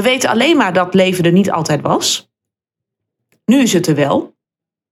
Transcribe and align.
We 0.00 0.06
weten 0.06 0.30
alleen 0.30 0.56
maar 0.56 0.72
dat 0.72 0.94
leven 0.94 1.24
er 1.24 1.32
niet 1.32 1.50
altijd 1.50 1.80
was. 1.80 2.30
Nu 3.44 3.62
is 3.62 3.72
het 3.72 3.86
er 3.86 3.94
wel. 3.94 4.34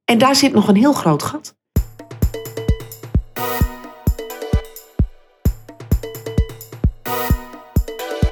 En 0.05 0.19
daar 0.19 0.37
zit 0.37 0.53
nog 0.53 0.69
een 0.69 0.77
heel 0.77 0.93
groot 0.93 1.23
gat. 1.23 1.57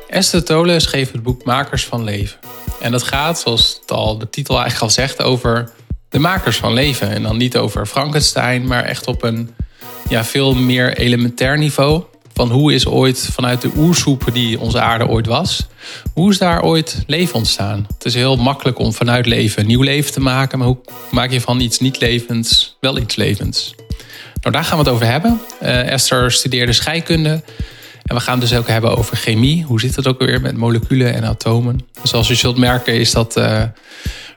Esther 0.08 0.44
Tolle 0.44 0.80
schreef 0.80 1.12
het 1.12 1.22
boek 1.22 1.44
Makers 1.44 1.84
van 1.84 2.04
Leven. 2.04 2.38
En 2.80 2.92
dat 2.92 3.02
gaat, 3.02 3.38
zoals 3.38 3.80
al 3.86 4.18
de 4.18 4.30
titel 4.30 4.54
eigenlijk 4.54 4.84
al 4.84 4.90
zegt, 4.90 5.22
over 5.22 5.72
de 6.08 6.18
makers 6.18 6.56
van 6.56 6.72
leven. 6.72 7.10
En 7.10 7.22
dan 7.22 7.36
niet 7.36 7.56
over 7.56 7.86
Frankenstein, 7.86 8.66
maar 8.66 8.84
echt 8.84 9.06
op 9.06 9.22
een 9.22 9.54
ja, 10.08 10.24
veel 10.24 10.54
meer 10.54 10.96
elementair 10.96 11.58
niveau. 11.58 12.02
Van 12.36 12.50
hoe 12.50 12.72
is 12.72 12.86
ooit 12.86 13.28
vanuit 13.32 13.62
de 13.62 13.70
oersoep 13.76 14.24
die 14.32 14.60
onze 14.60 14.80
aarde 14.80 15.08
ooit 15.08 15.26
was, 15.26 15.66
hoe 16.14 16.30
is 16.30 16.38
daar 16.38 16.62
ooit 16.62 17.02
leven 17.06 17.34
ontstaan? 17.34 17.86
Het 17.94 18.04
is 18.04 18.14
heel 18.14 18.36
makkelijk 18.36 18.78
om 18.78 18.92
vanuit 18.92 19.26
leven 19.26 19.66
nieuw 19.66 19.82
leven 19.82 20.12
te 20.12 20.20
maken, 20.20 20.58
maar 20.58 20.66
hoe 20.66 20.78
maak 21.10 21.30
je 21.30 21.40
van 21.40 21.60
iets 21.60 21.78
niet 21.78 22.00
levends 22.00 22.76
wel 22.80 22.98
iets 22.98 23.16
levends? 23.16 23.74
Nou, 24.40 24.54
daar 24.54 24.64
gaan 24.64 24.78
we 24.78 24.84
het 24.84 24.92
over 24.92 25.06
hebben. 25.06 25.40
Uh, 25.62 25.92
Esther 25.92 26.32
studeerde 26.32 26.72
scheikunde. 26.72 27.42
En 28.06 28.14
we 28.14 28.20
gaan 28.20 28.38
het 28.38 28.48
dus 28.48 28.58
ook 28.58 28.68
hebben 28.68 28.96
over 28.96 29.16
chemie. 29.16 29.64
Hoe 29.64 29.80
zit 29.80 29.96
het 29.96 30.06
ook 30.06 30.18
weer 30.18 30.40
met 30.40 30.56
moleculen 30.56 31.14
en 31.14 31.24
atomen? 31.24 31.80
Dus 32.00 32.10
zoals 32.10 32.28
je 32.28 32.34
zult 32.34 32.56
merken 32.56 32.94
is 32.94 33.12
dat 33.12 33.36
uh, 33.36 33.62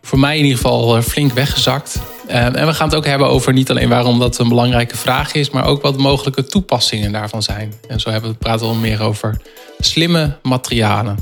voor 0.01 0.19
mij 0.19 0.37
in 0.37 0.43
ieder 0.43 0.57
geval 0.57 0.97
eh, 0.97 1.03
flink 1.03 1.33
weggezakt. 1.33 1.99
Uh, 2.27 2.45
en 2.45 2.65
we 2.65 2.73
gaan 2.73 2.87
het 2.87 2.97
ook 2.97 3.05
hebben 3.05 3.27
over 3.27 3.53
niet 3.53 3.69
alleen 3.69 3.89
waarom 3.89 4.19
dat 4.19 4.37
een 4.37 4.47
belangrijke 4.49 4.97
vraag 4.97 5.33
is, 5.33 5.49
maar 5.49 5.65
ook 5.65 5.81
wat 5.81 5.97
mogelijke 5.97 6.43
toepassingen 6.45 7.11
daarvan 7.11 7.43
zijn. 7.43 7.73
En 7.87 7.99
zo 7.99 8.09
hebben 8.09 8.31
we 8.31 8.37
praten 8.37 8.69
we 8.69 8.75
meer 8.75 9.01
over 9.01 9.41
slimme 9.79 10.37
materialen. 10.43 11.17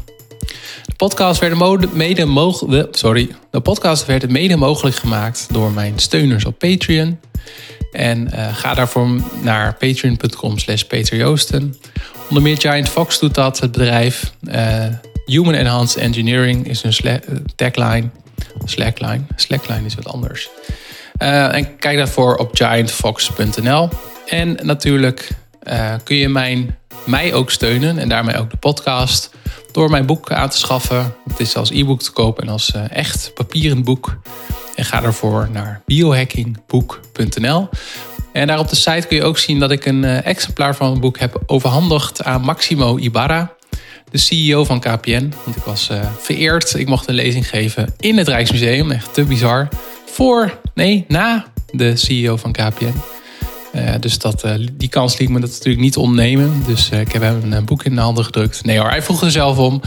De 0.85 0.95
podcast 0.97 1.39
werd 1.39 1.93
mede 1.93 2.25
mogelijk, 2.25 2.95
sorry, 2.95 3.29
de 3.51 3.59
podcast 3.59 4.05
werd 4.05 4.29
mede 4.29 4.55
mogelijk 4.55 4.95
gemaakt 4.95 5.47
door 5.51 5.71
mijn 5.71 5.99
steuners 5.99 6.45
op 6.45 6.59
Patreon. 6.59 7.19
En 7.91 8.31
ga 8.53 8.73
daarvoor 8.73 9.07
naar 9.41 9.73
patreon.com 9.73 10.57
slash 10.57 10.81
peterjoosten. 10.81 11.75
Onder 12.27 12.43
meer 12.43 12.57
Giant 12.57 12.89
Fox 12.89 13.19
doet 13.19 13.35
dat, 13.35 13.59
het 13.59 13.71
bedrijf. 13.71 14.31
Uh, 14.41 14.85
Human 15.25 15.53
Enhanced 15.53 16.01
Engineering 16.01 16.67
is 16.67 16.83
een 16.83 17.21
tagline. 17.55 18.09
Slackline. 18.63 19.21
Slackline 19.35 19.85
is 19.85 19.95
wat 19.95 20.07
anders. 20.07 20.49
Uh, 21.21 21.55
en 21.55 21.77
kijk 21.77 21.97
daarvoor 21.97 22.35
op 22.35 22.55
giantfox.nl. 22.55 23.89
En 24.25 24.57
natuurlijk 24.63 25.29
kun 26.03 26.15
je 26.15 26.29
mijn, 26.29 26.77
mij 27.05 27.33
ook 27.33 27.51
steunen 27.51 27.97
en 27.97 28.09
daarmee 28.09 28.37
ook 28.37 28.49
de 28.49 28.57
podcast 28.57 29.31
door 29.71 29.89
mijn 29.89 30.05
boek 30.05 30.31
aan 30.31 30.49
te 30.49 30.57
schaffen. 30.57 31.13
Het 31.29 31.39
is 31.39 31.55
als 31.55 31.69
e-book 31.69 32.01
te 32.01 32.11
kopen 32.11 32.43
en 32.43 32.49
als 32.49 32.71
echt 32.89 33.31
papieren 33.33 33.83
boek. 33.83 34.17
En 34.75 34.85
ga 34.85 35.01
daarvoor 35.01 35.49
naar 35.51 35.81
biohackingboek.nl. 35.85 37.69
En 38.37 38.47
daar 38.47 38.59
op 38.59 38.69
de 38.69 38.75
site 38.75 39.07
kun 39.07 39.17
je 39.17 39.23
ook 39.23 39.37
zien 39.37 39.59
dat 39.59 39.71
ik 39.71 39.85
een 39.85 40.03
exemplaar 40.03 40.75
van 40.75 40.91
het 40.91 40.99
boek 40.99 41.19
heb 41.19 41.41
overhandigd 41.45 42.23
aan 42.23 42.41
Maximo 42.41 42.97
Ibarra 42.97 43.55
de 44.11 44.17
CEO 44.17 44.63
van 44.63 44.79
KPN. 44.79 45.33
Want 45.45 45.57
ik 45.57 45.63
was 45.63 45.89
uh, 45.91 45.99
vereerd. 46.19 46.73
Ik 46.73 46.87
mocht 46.87 47.07
een 47.07 47.15
lezing 47.15 47.49
geven 47.49 47.93
in 47.99 48.17
het 48.17 48.27
Rijksmuseum. 48.27 48.91
Echt 48.91 49.13
te 49.13 49.23
bizar. 49.23 49.67
Voor, 50.05 50.59
nee, 50.73 51.05
na 51.07 51.45
de 51.71 51.95
CEO 51.95 52.37
van 52.37 52.51
KPN. 52.51 53.16
Uh, 53.77 53.89
dus 53.99 54.19
dat, 54.19 54.45
uh, 54.45 54.53
die 54.73 54.89
kans 54.89 55.17
liet 55.17 55.29
me 55.29 55.39
dat 55.39 55.49
natuurlijk 55.49 55.79
niet 55.79 55.97
ontnemen. 55.97 56.63
Dus 56.65 56.89
ik 56.89 57.11
heb 57.11 57.21
hem 57.21 57.53
een 57.53 57.65
boek 57.65 57.83
in 57.83 57.95
de 57.95 58.01
handen 58.01 58.23
gedrukt. 58.25 58.65
Nee 58.65 58.79
hoor, 58.79 58.89
hij 58.89 59.01
vroeg 59.01 59.21
er 59.21 59.31
zelf 59.31 59.57
om. 59.57 59.81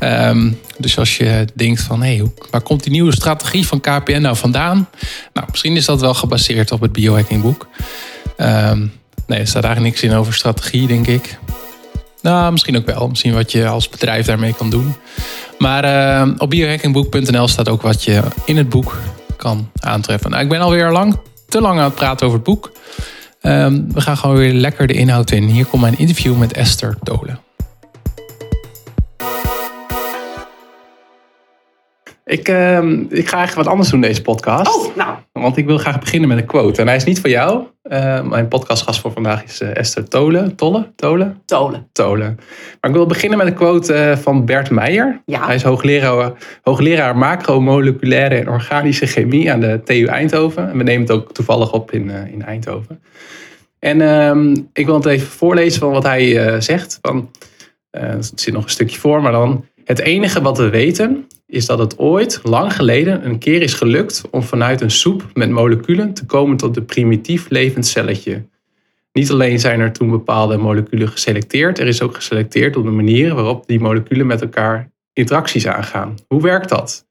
Um, 0.00 0.58
dus 0.78 0.98
als 0.98 1.16
je 1.16 1.46
denkt 1.54 1.80
van, 1.80 2.02
hé, 2.02 2.16
hey, 2.16 2.30
waar 2.50 2.60
komt 2.60 2.82
die 2.82 2.92
nieuwe 2.92 3.12
strategie 3.12 3.66
van 3.66 3.80
KPN 3.80 4.20
nou 4.20 4.36
vandaan? 4.36 4.88
Nou, 5.32 5.46
misschien 5.50 5.76
is 5.76 5.84
dat 5.84 6.00
wel 6.00 6.14
gebaseerd 6.14 6.72
op 6.72 6.80
het 6.80 6.92
biohacking 6.92 7.42
boek. 7.42 7.68
Um, 8.36 8.92
nee, 9.26 9.38
er 9.38 9.46
staat 9.46 9.64
eigenlijk 9.64 9.94
niks 9.94 10.12
in 10.12 10.18
over 10.18 10.34
strategie, 10.34 10.86
denk 10.86 11.06
ik. 11.06 11.38
Nou, 12.22 12.52
misschien 12.52 12.76
ook 12.76 12.86
wel. 12.86 13.08
Misschien 13.08 13.34
wat 13.34 13.52
je 13.52 13.66
als 13.66 13.88
bedrijf 13.88 14.26
daarmee 14.26 14.54
kan 14.54 14.70
doen. 14.70 14.94
Maar 15.58 16.28
op 16.38 16.50
biohackingboek.nl 16.50 17.48
staat 17.48 17.68
ook 17.68 17.82
wat 17.82 18.04
je 18.04 18.22
in 18.44 18.56
het 18.56 18.68
boek 18.68 18.98
kan 19.36 19.70
aantreffen. 19.80 20.30
Nou, 20.30 20.42
ik 20.42 20.48
ben 20.48 20.60
alweer 20.60 20.90
lang, 20.90 21.18
te 21.48 21.60
lang 21.60 21.78
aan 21.78 21.84
het 21.84 21.94
praten 21.94 22.26
over 22.26 22.38
het 22.38 22.46
boek. 22.46 22.72
Uh, 23.42 23.66
we 23.88 24.00
gaan 24.00 24.16
gewoon 24.16 24.36
weer 24.36 24.52
lekker 24.52 24.86
de 24.86 24.92
inhoud 24.92 25.30
in. 25.30 25.42
Hier 25.42 25.66
komt 25.66 25.82
mijn 25.82 25.98
interview 25.98 26.38
met 26.38 26.52
Esther 26.52 26.96
Dolen. 27.02 27.38
Ik, 32.32 32.48
uh, 32.48 32.82
ik 33.08 33.28
ga 33.28 33.36
eigenlijk 33.36 33.54
wat 33.54 33.66
anders 33.66 33.88
doen 33.88 34.00
deze 34.00 34.22
podcast. 34.22 34.76
Oh, 34.76 34.96
nou. 34.96 35.14
Want 35.32 35.56
ik 35.56 35.66
wil 35.66 35.78
graag 35.78 35.98
beginnen 35.98 36.28
met 36.28 36.38
een 36.38 36.46
quote. 36.46 36.80
En 36.80 36.86
hij 36.86 36.96
is 36.96 37.04
niet 37.04 37.20
voor 37.20 37.30
jou. 37.30 37.64
Uh, 37.82 38.22
mijn 38.22 38.48
podcastgast 38.48 39.00
voor 39.00 39.12
vandaag 39.12 39.44
is 39.44 39.60
uh, 39.60 39.76
Esther 39.76 40.08
Tolen. 40.08 40.54
Tolle? 40.54 40.92
Tolen? 40.96 41.42
Tolen. 41.44 41.88
Tolen. 41.92 42.38
Maar 42.80 42.90
ik 42.90 42.96
wil 42.96 43.06
beginnen 43.06 43.38
met 43.38 43.46
een 43.46 43.54
quote 43.54 43.94
uh, 43.94 44.16
van 44.16 44.44
Bert 44.44 44.70
Meijer. 44.70 45.22
Ja. 45.26 45.46
Hij 45.46 45.54
is 45.54 45.62
hoogleraar, 45.62 46.32
hoogleraar 46.62 47.16
macromoleculaire 47.16 48.34
en 48.34 48.48
organische 48.48 49.06
chemie 49.06 49.52
aan 49.52 49.60
de 49.60 49.80
TU 49.84 50.04
Eindhoven. 50.04 50.70
En 50.70 50.76
we 50.76 50.82
nemen 50.82 51.02
het 51.02 51.10
ook 51.10 51.32
toevallig 51.32 51.72
op 51.72 51.92
in, 51.92 52.10
in 52.10 52.42
Eindhoven. 52.42 53.02
En 53.78 54.00
ehm, 54.00 54.56
ik 54.72 54.86
wil 54.86 54.94
het 54.94 55.06
even 55.06 55.26
voorlezen 55.26 55.80
van 55.80 55.90
wat 55.90 56.04
hij 56.04 56.60
zegt. 56.60 56.98
Van, 57.02 57.30
er 57.90 58.16
zit 58.34 58.54
nog 58.54 58.64
een 58.64 58.70
stukje 58.70 58.98
voor, 58.98 59.22
maar 59.22 59.32
dan... 59.32 59.64
Het 59.84 59.98
enige 59.98 60.42
wat 60.42 60.58
we 60.58 60.68
weten 60.68 61.26
is 61.52 61.66
dat 61.66 61.78
het 61.78 61.98
ooit, 61.98 62.40
lang 62.42 62.74
geleden, 62.74 63.26
een 63.26 63.38
keer 63.38 63.62
is 63.62 63.74
gelukt 63.74 64.22
om 64.30 64.42
vanuit 64.42 64.80
een 64.80 64.90
soep 64.90 65.24
met 65.34 65.50
moleculen 65.50 66.14
te 66.14 66.26
komen 66.26 66.56
tot 66.56 66.76
een 66.76 66.84
primitief 66.84 67.48
levend 67.48 67.86
celletje. 67.86 68.44
Niet 69.12 69.30
alleen 69.30 69.60
zijn 69.60 69.80
er 69.80 69.92
toen 69.92 70.10
bepaalde 70.10 70.56
moleculen 70.56 71.08
geselecteerd, 71.08 71.78
er 71.78 71.86
is 71.86 72.02
ook 72.02 72.14
geselecteerd 72.14 72.76
op 72.76 72.84
de 72.84 72.90
manieren 72.90 73.34
waarop 73.34 73.66
die 73.66 73.80
moleculen 73.80 74.26
met 74.26 74.42
elkaar 74.42 74.90
interacties 75.12 75.66
aangaan. 75.66 76.14
Hoe 76.28 76.42
werkt 76.42 76.68
dat? 76.68 77.06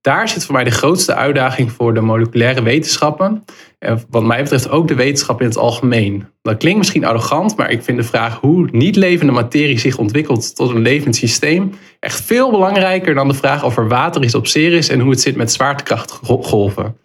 Daar 0.00 0.28
zit 0.28 0.44
voor 0.44 0.54
mij 0.54 0.64
de 0.64 0.70
grootste 0.70 1.14
uitdaging 1.14 1.72
voor 1.72 1.94
de 1.94 2.00
moleculaire 2.00 2.62
wetenschappen. 2.62 3.44
En 3.78 4.04
wat 4.10 4.24
mij 4.24 4.42
betreft 4.42 4.70
ook 4.70 4.88
de 4.88 4.94
wetenschap 4.94 5.40
in 5.40 5.46
het 5.46 5.56
algemeen. 5.56 6.26
Dat 6.42 6.56
klinkt 6.56 6.78
misschien 6.78 7.04
arrogant, 7.04 7.56
maar 7.56 7.70
ik 7.70 7.82
vind 7.82 7.98
de 7.98 8.04
vraag 8.04 8.40
hoe 8.40 8.68
niet 8.72 8.96
levende 8.96 9.32
materie 9.32 9.78
zich 9.78 9.98
ontwikkelt 9.98 10.56
tot 10.56 10.70
een 10.70 10.82
levend 10.82 11.16
systeem 11.16 11.72
echt 12.00 12.20
veel 12.20 12.50
belangrijker 12.50 13.14
dan 13.14 13.28
de 13.28 13.34
vraag 13.34 13.64
of 13.64 13.76
er 13.76 13.88
water 13.88 14.24
is 14.24 14.34
op 14.34 14.46
Ceres 14.46 14.88
en 14.88 15.00
hoe 15.00 15.10
het 15.10 15.20
zit 15.20 15.36
met 15.36 15.52
zwaartekrachtgolven. 15.52 16.96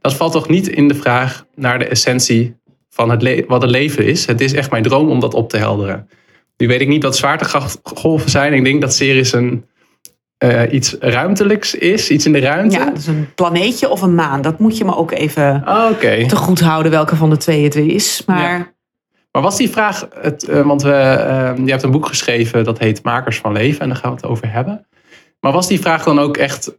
Dat 0.00 0.14
valt 0.14 0.32
toch 0.32 0.48
niet 0.48 0.68
in 0.68 0.88
de 0.88 0.94
vraag 0.94 1.46
naar 1.54 1.78
de 1.78 1.84
essentie 1.84 2.54
van 2.90 3.10
het 3.10 3.44
wat 3.46 3.62
het 3.62 3.70
leven 3.70 4.04
is. 4.04 4.26
Het 4.26 4.40
is 4.40 4.52
echt 4.52 4.70
mijn 4.70 4.82
droom 4.82 5.10
om 5.10 5.20
dat 5.20 5.34
op 5.34 5.48
te 5.48 5.56
helderen. 5.56 6.08
Nu 6.56 6.66
weet 6.66 6.80
ik 6.80 6.88
niet 6.88 7.02
wat 7.02 7.16
zwaartekrachtgolven 7.16 8.30
zijn. 8.30 8.52
Ik 8.52 8.64
denk 8.64 8.80
dat 8.80 8.94
Ceres 8.94 9.32
een 9.32 9.64
uh, 10.44 10.72
iets 10.72 10.96
ruimtelijks 11.00 11.74
is, 11.74 12.10
iets 12.10 12.26
in 12.26 12.32
de 12.32 12.38
ruimte. 12.38 12.76
Ja, 12.76 12.90
dus 12.90 13.06
een 13.06 13.28
planeetje 13.34 13.88
of 13.88 14.02
een 14.02 14.14
maan. 14.14 14.42
Dat 14.42 14.58
moet 14.58 14.76
je 14.76 14.84
me 14.84 14.96
ook 14.96 15.10
even 15.10 15.62
oh, 15.66 15.86
okay. 15.90 16.26
te 16.26 16.36
goed 16.36 16.60
houden 16.60 16.90
welke 16.90 17.16
van 17.16 17.30
de 17.30 17.36
twee 17.36 17.64
het 17.64 17.74
is. 17.74 18.22
Maar, 18.26 18.58
ja. 18.58 18.72
maar 19.32 19.42
was 19.42 19.56
die 19.56 19.70
vraag, 19.70 20.08
het, 20.20 20.48
uh, 20.48 20.66
want 20.66 20.82
we, 20.82 20.88
uh, 20.88 21.64
je 21.64 21.70
hebt 21.70 21.82
een 21.82 21.90
boek 21.90 22.06
geschreven 22.06 22.64
dat 22.64 22.78
heet 22.78 23.02
Makers 23.02 23.38
van 23.38 23.52
Leven 23.52 23.80
en 23.80 23.88
daar 23.88 23.96
gaan 23.96 24.10
we 24.10 24.16
het 24.16 24.26
over 24.26 24.52
hebben. 24.52 24.86
Maar 25.40 25.52
was 25.52 25.68
die 25.68 25.80
vraag 25.80 26.04
dan 26.04 26.18
ook 26.18 26.36
echt, 26.36 26.72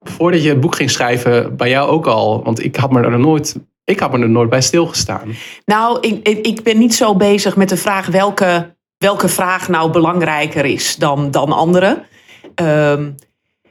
voordat 0.00 0.42
je 0.42 0.48
het 0.48 0.60
boek 0.60 0.74
ging 0.74 0.90
schrijven, 0.90 1.56
bij 1.56 1.68
jou 1.68 1.88
ook 1.88 2.06
al? 2.06 2.44
Want 2.44 2.64
ik 2.64 2.76
had 2.76 2.90
me 2.90 3.02
er 3.02 3.18
nooit, 3.18 3.56
ik 3.84 4.00
had 4.00 4.12
me 4.12 4.18
er 4.18 4.30
nooit 4.30 4.50
bij 4.50 4.60
stilgestaan. 4.60 5.34
Nou, 5.64 5.98
ik, 6.00 6.28
ik 6.46 6.62
ben 6.62 6.78
niet 6.78 6.94
zo 6.94 7.16
bezig 7.16 7.56
met 7.56 7.68
de 7.68 7.76
vraag 7.76 8.06
welke, 8.06 8.74
welke 8.98 9.28
vraag 9.28 9.68
nou 9.68 9.90
belangrijker 9.90 10.64
is 10.64 10.96
dan, 10.96 11.30
dan 11.30 11.52
andere. 11.52 12.02
Um, 12.62 13.14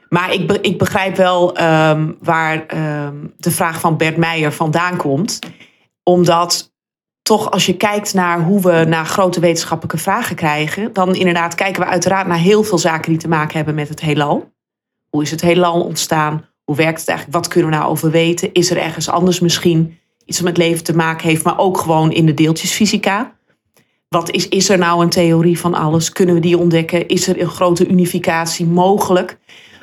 maar 0.08 0.32
ik, 0.32 0.52
ik, 0.52 0.78
begrijp 0.78 1.16
wel 1.16 1.60
um, 1.60 2.16
waar 2.20 2.66
um, 3.06 3.34
de 3.36 3.50
vraag 3.50 3.80
van 3.80 3.96
Bert 3.96 4.16
Meijer 4.16 4.52
vandaan 4.52 4.96
komt. 4.96 5.38
Omdat 6.02 6.72
toch 7.22 7.50
als 7.50 7.66
je 7.66 7.76
kijkt 7.76 8.14
naar 8.14 8.40
hoe 8.40 8.60
we 8.60 8.84
naar 8.88 9.06
grote 9.06 9.40
wetenschappelijke 9.40 9.98
vragen 9.98 10.36
krijgen, 10.36 10.92
dan 10.92 11.14
inderdaad 11.14 11.54
kijken 11.54 11.82
we 11.82 11.88
uiteraard 11.88 12.26
naar 12.26 12.38
heel 12.38 12.62
veel 12.62 12.78
zaken 12.78 13.10
die 13.10 13.20
te 13.20 13.28
maken 13.28 13.56
hebben 13.56 13.74
met 13.74 13.88
het 13.88 14.00
heelal. 14.00 14.52
Hoe 15.10 15.22
is 15.22 15.30
het 15.30 15.40
heelal 15.40 15.82
ontstaan? 15.82 16.46
Hoe 16.64 16.76
werkt 16.76 17.00
het 17.00 17.08
eigenlijk? 17.08 17.38
Wat 17.38 17.52
kunnen 17.52 17.70
we 17.70 17.76
nou 17.76 17.90
over 17.90 18.10
weten? 18.10 18.52
Is 18.52 18.70
er 18.70 18.76
ergens 18.76 19.08
anders 19.08 19.40
misschien 19.40 19.98
iets 20.24 20.40
wat 20.40 20.48
met 20.48 20.56
leven 20.56 20.84
te 20.84 20.96
maken 20.96 21.28
heeft, 21.28 21.44
maar 21.44 21.58
ook 21.58 21.78
gewoon 21.78 22.12
in 22.12 22.26
de 22.26 22.34
deeltjesfysica? 22.34 23.36
Wat 24.14 24.30
is, 24.30 24.48
is 24.48 24.68
er 24.68 24.78
nou 24.78 25.02
een 25.02 25.08
theorie 25.08 25.58
van 25.58 25.74
alles? 25.74 26.12
Kunnen 26.12 26.34
we 26.34 26.40
die 26.40 26.58
ontdekken? 26.58 27.08
Is 27.08 27.26
er 27.26 27.40
een 27.40 27.48
grote 27.48 27.86
unificatie 27.86 28.66
mogelijk? 28.66 29.38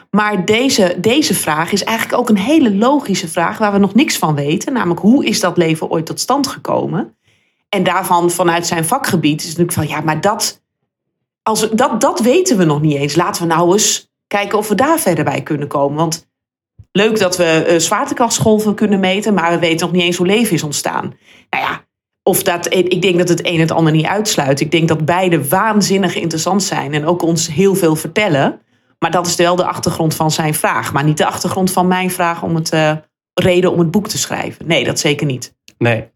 Maar 0.10 0.46
deze, 0.46 0.96
deze 0.98 1.34
vraag 1.34 1.72
is 1.72 1.84
eigenlijk 1.84 2.20
ook 2.20 2.30
een 2.30 2.38
hele 2.38 2.76
logische 2.76 3.28
vraag 3.28 3.58
waar 3.58 3.72
we 3.72 3.78
nog 3.78 3.94
niks 3.94 4.18
van 4.18 4.36
weten. 4.36 4.74
Namelijk, 4.74 5.00
hoe 5.00 5.26
is 5.26 5.40
dat 5.40 5.58
leven 5.58 5.90
ooit 5.90 6.06
tot 6.06 6.20
stand 6.20 6.48
gekomen? 6.48 7.16
En 7.70 7.84
daarvan, 7.84 8.32
vanuit 8.32 8.68
zijn 8.68 8.86
vakgebied, 8.86 9.42
is 9.42 9.48
natuurlijk 9.48 9.74
van 9.74 9.88
ja, 9.88 10.02
maar 10.02 10.22
dat, 10.22 10.62
als, 11.44 11.70
dat, 11.70 12.02
dat 12.02 12.20
weten 12.20 12.58
we 12.58 12.64
nog 12.64 12.82
niet 12.82 12.98
eens. 12.98 13.16
Laten 13.16 13.42
we 13.42 13.48
nou 13.48 13.72
eens 13.72 14.12
Kijken 14.32 14.58
of 14.58 14.68
we 14.68 14.76
daar 14.76 15.00
verder 15.00 15.24
bij 15.24 15.42
kunnen 15.42 15.68
komen. 15.68 15.98
Want 15.98 16.28
leuk 16.92 17.20
dat 17.20 17.38
we 17.38 17.68
uh, 17.70 17.80
zwaartekrachtsgolven 17.80 18.76
kunnen 18.76 19.00
meten, 19.00 19.34
maar 19.34 19.52
we 19.52 19.60
weten 19.60 19.86
nog 19.86 19.96
niet 19.96 20.04
eens 20.04 20.18
hoe 20.18 20.26
leven 20.26 20.54
is 20.54 20.64
ontstaan. 20.64 21.14
Nou 21.50 21.64
ja, 21.64 21.86
of 22.24 22.44
dat, 22.44 22.74
ik 22.74 23.02
denk 23.02 23.18
dat 23.18 23.30
het 23.30 23.46
een 23.46 23.60
het 23.60 23.72
ander 23.72 23.94
niet 23.94 24.06
uitsluit. 24.06 24.60
Ik 24.60 24.72
denk 24.72 24.88
dat 24.88 25.06
beide 25.06 25.48
waanzinnig 25.48 26.16
interessant 26.16 26.64
zijn 26.64 26.94
en 26.94 27.06
ook 27.06 27.22
ons 27.22 27.48
heel 27.48 27.76
veel 27.76 27.96
vertellen. 27.96 28.60
Maar 29.00 29.12
dat 29.12 29.28
is 29.28 29.36
wel 29.36 29.56
de 29.56 29.66
achtergrond 29.66 30.16
van 30.16 30.32
zijn 30.32 30.54
vraag. 30.54 30.94
Maar 30.94 31.04
niet 31.04 31.18
de 31.18 31.26
achtergrond 31.26 31.72
van 31.72 31.88
mijn 31.88 32.12
vraag 32.12 32.44
om 32.44 32.56
het 32.56 32.74
uh, 32.74 32.92
reden 33.34 33.72
om 33.72 33.80
het 33.80 33.92
boek 33.92 34.08
te 34.08 34.18
schrijven. 34.18 34.68
Nee, 34.68 34.84
dat 34.84 35.00
zeker 35.00 35.26
niet. 35.26 35.56
Nee. 35.78 36.08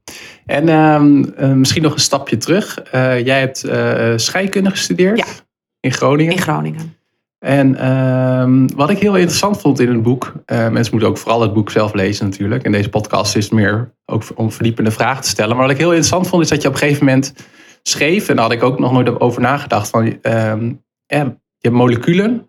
En 0.46 0.68
uh, 0.68 1.52
misschien 1.54 1.82
nog 1.82 1.94
een 1.94 2.00
stapje 2.00 2.38
terug. 2.38 2.84
Uh, 2.96 3.26
jij 3.26 3.40
hebt 3.40 3.66
scheikunde 4.22 4.70
gestudeerd 4.70 5.18
ja. 5.18 5.26
in 5.80 5.92
Groningen. 5.92 6.34
In 6.34 6.42
Groningen. 6.42 6.98
En 7.40 7.76
ehm, 7.76 8.68
wat 8.76 8.90
ik 8.90 8.98
heel 8.98 9.16
interessant 9.16 9.62
vond 9.62 9.80
in 9.80 9.90
het 9.90 10.02
boek, 10.02 10.34
uh, 10.46 10.70
mensen 10.70 10.92
moeten 10.92 11.10
ook 11.10 11.18
vooral 11.18 11.42
het 11.42 11.54
boek 11.54 11.72
zelf 11.72 11.94
lezen 11.94 12.26
natuurlijk. 12.26 12.64
En 12.64 12.72
deze 12.72 12.90
podcast 12.90 13.36
is 13.36 13.50
meer 13.50 13.94
ook 14.06 14.24
om 14.36 14.52
verdiepende 14.52 14.92
vragen 14.92 15.22
te 15.24 15.30
stellen. 15.30 15.56
Maar 15.56 15.66
wat 15.66 15.74
ik 15.74 15.80
heel 15.82 15.90
interessant 15.90 16.28
vond, 16.28 16.44
is 16.44 16.50
dat 16.50 16.62
je 16.62 16.68
op 16.68 16.74
een 16.74 16.80
gegeven 16.80 17.06
moment 17.06 17.34
schreef, 17.82 18.30
en 18.30 18.36
daar 18.36 18.46
had 18.46 18.54
ik 18.54 18.64
ook 18.64 18.80
nog 18.80 18.92
nooit 18.92 19.20
over 19.20 19.42
nagedacht, 19.42 19.90
van 19.90 20.06
uh, 20.06 20.14
je 21.06 21.28
hebt 21.60 21.76
moleculen. 21.76 22.48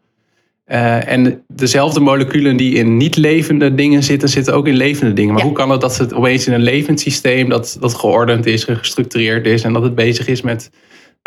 Uh, 0.66 1.08
en 1.08 1.44
dezelfde 1.48 2.00
moleculen 2.00 2.56
die 2.56 2.74
in 2.74 2.96
niet 2.96 3.16
levende 3.16 3.74
dingen 3.74 4.02
zitten, 4.02 4.28
zitten 4.28 4.54
ook 4.54 4.66
in 4.66 4.74
levende 4.74 5.12
dingen. 5.12 5.32
Maar 5.32 5.42
Ja. 5.42 5.48
hoe 5.48 5.56
kan 5.56 5.70
het 5.70 5.80
dat 5.80 5.96
het 5.96 6.14
opeens 6.14 6.46
in 6.46 6.52
een 6.52 6.62
levend 6.62 7.00
systeem 7.00 7.48
dat, 7.48 7.76
dat 7.80 7.94
geordend 7.94 8.46
is, 8.46 8.64
gestructureerd 8.64 9.46
is 9.46 9.62
en 9.62 9.72
dat 9.72 9.82
het 9.82 9.94
bezig 9.94 10.26
is 10.26 10.42
met. 10.42 10.70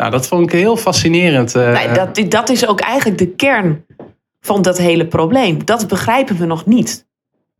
Nou, 0.00 0.12
dat 0.12 0.26
vond 0.26 0.42
ik 0.52 0.58
heel 0.58 0.76
fascinerend. 0.76 1.54
eh, 1.54 1.72
Nee, 1.72 1.92
dat, 1.92 2.30
dat 2.30 2.48
is 2.48 2.66
ook 2.66 2.80
eigenlijk 2.80 3.18
de 3.18 3.28
kern 3.28 3.84
van 4.40 4.62
dat 4.62 4.78
hele 4.78 5.06
probleem. 5.06 5.64
Dat 5.64 5.88
begrijpen 5.88 6.36
we 6.36 6.46
nog 6.46 6.66
niet. 6.66 7.06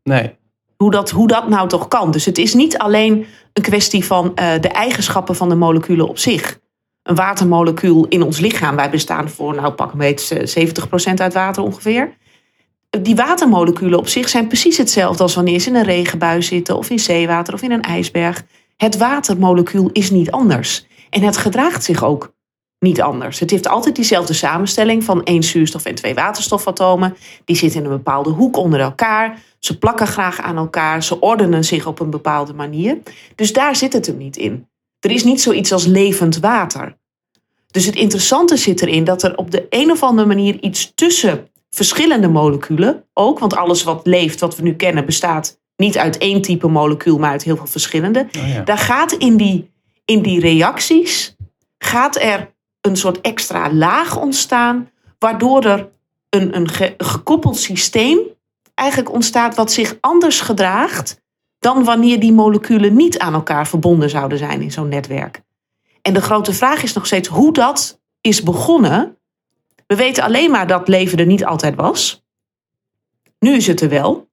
nee. 0.02 0.38
Hoe 0.76 0.90
dat, 0.90 1.10
hoe 1.10 1.28
dat 1.28 1.48
nou 1.48 1.68
toch 1.68 1.88
kan. 1.88 2.10
Dus 2.10 2.24
het 2.24 2.38
is 2.38 2.54
niet 2.54 2.78
alleen 2.78 3.26
een 3.52 3.62
kwestie 3.62 4.04
van 4.04 4.34
eh, 4.34 4.60
de 4.60 4.68
eigenschappen 4.68 5.36
van 5.36 5.48
de 5.48 5.54
moleculen 5.54 6.08
op 6.08 6.18
zich. 6.18 6.58
Een 7.02 7.14
watermolecuul 7.14 8.06
in 8.08 8.22
ons 8.22 8.38
lichaam, 8.38 8.76
wij 8.76 8.90
bestaan 8.90 9.28
voor, 9.28 9.54
nou 9.54 9.72
pak 9.72 9.92
een 9.92 9.98
beetje 9.98 10.68
70% 11.10 11.14
uit 11.14 11.34
water 11.34 11.62
ongeveer. 11.62 12.16
Die 12.90 13.16
watermoleculen 13.16 13.98
op 13.98 14.08
zich 14.08 14.28
zijn 14.28 14.46
precies 14.46 14.76
hetzelfde 14.76 15.22
als 15.22 15.34
wanneer 15.34 15.60
ze 15.60 15.68
in 15.68 15.74
een 15.74 15.84
regenbui 15.84 16.42
zitten, 16.42 16.76
of 16.76 16.90
in 16.90 16.98
zeewater, 16.98 17.54
of 17.54 17.62
in 17.62 17.72
een 17.72 17.82
ijsberg. 17.82 18.42
Het 18.76 18.96
watermolecuul 18.96 19.90
is 19.92 20.10
niet 20.10 20.30
anders. 20.30 20.86
En 21.10 21.22
het 21.22 21.36
gedraagt 21.36 21.84
zich 21.84 22.04
ook 22.04 22.32
niet 22.78 23.00
anders. 23.00 23.38
Het 23.38 23.50
heeft 23.50 23.68
altijd 23.68 23.96
diezelfde 23.96 24.32
samenstelling 24.32 25.04
van 25.04 25.24
één 25.24 25.42
zuurstof 25.42 25.84
en 25.84 25.94
twee 25.94 26.14
waterstofatomen. 26.14 27.16
Die 27.44 27.56
zitten 27.56 27.80
in 27.80 27.86
een 27.86 27.96
bepaalde 27.96 28.30
hoek 28.30 28.56
onder 28.56 28.80
elkaar. 28.80 29.42
Ze 29.58 29.78
plakken 29.78 30.06
graag 30.06 30.40
aan 30.40 30.56
elkaar. 30.56 31.02
Ze 31.02 31.20
ordenen 31.20 31.64
zich 31.64 31.86
op 31.86 32.00
een 32.00 32.10
bepaalde 32.10 32.52
manier. 32.52 32.98
Dus 33.34 33.52
daar 33.52 33.76
zit 33.76 33.92
het 33.92 34.06
hem 34.06 34.16
niet 34.16 34.36
in. 34.36 34.68
Er 35.00 35.10
is 35.10 35.24
niet 35.24 35.40
zoiets 35.40 35.72
als 35.72 35.86
levend 35.86 36.38
water. 36.38 36.98
Dus 37.66 37.86
het 37.86 37.94
interessante 37.94 38.56
zit 38.56 38.82
erin 38.82 39.04
dat 39.04 39.22
er 39.22 39.36
op 39.36 39.50
de 39.50 39.66
een 39.70 39.90
of 39.90 40.02
andere 40.02 40.28
manier 40.28 40.60
iets 40.60 40.92
tussen 40.94 41.48
verschillende 41.70 42.28
moleculen 42.28 43.04
ook, 43.14 43.38
want 43.38 43.56
alles 43.56 43.82
wat 43.82 44.06
leeft, 44.06 44.40
wat 44.40 44.56
we 44.56 44.62
nu 44.62 44.74
kennen, 44.74 45.06
bestaat 45.06 45.58
niet 45.76 45.98
uit 45.98 46.18
één 46.18 46.42
type 46.42 46.68
molecuul, 46.68 47.18
maar 47.18 47.30
uit 47.30 47.42
heel 47.42 47.56
veel 47.56 47.66
verschillende. 47.66 48.28
Oh 48.38 48.48
ja. 48.48 48.60
Daar 48.60 48.78
gaat 48.78 49.12
in 49.12 49.36
die, 49.36 49.70
in 50.04 50.22
die 50.22 50.40
reacties 50.40 51.36
gaat 51.78 52.16
er 52.16 52.54
een 52.80 52.96
soort 52.96 53.20
extra 53.20 53.72
laag 53.72 54.16
ontstaan, 54.16 54.90
waardoor 55.18 55.64
er 55.64 55.90
een, 56.28 56.56
een 56.56 56.68
ge- 56.68 56.94
gekoppeld 56.98 57.58
systeem 57.58 58.18
eigenlijk 58.74 59.12
ontstaat 59.12 59.54
wat 59.54 59.72
zich 59.72 59.96
anders 60.00 60.40
gedraagt 60.40 61.20
dan 61.58 61.84
wanneer 61.84 62.20
die 62.20 62.32
moleculen 62.32 62.94
niet 62.96 63.18
aan 63.18 63.34
elkaar 63.34 63.66
verbonden 63.68 64.10
zouden 64.10 64.38
zijn 64.38 64.62
in 64.62 64.72
zo'n 64.72 64.88
netwerk. 64.88 65.42
En 66.02 66.14
de 66.14 66.22
grote 66.22 66.52
vraag 66.52 66.82
is 66.82 66.92
nog 66.92 67.06
steeds 67.06 67.28
hoe 67.28 67.52
dat 67.52 68.00
is 68.20 68.42
begonnen. 68.42 69.18
We 69.86 69.96
weten 69.96 70.24
alleen 70.24 70.50
maar 70.50 70.66
dat 70.66 70.88
leven 70.88 71.18
er 71.18 71.26
niet 71.26 71.44
altijd 71.44 71.74
was. 71.74 72.24
Nu 73.38 73.54
is 73.54 73.66
het 73.66 73.80
er 73.80 73.88
wel. 73.88 74.28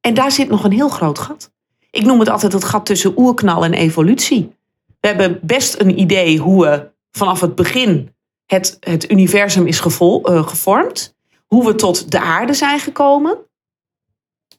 En 0.00 0.14
daar 0.14 0.30
zit 0.32 0.48
nog 0.48 0.64
een 0.64 0.72
heel 0.72 0.88
groot 0.88 1.18
gat. 1.18 1.52
Ik 1.90 2.04
noem 2.04 2.18
het 2.18 2.28
altijd 2.28 2.52
het 2.52 2.64
gat 2.64 2.86
tussen 2.86 3.18
oerknal 3.18 3.64
en 3.64 3.74
evolutie. 3.74 4.56
We 5.00 5.08
hebben 5.08 5.38
best 5.42 5.80
een 5.80 5.98
idee 5.98 6.38
hoe 6.38 6.64
we 6.64 6.90
vanaf 7.10 7.40
het 7.40 7.54
begin 7.54 8.14
het, 8.46 8.76
het 8.80 9.10
universum 9.10 9.66
is 9.66 9.80
eh, 9.80 10.48
gevormd. 10.48 11.16
Hoe 11.46 11.64
we 11.64 11.74
tot 11.74 12.10
de 12.10 12.20
aarde 12.20 12.54
zijn 12.54 12.80
gekomen. 12.80 13.38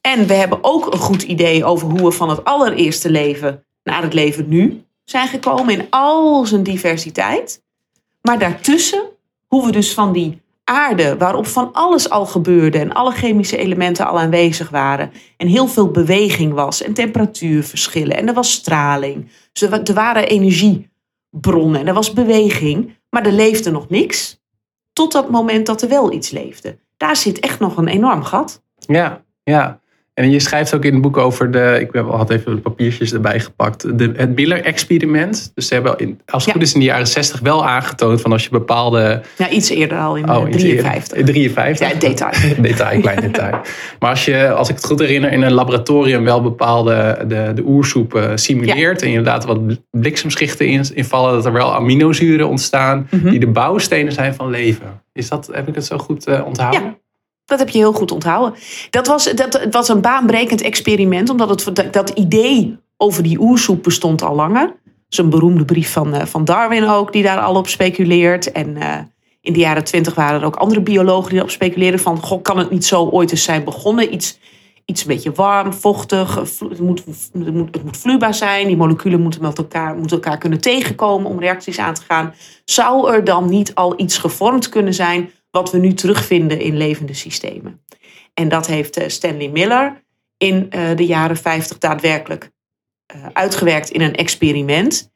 En 0.00 0.26
we 0.26 0.34
hebben 0.34 0.58
ook 0.64 0.92
een 0.92 0.98
goed 0.98 1.22
idee 1.22 1.64
over 1.64 1.88
hoe 1.88 2.02
we 2.02 2.12
van 2.12 2.28
het 2.28 2.44
allereerste 2.44 3.10
leven 3.10 3.64
naar 3.82 4.02
het 4.02 4.14
leven 4.14 4.48
nu 4.48 4.84
zijn 5.04 5.28
gekomen 5.28 5.74
in 5.74 5.86
al 5.90 6.46
zijn 6.46 6.62
diversiteit. 6.62 7.62
Maar 8.20 8.38
daartussen, 8.38 9.02
hoe 9.46 9.66
we 9.66 9.72
dus 9.72 9.94
van 9.94 10.12
die 10.12 10.41
aarde, 10.64 11.16
waarop 11.16 11.46
van 11.46 11.72
alles 11.72 12.10
al 12.10 12.26
gebeurde 12.26 12.78
en 12.78 12.92
alle 12.92 13.12
chemische 13.12 13.56
elementen 13.56 14.06
al 14.06 14.18
aanwezig 14.18 14.70
waren, 14.70 15.12
en 15.36 15.46
heel 15.46 15.66
veel 15.66 15.90
beweging 15.90 16.52
was 16.52 16.82
en 16.82 16.92
temperatuurverschillen 16.94 18.16
en 18.16 18.28
er 18.28 18.34
was 18.34 18.52
straling. 18.52 19.30
Dus 19.52 19.62
er 19.62 19.70
wa- 19.70 19.92
waren 19.94 20.28
energiebronnen 20.28 21.80
en 21.80 21.86
er 21.86 21.94
was 21.94 22.12
beweging, 22.12 22.96
maar 23.10 23.26
er 23.26 23.32
leefde 23.32 23.70
nog 23.70 23.88
niks. 23.88 24.40
Tot 24.92 25.12
dat 25.12 25.30
moment 25.30 25.66
dat 25.66 25.82
er 25.82 25.88
wel 25.88 26.12
iets 26.12 26.30
leefde. 26.30 26.78
Daar 26.96 27.16
zit 27.16 27.40
echt 27.40 27.60
nog 27.60 27.76
een 27.76 27.88
enorm 27.88 28.22
gat. 28.22 28.62
Ja, 28.76 29.22
ja. 29.44 29.80
En 30.22 30.30
je 30.30 30.40
schrijft 30.40 30.74
ook 30.74 30.84
in 30.84 30.92
het 30.92 31.02
boek 31.02 31.16
over 31.16 31.50
de. 31.50 31.76
Ik 31.80 31.88
heb- 31.92 32.08
had 32.08 32.30
even 32.30 32.54
de 32.54 32.60
papiertjes 32.60 33.12
erbij 33.12 33.40
gepakt. 33.40 33.98
De, 33.98 34.12
het 34.16 34.34
Miller-experiment. 34.34 35.50
Dus 35.54 35.66
ze 35.66 35.74
hebben, 35.74 35.98
in, 35.98 36.20
als 36.26 36.44
het 36.44 36.46
Ja. 36.46 36.52
goed 36.52 36.62
is, 36.68 36.74
in 36.74 36.80
de 36.80 36.86
jaren 36.86 37.06
60 37.06 37.40
wel 37.40 37.66
aangetoond 37.66 38.20
van 38.20 38.32
als 38.32 38.44
je 38.44 38.50
bepaalde. 38.50 39.22
Ja, 39.38 39.48
iets 39.50 39.70
eerder 39.70 39.98
al 39.98 40.16
in 40.16 40.30
Oh, 40.30 40.36
eh, 40.36 40.42
eerder. 40.42 40.58
53. 40.58 41.18
In 41.18 41.24
53. 41.24 41.92
Ja, 41.92 41.98
detail. 41.98 42.32
detail, 42.62 43.00
klein 43.00 43.20
detail. 43.20 43.60
Maar 43.98 44.10
als 44.10 44.24
je, 44.24 44.50
als 44.52 44.68
ik 44.68 44.74
het 44.76 44.84
goed 44.84 44.98
herinner, 45.00 45.32
in 45.32 45.42
een 45.42 45.52
laboratorium 45.52 46.24
wel 46.24 46.42
bepaalde 46.42 47.24
de, 47.28 47.52
de 47.54 47.62
oersoep 47.66 48.14
eh, 48.14 48.30
simuleert. 48.34 49.02
En 49.02 49.22
laat 49.24 49.44
wat 49.44 49.60
bliksemschichten 49.90 50.66
in, 50.66 50.84
invallen, 50.94 51.32
dat 51.32 51.46
er 51.46 51.52
wel 51.52 51.74
aminozuren 51.74 52.48
ontstaan. 52.48 53.06
Mhm. 53.10 53.30
die 53.30 53.40
de 53.40 53.46
bouwstenen 53.46 54.12
zijn 54.12 54.34
van 54.34 54.50
leven. 54.50 55.00
Is 55.12 55.28
dat, 55.28 55.50
heb 55.52 55.68
ik 55.68 55.74
het 55.74 55.84
zo 55.84 55.98
goed 55.98 56.26
eh, 56.26 56.46
onthouden? 56.46 56.82
Ja. 56.82 56.96
Dat 57.44 57.58
heb 57.58 57.68
je 57.68 57.78
heel 57.78 57.92
goed 57.92 58.12
onthouden. 58.12 58.58
Dat 58.90 59.06
was, 59.06 59.24
dat, 59.24 59.52
het 59.52 59.74
was 59.74 59.88
een 59.88 60.00
baanbrekend 60.00 60.60
experiment, 60.60 61.30
omdat 61.30 61.64
het, 61.64 61.92
dat, 61.92 62.10
idee 62.10 62.78
over 62.96 63.22
die 63.22 63.40
oersoep 63.40 63.82
bestond 63.82 64.22
al 64.22 64.34
langer. 64.34 64.80
Een 65.08 65.30
beroemde 65.30 65.64
brief 65.64 65.92
van, 65.92 66.14
eh, 66.14 66.26
van 66.26 66.44
Darwin 66.44 66.88
ook, 66.88 67.12
die 67.12 67.22
daar 67.22 67.40
al 67.40 67.54
op 67.54 67.68
speculeert. 67.68 68.52
En 68.52 68.76
eh, 68.76 68.98
in 69.40 69.52
de 69.52 69.58
jaren 69.58 69.84
twintig 69.84 70.14
waren 70.14 70.40
er 70.40 70.46
ook 70.46 70.56
andere 70.56 70.80
biologen 70.80 71.28
die 71.28 71.38
erop 71.38 71.50
speculeerden 71.50 72.00
van... 72.00 72.18
Goh, 72.18 72.42
kan 72.42 72.58
het 72.58 72.70
niet 72.70 72.84
zo 72.84 73.04
ooit 73.04 73.30
eens 73.30 73.42
zijn 73.42 73.64
begonnen? 73.64 74.14
Iets, 74.14 74.38
iets 74.84 75.00
een 75.00 75.08
beetje 75.08 75.32
warm, 75.32 75.72
vochtig, 75.72 76.36
eh, 76.36 76.68
het 76.68 76.80
moet, 76.80 77.04
het, 77.32 77.52
moet, 77.52 77.74
het 77.74 77.84
moet 77.84 77.96
vloeibaar 77.96 78.34
zijn. 78.34 78.66
Die 78.66 78.76
moleculen 78.76 79.20
moeten, 79.20 79.42
met 79.42 79.58
elkaar, 79.58 79.94
moeten 79.96 80.16
elkaar 80.16 80.38
kunnen 80.38 80.60
tegenkomen 80.60 81.30
om 81.30 81.40
reacties 81.40 81.78
aan 81.78 81.94
te 81.94 82.02
gaan. 82.08 82.34
Zou 82.64 83.12
er 83.12 83.24
dan 83.24 83.48
niet 83.48 83.74
al 83.74 84.00
iets 84.00 84.18
gevormd 84.18 84.68
kunnen 84.68 84.94
zijn 84.94 85.30
wat 85.52 85.70
we 85.70 85.78
nu 85.78 85.92
terugvinden 85.94 86.60
in 86.60 86.76
levende 86.76 87.14
systemen? 87.14 87.84
En 88.34 88.48
dat 88.48 88.66
heeft 88.66 88.96
eh, 88.96 89.08
Stanley 89.08 89.48
Miller 89.48 90.04
in 90.36 90.70
eh, 90.70 90.96
de 90.96 91.06
jaren 91.06 91.36
50 91.36 91.78
daadwerkelijk 91.78 92.50
eh, 93.06 93.26
uitgewerkt 93.32 93.90
in 93.90 94.00
een 94.00 94.14
experiment. 94.14 95.10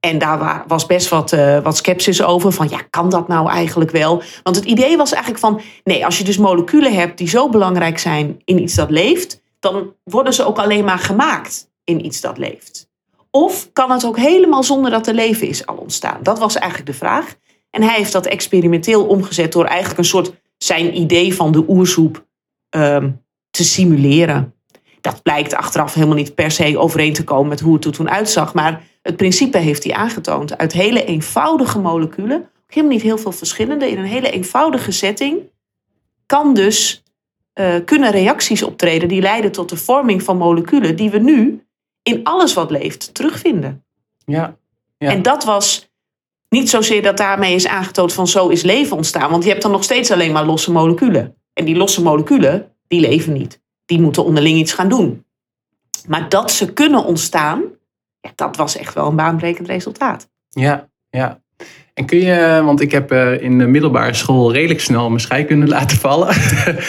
En 0.00 0.18
daar 0.18 0.38
wa- 0.38 0.64
was 0.66 0.86
best 0.86 1.08
wat, 1.08 1.30
wat 1.62 1.76
sceptisch 1.76 2.22
over. 2.22 2.52
Van 2.52 2.68
ja, 2.68 2.80
kan 2.90 3.10
dat 3.10 3.28
nou 3.28 3.50
eigenlijk 3.50 3.90
wel? 3.90 4.22
Want 4.42 4.56
het 4.56 4.64
idee 4.64 4.96
was 4.96 5.12
eigenlijk 5.12 5.44
van... 5.44 5.60
nee, 5.84 6.04
als 6.04 6.18
je 6.18 6.24
dus 6.24 6.36
moleculen 6.36 6.94
hebt 6.94 7.18
die 7.18 7.28
zo 7.28 7.48
belangrijk 7.48 7.98
zijn 7.98 8.40
in 8.44 8.62
iets 8.62 8.74
dat 8.74 8.90
leeft... 8.90 9.42
dan 9.58 9.94
worden 10.04 10.32
ze 10.32 10.44
ook 10.44 10.58
alleen 10.58 10.84
maar 10.84 10.98
gemaakt 10.98 11.70
in 11.84 12.04
iets 12.04 12.20
dat 12.20 12.38
leeft. 12.38 12.88
Of 13.30 13.72
kan 13.72 13.90
het 13.90 14.04
ook 14.04 14.16
helemaal 14.16 14.62
zonder 14.62 14.90
dat 14.90 15.06
er 15.06 15.14
leven 15.14 15.48
is 15.48 15.66
al 15.66 15.76
ontstaan? 15.76 16.22
Dat 16.22 16.38
was 16.38 16.56
eigenlijk 16.56 16.90
de 16.90 16.96
vraag. 16.98 17.36
En 17.72 17.82
hij 17.82 17.96
heeft 17.96 18.12
dat 18.12 18.26
experimenteel 18.26 19.06
omgezet 19.06 19.52
door 19.52 19.64
eigenlijk 19.64 19.98
een 19.98 20.04
soort 20.04 20.32
zijn 20.58 20.96
idee 20.98 21.34
van 21.34 21.52
de 21.52 21.64
oersoep 21.68 22.26
ehm, 22.68 23.10
te 23.50 23.64
simuleren. 23.64 24.54
Dat 25.00 25.22
blijkt 25.22 25.54
achteraf 25.54 25.94
helemaal 25.94 26.16
niet 26.16 26.34
per 26.34 26.50
se 26.50 26.78
overeen 26.78 27.12
te 27.12 27.24
komen 27.24 27.48
met 27.48 27.60
hoe 27.60 27.74
het 27.74 27.84
er 27.84 27.92
toen 27.92 28.10
uitzag. 28.10 28.54
Maar 28.54 28.82
het 29.02 29.16
principe 29.16 29.58
heeft 29.58 29.84
hij 29.84 29.92
aangetoond. 29.92 30.58
Uit 30.58 30.72
hele 30.72 31.04
eenvoudige 31.04 31.78
moleculen, 31.78 32.36
ook 32.36 32.48
helemaal 32.66 32.92
niet 32.92 33.02
heel 33.02 33.18
veel 33.18 33.32
verschillende, 33.32 33.90
in 33.90 33.98
een 33.98 34.04
hele 34.04 34.30
eenvoudige 34.30 34.90
setting, 34.90 35.38
kan 36.26 36.54
dus, 36.54 37.02
eh, 37.52 37.74
kunnen 37.84 38.10
reacties 38.10 38.62
optreden 38.62 39.08
die 39.08 39.20
leiden 39.20 39.52
tot 39.52 39.68
de 39.68 39.76
vorming 39.76 40.22
van 40.22 40.36
moleculen 40.36 40.96
die 40.96 41.10
we 41.10 41.18
nu 41.18 41.66
in 42.02 42.24
alles 42.24 42.54
wat 42.54 42.70
leeft 42.70 43.14
terugvinden. 43.14 43.84
Ja. 44.24 44.56
Ja. 44.98 45.10
En 45.10 45.22
dat 45.22 45.44
was 45.44 45.91
niet 46.52 46.70
zozeer 46.70 47.02
dat 47.02 47.16
daarmee 47.16 47.54
is 47.54 47.66
aangetoond 47.66 48.12
van 48.12 48.28
zo 48.28 48.48
is 48.48 48.62
leven 48.62 48.96
ontstaan. 48.96 49.30
Want 49.30 49.42
je 49.44 49.50
hebt 49.50 49.62
dan 49.62 49.70
nog 49.70 49.84
steeds 49.84 50.10
alleen 50.10 50.32
maar 50.32 50.44
losse 50.44 50.72
moleculen. 50.72 51.36
En 51.52 51.64
die 51.64 51.76
losse 51.76 52.02
moleculen, 52.02 52.72
die 52.88 53.00
leven 53.00 53.32
niet. 53.32 53.60
Die 53.84 54.00
moeten 54.00 54.24
onderling 54.24 54.58
iets 54.58 54.72
gaan 54.72 54.88
doen. 54.88 55.26
Maar 56.06 56.28
dat 56.28 56.50
ze 56.50 56.72
kunnen 56.72 57.04
ontstaan, 57.04 57.62
ja, 58.20 58.30
dat 58.34 58.56
was 58.56 58.76
echt 58.76 58.94
wel 58.94 59.06
een 59.06 59.16
baanbrekend 59.16 59.68
resultaat. 59.68 60.28
Ja, 60.48 60.88
ja. 61.10 61.41
En 61.94 62.06
kun 62.06 62.18
je, 62.18 62.62
want 62.64 62.80
ik 62.80 62.92
heb 62.92 63.10
eh, 63.10 63.42
in 63.42 63.58
de 63.58 63.66
middelbare 63.66 64.14
school 64.14 64.52
redelijk 64.52 64.80
snel 64.80 65.08
mijn 65.08 65.20
scheikunde 65.20 65.66
laten 65.76 65.96
vallen. 65.96 66.34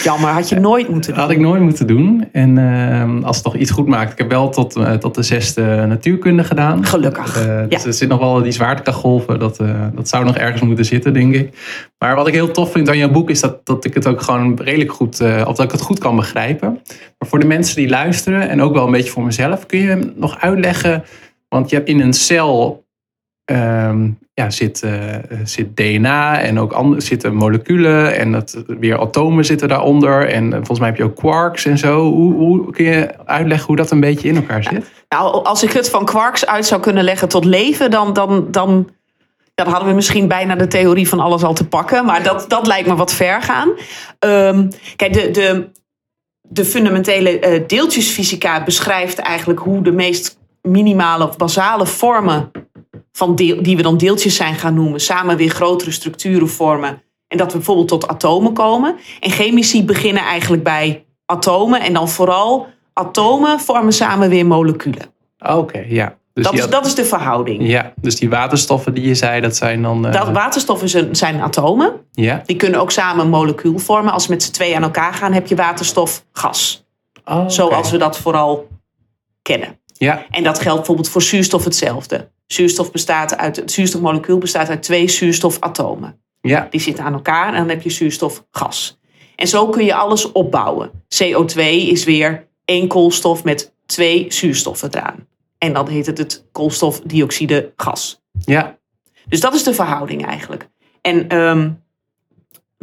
Jammer, 0.04 0.30
had 0.30 0.50
je 0.50 0.60
nooit 0.70 0.90
moeten 0.90 1.12
doen. 1.14 1.22
had 1.22 1.32
ik 1.32 1.40
nooit 1.40 1.62
moeten 1.62 1.88
doen. 1.88 2.30
En 2.32 2.58
uh, 2.58 3.26
als 3.26 3.36
het 3.36 3.46
nog 3.46 3.56
iets 3.56 3.72
goed 3.72 3.88
maakt, 3.88 4.12
ik 4.12 4.18
heb 4.18 4.30
wel 4.30 4.50
tot, 4.50 4.76
uh, 4.76 4.94
tot 4.94 5.16
de 5.16 5.24
zesde 5.24 5.86
natuurkunde 5.88 6.44
gedaan. 6.44 6.86
Gelukkig. 6.86 7.48
Uh, 7.48 7.62
dus 7.70 7.86
er 7.86 7.94
zit 7.94 8.10
nog 8.10 8.20
wel 8.20 8.42
die 8.42 8.52
zwaartekrachtgolven, 8.52 9.40
dat, 9.40 9.58
dat 9.96 10.08
zou 10.08 10.26
nog 10.26 10.38
ergens 10.38 10.62
moeten 10.62 10.86
zitten, 10.86 11.14
denk 11.14 11.34
ik. 11.36 11.54
Maar 11.98 12.16
wat 12.16 12.28
ik 12.28 12.34
heel 12.34 12.52
tof 12.52 12.72
vind 12.72 12.90
aan 12.90 12.98
jouw 12.98 13.12
boek 13.12 13.30
is 13.30 13.40
dat, 13.40 13.66
dat 13.66 13.86
ik 13.86 13.94
het 13.94 14.08
ook 14.08 14.22
gewoon 14.22 14.60
redelijk 14.62 14.92
goed, 14.92 15.22
of 15.22 15.56
dat 15.56 15.64
ik 15.64 15.72
het 15.72 15.82
goed 15.82 16.00
kan 16.00 16.16
begrijpen. 16.16 16.80
Maar 17.18 17.30
voor 17.30 17.40
de 17.40 17.48
mensen 17.48 17.76
die 17.76 17.90
luisteren 17.90 18.50
en 18.50 18.62
ook 18.62 18.74
wel 18.74 18.86
een 18.86 18.92
beetje 18.92 19.12
voor 19.12 19.24
mezelf, 19.24 19.66
kun 19.66 19.80
je 19.80 20.12
nog 20.16 20.40
uitleggen, 20.40 21.04
want 21.50 21.70
je 21.70 21.76
hebt 21.76 21.90
in 21.90 22.00
een 22.00 22.14
cel 22.14 22.82
Um, 23.52 24.18
ja, 24.34 24.50
zit, 24.50 24.82
uh, 24.86 25.16
zit 25.44 25.78
DNA 25.78 26.40
en 26.40 26.60
ook 26.60 26.72
andere, 26.72 27.02
zitten 27.02 27.36
moleculen 27.36 28.18
en 28.18 28.32
dat, 28.32 28.64
weer 28.68 29.00
atomen 29.00 29.46
zitten 29.46 29.68
daaronder. 29.68 30.30
En 30.30 30.46
uh, 30.46 30.54
volgens 30.54 30.80
mij 30.80 30.88
heb 30.88 30.98
je 30.98 31.04
ook 31.04 31.16
quarks 31.16 31.66
en 31.66 31.78
zo. 31.78 32.12
Hoe, 32.12 32.34
hoe 32.34 32.72
kun 32.72 32.86
je 32.86 33.26
uitleggen 33.26 33.68
hoe 33.68 33.76
dat 33.76 33.92
een 33.92 34.00
beetje 34.00 34.28
in 34.28 34.36
elkaar 34.36 34.64
zit? 34.64 34.92
Nou, 35.10 35.44
als 35.44 35.64
ik 35.64 35.72
het 35.72 35.90
van 35.90 36.06
quarks 36.06 36.46
uit 36.46 36.66
zou 36.66 36.82
kunnen 36.82 37.04
leggen 37.04 37.30
tot 37.30 37.46
leven, 37.46 37.92
dan, 37.92 38.14
dan, 38.14 38.48
dan, 38.52 38.90
dan 39.56 39.68
hadden 39.68 39.88
we 39.88 39.96
misschien 39.96 40.28
bijna 40.28 40.56
de 40.56 40.68
theorie 40.68 41.10
van 41.10 41.20
alles 41.20 41.44
al 41.44 41.54
te 41.54 41.68
pakken. 41.68 42.06
Maar 42.06 42.24
dat, 42.24 42.46
dat 42.48 42.68
lijkt 42.68 42.88
me 42.88 42.96
wat 42.96 43.14
ver 43.14 43.42
gaan. 43.42 43.70
Um, 44.20 44.68
kijk, 44.96 45.14
de, 45.14 45.32
de, 45.32 45.70
de 46.42 46.66
fundamentele 46.66 47.60
uh, 47.60 47.68
deeltjesfysica 47.68 48.64
beschrijft 48.64 49.18
eigenlijk 49.18 49.60
hoe 49.60 49.82
de 49.82 49.92
meest 49.92 50.40
minimale 50.62 51.28
of 51.28 51.38
basale 51.38 51.86
vormen 51.86 52.52
van 53.18 53.36
deel, 53.36 53.64
die 53.64 53.76
we 53.76 53.82
dan 53.82 53.98
deeltjes 53.98 54.36
zijn 54.36 54.56
gaan 54.56 54.74
noemen, 54.74 55.00
samen 55.00 55.38
weer 55.38 55.50
grotere 55.50 55.92
structuren 55.92 56.50
vormen. 56.50 57.02
En 57.28 57.38
dat 57.38 57.52
we 57.52 57.58
bijvoorbeeld 57.58 57.88
tot 57.88 58.08
atomen 58.08 58.54
komen. 58.54 58.96
En 59.20 59.30
chemici 59.30 59.86
beginnen 59.86 60.24
eigenlijk 60.24 60.64
bij 60.64 61.06
atomen. 61.26 61.82
En 61.82 61.94
dan 61.94 62.10
vooral 62.10 62.68
atomen 62.94 63.60
vormen 63.60 63.94
samen 63.94 64.30
weer 64.30 64.46
moleculen. 64.46 65.14
Oké, 65.40 65.86
ja. 65.88 66.18
Dus 66.34 66.44
dat, 66.46 66.54
is, 66.54 66.70
dat 66.70 66.86
is 66.86 66.96
de 66.96 67.06
verhouding. 67.06 67.68
Ja, 67.68 67.94
dus 68.02 68.16
die 68.16 68.30
waterstoffen 68.30 68.94
die 68.94 69.08
je 69.08 69.16
zei, 69.16 69.42
dat 69.42 69.56
zijn 69.56 69.82
dan... 69.82 70.06
Uh... 70.06 70.12
Dat, 70.12 70.30
waterstoffen 70.30 70.90
zijn, 70.90 71.16
zijn 71.16 71.42
atomen. 71.42 71.94
Ja. 72.12 72.42
Die 72.46 72.56
kunnen 72.56 72.80
ook 72.80 72.92
samen 72.92 73.24
een 73.26 73.32
molecuul 73.32 73.78
vormen. 73.78 74.14
Als 74.14 74.24
ze 74.24 74.30
met 74.30 74.44
z'n 74.44 74.52
twee 74.52 74.76
aan 74.76 74.84
elkaar 74.84 75.14
gaan, 75.14 75.34
heb 75.34 75.48
je 75.48 75.56
waterstofgas. 75.56 76.86
Oh, 77.26 77.36
okay. 77.36 77.50
Zoals 77.50 77.92
we 77.92 77.98
dat 77.98 78.18
vooral 78.18 78.68
kennen. 79.42 79.80
Ja. 79.94 80.26
En 80.30 80.44
dat 80.44 80.60
geldt 80.60 80.78
bijvoorbeeld 80.78 81.10
voor 81.10 81.22
zuurstof 81.22 81.64
hetzelfde. 81.64 82.32
Zuurstof 82.48 82.92
bestaat 82.92 83.38
uit, 83.38 83.56
het 83.56 83.72
zuurstofmolecuul 83.72 84.38
bestaat 84.38 84.70
uit 84.70 84.84
twee 84.84 85.10
zuurstofatomen. 85.10 86.22
Ja. 86.42 86.68
Die 86.70 86.82
zitten 86.82 87.04
aan 87.04 87.14
elkaar 87.14 87.48
en 87.48 87.60
dan 87.60 87.70
heb 87.70 87.82
je 87.82 87.90
zuurstofgas. 87.90 89.00
En 89.36 89.48
zo 89.48 89.68
kun 89.68 89.86
je 89.86 89.94
alles 89.94 90.32
opbouwen. 90.32 90.92
CO2 90.92 91.60
is 91.66 92.04
weer 92.04 92.48
één 92.66 92.88
koolstof 92.88 93.44
met 93.44 93.74
twee 93.86 94.26
zuurstoffen 94.30 94.90
eraan. 94.96 95.28
En 95.58 95.74
dan 95.74 95.88
heet 95.88 96.06
het 96.06 96.18
het 96.18 96.46
koolstofdioxide 96.52 97.74
gas. 97.76 98.22
Ja. 98.46 98.78
Dus 99.28 99.40
dat 99.40 99.54
is 99.54 99.64
de 99.64 99.74
verhouding 99.74 100.26
eigenlijk. 100.26 100.70
En 101.02 101.38
um, 101.38 101.83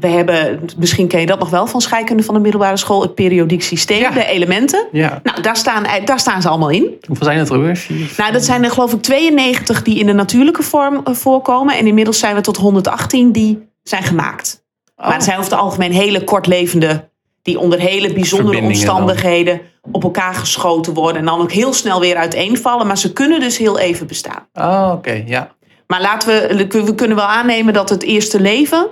we 0.01 0.09
hebben, 0.09 0.61
misschien 0.77 1.09
ken 1.09 1.21
je 1.21 1.27
dat 1.27 1.39
nog 1.39 1.51
wel 1.51 1.67
van 1.67 1.81
scheikunde 1.81 2.23
van 2.23 2.35
de 2.35 2.41
middelbare 2.41 2.77
school, 2.77 3.03
het 3.03 3.15
periodiek 3.15 3.63
systeem, 3.63 4.01
Ja. 4.01 4.11
de 4.11 4.25
elementen. 4.27 4.87
Ja. 4.93 5.21
Nou, 5.23 5.41
daar 5.41 5.57
staan, 5.57 5.87
daar 6.05 6.21
staan 6.21 6.43
ze 6.43 6.49
allemaal 6.49 6.71
in. 6.71 6.99
Hoeveel 7.07 7.27
zijn 7.27 7.39
het 7.39 7.49
er 7.49 7.61
weer? 7.63 7.87
Nou, 8.17 8.33
dat 8.33 8.45
zijn 8.45 8.65
er 8.65 8.71
geloof 8.71 8.93
ik 8.93 9.03
92 9.03 9.83
die 9.83 9.99
in 9.99 10.07
de 10.07 10.13
natuurlijke 10.13 10.63
vorm 10.63 11.01
eh, 11.05 11.15
voorkomen. 11.15 11.77
En 11.77 11.87
inmiddels 11.87 12.19
zijn 12.19 12.35
we 12.35 12.41
tot 12.41 12.57
118 12.57 13.33
die 13.33 13.69
zijn 13.83 14.03
gemaakt. 14.03 14.65
Maar 14.97 15.13
het 15.13 15.25
zijn 15.25 15.39
over 15.39 15.51
het 15.51 15.61
algemeen 15.61 15.93
hele 15.93 16.25
kortlevende, 16.25 17.09
die 17.43 17.59
onder 17.59 17.79
hele 17.79 18.13
bijzondere 18.13 18.57
dan. 18.61 18.67
omstandigheden 18.67 19.61
op 19.93 20.03
elkaar 20.03 20.35
geschoten 20.35 20.95
worden. 20.95 21.17
En 21.21 21.25
dan 21.27 21.41
ook 21.41 21.53
heel 21.53 21.73
snel 21.73 22.01
weer 22.01 22.17
uiteenvallen. 22.17 22.87
Maar 22.87 22.99
ze 22.99 23.13
kunnen 23.13 23.41
dus 23.41 23.59
heel 23.59 23.79
even 23.79 24.07
bestaan. 24.07 24.47
Oh, 24.55 24.91
oké, 24.95 25.23
ja. 25.27 25.51
Maar 25.87 26.01
laten 26.01 26.29
we, 26.29 26.67
we 26.85 26.95
kunnen 26.95 27.17
wel 27.17 27.27
aannemen 27.27 27.75
dat 27.75 27.89
het 27.89 28.03
eerste 28.03 28.41
leven, 28.41 28.87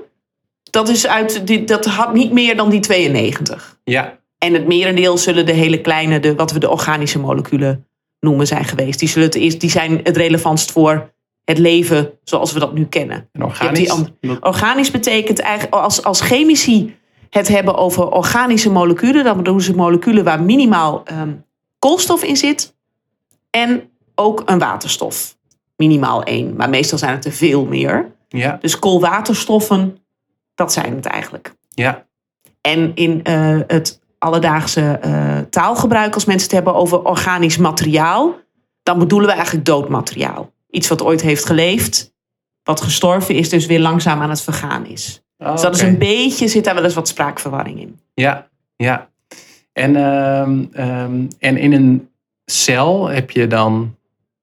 dat, 0.71 0.89
is 0.89 1.07
uit, 1.07 1.47
die- 1.47 1.65
dat 1.65 1.85
had 1.85 2.13
niet 2.15 2.33
meer 2.33 2.57
dan 2.57 2.71
die 2.71 2.81
92. 2.81 3.79
Ja, 3.85 4.19
En 4.39 4.53
het 4.53 4.67
merendeel 4.67 5.19
zullen 5.19 5.47
de 5.47 5.53
hele 5.53 5.81
kleine, 5.81 6.21
de, 6.21 6.35
wat 6.35 6.53
we 6.53 6.59
de 6.59 6.71
organische 6.71 7.19
moleculen 7.19 7.87
noemen, 8.21 8.47
zijn 8.47 8.65
geweest. 8.65 8.99
Die, 8.99 9.09
zullen 9.09 9.27
het 9.29 9.37
eerst, 9.37 9.61
die 9.61 9.71
zijn 9.71 10.01
het 10.03 10.17
relevantst 10.17 10.73
voor 10.73 11.13
het 11.45 11.59
leven 11.59 12.11
zoals 12.25 12.53
we 12.53 12.59
dat 12.59 12.73
nu 12.75 12.85
kennen. 12.85 13.29
en 13.33 13.43
organisch. 13.45 13.89
Organisch 14.41 14.91
betekent 14.91 15.39
eigenlijk, 15.39 15.75
als, 15.75 16.05
als 16.05 16.21
chemici 16.21 16.97
het 17.31 17.49
hebben 17.49 17.77
over 17.77 18.11
organische 18.11 18.71
moleculen, 18.71 19.25
dan 19.25 19.37
bedoelen 19.37 19.63
ze 19.65 19.75
moleculen 19.75 20.25
waar 20.25 20.43
minimaal 20.43 21.03
ehm, 21.05 21.33
koolstof 21.79 22.23
in 22.25 22.37
zit 22.37 22.75
en 23.51 23.83
ook 24.15 24.43
een 24.47 24.59
waterstof. 24.59 25.37
Minimaal 25.77 26.23
één, 26.23 26.55
maar 26.57 26.69
meestal 26.71 26.99
zijn 26.99 27.15
het 27.15 27.25
er 27.25 27.33
veel 27.33 27.65
meer. 27.65 28.13
Ja, 28.29 28.59
Dus 28.61 28.79
koolwaterstoffen, 28.79 29.99
dat 30.59 30.73
zijn 30.73 30.95
het 30.95 31.07
eigenlijk. 31.07 31.55
ja, 31.69 32.07
En 32.61 32.95
in 32.95 33.23
eh, 33.25 33.59
het 33.67 34.01
alledaagse 34.19 34.81
eh, 34.81 35.39
taalgebruik, 35.39 36.15
als 36.15 36.25
mensen 36.25 36.47
het 36.47 36.57
hebben 36.57 36.75
over 36.75 37.05
organisch 37.05 37.57
materiaal, 37.57 38.37
dan 38.83 38.99
bedoelen 38.99 39.29
we 39.29 39.35
eigenlijk 39.35 39.65
dood 39.65 39.89
materiaal. 39.89 40.53
Iets 40.71 40.89
wat 40.89 41.03
ooit 41.03 41.21
heeft 41.21 41.45
geleefd, 41.45 42.15
wat 42.63 42.81
gestorven 42.81 43.35
is, 43.35 43.49
dus 43.49 43.67
weer 43.67 43.81
langzaam 43.81 44.21
aan 44.21 44.31
het 44.31 44.43
vergaan 44.43 44.87
is. 44.87 45.23
Oh, 45.39 45.53
dus 45.53 45.61
dat 45.61 45.75
is 45.75 45.83
een 45.83 45.99
beetje, 45.99 46.49
zit 46.49 46.65
daar 46.65 46.75
wel 46.75 46.85
eens 46.85 46.95
wat 46.95 47.09
spraakverwarring 47.09 47.81
in. 47.81 48.01
Ja, 48.15 48.49
ja. 48.77 49.09
En, 49.73 49.97
ehm, 49.97 50.65
ehm, 50.73 51.27
en 51.39 51.57
in 51.57 51.73
een 51.73 52.11
cel 52.45 53.07
heb 53.07 53.31
je 53.31 53.47
dan, 53.47 53.97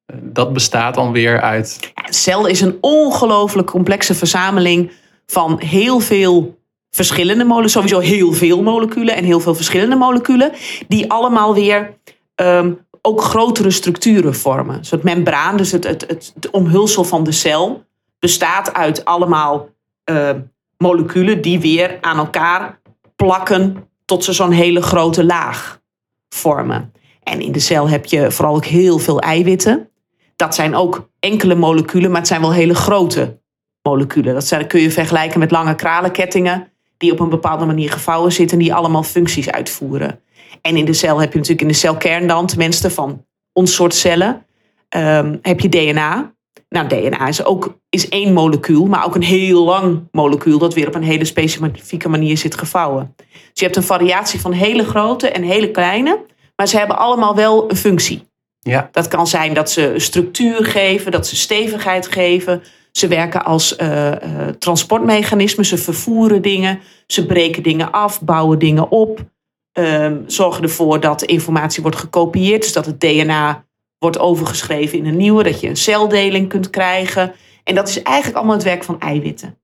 eh, 0.06 0.16
dat 0.22 0.54
bestaat 0.54 0.96
dan 0.96 1.12
weer 1.12 1.42
uit. 1.42 1.78
Ja, 1.82 2.08
een 2.08 2.14
cel 2.14 2.46
is 2.46 2.62
een 2.62 2.78
ongelooflijk 2.82 3.68
complexe 3.68 4.14
verzameling 4.14 4.92
van 5.26 5.60
heel 5.60 6.00
veel 6.00 6.58
verschillende 6.90 7.44
moleculen, 7.44 7.70
sowieso 7.70 8.00
heel 8.00 8.34
veel 8.34 8.62
moleculen 8.62 9.16
en 9.16 9.24
heel 9.24 9.40
veel 9.40 9.56
verschillende 9.56 9.96
moleculen, 9.96 10.52
die 10.88 11.12
allemaal 11.12 11.54
weer 11.54 11.98
ehm, 12.36 12.74
ook 13.02 13.22
grotere 13.22 13.72
structuren 13.72 14.36
vormen. 14.36 14.78
Dus 14.78 14.92
het 14.92 15.04
membraan, 15.04 15.58
dus 15.58 15.72
het, 15.72 15.84
het, 15.84 16.06
het, 16.08 16.50
omhulsel 16.52 17.04
van 17.04 17.24
de 17.24 17.32
cel, 17.32 17.84
bestaat 18.20 18.74
uit 18.74 19.06
allemaal 19.06 19.70
ehm, 20.04 20.40
moleculen 20.78 21.42
die 21.42 21.60
weer 21.60 21.98
aan 22.02 22.18
elkaar 22.18 22.80
plakken 23.16 23.90
tot 24.06 24.24
ze 24.24 24.34
zo'n 24.34 24.52
hele 24.52 24.82
grote 24.82 25.26
laag 25.26 25.82
vormen. 26.30 26.94
En 27.24 27.42
in 27.42 27.52
de 27.52 27.60
cel 27.60 27.90
heb 27.90 28.06
je 28.06 28.32
vooral 28.32 28.56
ook 28.56 28.66
heel 28.66 29.00
veel 29.00 29.20
eiwitten. 29.20 29.90
Dat 30.36 30.56
zijn 30.56 30.76
ook 30.76 31.10
enkele 31.20 31.56
moleculen, 31.56 32.10
maar 32.10 32.20
het 32.20 32.28
zijn 32.28 32.42
wel 32.42 32.54
hele 32.54 32.76
grote 32.76 33.40
moleculen. 33.86 34.34
Dat 34.34 34.48
zijn, 34.48 34.68
kun 34.68 34.82
je 34.82 34.92
vergelijken 34.92 35.40
met 35.40 35.52
lange 35.52 35.76
kralenkettingen 35.76 36.72
die 36.98 37.12
op 37.12 37.20
een 37.20 37.30
bepaalde 37.30 37.66
manier 37.66 37.92
gevouwen 37.92 38.32
zitten, 38.32 38.58
die 38.58 38.74
allemaal 38.74 39.04
functies 39.04 39.52
uitvoeren. 39.52 40.20
En 40.62 40.78
in 40.78 40.86
de 40.86 40.94
cel 40.94 41.20
heb 41.20 41.32
je 41.32 41.38
natuurlijk 41.38 41.62
in 41.62 41.74
de 41.74 41.80
celkern 41.80 42.28
dan, 42.28 42.46
tenminste 42.46 42.90
van 42.90 43.26
ons 43.54 43.74
soort 43.74 43.94
cellen, 43.94 44.46
ehm, 44.90 45.38
heb 45.42 45.60
je 45.60 45.70
DNA. 45.70 46.34
Nou, 46.70 46.88
DNA 46.88 47.28
is 47.28 47.46
ook 47.46 47.78
is 47.90 48.10
één 48.10 48.34
molecuul, 48.34 48.86
maar 48.86 49.06
ook 49.06 49.16
een 49.16 49.24
heel 49.24 49.64
lang 49.64 50.08
molecuul 50.12 50.58
dat 50.58 50.74
weer 50.74 50.88
op 50.88 50.96
een 50.96 51.04
hele 51.04 51.26
specifieke 51.26 52.10
manier 52.10 52.38
zit 52.38 52.56
gevouwen. 52.56 53.14
Dus 53.18 53.30
je 53.54 53.64
hebt 53.64 53.76
een 53.76 53.84
variatie 53.84 54.40
van 54.40 54.52
hele 54.52 54.84
grote 54.84 55.30
en 55.30 55.44
hele 55.44 55.72
kleine, 55.72 56.26
maar 56.56 56.68
ze 56.68 56.78
hebben 56.78 56.98
allemaal 56.98 57.36
wel 57.36 57.70
een 57.70 57.78
functie. 57.78 58.24
Ja, 58.60 58.90
Dat 58.92 59.08
kan 59.08 59.28
zijn 59.28 59.54
dat 59.54 59.72
ze 59.72 59.94
structuur 59.98 60.66
geven, 60.66 61.12
dat 61.12 61.28
ze 61.28 61.36
stevigheid 61.36 62.08
geven. 62.08 62.64
Ze 62.98 63.08
werken 63.08 63.46
als 63.46 63.76
eh, 63.76 64.12
transportmechanismen, 64.60 65.66
ze 65.66 65.78
vervoeren 65.78 66.42
dingen, 66.42 66.80
ze 67.08 67.26
breken 67.26 67.64
dingen 67.64 67.92
af, 67.92 68.22
bouwen 68.22 68.60
dingen 68.60 68.92
op, 68.92 69.26
ehm, 69.72 70.22
zorgen 70.28 70.64
ervoor 70.64 71.00
dat 71.00 71.24
informatie 71.24 71.82
wordt 71.82 71.98
gekopieerd, 71.98 72.62
dus 72.62 72.74
dat 72.74 72.86
het 72.86 73.00
DNA 73.00 73.66
wordt 73.98 74.20
overgeschreven 74.20 74.98
in 74.98 75.06
een 75.06 75.18
nieuwe, 75.18 75.44
dat 75.44 75.60
je 75.60 75.68
een 75.68 75.78
celdeling 75.78 76.50
kunt 76.50 76.70
krijgen. 76.70 77.34
En 77.64 77.76
dat 77.76 77.88
is 77.88 78.02
eigenlijk 78.02 78.38
allemaal 78.38 78.56
het 78.56 78.66
werk 78.66 78.84
van 78.84 79.00
eiwitten. 79.00 79.60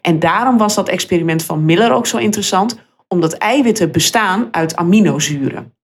En 0.00 0.18
daarom 0.18 0.58
was 0.58 0.74
dat 0.74 0.88
experiment 0.88 1.44
van 1.44 1.64
Miller 1.64 1.92
ook 1.92 2.06
zo 2.06 2.16
interessant, 2.16 2.78
omdat 3.08 3.32
eiwitten 3.32 3.92
bestaan 3.92 4.48
uit 4.50 4.76
aminozuren. 4.76 5.74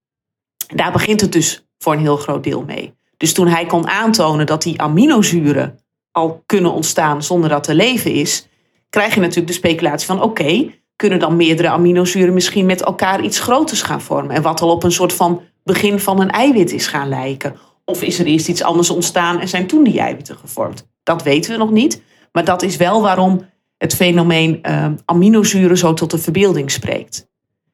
En 0.67 0.77
daar 0.77 0.93
begint 0.93 1.21
het 1.21 1.33
dus 1.33 1.67
voor 1.79 1.93
een 1.93 1.99
heel 1.99 2.17
groot 2.17 2.45
deel 2.45 2.63
mee. 2.63 2.95
Dus 3.17 3.33
toen 3.33 3.49
hij 3.49 3.67
kon 3.67 3.89
aantonen 3.89 4.47
dat 4.47 4.63
die 4.63 4.81
aminozuren 4.81 5.79
al 6.19 6.43
kunnen 6.47 6.73
ontstaan 6.73 7.23
zonder 7.23 7.51
dat 7.51 7.67
er 7.67 7.75
leven 7.75 8.13
is, 8.13 8.49
krijg 8.91 9.15
je 9.15 9.21
natuurlijk 9.21 9.47
de 9.47 9.53
speculatie 9.53 10.07
van 10.07 10.23
oké, 10.23 10.71
kunnen 10.97 11.19
dan 11.19 11.37
meerdere 11.37 11.69
aminozuren 11.69 12.35
misschien 12.35 12.67
met 12.67 12.83
elkaar 12.83 13.23
iets 13.23 13.41
groters 13.41 13.83
gaan 13.83 14.01
vormen. 14.01 14.37
En 14.37 14.43
wat 14.43 14.61
al 14.61 14.71
op 14.71 14.83
een 14.83 14.93
soort 14.93 15.13
van 15.13 15.43
begin 15.65 16.01
van 16.01 16.21
een 16.21 16.31
eiwit 16.31 16.73
is 16.73 16.87
gaan 16.87 17.09
lijken. 17.09 17.57
Of 17.85 18.03
is 18.03 18.19
er 18.19 18.27
eerst 18.27 18.49
iets 18.49 18.63
anders 18.63 18.91
ontstaan 18.91 19.41
en 19.41 19.49
zijn 19.49 19.67
toen 19.67 19.85
die 19.85 20.01
eiwitten 20.01 20.37
gevormd? 20.37 20.89
Dat 21.03 21.23
weten 21.23 21.53
we 21.53 21.59
nog 21.59 21.71
niet. 21.71 22.03
Maar 22.33 22.45
dat 22.45 22.63
is 22.63 22.77
wel 22.77 23.03
waarom 23.03 23.47
het 23.77 23.95
fenomeen 23.95 24.59
uh, 24.63 24.87
aminozuren 25.05 25.79
zo 25.79 25.95
tot 25.95 26.11
de 26.11 26.19
verbeelding 26.19 26.71
spreekt. 26.71 27.29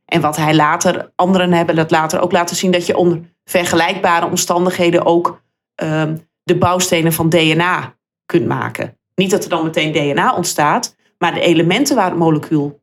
En 0.04 0.20
wat 0.20 0.36
hij 0.36 0.54
later, 0.54 1.12
anderen 1.14 1.52
hebben 1.52 1.74
dat 1.74 1.90
later 1.90 2.20
ook 2.20 2.32
laten 2.32 2.56
zien, 2.56 2.70
dat 2.70 2.86
je 2.86 2.96
onder 2.96 3.20
vergelijkbare 3.44 4.26
omstandigheden 4.26 5.04
ook 5.04 5.42
uh, 5.82 6.02
de 6.42 6.58
bouwstenen 6.58 7.12
van 7.12 7.28
DNA 7.28 7.94
kunt 8.26 8.46
maken. 8.46 8.98
Niet 9.14 9.30
dat 9.30 9.44
er 9.44 9.50
dan 9.50 9.64
meteen 9.64 9.92
DNA 9.92 10.34
ontstaat, 10.34 10.96
maar 11.18 11.34
de 11.34 11.40
elementen 11.40 11.96
waar 11.96 12.10
het 12.10 12.18
molecuul 12.18 12.82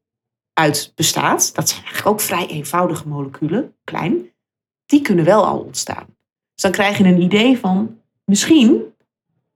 uit 0.53 0.91
bestaat, 0.95 1.55
dat 1.55 1.69
zijn 1.69 1.81
eigenlijk 1.81 2.09
ook 2.09 2.21
vrij 2.21 2.47
eenvoudige 2.47 3.07
moleculen, 3.07 3.75
klein, 3.83 4.29
die 4.85 5.01
kunnen 5.01 5.25
wel 5.25 5.45
al 5.45 5.59
ontstaan. 5.59 6.05
Dus 6.53 6.63
dan 6.63 6.71
krijg 6.71 6.97
je 6.97 7.03
een 7.03 7.21
idee 7.21 7.57
van, 7.57 7.97
misschien 8.25 8.81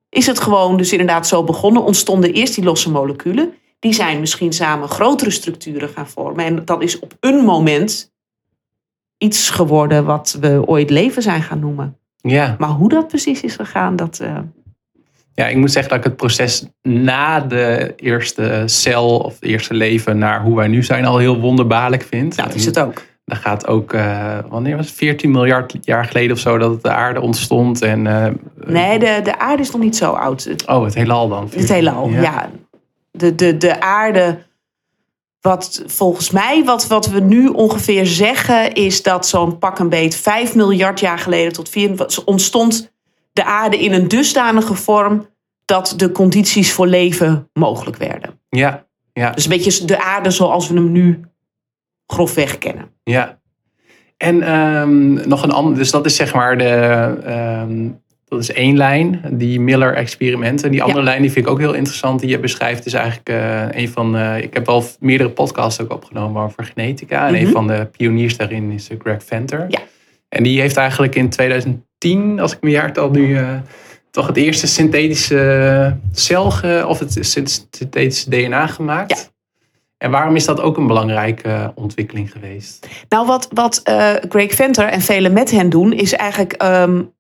is 0.10 0.28
het 0.28 0.40
gewoon 0.40 0.78
dus 0.78 0.92
inderdaad 0.92 1.28
zo 1.28 1.44
begonnen, 1.44 1.84
ontstonden 1.84 2.34
eerst 2.34 2.56
die 2.56 2.64
losse 2.64 2.92
moleculen, 2.92 3.54
die 3.80 3.94
zijn 3.94 4.20
misschien 4.20 4.54
samen 4.54 4.90
grotere 4.90 5.30
structuren 5.30 5.90
gaan 5.90 6.08
vormen. 6.08 6.46
En 6.46 6.66
dat 6.66 6.82
is 6.82 7.00
op 7.00 7.18
een 7.20 7.44
moment 7.44 8.14
iets 9.18 9.50
geworden 9.50 10.06
wat 10.06 10.38
we 10.40 10.64
ooit 10.66 10.90
leven 10.90 11.22
zijn 11.22 11.42
gaan 11.42 11.60
noemen. 11.60 11.98
Ja. 12.16 12.56
Maar 12.60 12.70
hoe 12.70 12.90
dat 12.90 13.08
precies 13.08 13.42
is 13.42 13.56
gegaan, 13.56 13.96
dat. 13.96 14.20
Uh... 14.22 14.40
Ja, 15.36 15.48
ik 15.48 15.56
moet 15.56 15.72
zeggen 15.72 15.90
dat 15.90 16.00
ik 16.00 16.06
het 16.06 16.16
proces 16.16 16.66
na 16.82 17.40
de 17.40 17.94
eerste 17.96 18.64
cel 18.66 19.18
of 19.18 19.34
het 19.34 19.44
eerste 19.44 19.74
leven 19.74 20.18
naar 20.18 20.42
hoe 20.42 20.56
wij 20.56 20.68
nu 20.68 20.84
zijn 20.84 21.06
al 21.06 21.18
heel 21.18 21.40
wonderbaarlijk 21.40 22.04
vind. 22.04 22.36
Dat 22.36 22.54
is 22.54 22.66
het 22.66 22.80
ook. 22.80 23.04
Dan 23.26 23.38
gaat 23.38 23.68
ook, 23.68 23.94
uh, 23.94 24.38
wanneer 24.50 24.76
was 24.76 24.86
het? 24.86 24.96
14 24.96 25.32
miljard 25.32 25.78
jaar 25.82 26.06
geleden 26.06 26.32
of 26.32 26.40
zo 26.42 26.58
dat 26.58 26.84
de 26.84 26.90
aarde 26.90 27.22
ontstond. 27.22 27.82
En, 27.82 28.06
uh, 28.06 28.28
nee, 28.66 29.00
de, 29.00 29.20
de 29.24 29.40
aarde 29.40 29.62
is 29.62 29.72
nog 29.72 29.82
niet 29.82 29.96
zo 29.96 30.12
oud. 30.12 30.56
Oh, 30.66 30.84
het 30.84 30.94
heelal 30.94 31.30
dan? 31.30 31.50
Het 31.56 31.70
heelal, 31.70 32.10
ja. 32.10 32.22
ja. 32.22 32.50
De, 33.12 33.36
de, 33.36 33.58
de 33.58 33.82
aarde, 33.82 34.38
wat 35.42 35.84
volgens 35.86 36.32
mij, 36.32 36.64
wat, 36.64 36.88
wat 36.88 37.08
we 37.08 37.20
nu 37.20 37.48
ongeveer 37.48 38.06
zeggen, 38.06 38.74
is 38.74 39.04
dat 39.04 39.28
zo'n 39.28 39.58
pak 39.58 39.80
een 39.80 39.90
beet 39.90 40.16
5 40.16 40.56
miljard 40.56 41.00
jaar 41.00 41.20
geleden 41.20 41.54
tot 41.54 41.70
4 41.70 42.22
ontstond 42.26 42.94
de 43.36 43.46
aarde 43.46 43.78
in 43.78 43.94
een 43.94 44.08
dusdanige 44.08 44.74
vorm 44.74 45.28
dat 45.66 45.94
de 45.98 46.12
condities 46.12 46.74
voor 46.74 46.88
leven 46.88 47.50
mogelijk 47.54 47.98
werden. 47.98 48.40
Ja, 48.50 48.86
ja. 49.14 49.32
Dus 49.32 49.44
een 49.44 49.50
beetje 49.50 49.86
de 49.86 50.04
aarde 50.04 50.32
zoals 50.32 50.68
we 50.68 50.74
hem 50.74 50.92
nu 50.92 51.20
grofweg 52.08 52.58
kennen. 52.58 52.90
Ja. 53.04 53.40
En 54.18 54.56
um, 54.56 55.28
nog 55.28 55.44
een 55.44 55.52
ander, 55.52 55.76
dus 55.76 55.92
dat 55.92 56.06
is 56.06 56.16
zeg 56.16 56.34
maar 56.34 56.58
de, 56.58 56.74
um, 57.68 58.02
dat 58.26 58.40
is 58.40 58.52
één 58.52 58.78
lijn, 58.78 59.22
die 59.32 59.60
Miller-experimenten. 59.60 60.72
Die 60.72 60.82
andere 60.82 61.00
ja. 61.00 61.06
lijn 61.06 61.22
die 61.22 61.32
vind 61.32 61.46
ik 61.46 61.52
ook 61.52 61.60
heel 61.60 61.74
interessant, 61.74 62.20
die 62.20 62.30
je 62.30 62.40
beschrijft, 62.40 62.86
is 62.86 62.94
eigenlijk 62.94 63.30
uh, 63.30 63.82
een 63.82 63.90
van, 63.90 64.16
uh, 64.16 64.38
ik 64.38 64.54
heb 64.54 64.68
al 64.68 64.84
meerdere 65.00 65.30
podcasts 65.30 65.82
ook 65.82 65.92
opgenomen 65.92 66.44
over 66.44 66.64
genetica. 66.64 67.28
En 67.28 67.34
mm 67.34 67.38
-hmm. 67.38 67.46
een 67.46 67.52
van 67.52 67.68
de 67.68 67.88
pioniers 67.98 68.38
daarin 68.38 68.72
is 68.72 68.90
Greg 69.00 69.24
Venter. 69.24 69.66
Ja. 69.70 69.80
En 70.30 70.44
die 70.44 70.60
heeft 70.60 70.78
eigenlijk 70.78 71.16
in 71.16 71.30
2010, 71.98 72.40
als 72.40 72.54
ik 72.54 72.62
mijn 72.62 72.74
jaartal 72.74 73.10
nu, 73.10 73.40
toch 74.12 74.28
het 74.28 74.38
eerste 74.38 74.68
synthetische 74.68 75.98
cel, 76.12 76.46
of 76.88 77.00
het 77.00 77.18
synthetische 77.22 78.30
DNA 78.30 78.68
gemaakt. 78.68 79.10
Ja. 79.10 79.34
En 79.98 80.12
waarom 80.12 80.36
is 80.36 80.46
dat 80.46 80.62
ook 80.62 80.78
een 80.78 80.88
belangrijke 80.88 81.72
ontwikkeling 81.76 82.32
geweest? 82.32 82.88
Nou, 83.10 83.28
wat, 83.28 83.48
wat 83.54 83.82
uh, 83.84 84.14
Greg 84.30 84.54
Venter 84.54 84.88
en 84.88 85.02
velen 85.02 85.34
met 85.34 85.52
hen 85.52 85.70
doen, 85.70 85.94
is 85.94 86.14
eigenlijk 86.14 86.64
um, 86.64 87.14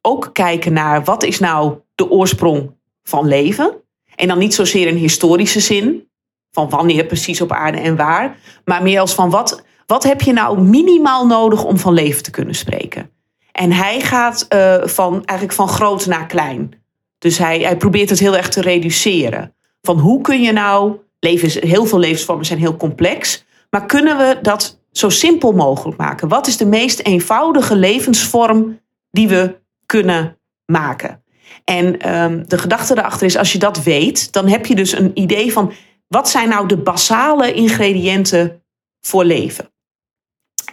ook 0.00 0.30
kijken 0.32 0.72
naar 0.72 1.04
wat 1.04 1.22
is 1.22 1.38
nou 1.38 1.78
de 1.94 2.10
oorsprong 2.10 2.70
van 3.02 3.26
leven. 3.26 3.74
En 4.14 4.28
dan 4.28 4.38
niet 4.38 4.54
zozeer 4.54 4.86
in 4.86 4.96
historische 4.96 5.60
zin, 5.60 6.08
van 6.50 6.68
wanneer 6.68 7.04
precies 7.04 7.40
op 7.40 7.52
aarde 7.52 7.78
en 7.78 7.96
waar, 7.96 8.36
maar 8.64 8.82
meer 8.82 9.00
als 9.00 9.14
van 9.14 9.30
wat, 9.30 9.64
wat 9.86 10.02
heb 10.02 10.20
je 10.20 10.32
nou 10.32 10.60
minimaal 10.60 11.26
nodig 11.26 11.64
om 11.64 11.78
van 11.78 11.92
leven 11.92 12.22
te 12.22 12.30
kunnen 12.30 12.54
spreken. 12.54 13.10
En 13.52 13.72
hij 13.72 14.00
gaat 14.00 14.46
uh, 14.48 14.86
van, 14.86 15.12
eigenlijk 15.12 15.58
van 15.58 15.68
groot 15.68 16.06
naar 16.06 16.26
klein. 16.26 16.72
Dus 17.18 17.38
hij, 17.38 17.60
hij 17.60 17.76
probeert 17.76 18.10
het 18.10 18.18
heel 18.18 18.36
erg 18.36 18.48
te 18.48 18.60
reduceren. 18.60 19.54
Van 19.82 19.98
hoe 19.98 20.20
kun 20.20 20.42
je 20.42 20.52
nou 20.52 20.98
Levens, 21.20 21.54
heel 21.54 21.86
veel 21.86 21.98
levensvormen 21.98 22.46
zijn 22.46 22.58
heel 22.58 22.76
complex. 22.76 23.44
Maar 23.70 23.86
kunnen 23.86 24.16
we 24.16 24.38
dat 24.42 24.80
zo 24.92 25.08
simpel 25.08 25.52
mogelijk 25.52 25.98
maken? 25.98 26.28
Wat 26.28 26.46
is 26.46 26.56
de 26.56 26.66
meest 26.66 27.00
eenvoudige 27.00 27.76
levensvorm 27.76 28.80
die 29.10 29.28
we 29.28 29.60
kunnen 29.86 30.38
maken? 30.66 31.22
En 31.64 32.14
um, 32.14 32.48
de 32.48 32.58
gedachte 32.58 32.94
daarachter 32.94 33.26
is, 33.26 33.36
als 33.36 33.52
je 33.52 33.58
dat 33.58 33.82
weet, 33.82 34.32
dan 34.32 34.48
heb 34.48 34.66
je 34.66 34.74
dus 34.74 34.92
een 34.98 35.10
idee 35.14 35.52
van 35.52 35.72
wat 36.08 36.28
zijn 36.28 36.48
nou 36.48 36.68
de 36.68 36.76
basale 36.76 37.52
ingrediënten 37.52 38.62
voor 39.00 39.24
leven? 39.24 39.69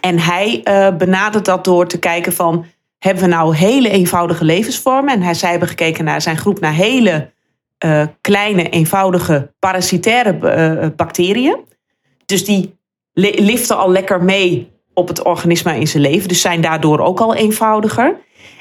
En 0.00 0.18
hij 0.18 0.60
uh, 0.64 0.96
benadert 0.96 1.44
dat 1.44 1.64
door 1.64 1.86
te 1.86 1.98
kijken 1.98 2.32
van, 2.32 2.64
hebben 2.98 3.22
we 3.22 3.28
nou 3.28 3.56
hele 3.56 3.90
eenvoudige 3.90 4.44
levensvormen? 4.44 5.14
En 5.14 5.22
hij, 5.22 5.34
zij 5.34 5.50
hebben 5.50 5.68
gekeken 5.68 6.04
naar 6.04 6.22
zijn 6.22 6.36
groep 6.36 6.60
naar 6.60 6.72
hele 6.72 7.30
uh, 7.84 8.06
kleine, 8.20 8.68
eenvoudige 8.68 9.52
parasitaire 9.58 10.38
uh, 10.82 10.88
bacteriën. 10.96 11.56
Dus 12.26 12.44
die 12.44 12.76
liften 13.12 13.76
al 13.76 13.90
lekker 13.90 14.24
mee 14.24 14.70
op 14.94 15.08
het 15.08 15.22
organisme 15.22 15.78
in 15.78 15.88
zijn 15.88 16.02
leven. 16.02 16.28
Dus 16.28 16.40
zijn 16.40 16.60
daardoor 16.60 17.00
ook 17.00 17.20
al 17.20 17.34
eenvoudiger. 17.34 18.16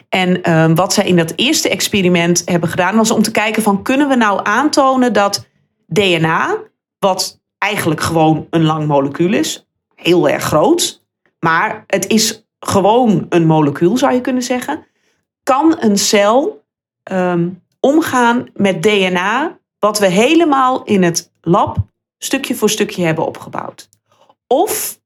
En 0.10 0.50
uh, 0.50 0.76
wat 0.76 0.93
zij 0.93 1.06
in 1.06 1.15
dat 1.15 1.34
eerste 1.36 1.69
experiment 1.69 2.41
hebben 2.45 2.69
gedaan, 2.69 2.95
was 2.95 3.12
om 3.12 3.21
te 3.21 3.32
kijken 3.32 3.63
van 3.63 3.84
kunnen 3.84 4.08
we 4.08 4.15
nou 4.15 4.39
aantonen 4.43 5.13
dat 5.13 5.47
DNA, 5.86 6.58
wat 7.00 7.39
eigenlijk 7.58 8.02
gewoon 8.02 8.47
een 8.50 8.63
lang 8.63 8.88
molecuul 8.88 9.34
is, 9.34 9.67
heel 9.95 10.30
erg 10.30 10.43
groot, 10.43 11.06
maar 11.47 11.83
het 11.88 12.07
is 12.07 12.47
gewoon 12.60 13.25
een 13.29 13.45
molecuul, 13.45 13.97
zou 13.97 14.13
je 14.13 14.21
kunnen 14.21 14.43
zeggen, 14.43 14.86
kan 15.43 15.75
een 15.79 15.97
cel 15.97 16.65
um, 17.12 17.63
omgaan 17.79 18.47
met 18.53 18.83
DNA, 18.83 19.60
wat 19.79 19.99
we 19.99 20.07
helemaal 20.07 20.83
in 20.83 21.03
het 21.03 21.31
lab 21.41 21.77
stukje 22.17 22.55
voor 22.55 22.69
stukje 22.69 23.05
hebben 23.05 23.25
opgebouwd? 23.25 23.89
Of 24.47 24.99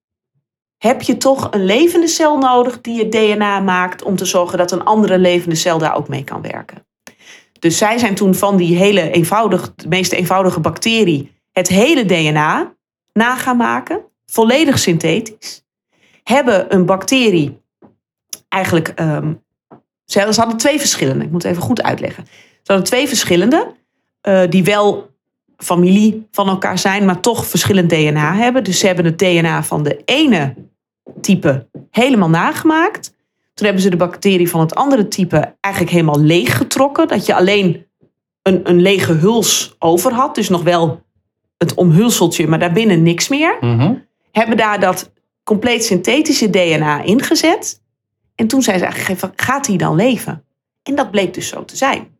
heb 0.77 1.01
je 1.01 1.17
toch 1.17 1.47
een 1.51 1.65
levende 1.65 2.07
cel 2.07 2.37
nodig 2.37 2.81
die 2.81 2.99
het 2.99 3.11
DNA 3.11 3.59
maakt 3.59 4.03
om 4.03 4.15
te 4.15 4.25
zorgen 4.25 4.57
dat 4.57 4.71
een 4.71 4.83
andere 4.83 5.17
levende 5.19 5.55
cel 5.55 5.77
daar 5.77 5.95
ook 5.95 6.07
mee 6.07 6.23
kan 6.23 6.41
werken? 6.41 6.85
Dus 7.59 7.77
zij 7.77 7.97
zijn 7.97 8.15
toen 8.15 8.35
van 8.35 8.57
die 8.57 8.75
hele 8.75 9.11
eenvoudig, 9.11 9.73
meest 9.87 10.11
eenvoudige 10.11 10.59
bacterie 10.59 11.31
het 11.51 11.67
hele 11.67 12.05
DNA 12.05 12.73
na 13.13 13.35
gaan 13.35 13.57
maken, 13.57 14.01
volledig 14.25 14.79
synthetisch. 14.79 15.61
Hebben 16.23 16.73
een 16.73 16.85
bacterie 16.85 17.61
eigenlijk. 18.47 18.99
Um, 18.99 19.43
ze 20.05 20.19
hadden 20.19 20.57
twee 20.57 20.79
verschillende, 20.79 21.23
ik 21.23 21.31
moet 21.31 21.43
het 21.43 21.51
even 21.51 21.63
goed 21.63 21.83
uitleggen. 21.83 22.25
Ze 22.61 22.71
hadden 22.71 22.85
twee 22.85 23.07
verschillende, 23.07 23.75
uh, 24.27 24.41
die 24.49 24.63
wel 24.63 25.09
familie 25.57 26.27
van 26.31 26.47
elkaar 26.47 26.77
zijn, 26.77 27.05
maar 27.05 27.19
toch 27.19 27.45
verschillend 27.45 27.89
DNA 27.89 28.35
hebben. 28.35 28.63
Dus 28.63 28.79
ze 28.79 28.85
hebben 28.85 29.05
het 29.05 29.19
DNA 29.19 29.63
van 29.63 29.83
de 29.83 30.01
ene 30.05 30.55
type 31.21 31.67
helemaal 31.91 32.29
nagemaakt. 32.29 33.13
Toen 33.53 33.65
hebben 33.65 33.83
ze 33.83 33.89
de 33.89 33.97
bacterie 33.97 34.49
van 34.49 34.59
het 34.59 34.75
andere 34.75 35.07
type 35.07 35.55
eigenlijk 35.59 35.93
helemaal 35.93 36.19
leeggetrokken. 36.19 37.07
Dat 37.07 37.25
je 37.25 37.35
alleen 37.35 37.85
een, 38.41 38.69
een 38.69 38.81
lege 38.81 39.13
huls 39.13 39.75
over 39.79 40.13
had. 40.13 40.35
Dus 40.35 40.49
nog 40.49 40.63
wel 40.63 41.03
het 41.57 41.73
omhulseltje, 41.73 42.47
maar 42.47 42.59
daarbinnen 42.59 43.03
niks 43.03 43.27
meer. 43.27 43.57
Mm 43.59 43.79
-hmm. 43.79 44.05
Hebben 44.31 44.57
daar 44.57 44.79
dat 44.79 45.11
compleet 45.51 45.85
synthetische 45.85 46.49
DNA 46.49 47.01
ingezet. 47.01 47.81
En 48.35 48.47
toen 48.47 48.61
zei 48.61 48.77
ze 48.77 48.85
eigenlijk, 48.85 49.41
gaat 49.41 49.67
hij 49.67 49.77
dan 49.77 49.95
leven? 49.95 50.45
En 50.83 50.95
dat 50.95 51.11
bleek 51.11 51.33
dus 51.33 51.47
zo 51.47 51.65
te 51.65 51.75
zijn. 51.75 52.19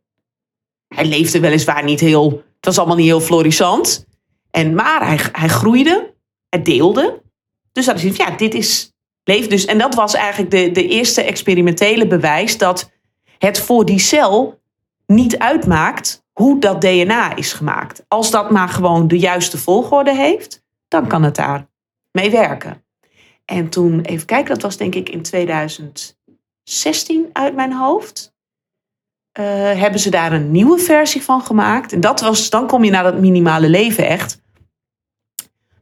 Hij 0.87 1.05
leefde 1.05 1.39
weliswaar 1.39 1.83
niet 1.83 1.99
heel, 1.99 2.29
het 2.29 2.65
was 2.65 2.77
allemaal 2.77 2.95
niet 2.95 3.05
heel 3.05 3.21
florissant. 3.21 4.05
En, 4.49 4.73
maar 4.73 5.07
hij, 5.07 5.19
hij 5.31 5.47
groeide, 5.47 6.13
hij 6.49 6.61
deelde. 6.61 7.21
Dus 7.71 7.85
dat 7.85 8.03
is 8.03 8.15
ja, 8.15 8.31
dit 8.31 8.53
is 8.53 8.93
leef 9.23 9.47
dus. 9.47 9.65
En 9.65 9.77
dat 9.77 9.95
was 9.95 10.13
eigenlijk 10.13 10.51
de, 10.51 10.71
de 10.71 10.87
eerste 10.87 11.21
experimentele 11.21 12.07
bewijs 12.07 12.57
dat 12.57 12.91
het 13.37 13.59
voor 13.59 13.85
die 13.85 13.99
cel 13.99 14.61
niet 15.05 15.37
uitmaakt 15.37 16.25
hoe 16.31 16.59
dat 16.59 16.81
DNA 16.81 17.35
is 17.35 17.53
gemaakt. 17.53 18.05
Als 18.07 18.31
dat 18.31 18.51
maar 18.51 18.69
gewoon 18.69 19.07
de 19.07 19.19
juiste 19.19 19.57
volgorde 19.57 20.15
heeft, 20.15 20.63
dan 20.87 21.07
kan 21.07 21.23
het 21.23 21.35
daar 21.35 21.67
mee 22.11 22.31
werken. 22.31 22.83
En 23.51 23.69
toen, 23.69 24.01
even 24.01 24.25
kijken, 24.25 24.53
dat 24.53 24.61
was 24.61 24.77
denk 24.77 24.95
ik 24.95 25.09
in 25.09 25.21
2016 25.21 27.29
uit 27.33 27.55
mijn 27.55 27.73
hoofd. 27.73 28.33
Uh, 29.39 29.45
hebben 29.79 29.99
ze 29.99 30.09
daar 30.09 30.31
een 30.31 30.51
nieuwe 30.51 30.79
versie 30.79 31.23
van 31.23 31.41
gemaakt. 31.41 31.93
En 31.93 31.99
dat 31.99 32.21
was, 32.21 32.49
dan 32.49 32.67
kom 32.67 32.83
je 32.83 32.91
naar 32.91 33.03
dat 33.03 33.19
minimale 33.19 33.69
leven 33.69 34.07
echt. 34.07 34.41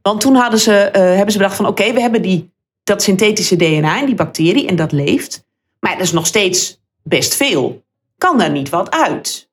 Want 0.02 0.20
toen 0.20 0.34
hadden 0.34 0.60
ze, 0.60 0.74
eh, 0.74 1.02
hebben 1.02 1.32
ze 1.32 1.38
bedacht 1.38 1.56
van 1.56 1.66
oké, 1.66 1.92
we 1.92 2.00
hebben 2.00 2.22
die, 2.22 2.52
dat 2.82 3.02
synthetische 3.02 3.56
DNA 3.56 4.00
in 4.00 4.06
die 4.06 4.14
bacterie 4.14 4.66
en 4.66 4.76
dat 4.76 4.92
leeft. 4.92 5.46
Maar 5.80 5.92
dat 5.92 6.00
is 6.00 6.12
nog 6.12 6.26
steeds 6.26 6.80
best 7.02 7.34
veel. 7.34 7.84
Kan 8.18 8.38
daar 8.38 8.50
niet 8.50 8.68
wat 8.68 8.90
uit? 8.90 9.50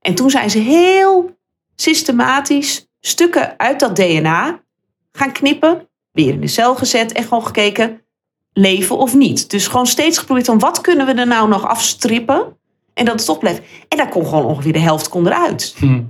En 0.00 0.14
toen 0.14 0.30
zijn 0.30 0.50
ze 0.50 0.58
heel 0.58 1.36
systematisch 1.74 2.88
stukken 3.00 3.58
uit 3.58 3.80
dat 3.80 3.96
DNA 3.96 4.62
gaan 5.12 5.32
knippen, 5.32 5.87
weer 6.12 6.32
in 6.32 6.40
de 6.40 6.46
cel 6.46 6.74
gezet 6.74 7.12
en 7.12 7.22
gewoon 7.22 7.46
gekeken, 7.46 8.00
leven 8.52 8.98
of 8.98 9.14
niet. 9.14 9.50
Dus 9.50 9.66
gewoon 9.66 9.86
steeds 9.86 10.18
geprobeerd 10.18 10.46
van 10.46 10.58
wat 10.58 10.80
kunnen 10.80 11.06
we 11.06 11.12
er 11.12 11.26
nou 11.26 11.48
nog 11.48 11.66
afstrippen 11.66 12.56
en 12.94 13.04
dat 13.04 13.14
het 13.14 13.24
toch 13.24 13.38
blijft. 13.38 13.62
En 13.88 13.96
daar 13.96 14.08
kon 14.08 14.26
gewoon 14.26 14.44
ongeveer 14.44 14.72
de 14.72 14.78
helft 14.78 15.08
kon 15.08 15.26
eruit. 15.26 15.74
Hm. 15.78 16.02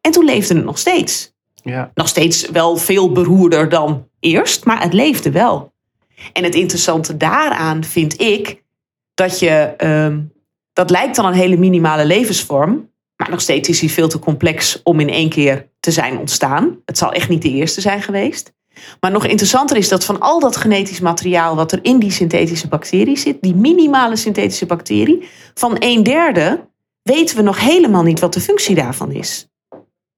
En 0.00 0.10
toen 0.10 0.24
leefde 0.24 0.54
het 0.54 0.64
nog 0.64 0.78
steeds. 0.78 1.32
Ja. 1.54 1.90
Nog 1.94 2.08
steeds 2.08 2.50
wel 2.50 2.76
veel 2.76 3.12
beroerder 3.12 3.68
dan 3.68 4.08
eerst, 4.20 4.64
maar 4.64 4.82
het 4.82 4.92
leefde 4.92 5.30
wel. 5.30 5.72
En 6.32 6.44
het 6.44 6.54
interessante 6.54 7.16
daaraan 7.16 7.84
vind 7.84 8.20
ik 8.20 8.62
dat 9.14 9.38
je, 9.38 9.74
ehm, 9.76 10.20
dat 10.72 10.90
lijkt 10.90 11.16
dan 11.16 11.26
een 11.26 11.32
hele 11.32 11.56
minimale 11.56 12.04
levensvorm, 12.04 12.90
maar 13.16 13.30
nog 13.30 13.40
steeds 13.40 13.68
is 13.68 13.80
hij 13.80 13.88
veel 13.88 14.08
te 14.08 14.18
complex 14.18 14.80
om 14.82 15.00
in 15.00 15.08
één 15.08 15.28
keer 15.28 15.68
te 15.80 15.90
zijn 15.90 16.18
ontstaan. 16.18 16.80
Het 16.84 16.98
zal 16.98 17.12
echt 17.12 17.28
niet 17.28 17.42
de 17.42 17.50
eerste 17.50 17.80
zijn 17.80 18.02
geweest. 18.02 18.52
Maar 19.00 19.10
nog 19.10 19.26
interessanter 19.26 19.76
is 19.76 19.88
dat 19.88 20.04
van 20.04 20.20
al 20.20 20.40
dat 20.40 20.56
genetisch 20.56 21.00
materiaal 21.00 21.56
wat 21.56 21.72
er 21.72 21.78
in 21.82 21.98
die 21.98 22.10
synthetische 22.10 22.68
bacterie 22.68 23.18
zit, 23.18 23.42
die 23.42 23.54
minimale 23.54 24.16
synthetische 24.16 24.66
bacterie, 24.66 25.28
van 25.54 25.76
een 25.78 26.02
derde 26.02 26.68
weten 27.02 27.36
we 27.36 27.42
nog 27.42 27.60
helemaal 27.60 28.02
niet 28.02 28.20
wat 28.20 28.32
de 28.34 28.40
functie 28.40 28.74
daarvan 28.74 29.12
is. 29.12 29.48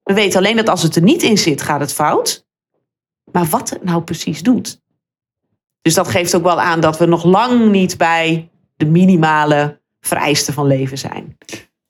We 0.03 0.15
weten 0.15 0.39
alleen 0.39 0.57
dat 0.57 0.69
als 0.69 0.83
het 0.83 0.97
er 0.97 1.03
niet 1.03 1.23
in 1.23 1.39
zit, 1.39 1.63
gaat 1.63 1.81
het 1.81 1.93
fout. 1.93 2.47
Maar 3.33 3.47
wat 3.47 3.71
het 3.71 3.85
nou 3.85 4.03
precies 4.03 4.43
doet. 4.43 4.81
Dus 5.83 5.95
dat 5.95 6.09
geeft 6.09 6.35
ook 6.35 6.43
wel 6.43 6.61
aan 6.61 6.81
dat 6.81 6.99
we 6.99 7.07
nog 7.07 7.25
lang 7.25 7.71
niet 7.71 7.97
bij 7.97 8.51
de 8.77 8.87
minimale 8.87 9.81
vereisten 10.01 10.55
van 10.55 10.67
leven 10.67 10.99
zijn. 10.99 11.39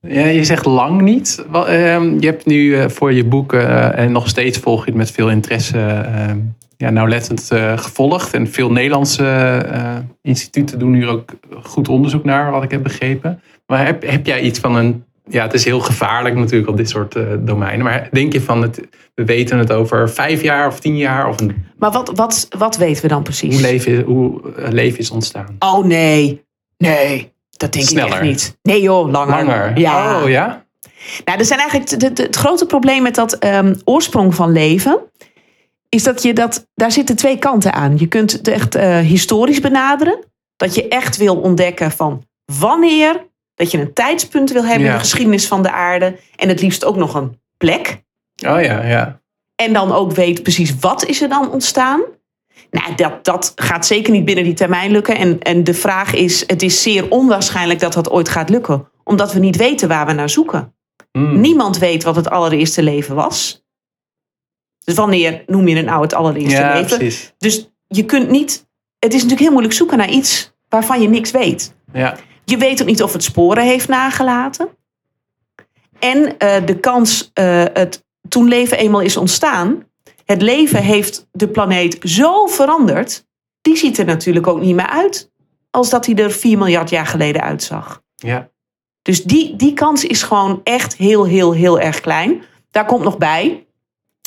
Ja, 0.08 0.26
je 0.26 0.44
zegt 0.44 0.64
lang 0.64 1.00
niet. 1.00 1.44
Ehm, 1.52 2.20
Je 2.20 2.26
hebt 2.26 2.46
nu 2.46 2.76
eh, 2.76 2.88
voor 2.88 3.12
je 3.12 3.24
boek, 3.24 3.52
eh, 3.52 3.98
en 3.98 4.12
nog 4.12 4.28
steeds 4.28 4.58
volg 4.58 4.80
je 4.80 4.90
het 4.90 4.94
met 4.98 5.10
veel 5.10 5.30
interesse, 5.30 5.78
ehm, 5.78 6.38
ja, 6.76 6.90
nauwlettend 6.90 7.50
eh, 7.50 7.78
gevolgd. 7.78 8.34
En 8.34 8.48
veel 8.48 8.72
Nederlandse 8.72 10.12
instituten 10.22 10.78
doen 10.78 10.94
hier 10.94 11.08
ook 11.08 11.30
goed 11.62 11.88
onderzoek 11.88 12.24
naar, 12.24 12.50
wat 12.50 12.62
ik 12.62 12.70
heb 12.70 12.82
begrepen. 12.82 13.40
Maar 13.66 13.86
heb, 13.86 14.06
heb 14.06 14.26
jij 14.26 14.40
iets 14.40 14.58
van 14.58 14.76
een. 14.76 15.04
Ja, 15.28 15.42
het 15.42 15.54
is 15.54 15.64
heel 15.64 15.80
gevaarlijk 15.80 16.34
natuurlijk 16.34 16.70
op 16.70 16.76
dit 16.76 16.88
soort 16.88 17.16
domeinen. 17.40 17.84
Maar 17.84 18.08
denk 18.12 18.32
je 18.32 18.40
van 18.40 18.62
het, 18.62 18.80
we 19.14 19.24
weten 19.24 19.58
het 19.58 19.72
over 19.72 20.10
vijf 20.10 20.42
jaar 20.42 20.66
of 20.66 20.80
tien 20.80 20.96
jaar? 20.96 21.28
Of 21.28 21.40
een, 21.40 21.64
Maar 21.78 21.90
wat, 21.90 22.12
wat, 22.14 22.48
wat 22.58 22.76
weten 22.76 23.02
we 23.02 23.08
dan 23.08 23.22
precies? 23.22 23.54
hoe, 23.54 23.62
leven, 23.62 24.02
hoe 24.02 24.40
leven 24.70 24.98
is 24.98 25.10
ontstaan? 25.10 25.56
Oh 25.58 25.84
nee, 25.84 26.44
nee, 26.76 27.32
dat 27.56 27.72
denk 27.72 27.84
ik 27.84 27.90
Sneller. 27.90 28.12
echt 28.12 28.22
niet. 28.22 28.56
Nee 28.62 28.80
joh, 28.82 29.10
langer. 29.10 29.44
Langer? 29.44 29.78
Ja. 29.78 30.22
Oh 30.22 30.28
ja? 30.28 30.64
Nou, 31.24 31.38
er 31.38 31.44
zijn 31.44 31.58
eigenlijk 31.60 32.00
de- 32.00 32.12
de- 32.12 32.22
het 32.22 32.36
grote 32.36 32.66
probleem 32.66 33.02
met 33.02 33.14
dat 33.14 33.32
ehm, 33.34 33.74
oorsprong 33.84 34.34
van 34.34 34.52
leven. 34.52 34.98
Is 35.88 36.02
dat 36.02 36.22
je 36.22 36.32
dat, 36.32 36.66
daar 36.74 36.92
zitten 36.92 37.16
twee 37.16 37.38
kanten 37.38 37.72
aan. 37.72 37.98
Je 37.98 38.06
kunt 38.06 38.32
het 38.32 38.48
echt 38.48 38.74
eh, 38.74 38.98
historisch 38.98 39.60
benaderen. 39.60 40.24
Dat 40.56 40.74
je 40.74 40.88
echt 40.88 41.16
wil 41.16 41.36
ontdekken 41.36 41.90
van 41.90 42.26
wanneer. 42.58 43.26
Dat 43.54 43.70
je 43.70 43.78
een 43.78 43.92
tijdspunt 43.92 44.52
wil 44.52 44.64
hebben 44.64 44.86
in 44.86 44.92
de 44.92 44.98
geschiedenis 44.98 45.46
van 45.46 45.62
de 45.62 45.70
aarde. 45.72 46.18
En 46.36 46.48
het 46.48 46.60
liefst 46.60 46.84
ook 46.84 46.96
nog 46.96 47.14
een 47.14 47.40
plek. 47.56 48.02
Oh 48.46 48.62
ja, 48.62 48.84
ja. 48.84 49.20
En 49.54 49.72
dan 49.72 49.92
ook 49.92 50.12
weet 50.12 50.42
precies 50.42 50.74
wat 50.80 51.04
is 51.04 51.22
er 51.22 51.28
dan 51.28 51.50
ontstaan. 51.50 52.00
Nou, 52.70 52.94
dat, 52.94 53.24
dat 53.24 53.52
gaat 53.54 53.86
zeker 53.86 54.12
niet 54.12 54.24
binnen 54.24 54.44
die 54.44 54.54
termijn 54.54 54.90
lukken. 54.90 55.16
En, 55.16 55.40
en 55.40 55.64
de 55.64 55.74
vraag 55.74 56.14
is, 56.14 56.44
het 56.46 56.62
is 56.62 56.82
zeer 56.82 57.10
onwaarschijnlijk 57.10 57.80
dat 57.80 57.92
dat 57.92 58.10
ooit 58.10 58.28
gaat 58.28 58.48
lukken. 58.48 58.88
Omdat 59.04 59.32
we 59.32 59.38
niet 59.38 59.56
weten 59.56 59.88
waar 59.88 60.06
we 60.06 60.12
naar 60.12 60.30
zoeken. 60.30 60.74
Hmm. 61.12 61.40
Niemand 61.40 61.78
weet 61.78 62.02
wat 62.02 62.16
het 62.16 62.30
allereerste 62.30 62.82
leven 62.82 63.14
was. 63.14 63.64
Dus 64.84 64.94
wanneer 64.94 65.42
noem 65.46 65.68
je 65.68 65.76
het 65.76 65.86
nou 65.86 66.02
het 66.02 66.14
allereerste 66.14 66.60
Ja, 66.60 66.72
leven? 66.72 66.98
precies. 66.98 67.32
Dus 67.38 67.70
je 67.88 68.04
kunt 68.04 68.30
niet. 68.30 68.66
Het 68.98 69.10
is 69.12 69.22
natuurlijk 69.22 69.40
heel 69.40 69.50
moeilijk 69.50 69.74
zoeken 69.74 69.98
naar 69.98 70.10
iets 70.10 70.52
waarvan 70.68 71.02
je 71.02 71.08
niks 71.08 71.30
weet. 71.30 71.74
Ja. 71.92 72.16
Je 72.44 72.56
weet 72.56 72.80
ook 72.80 72.86
niet 72.86 73.02
of 73.02 73.12
het 73.12 73.22
sporen 73.24 73.64
heeft 73.64 73.88
nagelaten. 73.88 74.68
En 75.98 76.38
eh, 76.38 76.66
de 76.66 76.80
kans, 76.80 77.30
eh, 77.32 77.64
het, 77.72 78.04
toen 78.28 78.48
leven 78.48 78.78
eenmaal 78.78 79.00
is 79.00 79.16
ontstaan, 79.16 79.84
het 80.24 80.42
leven 80.42 80.82
heeft 80.82 81.26
de 81.32 81.48
planeet 81.48 81.98
zo 82.02 82.46
veranderd, 82.46 83.26
die 83.60 83.76
ziet 83.76 83.98
er 83.98 84.04
natuurlijk 84.04 84.46
ook 84.46 84.60
niet 84.60 84.74
meer 84.74 84.88
uit 84.88 85.30
als 85.70 85.90
dat 85.90 86.06
hij 86.06 86.14
er 86.14 86.30
4 86.30 86.58
miljard 86.58 86.90
jaar 86.90 87.06
geleden 87.06 87.42
uitzag. 87.42 88.02
ja. 88.14 88.50
Dus 89.02 89.24
die, 89.24 89.56
die 89.56 89.72
kans 89.72 90.04
is 90.04 90.22
gewoon 90.22 90.60
echt 90.64 90.96
heel, 90.96 91.26
heel, 91.26 91.52
heel 91.52 91.80
erg 91.80 92.00
klein. 92.00 92.42
Daar 92.70 92.86
komt 92.86 93.04
nog 93.04 93.18
bij, 93.18 93.66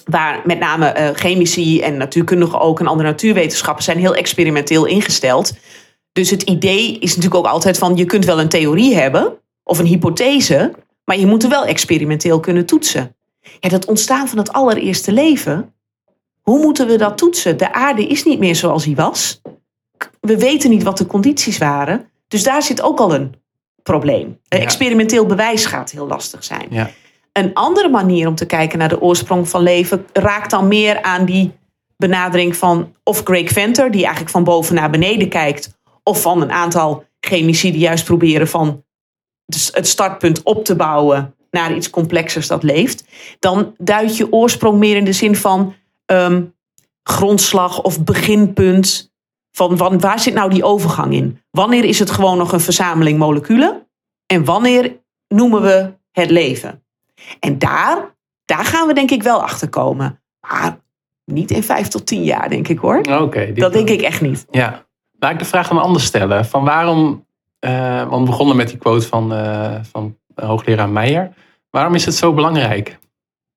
waar 0.05 0.41
met 0.45 0.59
name 0.59 0.87
eh, 0.87 1.15
chemici 1.15 1.81
en 1.81 1.97
natuurkundigen 1.97 2.59
ook 2.59 2.79
en 2.79 2.87
andere 2.87 3.09
natuurwetenschappers 3.09 3.85
zijn 3.85 3.97
heel 3.97 4.15
experimenteel 4.15 4.85
ingesteld. 4.85 5.53
Dus 6.11 6.29
het 6.29 6.41
idee 6.41 6.99
is 6.99 7.15
natuurlijk 7.15 7.45
ook 7.45 7.51
altijd 7.51 7.77
van 7.77 7.95
je 7.95 8.05
kunt 8.05 8.25
wel 8.25 8.39
een 8.39 8.49
theorie 8.49 8.95
hebben 8.95 9.37
of 9.63 9.79
een 9.79 9.85
hypothese, 9.85 10.73
maar 11.05 11.19
je 11.19 11.25
moet 11.25 11.43
er 11.43 11.49
wel 11.49 11.65
experimenteel 11.65 12.39
kunnen 12.39 12.65
toetsen. 12.65 13.15
Ja, 13.59 13.69
dat 13.69 13.85
ontstaan 13.85 14.27
van 14.27 14.37
het 14.37 14.53
allereerste 14.53 15.11
leven, 15.11 15.74
hoe 16.45 16.59
moeten 16.59 16.87
we 16.87 16.97
dat 16.97 17.17
toetsen? 17.17 17.57
De 17.57 17.73
aarde 17.73 18.07
is 18.07 18.23
niet 18.23 18.39
meer 18.39 18.55
zoals 18.55 18.83
die 18.83 18.95
was. 18.95 19.41
We 20.19 20.37
weten 20.37 20.69
niet 20.69 20.83
wat 20.83 20.97
de 20.97 21.05
condities 21.05 21.57
waren. 21.57 22.09
Dus 22.27 22.43
daar 22.43 22.61
zit 22.61 22.81
ook 22.81 22.99
al 22.99 23.13
een 23.13 23.35
probleem. 23.83 24.39
Ja. 24.43 24.57
experimenteel 24.59 25.25
bewijs 25.25 25.65
gaat 25.65 25.91
heel 25.91 26.07
lastig 26.07 26.43
zijn. 26.43 26.67
Ja. 26.69 26.89
Een 27.31 27.53
andere 27.53 27.89
manier 27.89 28.27
om 28.27 28.35
te 28.35 28.45
kijken 28.45 28.79
naar 28.79 28.89
de 28.89 29.01
oorsprong 29.01 29.49
van 29.49 29.61
leven 29.61 30.05
raakt 30.13 30.51
dan 30.51 30.67
meer 30.67 31.01
aan 31.01 31.25
die 31.25 31.51
benadering 31.97 32.55
van 32.55 32.95
of 33.03 33.21
Greg 33.23 33.49
Venter, 33.49 33.91
die 33.91 34.01
eigenlijk 34.01 34.31
van 34.31 34.43
boven 34.43 34.75
naar 34.75 34.89
beneden 34.89 35.29
kijkt, 35.29 35.77
of 36.03 36.21
van 36.21 36.41
een 36.41 36.51
aantal 36.51 37.05
chemici 37.19 37.71
die 37.71 37.81
juist 37.81 38.05
proberen 38.05 38.47
van 38.47 38.83
het 39.71 39.87
startpunt 39.87 40.43
op 40.43 40.65
te 40.65 40.75
bouwen 40.75 41.35
naar 41.51 41.75
iets 41.75 41.89
complexers 41.89 42.47
dat 42.47 42.63
leeft. 42.63 43.05
Dan 43.39 43.73
duidt 43.77 44.17
je 44.17 44.31
oorsprong 44.31 44.79
meer 44.79 44.95
in 44.95 45.05
de 45.05 45.13
zin 45.13 45.35
van 45.35 45.73
ehm, 46.05 46.43
grondslag 47.03 47.81
of 47.81 48.03
beginpunt. 48.03 49.13
Van, 49.51 49.77
van 49.77 49.99
waar 49.99 50.19
zit 50.19 50.33
nou 50.33 50.49
die 50.49 50.63
overgang 50.63 51.13
in? 51.13 51.41
Wanneer 51.51 51.83
is 51.83 51.99
het 51.99 52.11
gewoon 52.11 52.37
nog 52.37 52.51
een 52.51 52.59
verzameling 52.59 53.19
moleculen? 53.19 53.87
En 54.25 54.45
wanneer 54.45 54.99
noemen 55.27 55.61
we 55.61 55.93
het 56.11 56.29
leven? 56.29 56.83
En 57.39 57.59
daar, 57.59 58.15
daar 58.45 58.65
gaan 58.65 58.87
we 58.87 58.93
denk 58.93 59.11
ik 59.11 59.23
wel 59.23 59.41
achter 59.41 59.69
komen. 59.69 60.21
Maar 60.47 60.79
niet 61.25 61.51
in 61.51 61.63
vijf 61.63 61.87
tot 61.87 62.05
tien 62.05 62.23
jaar, 62.23 62.49
denk 62.49 62.67
ik 62.67 62.79
hoor. 62.79 62.97
Oké. 62.97 63.53
Dat 63.53 63.73
denk 63.73 63.89
ik 63.89 64.01
echt 64.01 64.21
niet. 64.21 64.45
Ja. 64.51 64.85
Laat 65.19 65.31
ik 65.31 65.39
de 65.39 65.45
vraag 65.45 65.67
dan 65.67 65.81
anders 65.81 66.05
stellen. 66.05 66.45
Van 66.45 66.63
waarom, 66.63 67.25
eh, 67.59 68.09
want 68.09 68.21
we 68.21 68.29
begonnen 68.29 68.55
met 68.55 68.69
die 68.69 68.77
quote 68.77 69.07
van, 69.07 69.33
eh, 69.33 69.75
van 69.91 70.17
hoogleraar 70.35 70.89
Meijer. 70.89 71.33
Waarom 71.69 71.95
is 71.95 72.05
het 72.05 72.15
zo 72.15 72.33
belangrijk? 72.33 72.97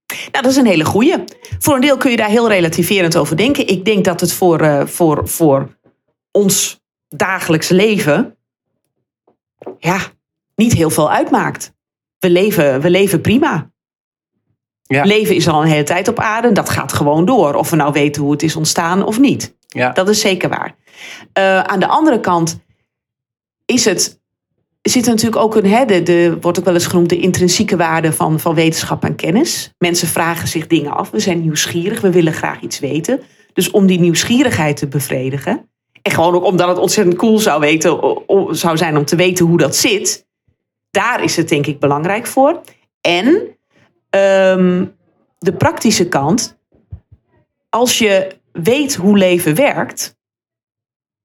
Nou, 0.09 0.31
dat 0.31 0.47
is 0.47 0.57
een 0.57 0.67
hele 0.67 0.85
goeie. 0.85 1.25
Voor 1.59 1.75
een 1.75 1.81
deel 1.81 1.97
kun 1.97 2.11
je 2.11 2.17
daar 2.17 2.29
heel 2.29 2.49
relativerend 2.49 3.17
over 3.17 3.37
denken. 3.37 3.67
Ik 3.67 3.85
denk 3.85 4.05
dat 4.05 4.21
het 4.21 4.33
voor, 4.33 4.61
eh, 4.61 4.87
voor, 4.87 5.29
voor 5.29 5.79
ons 6.31 6.81
dagelijks 7.09 7.69
leven 7.69 8.37
ja, 9.79 10.01
niet 10.55 10.73
heel 10.73 10.91
veel 10.91 11.11
uitmaakt. 11.11 11.73
We 12.19 12.31
leven, 12.31 12.81
we 12.81 12.91
leven 12.91 13.21
prima. 13.21 13.71
Ja. 14.83 15.05
Leven 15.05 15.35
is 15.35 15.49
al 15.49 15.63
een 15.63 15.69
hele 15.69 15.83
tijd 15.83 16.09
op 16.09 16.19
aarde. 16.19 16.49
en 16.49 16.55
Dat 16.55 16.71
gaat 16.71 16.93
gewoon 16.93 17.25
door. 17.25 17.55
Of 17.55 17.71
we 17.71 17.77
nou 17.77 17.93
weten 17.93 18.23
hoe 18.23 18.33
het 18.33 18.43
is 18.43 18.57
ontstaan 18.57 19.05
of 19.05 19.19
niet. 19.19 19.57
Ja. 19.69 19.93
Dat 19.93 20.09
is 20.09 20.21
zeker 20.21 20.49
waar. 20.49 20.75
Eh, 21.33 21.61
aan 21.61 21.81
de 21.81 21.87
andere 21.87 22.21
kant 22.21 22.61
is 23.65 23.85
het, 23.85 24.21
zit 24.89 25.07
natuurlijk 25.07 25.43
ook 25.43 25.57
een, 25.57 25.67
hè, 25.67 26.03
de, 26.03 26.39
wordt 26.41 26.59
ook 26.59 26.65
wel 26.65 26.75
eens 26.75 26.87
genoemd, 26.87 27.09
de 27.09 27.19
intrinsieke 27.19 27.77
waarde 27.77 28.13
van, 28.13 28.41
van 28.41 28.55
wetenschap 28.55 29.05
en 29.05 29.15
kennis. 29.15 29.73
Mensen 29.79 30.09
vragen 30.09 30.49
zich 30.49 30.67
dingen 30.67 30.97
af. 30.97 31.11
We 31.11 31.21
zijn 31.21 31.41
nieuwsgierig. 31.41 32.01
We 32.01 32.11
willen 32.11 32.33
graag 32.33 32.61
iets 32.61 32.79
weten. 32.79 33.21
Dus 33.53 33.71
om 33.71 33.87
die 33.87 34.01
nieuwsgierigheid 34.01 34.77
te 34.77 34.89
bevredigen. 34.89 35.69
En 36.03 36.13
gewoon 36.13 36.35
ook 36.35 36.45
omdat 36.45 36.69
het 36.69 36.79
ontzettend 36.79 37.17
cool 37.17 37.39
zou, 37.39 37.61
weten, 37.61 38.23
zou 38.51 38.77
zijn 38.77 38.97
om 38.97 39.05
te 39.05 39.17
weten 39.17 39.47
hoe 39.47 39.59
dat 39.59 39.77
zit. 39.77 40.27
Daar 40.91 41.25
is 41.25 41.37
het 41.37 41.49
denk 41.49 41.67
ik 41.67 41.79
belangrijk 41.79 42.27
voor. 42.27 42.61
En 43.01 43.57
ehm, 44.11 44.85
de 45.39 45.53
praktische 45.53 46.09
kant. 46.09 46.57
Als 47.69 47.99
je 47.99 48.37
weet 48.53 48.95
hoe 48.95 49.19
leven 49.19 49.55
werkt, 49.55 50.18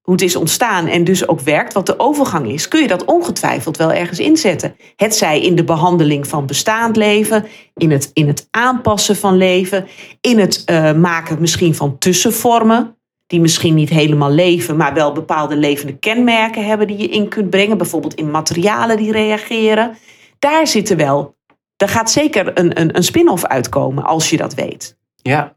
hoe 0.04 0.14
het 0.14 0.24
is 0.24 0.36
ontstaan 0.36 0.88
en 0.88 1.04
dus 1.04 1.28
ook 1.28 1.40
werkt, 1.40 1.74
wat 1.74 1.86
de 1.86 2.00
overgang 2.00 2.48
is, 2.48 2.68
kun 2.68 2.82
je 2.82 2.88
dat 2.88 3.06
ongetwijfeld 3.06 3.78
wel 3.78 3.92
ergens 3.92 4.20
inzetten. 4.20 4.76
Het 4.96 5.16
zij 5.16 5.42
in 5.42 5.56
de 5.56 5.64
behandeling 5.64 6.28
van 6.28 6.46
bestaand 6.46 6.96
leven, 6.96 7.46
in 7.76 7.92
het, 7.92 8.10
in 8.14 8.28
het 8.28 8.48
aanpassen 8.52 9.16
van 9.16 9.38
leven, 9.38 9.88
in 10.22 10.40
het 10.40 10.64
uh, 10.66 10.94
maken 10.94 11.42
misschien 11.42 11.76
van 11.76 11.98
tussenvormen, 11.98 12.98
die 13.28 13.42
misschien 13.42 13.74
niet 13.74 13.90
helemaal 13.90 14.32
leven, 14.32 14.78
maar 14.78 14.94
wel 14.94 15.12
bepaalde 15.12 15.56
levende 15.56 15.98
kenmerken 15.98 16.66
hebben 16.66 16.88
die 16.88 16.98
je 16.98 17.08
in 17.08 17.28
kunt 17.28 17.50
brengen, 17.50 17.78
bijvoorbeeld 17.78 18.14
in 18.14 18.32
materialen 18.32 18.98
die 18.98 19.12
reageren. 19.12 19.98
Daar 20.40 20.68
zitten 20.68 20.98
wel, 20.98 21.36
daar 21.76 21.90
gaat 21.90 22.12
zeker 22.12 22.60
een, 22.60 22.80
een, 22.80 22.96
een 22.96 23.04
spin-off 23.04 23.46
uitkomen 23.46 24.04
als 24.04 24.30
je 24.30 24.38
dat 24.38 24.54
weet. 24.54 24.98
Ja, 25.16 25.56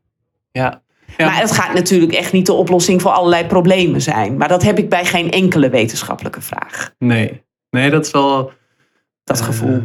ja. 0.53 0.85
Ja. 1.17 1.27
Maar 1.27 1.41
het 1.41 1.53
gaat 1.53 1.75
natuurlijk 1.75 2.13
echt 2.13 2.33
niet 2.33 2.47
de 2.47 2.53
oplossing 2.53 3.03
voor 3.03 3.11
allerlei 3.11 3.47
problemen 3.47 4.03
zijn. 4.03 4.37
Maar 4.37 4.49
dat 4.49 4.63
heb 4.63 4.79
ik 4.79 4.89
bij 4.89 5.05
geen 5.05 5.31
enkele 5.31 5.69
wetenschappelijke 5.69 6.41
vraag. 6.41 6.95
Nee, 6.99 7.43
nee 7.71 7.91
dat 7.91 8.07
is 8.07 8.11
wel. 8.11 8.53
Dat 9.25 9.41
gevoel. 9.41 9.71
Uh, 9.71 9.83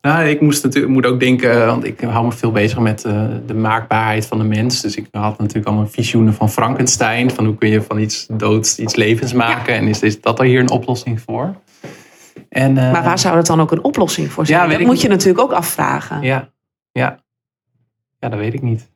nou, 0.00 0.28
ik 0.28 0.40
moest 0.40 0.64
natuurlijk, 0.64 0.92
moet 0.92 1.06
ook 1.06 1.20
denken, 1.20 1.66
want 1.66 1.84
ik 1.84 2.00
hou 2.00 2.24
me 2.24 2.32
veel 2.32 2.50
bezig 2.50 2.78
met 2.78 3.04
uh, 3.04 3.26
de 3.46 3.54
maakbaarheid 3.54 4.26
van 4.26 4.38
de 4.38 4.44
mens. 4.44 4.80
Dus 4.80 4.96
ik 4.96 5.06
had 5.10 5.38
natuurlijk 5.38 5.66
allemaal 5.66 5.86
visioenen 5.86 6.34
van 6.34 6.50
Frankenstein. 6.50 7.30
Van 7.30 7.44
hoe 7.44 7.56
kun 7.56 7.68
je 7.68 7.82
van 7.82 7.98
iets 7.98 8.26
doods 8.30 8.78
iets 8.78 8.94
levens 8.94 9.32
maken. 9.32 9.72
Ja. 9.72 9.80
En 9.80 9.88
is, 9.88 10.02
is 10.02 10.20
dat 10.20 10.38
er 10.38 10.44
hier 10.44 10.60
een 10.60 10.70
oplossing 10.70 11.20
voor? 11.20 11.54
En, 12.48 12.76
uh, 12.76 12.92
maar 12.92 13.02
waar 13.02 13.18
zou 13.18 13.34
dat 13.34 13.46
dan 13.46 13.60
ook 13.60 13.72
een 13.72 13.84
oplossing 13.84 14.32
voor 14.32 14.46
zijn? 14.46 14.60
Ja, 14.60 14.66
dat 14.66 14.80
moet 14.80 14.90
niet. 14.90 15.00
je 15.00 15.08
natuurlijk 15.08 15.40
ook 15.40 15.52
afvragen. 15.52 16.22
Ja, 16.22 16.50
ja. 16.92 17.22
ja, 18.18 18.28
dat 18.28 18.38
weet 18.38 18.54
ik 18.54 18.62
niet 18.62 18.88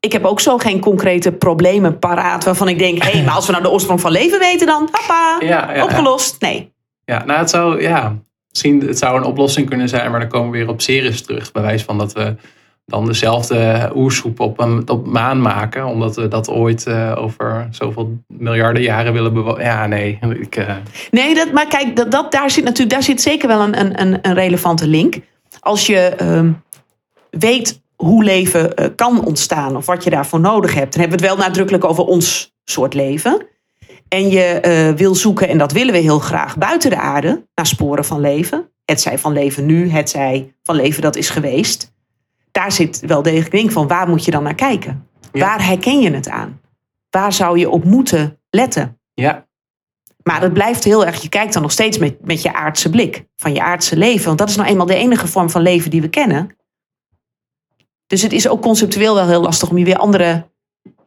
ik 0.00 0.12
heb 0.12 0.24
ook 0.24 0.40
zo 0.40 0.58
geen 0.58 0.80
concrete 0.80 1.32
problemen 1.32 1.98
paraat 1.98 2.44
waarvan 2.44 2.68
ik 2.68 2.78
denk, 2.78 3.02
hé, 3.02 3.10
hey, 3.10 3.24
maar 3.24 3.34
als 3.34 3.46
we 3.46 3.52
nou 3.52 3.64
de 3.64 3.70
oorsprong 3.70 4.00
van 4.00 4.12
leven 4.12 4.38
weten 4.38 4.66
dan, 4.66 4.88
papa, 4.90 5.36
ja, 5.40 5.74
ja, 5.74 5.82
opgelost. 5.82 6.40
Nee. 6.40 6.72
Ja, 7.04 7.24
nou 7.24 7.38
het 7.38 7.50
zou, 7.50 7.82
ja, 7.82 8.16
misschien 8.50 8.80
het 8.80 8.98
zou 8.98 9.16
een 9.16 9.24
oplossing 9.24 9.68
kunnen 9.68 9.88
zijn, 9.88 10.10
maar 10.10 10.20
dan 10.20 10.28
komen 10.28 10.50
we 10.50 10.58
weer 10.58 10.68
op 10.68 10.80
series 10.80 11.22
terug. 11.22 11.52
Bij 11.52 11.62
wijze 11.62 11.84
van 11.84 11.98
dat 11.98 12.12
we 12.12 12.36
dan 12.86 13.06
dezelfde 13.06 13.90
oersoep 13.94 14.40
op, 14.40 14.60
een, 14.60 14.88
op 14.88 15.06
maan 15.06 15.40
maken, 15.40 15.86
omdat 15.86 16.16
we 16.16 16.28
dat 16.28 16.48
ooit 16.48 16.86
uh, 16.86 17.12
over 17.16 17.68
zoveel 17.70 18.18
miljarden 18.26 18.82
jaren 18.82 19.12
willen 19.12 19.32
bewonen. 19.32 19.64
Ja, 19.64 19.86
nee. 19.86 20.18
Ik, 20.40 20.56
uh... 20.56 20.74
Nee, 21.10 21.34
dat, 21.34 21.52
maar 21.52 21.66
kijk, 21.66 21.96
dat, 21.96 22.10
dat, 22.10 22.32
daar, 22.32 22.50
zit 22.50 22.64
natuurlijk, 22.64 22.90
daar 22.90 23.02
zit 23.02 23.22
zeker 23.22 23.48
wel 23.48 23.60
een, 23.60 24.00
een, 24.00 24.18
een 24.22 24.34
relevante 24.34 24.86
link. 24.86 25.18
Als 25.60 25.86
je 25.86 26.16
uh, 26.22 26.40
weet 27.30 27.80
hoe 28.00 28.24
leven 28.24 28.72
uh, 28.74 28.86
kan 28.96 29.24
ontstaan 29.24 29.76
of 29.76 29.86
wat 29.86 30.04
je 30.04 30.10
daarvoor 30.10 30.40
nodig 30.40 30.74
hebt. 30.74 30.92
Dan 30.92 31.00
hebben 31.00 31.20
we 31.20 31.26
het 31.26 31.36
wel 31.36 31.46
nadrukkelijk 31.46 31.84
over 31.84 32.04
ons 32.04 32.54
soort 32.64 32.94
leven. 32.94 33.46
En 34.08 34.28
je 34.28 34.62
uh, 34.64 34.96
wil 34.96 35.14
zoeken, 35.14 35.48
en 35.48 35.58
dat 35.58 35.72
willen 35.72 35.92
we 35.92 36.00
heel 36.00 36.18
graag, 36.18 36.58
buiten 36.58 36.90
de 36.90 36.96
aarde 36.96 37.46
naar 37.54 37.66
sporen 37.66 38.04
van 38.04 38.20
leven. 38.20 38.70
Het 38.84 39.00
zij 39.00 39.18
van 39.18 39.32
leven 39.32 39.66
nu, 39.66 39.90
het 39.90 40.10
zij 40.10 40.54
van 40.62 40.76
leven 40.76 41.02
dat 41.02 41.16
is 41.16 41.30
geweest. 41.30 41.92
Daar 42.50 42.72
zit 42.72 43.00
wel 43.06 43.22
degelijk 43.22 43.52
link 43.52 43.72
van 43.72 43.88
waar 43.88 44.08
moet 44.08 44.24
je 44.24 44.30
dan 44.30 44.42
naar 44.42 44.54
kijken? 44.54 45.08
Ja. 45.32 45.40
Waar 45.40 45.66
herken 45.66 46.00
je 46.00 46.10
het 46.10 46.28
aan? 46.28 46.60
Waar 47.10 47.32
zou 47.32 47.58
je 47.58 47.70
op 47.70 47.84
moeten 47.84 48.38
letten? 48.50 49.00
Ja. 49.14 49.46
Maar 50.22 50.42
het 50.42 50.52
blijft 50.52 50.84
heel 50.84 51.06
erg, 51.06 51.22
je 51.22 51.28
kijkt 51.28 51.52
dan 51.52 51.62
nog 51.62 51.72
steeds 51.72 51.98
met, 51.98 52.24
met 52.24 52.42
je 52.42 52.52
aardse 52.52 52.90
blik 52.90 53.24
van 53.36 53.52
je 53.52 53.62
aardse 53.62 53.96
leven. 53.96 54.26
Want 54.26 54.38
dat 54.38 54.48
is 54.48 54.56
nou 54.56 54.68
eenmaal 54.68 54.86
de 54.86 54.94
enige 54.94 55.26
vorm 55.26 55.50
van 55.50 55.62
leven 55.62 55.90
die 55.90 56.00
we 56.00 56.08
kennen. 56.08 56.56
Dus 58.10 58.22
het 58.22 58.32
is 58.32 58.48
ook 58.48 58.62
conceptueel 58.62 59.14
wel 59.14 59.26
heel 59.26 59.40
lastig 59.40 59.70
om 59.70 59.78
je 59.78 59.84
weer 59.84 59.96
andere 59.96 60.46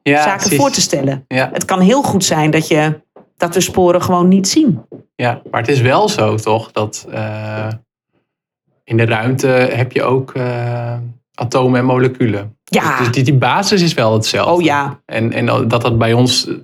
ja, 0.03 0.23
zaken 0.23 0.55
voor 0.55 0.71
te 0.71 0.81
stellen. 0.81 1.25
Ja. 1.27 1.49
Het 1.53 1.65
kan 1.65 1.79
heel 1.79 2.03
goed 2.03 2.23
zijn 2.23 2.51
dat, 2.51 2.67
je, 2.67 3.01
dat 3.37 3.53
we 3.53 3.61
sporen 3.61 4.01
gewoon 4.01 4.27
niet 4.27 4.47
zien. 4.47 4.81
Ja, 5.15 5.41
maar 5.51 5.61
het 5.61 5.69
is 5.69 5.81
wel 5.81 6.09
zo 6.09 6.35
toch 6.35 6.71
dat 6.71 7.07
uh, 7.09 7.67
in 8.83 8.97
de 8.97 9.05
ruimte 9.05 9.47
heb 9.47 9.91
je 9.91 10.03
ook 10.03 10.33
uh, 10.33 10.97
atomen 11.33 11.79
en 11.79 11.85
moleculen. 11.85 12.57
Ja. 12.63 12.97
Dus 12.97 13.11
die, 13.11 13.23
die 13.23 13.37
basis 13.37 13.81
is 13.81 13.93
wel 13.93 14.13
hetzelfde. 14.13 14.53
Oh 14.53 14.61
ja. 14.61 15.01
En, 15.05 15.31
en 15.31 15.45
dat 15.45 15.81
dat 15.81 15.97
bij 15.97 16.13
ons 16.13 16.47
eh, 16.47 16.55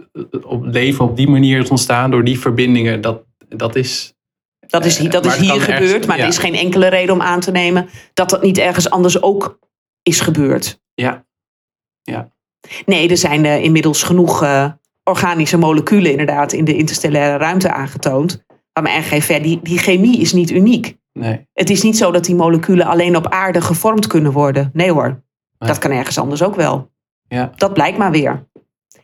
op 0.44 0.66
leven 0.66 1.06
op 1.06 1.16
die 1.16 1.30
manier 1.30 1.60
is 1.60 1.70
ontstaan 1.70 2.12
door 2.12 2.24
die 2.24 2.40
verbindingen, 2.40 3.02
dat, 3.02 3.24
dat 3.50 3.76
is 3.76 4.14
dat 4.68 4.86
is, 4.86 4.98
dat 4.98 5.26
is 5.26 5.36
hier 5.36 5.62
gebeurd, 5.62 6.08
maar 6.08 6.20
er 6.20 6.28
is 6.28 6.38
geen 6.38 6.56
enkele 6.56 6.88
reden 6.88 7.16
om 7.16 7.22
aan 7.22 7.40
te 7.40 7.52
nemen 7.52 7.90
dat 8.14 8.30
dat 8.30 8.42
niet 8.42 8.58
ergens 8.58 8.90
anders 8.90 9.22
ook 9.22 9.60
is 10.10 10.20
gebeurd. 10.20 10.82
Ja. 10.94 11.26
ja. 12.02 12.30
Nee, 12.86 13.10
er 13.10 13.18
zijn 13.18 13.46
uh, 13.46 13.64
inmiddels 13.64 14.04
genoeg 14.04 14.44
uh, 14.44 14.72
organische 15.04 15.58
moleculen 15.58 16.12
inderdaad 16.12 16.54
in 16.54 16.66
de 16.66 16.76
interstellaire 16.76 17.38
ruimte 17.38 17.72
aangetoond. 17.72 18.46
Maar 18.82 18.98
RGV, 18.98 19.42
die, 19.42 19.60
die 19.64 19.78
chemie 19.78 20.20
is 20.20 20.34
niet 20.34 20.50
uniek. 20.50 20.98
Nee. 21.14 21.48
Het 21.54 21.70
is 21.70 21.82
niet 21.84 21.98
zo 21.98 22.12
dat 22.12 22.26
die 22.26 22.36
moleculen 22.36 22.86
alleen 22.86 23.16
op 23.16 23.28
aarde 23.28 23.62
gevormd 23.62 24.08
kunnen 24.08 24.32
worden. 24.32 24.70
Nee 24.74 24.92
hoor, 24.92 25.08
nee. 25.08 25.70
dat 25.70 25.78
kan 25.78 25.92
ergens 25.92 26.18
anders 26.18 26.44
ook 26.44 26.56
wel. 26.56 26.92
Ja. 27.28 27.52
Dat 27.56 27.74
blijkt 27.74 27.98
maar 27.98 28.12
weer. 28.12 28.48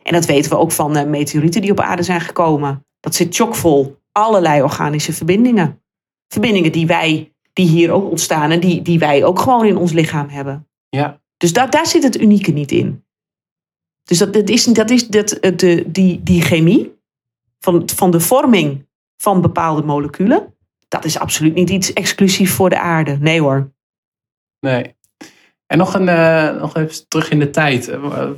En 0.02 0.12
dat 0.12 0.24
weten 0.26 0.50
we 0.50 0.58
ook 0.58 0.72
van 0.72 0.96
uh, 0.96 1.04
meteorieten 1.04 1.60
die 1.60 1.70
op 1.70 1.80
aarde 1.80 2.02
zijn 2.02 2.20
gekomen. 2.20 2.86
Dat 3.00 3.14
zit 3.14 3.36
chockvol 3.36 3.96
allerlei 4.12 4.62
organische 4.62 5.12
verbindingen. 5.12 5.82
Verbindingen 6.28 6.72
die 6.72 6.86
wij, 6.86 7.34
die 7.52 7.68
hier 7.68 7.90
ook 7.90 8.10
ontstaan 8.10 8.50
en 8.50 8.60
die, 8.60 8.82
die 8.82 8.98
wij 8.98 9.24
ook 9.24 9.38
gewoon 9.38 9.66
in 9.66 9.76
ons 9.76 9.92
lichaam 9.92 10.28
hebben. 10.28 10.65
Ja. 10.88 11.20
Dus 11.36 11.52
daar, 11.52 11.70
daar 11.70 11.86
zit 11.86 12.02
het 12.02 12.20
unieke 12.20 12.50
niet 12.50 12.72
in. 12.72 13.04
Dus 14.02 14.18
dat, 14.18 14.32
dat 14.32 14.48
is, 14.48 14.64
dat 14.64 14.90
is 14.90 15.08
dat, 15.08 15.28
de, 15.28 15.84
die, 15.86 16.22
die 16.22 16.42
chemie 16.42 16.94
van, 17.58 17.88
van 17.94 18.10
de 18.10 18.20
vorming 18.20 18.86
van 19.16 19.40
bepaalde 19.40 19.82
moleculen, 19.82 20.54
dat 20.88 21.04
is 21.04 21.18
absoluut 21.18 21.54
niet 21.54 21.70
iets 21.70 21.92
exclusief 21.92 22.54
voor 22.54 22.70
de 22.70 22.78
aarde. 22.78 23.18
Nee 23.20 23.40
hoor. 23.40 23.72
Nee. 24.60 24.94
En 25.66 25.78
nog, 25.78 25.94
een, 25.94 26.08
uh, 26.08 26.60
nog 26.60 26.76
even 26.76 27.08
terug 27.08 27.30
in 27.30 27.38
de 27.38 27.50
tijd. 27.50 27.90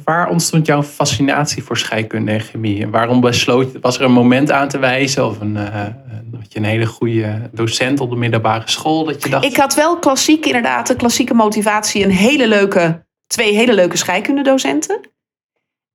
Waar 0.04 0.28
ontstond 0.28 0.66
jouw 0.66 0.82
fascinatie 0.82 1.62
voor 1.62 1.76
scheikunde 1.76 2.32
en 2.32 2.40
chemie? 2.40 2.82
En 2.82 2.90
waarom 2.90 3.20
besloot 3.20 3.72
je, 3.72 3.80
was 3.80 3.98
er 3.98 4.04
een 4.04 4.12
moment 4.12 4.50
aan 4.50 4.68
te 4.68 4.78
wijzen 4.78 5.26
of 5.26 5.40
een, 5.40 5.56
had 5.56 6.52
je 6.52 6.58
een 6.58 6.64
hele 6.64 6.86
goede 6.86 7.50
docent 7.52 8.00
op 8.00 8.10
de 8.10 8.16
middelbare 8.16 8.70
school 8.70 9.04
dat 9.04 9.22
je 9.22 9.28
dacht? 9.28 9.44
Ik 9.44 9.56
had 9.56 9.74
wel 9.74 9.98
klassiek 9.98 10.46
inderdaad, 10.46 10.86
de 10.86 10.96
klassieke 10.96 11.34
motivatie, 11.34 12.04
een 12.04 12.10
hele 12.10 12.48
leuke, 12.48 13.06
twee 13.26 13.54
hele 13.54 13.74
leuke 13.74 13.96
scheikundedocenten. 13.96 15.00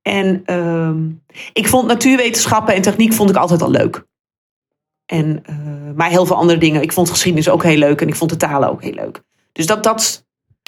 En 0.02 0.44
uh, 0.46 0.92
ik 1.54 1.68
vond 1.68 1.88
natuurwetenschappen 1.88 2.76
en 2.76 2.82
techniek 2.82 3.14
vond 3.14 3.30
ik 3.30 3.36
altijd 3.36 3.62
al 3.62 3.72
leuk. 3.72 4.06
En, 5.06 5.44
maar 5.96 6.10
heel 6.10 6.26
veel 6.26 6.36
andere 6.36 6.60
dingen. 6.60 6.82
Ik 6.82 6.94
vond 6.94 7.10
geschiedenis 7.10 7.50
ook 7.50 7.64
heel 7.64 7.78
leuk 7.78 8.02
en 8.02 8.08
ik 8.08 8.16
vond 8.16 8.30
de 8.30 8.38
talen 8.38 8.70
ook 8.70 8.82
heel 8.82 8.94
leuk. 8.94 9.22
Dus 9.52 9.66
dat, 9.66 9.84
dat 9.84 10.26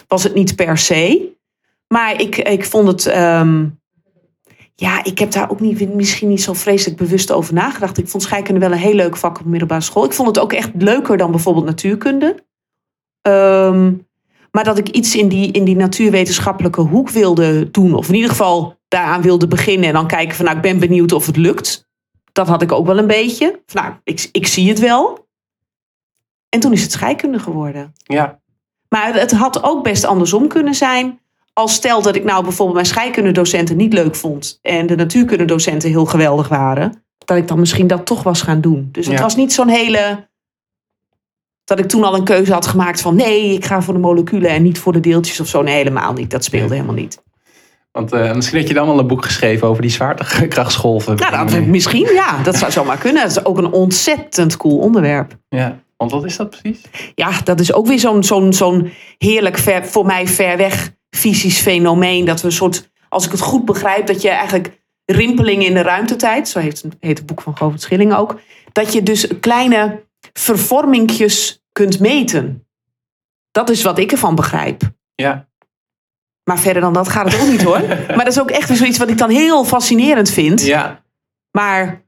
was 0.08 0.24
het 0.24 0.34
niet 0.34 0.56
per 0.56 0.78
se. 0.78 1.34
Maar 1.88 2.22
ik, 2.22 2.38
ik 2.38 2.66
vond 2.66 2.88
het. 2.88 3.18
Um, 3.18 3.80
ja, 4.76 5.04
ik 5.04 5.20
heb 5.20 5.32
daar 5.32 5.50
ook 5.50 5.60
niet, 5.60 5.94
misschien 5.94 6.28
niet 6.28 6.42
zo 6.42 6.54
vreselijk 6.54 6.98
bewust 6.98 7.32
over 7.32 7.54
nagedacht. 7.54 7.98
Ik 7.98 8.08
vond 8.08 8.24
scheikunde 8.24 8.60
wel 8.60 8.72
een 8.72 8.78
heel 8.78 8.94
leuk 8.94 9.18
vak 9.18 9.40
op 9.40 9.46
middelbare 9.46 9.82
school. 9.82 10.06
Ik 10.06 10.14
vond 10.14 10.28
het 10.28 10.40
ook 10.40 10.54
echt 10.54 10.72
leuker 10.78 11.18
dan 11.18 11.32
bijvoorbeeld 11.32 11.66
natuurkunde. 11.66 12.44
Um, 13.22 14.08
maar 14.52 14.64
dat 14.64 14.78
ik 14.78 14.90
iets 14.90 15.16
in 15.16 15.28
die, 15.28 15.52
in 15.52 15.64
die 15.64 15.76
natuurwetenschappelijke 15.76 16.82
hoek 16.82 17.10
wilde 17.10 17.72
doen. 17.72 17.94
Of 17.94 18.08
in 18.08 18.14
ieder 18.14 18.30
geval 18.30 18.80
daaraan 18.88 19.22
wilde 19.22 19.48
beginnen. 19.48 19.88
En 19.88 19.94
dan 19.94 20.08
kijken 20.08 20.36
van 20.36 20.46
nou, 20.46 20.58
ik 20.58 20.64
ben 20.64 20.80
benieuwd 20.80 21.12
of 21.12 21.26
het 21.26 21.38
lukt. 21.38 21.88
Dat 22.32 22.48
had 22.48 22.62
ik 22.62 22.72
ook 22.72 22.86
wel 22.86 22.98
een 22.98 23.08
beetje. 23.08 23.62
Nou, 23.74 23.94
ik, 24.04 24.30
ik 24.32 24.48
zie 24.48 24.70
het 24.70 24.80
wel. 24.80 25.28
En 26.50 26.60
toen 26.60 26.72
is 26.72 26.82
het 26.82 26.92
scheikunde 26.92 27.40
geworden. 27.40 27.94
Ja. 27.98 28.40
Maar 28.90 29.14
het 29.14 29.32
had 29.32 29.64
ook 29.64 29.84
best 29.84 30.04
andersom 30.06 30.48
kunnen 30.48 30.74
zijn. 30.76 31.20
Als 31.54 31.74
stel 31.74 32.02
dat 32.02 32.16
ik 32.16 32.24
nou 32.24 32.44
bijvoorbeeld 32.44 32.76
mijn 32.78 32.88
scheikundedocenten 32.90 33.78
niet 33.78 33.94
leuk 33.94 34.16
vond. 34.16 34.60
En 34.62 34.88
de 34.88 34.96
natuurkundedocenten 34.96 35.90
heel 35.90 36.06
geweldig 36.06 36.48
waren. 36.48 37.04
Dat 37.18 37.38
ik 37.38 37.48
dan 37.48 37.60
misschien 37.60 37.88
dat 37.88 38.06
toch 38.06 38.24
was 38.24 38.42
gaan 38.42 38.62
doen. 38.62 38.90
Dus 38.92 39.06
het 39.06 39.16
Ja. 39.18 39.22
was 39.22 39.36
niet 39.36 39.54
zo'n 39.54 39.68
hele... 39.68 40.28
Dat 41.64 41.80
ik 41.80 41.88
toen 41.88 42.04
al 42.04 42.16
een 42.16 42.24
keuze 42.24 42.54
had 42.54 42.68
gemaakt 42.68 43.02
van... 43.02 43.16
Nee, 43.16 43.54
ik 43.54 43.66
ga 43.66 43.82
voor 43.82 43.94
de 43.94 44.00
moleculen 44.00 44.50
en 44.50 44.64
niet 44.64 44.80
voor 44.80 44.94
de 44.94 45.00
deeltjes 45.00 45.40
of 45.40 45.48
zo. 45.48 45.62
Nee, 45.62 45.76
helemaal 45.76 46.14
niet. 46.14 46.32
Dat 46.32 46.44
speelde 46.44 46.68
Nee. 46.70 46.78
helemaal 46.80 47.02
niet. 47.02 47.24
Want 47.92 48.12
eh, 48.12 48.34
misschien 48.34 48.60
had 48.60 48.68
je 48.68 48.74
dan 48.74 48.88
wel 48.88 49.00
een 49.00 49.08
boek 49.08 49.24
geschreven 49.26 49.68
over 49.68 49.82
die 49.82 49.92
zwaartekrachtsgolven. 49.92 51.16
Nou, 51.16 51.50
dat, 51.50 51.66
misschien 51.66 52.14
ja. 52.14 52.44
Dat 52.44 52.56
zou 52.56 52.72
zomaar 52.72 52.98
kunnen. 52.98 53.22
Het 53.22 53.32
is 53.32 53.46
ook 53.46 53.58
een 53.58 53.72
ontzettend 53.72 54.58
cool 54.58 54.78
onderwerp. 54.78 55.38
Ja, 55.50 55.80
want 55.98 56.12
wat 56.12 56.26
is 56.26 56.38
dat 56.38 56.50
precies? 56.50 56.82
ja, 57.16 57.42
dat 57.44 57.60
is 57.60 57.74
ook 57.74 57.88
weer 57.88 58.00
zo'n 58.00 58.24
zo'n 58.24 58.54
zo'n 58.54 58.92
heerlijk, 59.18 59.58
ver, 59.58 59.86
voor 59.86 60.06
mij 60.06 60.28
ver 60.28 60.58
weg 60.58 60.92
fysisch 61.10 61.60
fenomeen. 61.60 62.26
Dat 62.26 62.42
we 62.42 62.48
een 62.48 62.54
soort, 62.54 62.92
als 63.10 63.26
ik 63.26 63.32
het 63.32 63.42
goed 63.42 63.66
begrijp, 63.66 64.08
dat 64.08 64.22
je 64.22 64.30
eigenlijk 64.30 64.84
rimpelingen 65.06 65.66
in 65.66 65.74
de 65.74 65.82
ruimtetijd, 65.82 66.48
zo 66.48 66.60
heet, 66.60 66.84
heet 67.00 67.18
het 67.18 67.28
boek 67.28 67.42
van 67.42 67.58
Govert 67.58 67.82
Schilling 67.82 68.14
ook, 68.16 68.40
dat 68.72 68.94
je 68.94 69.04
dus 69.04 69.28
kleine 69.40 70.04
vervormingjes 70.34 71.64
kunt 71.72 72.00
meten. 72.00 72.68
Dat 73.52 73.70
is 73.70 73.82
wat 73.84 74.00
ik 74.00 74.12
ervan 74.12 74.36
begrijp. 74.36 74.82
Ja, 75.16 75.48
Maar 76.44 76.60
verder 76.60 76.82
dan 76.82 76.94
dat 76.94 77.10
gaat 77.10 77.32
het 77.32 77.42
ook 77.42 77.48
niet 77.48 77.64
hoor. 77.64 77.82
Maar 78.16 78.26
dat 78.26 78.28
is 78.28 78.40
ook 78.40 78.52
echt 78.52 78.68
weer 78.68 78.78
zoiets 78.78 78.98
wat 78.98 79.10
ik 79.10 79.18
dan 79.18 79.30
heel 79.30 79.66
fascinerend 79.66 80.30
vind. 80.30 80.62
ja, 80.66 81.04
Maar 81.52 82.05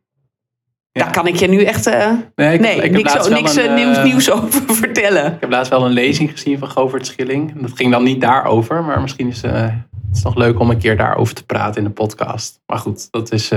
Ja. 0.98 1.04
daar 1.04 1.12
kan 1.14 1.28
ik 1.28 1.36
je 1.36 1.48
nu 1.48 1.64
echt 1.64 1.88
eh, 1.88 2.12
Nee, 2.36 2.54
ik, 2.54 2.60
nee, 2.60 2.76
ik 2.76 2.82
heb 2.82 2.92
niks, 2.92 3.30
niks 3.30 3.56
een, 3.56 3.68
eh, 3.68 3.76
nieuws, 3.76 3.98
eh, 3.98 4.04
nieuws 4.04 4.32
over 4.42 4.76
vertellen. 4.76 5.26
Ik 5.26 5.40
heb 5.40 5.50
laatst 5.50 5.72
wel 5.72 5.86
een 5.86 5.92
lezing 5.92 6.32
gezien 6.32 6.58
van 6.58 6.70
Govert 6.70 7.08
Schilling. 7.08 7.62
Dat 7.62 7.72
ging 7.76 7.92
dan 7.92 8.04
niet 8.04 8.22
daarover, 8.22 8.84
maar 8.84 9.02
misschien 9.02 9.28
is 9.28 9.42
het 9.42 10.18
is 10.18 10.24
nog 10.24 10.36
leuk 10.36 10.60
om 10.60 10.70
een 10.70 10.78
keer 10.78 10.98
daarover 10.98 11.36
te 11.36 11.46
praten 11.46 11.78
in 11.82 11.88
de 11.88 11.94
podcast. 11.94 12.62
Maar 12.66 12.78
goed, 12.78 13.08
dat 13.12 13.32
is 13.32 13.52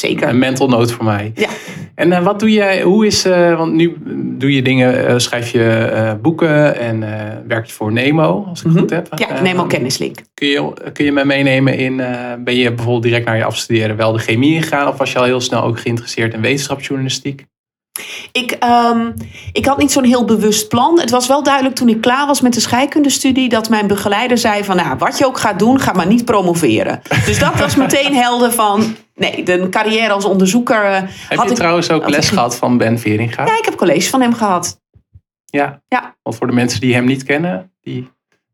Zeker. 0.00 0.28
een 0.28 0.38
mental 0.38 0.68
note 0.68 0.94
voor 0.94 1.04
mij. 1.04 1.32
Ja. 1.34 1.48
En 1.94 2.12
eh, 2.12 2.22
wat 2.22 2.40
doe 2.40 2.52
jij, 2.52 2.82
hoe 2.82 3.06
is, 3.06 3.24
eh, 3.24 3.56
want 3.56 3.72
nu 3.72 3.96
doe 4.38 4.54
je 4.54 4.62
dingen, 4.62 5.06
eh, 5.06 5.14
schrijf 5.18 5.50
je 5.50 6.18
boeken 6.22 6.78
en 6.78 7.00
werk 7.48 7.66
je 7.66 7.72
voor 7.72 7.92
Nemo, 7.92 8.44
als 8.48 8.58
ik 8.58 8.64
het 8.64 8.72
Mhm. 8.72 8.80
goed 8.80 8.90
heb. 8.90 9.08
Ja, 9.14 9.54
al 9.56 9.66
kennislink. 9.66 10.18
Kun 10.34 10.48
je, 10.48 10.72
kun 10.92 11.04
je 11.04 11.12
me 11.12 11.24
meenemen 11.24 11.78
in, 11.78 11.96
ben 12.44 12.54
je 12.54 12.68
bijvoorbeeld 12.72 13.02
direct 13.02 13.26
naar 13.26 13.36
je 13.36 13.44
afstuderen 13.44 13.96
wel 13.96 14.12
de 14.12 14.18
chemie 14.18 14.54
ingegaan? 14.54 14.88
Of 14.88 14.98
was 14.98 15.12
je 15.12 15.18
al 15.18 15.24
heel 15.24 15.40
snel 15.40 15.62
ook 15.62 15.80
geïnteresseerd 15.80 16.34
in 16.34 16.40
wetenschapsjournalistiek? 16.40 17.44
Ik, 18.32 18.50
ehm, 18.50 19.10
ik 19.52 19.64
had 19.66 19.78
niet 19.78 19.92
zo'n 19.92 20.04
heel 20.04 20.24
bewust 20.24 20.68
plan. 20.68 21.00
Het 21.00 21.10
was 21.10 21.26
wel 21.26 21.42
duidelijk 21.42 21.74
toen 21.74 21.88
ik 21.88 22.00
klaar 22.00 22.26
was 22.26 22.40
met 22.40 22.54
de 22.54 22.60
scheikundestudie... 22.60 23.48
dat 23.48 23.68
mijn 23.68 23.86
begeleider 23.86 24.38
zei 24.38 24.64
van... 24.64 24.76
Nou, 24.76 24.96
wat 24.98 25.18
je 25.18 25.26
ook 25.26 25.38
gaat 25.38 25.58
doen, 25.58 25.80
ga 25.80 25.92
maar 25.92 26.06
niet 26.06 26.24
promoveren. 26.24 27.00
Dus 27.26 27.38
dat 27.38 27.54
was 27.58 27.76
meteen 27.76 28.14
helder 28.14 28.52
van... 28.52 28.96
Nee, 29.20 29.42
de 29.44 29.68
carrière 29.68 30.12
als 30.12 30.24
onderzoeker... 30.24 30.84
eh, 30.84 30.92
Heb 31.00 31.38
had 31.38 31.44
je 31.44 31.50
ik, 31.50 31.56
trouwens 31.56 31.90
ook 31.90 32.02
had 32.02 32.10
les 32.10 32.26
ik- 32.26 32.32
gehad 32.32 32.56
van 32.56 32.76
Ben 32.78 32.98
Veringa? 32.98 33.46
Ja, 33.46 33.58
ik 33.58 33.64
heb 33.64 33.76
college 33.76 34.08
van 34.08 34.20
hem 34.20 34.32
gehad. 34.34 34.80
Ja. 35.44 35.82
Ja. 35.88 36.14
Want 36.22 36.36
voor 36.36 36.46
de 36.46 36.52
mensen 36.52 36.80
die 36.80 36.94
hem 36.94 37.04
niet 37.04 37.22
kennen, 37.22 37.72
die 37.80 38.08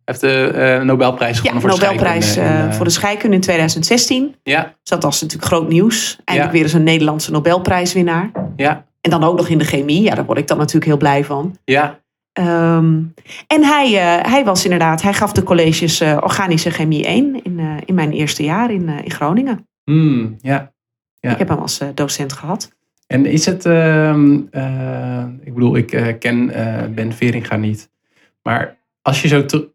heeft 0.05 0.20
de 0.20 0.46
eh, 0.48 0.83
Nobelprijs 0.83 1.37
Ja, 1.37 1.42
gewonnen 1.42 1.61
voor 1.61 1.70
Nobelprijs 1.81 2.33
scheikunde. 2.33 2.68
eh, 2.68 2.72
voor 2.74 2.85
de 2.85 2.90
scheikunde 2.90 3.35
in 3.37 3.40
2016. 3.42 4.35
Ja, 4.42 4.62
Dus 4.62 4.70
dat 4.90 5.02
was 5.02 5.20
natuurlijk 5.20 5.48
groot 5.52 5.68
nieuws. 5.68 6.18
Eindelijk 6.24 6.55
Ja. 6.55 6.59
weer 6.59 6.62
eens 6.68 6.79
een 6.79 6.83
Nederlandse 6.92 7.31
Nobelprijswinnaar. 7.31 8.31
ja, 8.57 8.85
En 9.00 9.11
dan 9.11 9.24
ook 9.24 9.37
nog 9.37 9.48
in 9.48 9.59
de 9.59 9.64
chemie. 9.64 10.02
Ja, 10.02 10.14
daar 10.14 10.24
word 10.24 10.38
ik 10.38 10.46
dan 10.46 10.59
natuurlijk 10.59 10.85
heel 10.87 10.96
blij 10.96 11.24
van. 11.24 11.57
ja. 11.64 11.98
Ehm, 12.33 12.94
en 13.46 13.64
hij, 13.64 13.88
hij 14.22 14.44
was 14.44 14.64
inderdaad, 14.64 15.02
hij 15.02 15.12
gaf 15.14 15.33
de 15.33 15.42
colleges 15.42 16.00
organische 16.00 16.70
chemie 16.70 17.07
1 17.07 17.42
in, 17.44 17.61
in 17.85 17.94
mijn 17.94 18.12
eerste 18.12 18.42
jaar 18.44 18.70
in, 18.70 18.88
in 18.88 19.11
Groningen. 19.11 19.68
Hmm, 19.90 20.37
ja. 20.40 20.72
Ja. 21.20 21.31
Ik 21.33 21.38
heb 21.38 21.49
hem 21.49 21.59
als 21.59 21.79
eh, 21.79 21.88
docent 21.94 22.33
gehad. 22.33 22.75
En 23.07 23.27
is 23.27 23.46
het, 23.46 23.64
ehm, 23.66 24.40
eh, 24.51 25.25
ik 25.44 25.55
bedoel, 25.55 25.77
ik 25.77 25.92
eh, 25.92 26.18
ken 26.18 26.46
Ben 26.94 27.12
Veringa 27.12 27.57
niet. 27.57 27.90
Maar 28.42 28.77
als 29.03 29.22
je 29.22 29.29
zo 29.29 29.44
ter- 29.44 29.68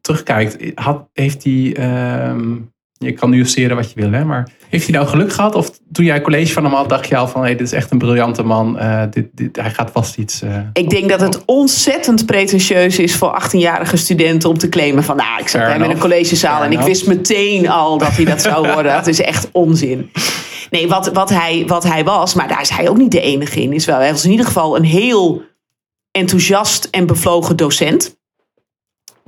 terugkijkt, 0.00 0.78
had, 0.80 1.08
heeft 1.12 1.44
hij, 1.44 1.76
ehm, 1.76 2.56
je 2.92 3.12
kan 3.12 3.30
nuanceren 3.30 3.76
wat 3.76 3.92
je 3.92 4.00
wil, 4.00 4.12
hè, 4.12 4.24
maar 4.24 4.48
heeft 4.74 4.86
hij 4.88 4.96
nou 4.96 5.08
geluk 5.08 5.32
gehad? 5.32 5.54
Of 5.54 5.70
toen 5.92 6.04
jij 6.04 6.20
college 6.20 6.52
van 6.52 6.64
hem 6.64 6.72
had, 6.72 6.88
dacht 6.88 7.08
je 7.08 7.16
al 7.16 7.28
van, 7.28 7.40
hey, 7.40 7.56
dit 7.56 7.66
is 7.66 7.72
echt 7.72 7.90
een 7.90 7.98
briljante 7.98 8.42
man, 8.42 8.78
eh, 8.78 9.02
dit, 9.10 9.26
dit, 9.32 9.56
hij 9.56 9.70
gaat 9.70 9.90
vast 9.90 10.16
iets... 10.16 10.42
eh, 10.42 10.58
Ik 10.72 10.90
denk 10.90 11.08
dat 11.08 11.20
het 11.20 11.42
ontzettend 11.44 12.26
pretentieus 12.26 12.98
is 12.98 13.14
voor 13.16 13.40
18-jarige 13.42 13.96
studenten 13.96 14.48
om 14.48 14.58
te 14.58 14.68
claimen 14.68 15.04
van, 15.04 15.16
nou, 15.16 15.40
ik 15.40 15.48
zat 15.48 15.60
bij 15.60 15.74
in 15.74 15.90
een 15.90 15.98
collegezaal 15.98 16.58
Fair 16.58 16.72
en 16.72 16.78
ik 16.78 16.84
wist 16.84 17.06
meteen 17.06 17.68
al 17.68 17.98
dat 17.98 18.16
hij 18.16 18.24
dat 18.24 18.42
zou 18.42 18.66
worden. 18.72 18.92
Dat 18.92 19.06
is 19.06 19.20
echt 19.20 19.48
onzin. 19.52 20.10
Nee, 20.70 20.88
wat, 20.88 21.10
wat, 21.12 21.30
hij, 21.30 21.64
wat 21.66 21.84
hij 21.84 22.04
was, 22.04 22.34
maar 22.34 22.48
daar 22.48 22.60
is 22.60 22.70
hij 22.70 22.88
ook 22.88 22.96
niet 22.96 23.12
de 23.12 23.20
enige 23.20 23.62
in, 23.62 23.72
is 23.72 23.84
wel, 23.84 23.98
hij 23.98 24.10
was 24.10 24.24
in 24.24 24.30
ieder 24.30 24.46
geval 24.46 24.76
een 24.76 24.84
heel 24.84 25.42
enthousiast 26.10 26.88
en 26.90 27.06
bevlogen 27.06 27.56
docent. 27.56 28.16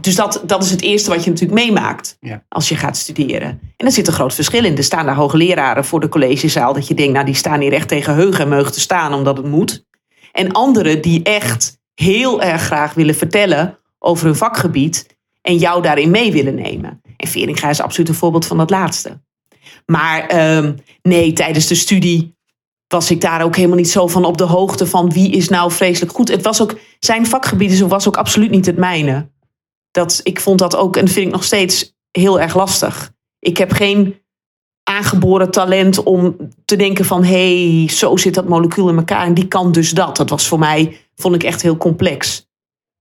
Dus 0.00 0.14
dat, 0.14 0.42
dat 0.46 0.64
is 0.64 0.70
het 0.70 0.82
eerste 0.82 1.10
wat 1.10 1.24
je 1.24 1.30
natuurlijk 1.30 1.60
meemaakt 1.60 2.16
Ja. 2.20 2.44
als 2.48 2.68
je 2.68 2.76
gaat 2.76 2.96
studeren. 2.96 3.60
En 3.76 3.86
er 3.86 3.92
zit 3.92 4.06
een 4.06 4.12
groot 4.12 4.34
verschil 4.34 4.64
in. 4.64 4.76
Er 4.76 4.84
staan 4.84 5.06
daar 5.06 5.14
hoogleraren 5.14 5.84
voor 5.84 6.00
de 6.00 6.08
collegezaal 6.08 6.72
dat 6.72 6.88
je 6.88 6.94
denkt, 6.94 7.12
nou 7.12 7.24
die 7.24 7.34
staan 7.34 7.60
hier 7.60 7.72
echt 7.72 7.88
tegen 7.88 8.14
heug 8.14 8.38
en 8.38 8.48
meug 8.48 8.70
te 8.72 8.80
staan 8.80 9.14
omdat 9.14 9.36
het 9.36 9.46
moet. 9.46 9.84
En 10.32 10.52
anderen 10.52 11.02
die 11.02 11.22
echt 11.22 11.78
heel 11.94 12.42
erg 12.42 12.62
graag 12.62 12.94
willen 12.94 13.14
vertellen 13.14 13.78
over 13.98 14.26
hun 14.26 14.36
vakgebied 14.36 15.16
en 15.42 15.56
jou 15.56 15.82
daarin 15.82 16.10
mee 16.10 16.32
willen 16.32 16.54
nemen. 16.54 17.00
En 17.16 17.28
Veringa 17.28 17.68
is 17.68 17.80
absoluut 17.80 18.08
een 18.08 18.14
voorbeeld 18.14 18.46
van 18.46 18.56
dat 18.56 18.70
laatste. 18.70 19.20
Maar 19.86 20.26
ehm, 20.26 20.74
nee, 21.02 21.32
tijdens 21.32 21.66
de 21.66 21.74
studie 21.74 22.36
was 22.88 23.10
ik 23.10 23.20
daar 23.20 23.42
ook 23.42 23.56
helemaal 23.56 23.76
niet 23.76 23.90
zo 23.90 24.06
van 24.06 24.24
op 24.24 24.38
de 24.38 24.44
hoogte 24.44 24.86
van 24.86 25.12
wie 25.12 25.30
is 25.30 25.48
nou 25.48 25.72
vreselijk 25.72 26.12
goed. 26.12 26.28
Het 26.28 26.42
was 26.42 26.62
ook, 26.62 26.78
zijn 26.98 27.26
vakgebied 27.26 27.80
was 27.80 28.08
ook 28.08 28.16
absoluut 28.16 28.50
niet 28.50 28.66
het 28.66 28.76
mijne. 28.76 29.30
Dat, 29.96 30.20
ik 30.22 30.40
vond 30.40 30.58
dat 30.58 30.76
ook, 30.76 30.96
en 30.96 31.04
dat 31.04 31.14
vind 31.14 31.26
ik 31.26 31.32
nog 31.32 31.44
steeds 31.44 31.94
heel 32.10 32.40
erg 32.40 32.54
lastig. 32.54 33.12
Ik 33.38 33.56
heb 33.56 33.72
geen 33.72 34.20
aangeboren 34.82 35.50
talent 35.50 36.02
om 36.02 36.36
te 36.64 36.76
denken 36.76 37.04
van... 37.04 37.24
hé, 37.24 37.78
hey, 37.78 37.88
zo 37.88 38.16
zit 38.16 38.34
dat 38.34 38.48
molecuul 38.48 38.88
in 38.88 38.96
elkaar 38.96 39.26
en 39.26 39.34
die 39.34 39.48
kan 39.48 39.72
dus 39.72 39.90
dat. 39.90 40.16
Dat 40.16 40.30
was 40.30 40.48
voor 40.48 40.58
mij, 40.58 41.00
vond 41.14 41.34
ik 41.34 41.42
echt 41.42 41.62
heel 41.62 41.76
complex. 41.76 42.48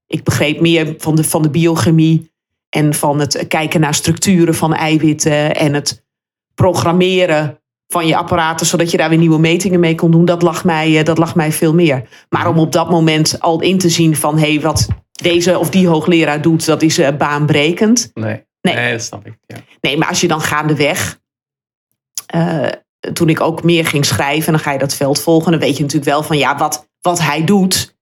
Ik 0.08 0.24
begreep 0.24 0.60
meer 0.60 0.96
van 0.98 1.16
de, 1.16 1.24
van 1.24 1.42
de 1.42 1.50
biochemie... 1.50 2.32
en 2.70 2.94
van 2.94 3.20
het 3.20 3.46
kijken 3.48 3.80
naar 3.80 3.94
structuren 3.94 4.56
van 4.56 4.74
eiwitten... 4.74 5.56
en 5.56 5.74
het 5.74 6.06
programmeren 6.54 7.60
van 7.88 8.08
je 8.08 8.16
apparaten... 8.16 8.66
zodat 8.66 8.92
je 8.92 8.98
daar 8.98 9.10
weer 9.10 9.18
nieuwe 9.18 9.40
metingen 9.40 9.80
mee 9.80 9.96
kon 9.96 10.12
doen. 10.12 10.26
Dat 10.26 10.42
lag 10.42 10.64
mij, 10.64 11.00
eh, 11.00 11.06
dat 11.06 11.18
lag 11.18 11.36
mij 11.36 11.52
veel 11.52 11.74
meer. 11.74 12.10
Maar 12.30 12.48
om 12.48 12.60
op 12.60 12.72
dat 12.72 12.90
moment 12.90 13.40
al 13.40 13.62
in 13.62 13.78
te 13.78 13.90
zien 13.90 14.16
van... 14.16 14.38
hé, 14.38 14.52
hey, 14.52 14.62
wat 14.62 14.88
deze 15.12 15.60
of 15.60 15.70
die 15.70 15.88
hoogleraar 15.88 16.42
doet, 16.42 16.66
dat 16.66 16.82
is 16.82 16.98
eh, 16.98 17.18
baanbrekend... 17.18 18.12
nee. 18.14 18.44
Nee. 18.62 18.76
nee, 18.76 18.92
dat 18.92 19.02
snap 19.02 19.26
ik. 19.26 19.38
Ja. 19.46 19.58
Nee, 19.82 19.98
maar 19.98 20.08
als 20.08 20.22
je 20.22 20.28
dan 20.28 20.42
gaandeweg. 20.42 21.20
eh 22.26 22.68
toen 23.14 23.30
ik 23.30 23.42
ook 23.42 23.64
meer 23.64 23.86
ging 23.86 24.06
schrijven, 24.06 24.46
en 24.46 24.54
dan 24.54 24.62
ga 24.62 24.72
je 24.72 24.80
dat 24.80 24.96
veld 24.96 25.22
volgen. 25.22 25.52
Dan 25.52 25.60
weet 25.60 25.76
je 25.76 25.82
natuurlijk 25.82 26.12
wel 26.12 26.24
van 26.24 26.38
ja, 26.38 26.58
wat, 26.58 26.90
wat 27.02 27.20
hij 27.20 27.44
doet. 27.44 27.98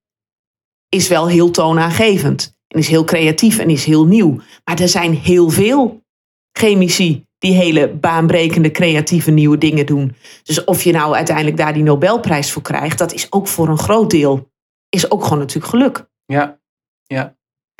is 0.89 1.07
wel 1.07 1.27
heel 1.27 1.51
toonaangevend. 1.51 2.55
En 2.67 2.79
is 2.79 2.87
heel 2.87 3.03
creatief 3.03 3.59
en 3.59 3.69
is 3.69 3.85
heel 3.85 4.05
nieuw. 4.05 4.41
Maar 4.63 4.79
er 4.79 4.89
zijn 4.89 5.15
heel 5.15 5.49
veel 5.49 6.03
chemici 6.51 7.25
die 7.43 7.53
hele 7.53 7.89
baanbrekende, 7.89 8.71
creatieve 8.71 9.31
nieuwe 9.31 9.57
dingen 9.57 9.85
doen. 9.85 10.15
Dus 10.43 10.63
of 10.63 10.83
je 10.83 10.91
nou 10.91 11.15
uiteindelijk 11.15 11.57
daar 11.57 11.73
die 11.73 11.83
Nobelprijs 11.83 12.51
voor 12.51 12.61
krijgt, 12.61 12.97
dat 12.97 13.13
is 13.13 13.31
ook 13.31 13.47
voor 13.47 13.67
een 13.67 13.77
groot 13.77 14.09
deel. 14.09 14.51
Is 14.89 15.11
ook 15.11 15.23
gewoon 15.23 15.37
natuurlijk 15.39 15.67
geluk. 15.67 16.07
Ja. 16.25 17.35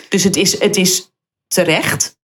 Dus 0.09 0.23
het 0.23 0.35
is, 0.35 0.59
het 0.59 0.75
is 0.75 1.11
terecht. 1.47 2.17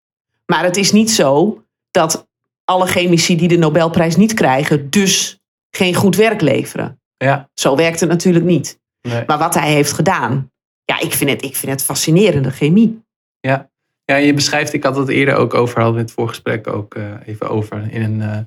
Maar 0.46 0.64
het 0.64 0.78
is 0.78 0.92
niet 0.92 1.12
zo 1.12 1.64
dat 1.92 2.28
alle 2.66 2.86
chemici 2.86 3.36
die 3.36 3.48
de 3.48 3.58
Nobelprijs 3.58 4.16
niet 4.16 4.34
krijgen, 4.34 4.90
dus 4.90 5.40
geen 5.72 5.96
goed 5.96 6.16
werk 6.16 6.42
leveren. 6.42 7.02
Ja. 7.18 7.50
Zo 7.54 7.76
werkt 7.76 8.00
het 8.00 8.10
natuurlijk 8.10 8.46
niet. 8.46 8.80
Nee. 9.02 9.24
Maar 9.28 9.38
wat 9.38 9.54
hij 9.54 9.72
heeft 9.72 9.94
gedaan, 9.94 10.52
ja, 10.86 11.00
ik 11.00 11.14
vind 11.14 11.30
het, 11.30 11.44
ik 11.44 11.56
vind 11.56 11.72
het 11.72 11.84
fascinerende 11.84 12.52
chemie. 12.52 13.04
Ja, 13.40 13.70
je 14.16 14.34
beschrijft, 14.34 14.74
ik 14.74 14.84
had 14.84 14.96
het 14.96 15.08
eerder 15.10 15.36
ook 15.36 15.54
over, 15.54 15.82
hadden 15.82 16.00
in 16.00 16.06
het 16.06 16.14
voorgesprek 16.14 16.68
ook 16.68 16.96
eh, 16.96 17.04
even 17.26 17.50
over, 17.50 17.88
in 17.92 18.02
een 18.02 18.22
eh, 18.22 18.38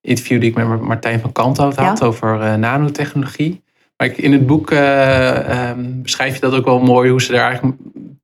interview 0.00 0.40
die 0.40 0.50
ik 0.50 0.56
met 0.56 0.80
Martijn 0.80 1.20
van 1.20 1.32
Kanthout 1.32 1.76
had 1.76 1.98
Ja. 1.98 2.06
over 2.06 2.40
eh, 2.40 2.54
nanotechnologie. 2.54 3.62
Maar 3.96 4.06
ik, 4.06 4.16
in 4.18 4.32
het 4.32 4.46
boek 4.46 4.70
eh, 4.70 5.68
ehm, 5.68 6.02
beschrijf 6.02 6.34
je 6.34 6.40
dat 6.40 6.54
ook 6.54 6.64
wel 6.64 6.80
mooi, 6.80 7.10
hoe 7.10 7.22
ze 7.22 7.32
daar 7.32 7.44
eigenlijk 7.46 7.76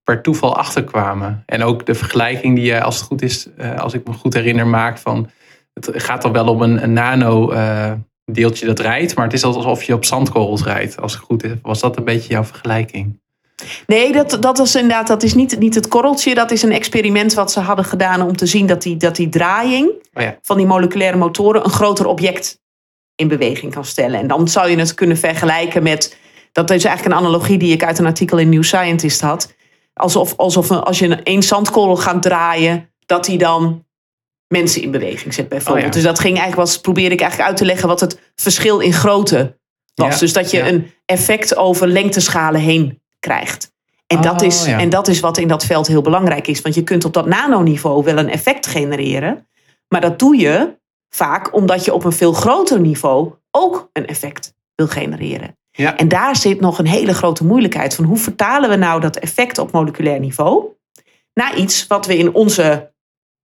per 0.05 0.23
toeval 0.23 0.57
achter 0.57 0.85
kwamen. 0.85 1.43
En 1.47 1.63
ook 1.63 1.87
de 1.87 1.95
vergelijking 1.95 2.55
die 2.55 2.65
je, 2.65 2.83
als 2.83 2.97
het 2.97 3.05
goed 3.05 3.23
is, 3.23 3.49
als 3.77 3.95
ik 3.95 4.07
me 4.07 4.13
goed 4.13 4.35
herinner, 4.35 4.67
maakt 4.67 5.01
van, 5.01 5.31
het 5.73 5.91
gaat 5.95 6.23
dan 6.23 6.33
wel 6.33 6.47
om 6.47 6.63
een, 6.63 6.83
een 6.83 6.93
nano 6.93 7.53
deeltje 8.25 8.67
dat 8.67 8.79
rijdt, 8.79 9.15
maar 9.15 9.25
het 9.25 9.33
is 9.33 9.45
alsof 9.45 9.83
je 9.83 9.95
op 9.95 10.05
zandkorrels 10.05 10.65
rijdt, 10.65 11.01
als 11.01 11.13
het 11.13 11.23
goed 11.23 11.45
is. 11.45 11.53
Was 11.63 11.81
dat 11.81 11.97
een 11.97 12.05
beetje 12.05 12.33
jouw 12.33 12.45
vergelijking? 12.45 13.21
Nee, 13.87 14.13
dat, 14.13 14.37
dat 14.41 14.59
is 14.59 14.75
inderdaad, 14.75 15.07
dat 15.07 15.23
is 15.23 15.35
niet, 15.35 15.59
niet 15.59 15.75
het 15.75 15.89
korreltje. 15.89 16.35
Dat 16.35 16.51
is 16.51 16.63
een 16.63 16.73
experiment 16.73 17.35
wat 17.35 17.53
ze 17.53 17.61
hadden 17.61 17.85
gedaan 17.85 18.23
om 18.23 18.37
te 18.37 18.47
zien 18.47 18.67
dat 18.67 18.83
die, 18.83 18.97
dat 18.97 19.17
die 19.17 19.29
draaiing 19.29 19.91
Oh 20.15 20.23
ja. 20.23 20.39
van 20.43 20.57
die 20.57 20.67
moleculaire 20.67 21.17
motoren 21.17 21.65
een 21.65 21.71
groter 21.71 22.07
object 22.07 22.61
in 23.15 23.29
beweging 23.29 23.73
kan 23.73 23.85
stellen. 23.85 24.21
En 24.21 24.27
dan 24.27 24.49
zou 24.49 24.71
je 24.71 24.79
het 24.79 24.95
kunnen 24.95 25.17
vergelijken 25.17 25.83
met. 25.83 26.17
Dat 26.53 26.71
is 26.71 26.85
eigenlijk 26.85 27.15
een 27.15 27.25
analogie 27.25 27.59
die 27.59 27.73
ik 27.73 27.85
uit 27.85 27.99
een 27.99 28.07
artikel 28.07 28.39
in 28.39 28.49
New 28.49 28.63
Scientist 28.63 29.21
had. 29.21 29.55
Alsof, 29.95 30.37
alsof 30.37 30.71
als 30.71 30.99
je 30.99 31.07
een 31.07 31.23
één 31.25 31.43
zandkorrel 31.43 31.97
gaat 31.97 32.23
draaien, 32.23 32.91
dat 33.07 33.25
die 33.25 33.39
dan 33.39 33.87
mensen 34.47 34.83
in 34.83 34.91
beweging 34.91 35.35
zet, 35.35 35.49
bijvoorbeeld. 35.49 35.87
Oh 35.87 35.93
ja. 35.93 35.95
Dus 35.95 36.03
dat 36.03 36.19
ging 36.19 36.39
eigenlijk 36.39 36.69
was, 36.69 36.81
probeerde 36.81 37.15
ik 37.15 37.21
eigenlijk 37.21 37.51
uit 37.51 37.59
te 37.59 37.65
leggen 37.65 37.89
wat 37.89 38.01
het 38.01 38.21
verschil 38.35 38.79
in 38.79 38.93
grootte 38.93 39.59
was. 39.95 40.15
Ja, 40.15 40.19
Dus 40.19 40.33
dat 40.33 40.51
je 40.51 40.61
een 40.61 40.93
effect 41.05 41.57
over 41.57 41.89
lengteschalen 41.89 42.61
heen 42.61 43.01
krijgt. 43.19 43.73
En, 44.07 44.21
dat 44.21 44.41
Oh, 44.41 44.47
is, 44.47 44.65
ja. 44.65 44.79
en 44.79 44.89
dat 44.89 45.09
is 45.09 45.21
wat 45.21 45.39
in 45.39 45.49
dat 45.49 45.65
veld 45.65 45.87
heel 45.87 46.03
belangrijk 46.03 46.47
is. 46.47 46.61
Want 46.61 46.75
je 46.75 46.83
kunt 46.83 47.05
op 47.05 47.13
dat 47.13 47.27
nanoniveau 47.27 48.05
wel 48.05 48.19
een 48.19 48.31
effect 48.31 48.67
genereren. 48.67 49.49
Maar 49.89 50.01
dat 50.01 50.19
doe 50.19 50.37
je 50.37 50.77
vaak 51.09 51.55
omdat 51.55 51.85
je 51.85 51.95
op 51.95 52.05
een 52.05 52.13
veel 52.13 52.33
groter 52.33 52.81
niveau 52.81 53.33
ook 53.51 53.91
een 53.93 54.07
effect 54.07 54.55
wil 54.75 54.87
genereren. 54.87 55.57
Ja. 55.71 55.97
En 55.97 56.09
daar 56.09 56.37
zit 56.37 56.61
nog 56.61 56.79
een 56.79 56.87
hele 56.87 57.15
grote 57.15 57.45
moeilijkheid 57.45 57.95
van 57.95 58.05
hoe 58.05 58.17
vertalen 58.17 58.71
we 58.71 58.77
nou 58.77 59.01
dat 59.01 59.17
effect 59.17 59.59
op 59.59 59.73
moleculair 59.73 60.21
niveau 60.21 60.65
naar 61.35 61.57
iets 61.57 61.87
wat 61.87 62.07
we 62.07 62.17
in 62.17 62.35
onze 62.35 62.93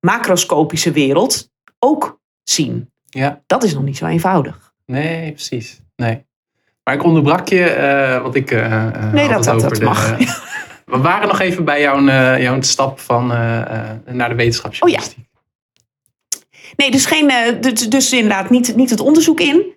macroscopische 0.01 0.91
wereld 0.91 1.51
ook 1.79 2.20
zien. 2.43 2.93
Ja. 3.05 3.43
Dat 3.47 3.62
is 3.64 3.75
nog 3.75 3.83
niet 3.83 3.97
zo 3.97 4.07
eenvoudig. 4.07 4.72
Nee, 4.87 5.33
precies. 5.33 5.81
Nee. 5.97 6.27
Maar 6.85 6.95
ik 6.95 7.03
onderbrak 7.05 7.49
je, 7.49 7.64
eh, 7.64 8.22
want 8.22 8.35
ik 8.35 8.51
uh, 8.51 8.87
Nee, 9.12 9.28
had 9.28 9.45
dat, 9.45 9.45
dat, 9.45 9.55
over 9.55 9.68
dat 9.68 9.78
de- 9.78 9.85
mag. 9.85 10.16
We 10.85 10.99
waren 10.99 11.28
nog 11.28 11.41
even 11.41 11.64
bij 11.64 11.80
jouw, 11.80 12.07
eh, 12.07 12.43
jouw 12.43 12.61
stap 12.62 13.01
van, 13.01 13.32
eh, 13.32 13.61
eh, 13.61 13.91
naar 14.07 14.28
de 14.28 14.35
wetenschapsjournalistiek. 14.35 15.24
Nee, 16.76 16.91
dus, 16.91 17.07
geen, 17.07 17.30
eh, 17.30 17.61
dus, 17.61 17.89
dus 17.89 18.12
inderdaad 18.12 18.51
niet, 18.51 18.76
niet 18.76 18.91
het 18.91 19.01
onderzoek 19.01 19.41
in. 19.41 19.72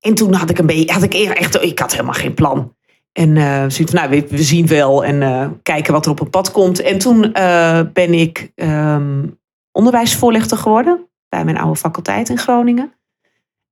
En 0.00 0.14
toen 0.14 0.32
had 0.32 0.50
ik 0.50 0.58
een 0.58 0.66
beetje, 0.66 0.92
had 0.92 1.02
ik 1.02 1.14
echt, 1.14 1.62
ik 1.62 1.78
had 1.78 1.90
helemaal 1.92 2.12
geen 2.14 2.34
plan. 2.34 2.74
En 3.12 3.36
eh 3.36 3.58
zoiets 3.58 3.76
van, 3.76 3.94
nou, 3.94 4.08
we, 4.10 4.26
we 4.28 4.42
zien 4.42 4.66
wel 4.66 5.04
en 5.04 5.22
eh, 5.22 5.48
kijken 5.62 5.92
wat 5.92 6.04
er 6.04 6.10
op 6.10 6.20
een 6.20 6.30
pad 6.30 6.50
komt. 6.52 6.80
En 6.80 6.98
toen 6.98 7.32
eh, 7.32 7.80
ben 7.92 8.14
ik 8.14 8.50
ehm, 8.54 9.26
onderwijsvoorlichter 9.72 10.58
geworden 10.58 11.08
bij 11.28 11.44
mijn 11.44 11.58
oude 11.58 11.78
faculteit 11.78 12.28
in 12.28 12.38
Groningen. 12.38 12.92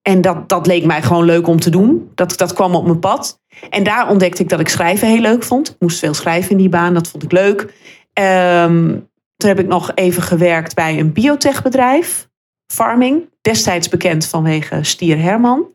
En 0.09 0.20
dat, 0.20 0.48
dat 0.48 0.66
leek 0.66 0.84
mij 0.84 1.02
gewoon 1.02 1.24
leuk 1.24 1.46
om 1.46 1.61
te 1.61 1.70
doen. 1.70 2.11
Dat, 2.14 2.38
dat 2.38 2.52
kwam 2.52 2.74
op 2.74 2.84
mijn 2.84 2.98
pad. 2.98 3.40
En 3.70 3.82
daar 3.82 4.09
ontdekte 4.09 4.42
ik 4.42 4.48
dat 4.48 4.61
ik 4.61 4.68
schrijven 4.68 5.09
heel 5.09 5.20
leuk 5.20 5.42
vond. 5.42 5.68
Ik 5.68 5.76
moest 5.78 5.98
veel 5.98 6.14
schrijven 6.14 6.50
in 6.50 6.57
die 6.57 6.68
baan, 6.68 6.94
dat 6.94 7.09
vond 7.09 7.22
ik 7.22 7.32
leuk. 7.32 7.74
Ehm, 8.12 8.98
toen 9.36 9.48
heb 9.48 9.59
ik 9.59 9.66
nog 9.66 9.92
even 9.94 10.22
gewerkt 10.22 10.74
bij 10.74 10.98
een 10.98 11.12
biotechbedrijf, 11.12 12.28
Farming. 12.66 13.28
Destijds 13.40 13.88
bekend 13.88 14.26
vanwege 14.26 14.82
stier 14.82 15.18
Herman. 15.18 15.66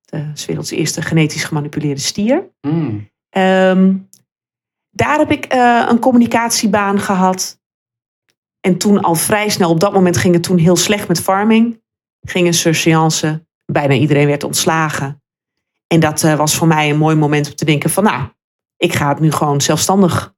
De 0.00 0.32
werelds 0.46 0.70
eerste 0.70 1.02
genetisch 1.02 1.44
gemanipuleerde 1.44 2.00
stier. 2.00 2.50
Hmm. 2.60 3.10
Ehm, 3.30 3.94
daar 4.90 5.18
heb 5.18 5.30
ik 5.30 5.44
eh, 5.44 5.86
een 5.88 5.98
communicatiebaan 5.98 7.00
gehad. 7.00 7.60
En 8.60 8.78
toen 8.78 9.00
al 9.00 9.14
vrij 9.14 9.48
snel, 9.48 9.70
op 9.70 9.80
dat 9.80 9.92
moment 9.92 10.16
ging 10.16 10.34
het 10.34 10.42
toen 10.42 10.58
heel 10.58 10.76
slecht 10.76 11.08
met 11.08 11.20
farming. 11.20 11.82
Ging 12.24 12.46
een 12.46 12.54
surseance, 12.54 13.46
bijna 13.66 13.94
iedereen 13.94 14.26
werd 14.26 14.44
ontslagen. 14.44 15.22
En 15.86 16.00
dat 16.00 16.22
eh, 16.24 16.36
was 16.36 16.54
voor 16.56 16.66
mij 16.66 16.90
een 16.90 16.98
mooi 16.98 17.16
moment 17.16 17.46
om 17.48 17.54
te 17.54 17.64
denken 17.64 17.90
van 17.90 18.04
nou, 18.04 18.28
ik 18.76 18.92
ga 18.94 19.08
het 19.08 19.20
nu 19.20 19.32
gewoon 19.32 19.60
zelfstandig 19.60 20.34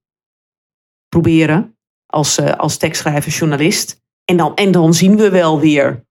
proberen. 1.09 1.77
Als, 2.07 2.39
eh, 2.39 2.53
als 2.57 2.77
tekstschrijver, 2.77 3.33
journalist. 3.33 4.03
En 4.25 4.37
dan, 4.37 4.55
en 4.55 4.71
dan 4.71 4.95
zien 4.95 5.17
we 5.17 5.31
wel 5.31 5.61
weer. 5.61 6.05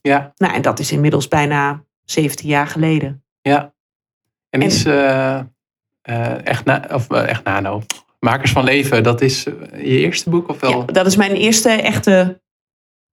Ja, 0.00 0.32
Nou, 0.36 0.54
en 0.54 0.62
dat 0.62 0.78
is 0.78 0.92
inmiddels 0.92 1.28
bijna 1.28 1.84
17 2.04 2.48
jaar 2.48 2.66
geleden. 2.66 3.24
ja. 3.40 3.76
En 4.50 4.60
En- 4.60 4.66
is 4.66 4.84
eh, 4.84 5.40
echt, 6.46 6.64
na, 6.64 6.88
of, 6.92 7.10
echt 7.10 7.44
nano. 7.44 7.82
Makers 8.20 8.52
van 8.52 8.64
Leven, 8.64 9.02
dat 9.02 9.20
is 9.20 9.42
je 9.42 9.82
eerste 9.82 10.30
boek 10.30 10.48
of 10.48 10.60
wel? 10.60 10.70
Ja, 10.70 10.84
dat 10.84 11.06
is 11.06 11.16
mijn 11.16 11.32
eerste 11.34 11.70
echte 11.70 12.40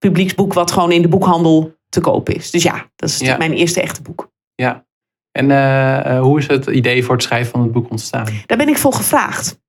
publieksboek 0.07 0.53
wat 0.53 0.71
gewoon 0.71 0.91
in 0.91 1.01
de 1.01 1.07
boekhandel 1.07 1.75
te 1.89 1.99
koop 1.99 2.29
is. 2.29 2.51
Dus 2.51 2.63
ja, 2.63 2.89
dat 2.95 3.09
is 3.09 3.19
Ja. 3.19 3.37
mijn 3.37 3.53
eerste 3.53 3.81
echte 3.81 4.01
boek. 4.01 4.29
Ja. 4.55 4.85
En 5.31 5.51
eh, 5.51 6.05
eh, 6.17 6.21
hoe 6.21 6.39
is 6.39 6.47
het 6.47 6.65
idee 6.65 7.03
voor 7.03 7.13
het 7.15 7.23
schrijven 7.23 7.51
van 7.51 7.61
het 7.61 7.71
boek 7.71 7.89
ontstaan? 7.89 8.25
Daar 8.45 8.57
ben 8.57 8.67
ik 8.69 8.77
voor 8.77 8.93
gevraagd. 8.93 9.59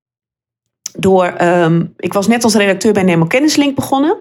Door, 0.99 1.25
ehm, 1.25 1.85
ik 1.97 2.13
was 2.13 2.27
net 2.27 2.45
als 2.45 2.55
redacteur 2.55 2.93
bij 2.93 3.03
Nemo 3.03 3.25
Kennislink 3.27 3.75
begonnen. 3.75 4.19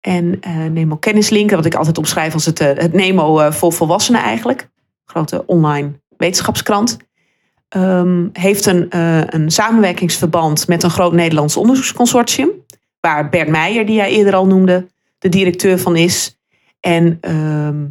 En 0.00 0.40
eh, 0.40 0.64
Nemo 0.64 0.96
Kennislink, 0.96 1.50
wat 1.50 1.64
ik 1.64 1.74
altijd 1.74 1.98
omschrijf 1.98 2.34
als 2.34 2.44
het, 2.46 2.58
het 2.58 2.92
Nemo 2.92 3.50
voor 3.50 3.72
volwassenen 3.72 4.20
eigenlijk. 4.22 4.68
Grote 5.04 5.46
online 5.46 6.00
wetenschapskrant. 6.16 6.96
ehm, 7.68 8.26
heeft 8.32 8.66
een, 8.66 8.86
een 9.34 9.50
samenwerkingsverband 9.50 10.68
met 10.68 10.82
een 10.82 10.90
groot 10.90 11.12
Nederlands 11.12 11.56
onderzoeksconsortium. 11.56 12.50
Waar 13.00 13.28
Bert 13.28 13.48
Meijer, 13.48 13.86
die 13.86 13.94
jij 13.94 14.10
eerder 14.10 14.34
al 14.34 14.46
noemde, 14.46 14.86
de 15.24 15.30
directeur 15.30 15.78
van 15.78 15.96
is. 15.96 16.38
En 16.80 17.18
ehm 17.20 17.86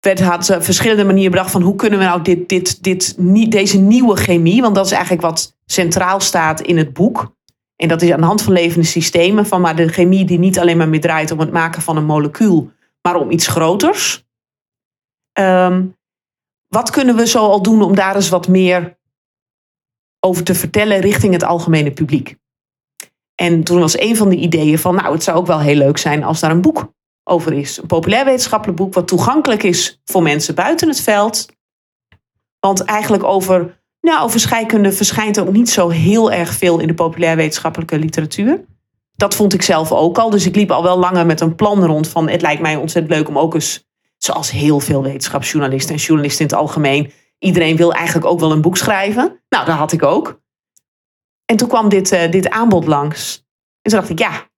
werd, 0.00 0.20
had 0.20 0.46
ze 0.46 0.62
verschillende 0.62 1.04
manieren 1.04 1.30
bedacht 1.30 1.50
van 1.50 1.62
hoe 1.62 1.76
kunnen 1.76 1.98
we 1.98 2.04
nou 2.04 2.22
dit, 2.22 2.48
dit, 2.48 2.82
dit, 2.82 3.14
nie- 3.18 3.48
deze 3.48 3.78
nieuwe 3.78 4.16
chemie, 4.16 4.60
want 4.62 4.74
dat 4.74 4.86
is 4.86 4.92
eigenlijk 4.92 5.22
wat 5.22 5.56
centraal 5.66 6.20
staat 6.20 6.60
in 6.60 6.76
het 6.76 6.92
boek. 6.92 7.34
En 7.76 7.88
dat 7.88 8.02
is 8.02 8.10
aan 8.10 8.20
de 8.20 8.26
hand 8.26 8.42
van 8.42 8.52
levende 8.52 8.86
systemen, 8.86 9.46
van 9.46 9.60
maar 9.60 9.76
de 9.76 9.88
chemie 9.88 10.24
die 10.24 10.38
niet 10.38 10.58
alleen 10.58 10.76
maar 10.76 10.88
meer 10.88 11.00
draait 11.00 11.30
om 11.30 11.38
het 11.38 11.52
maken 11.52 11.82
van 11.82 11.96
een 11.96 12.04
molecuul, 12.04 12.70
maar 13.02 13.16
om 13.16 13.30
iets 13.30 13.46
groters. 13.46 14.24
Ehm, 15.32 15.86
wat 16.68 16.90
kunnen 16.90 17.16
we 17.16 17.26
zo 17.26 17.38
al 17.38 17.62
doen 17.62 17.82
om 17.82 17.94
daar 17.94 18.14
eens 18.14 18.28
wat 18.28 18.48
meer 18.48 18.98
over 20.20 20.44
te 20.44 20.54
vertellen 20.54 21.00
richting 21.00 21.32
het 21.32 21.44
algemene 21.44 21.92
publiek? 21.92 22.36
En 23.42 23.64
toen 23.64 23.80
was 23.80 23.98
een 23.98 24.16
van 24.16 24.28
de 24.28 24.36
ideeën 24.36 24.78
van, 24.78 24.94
nou, 24.94 25.12
het 25.12 25.22
zou 25.22 25.38
ook 25.38 25.46
wel 25.46 25.60
heel 25.60 25.74
leuk 25.74 25.98
zijn 25.98 26.24
als 26.24 26.40
daar 26.40 26.50
een 26.50 26.60
boek 26.60 26.92
over 27.24 27.52
is. 27.52 27.78
Een 27.78 27.86
populair 27.86 28.24
wetenschappelijk 28.24 28.78
boek 28.78 28.94
wat 28.94 29.08
toegankelijk 29.08 29.62
is 29.62 30.00
voor 30.04 30.22
mensen 30.22 30.54
buiten 30.54 30.88
het 30.88 31.00
veld. 31.00 31.46
Want 32.60 32.84
eigenlijk 32.84 33.24
over, 33.24 33.82
nou, 34.00 34.22
over 34.22 34.40
scheikunde 34.40 34.92
verschijnt 34.92 35.40
ook 35.40 35.52
niet 35.52 35.70
zo 35.70 35.88
heel 35.88 36.32
erg 36.32 36.54
veel 36.54 36.78
in 36.78 36.86
de 36.86 36.94
populair 36.94 37.36
wetenschappelijke 37.36 37.98
literatuur. 37.98 38.64
Dat 39.16 39.34
vond 39.34 39.54
ik 39.54 39.62
zelf 39.62 39.92
ook 39.92 40.18
al. 40.18 40.30
Dus 40.30 40.46
ik 40.46 40.56
liep 40.56 40.70
al 40.70 40.82
wel 40.82 40.98
langer 40.98 41.26
met 41.26 41.40
een 41.40 41.54
plan 41.54 41.84
rond 41.84 42.08
van 42.08 42.28
het 42.28 42.42
lijkt 42.42 42.62
mij 42.62 42.76
ontzettend 42.76 43.14
leuk 43.14 43.28
om 43.28 43.38
ook 43.38 43.54
eens, 43.54 43.88
zoals 44.18 44.50
heel 44.50 44.80
veel 44.80 45.02
wetenschapsjournalisten 45.02 45.94
en 45.94 46.00
journalisten 46.00 46.44
in 46.44 46.50
het 46.50 46.60
algemeen, 46.60 47.12
iedereen 47.38 47.76
wil 47.76 47.92
eigenlijk 47.92 48.26
ook 48.26 48.40
wel 48.40 48.52
een 48.52 48.62
boek 48.62 48.76
schrijven. 48.76 49.40
Nou, 49.48 49.66
dat 49.66 49.76
had 49.76 49.92
ik 49.92 50.02
ook. 50.02 50.41
En 51.52 51.58
toen 51.58 51.68
kwam 51.68 51.88
dit, 51.88 52.12
eh, 52.12 52.30
dit 52.30 52.50
aanbod 52.50 52.86
langs. 52.86 53.36
En 53.82 53.90
toen 53.90 54.00
dacht 54.00 54.10
ik, 54.10 54.18
ja, 54.18 54.48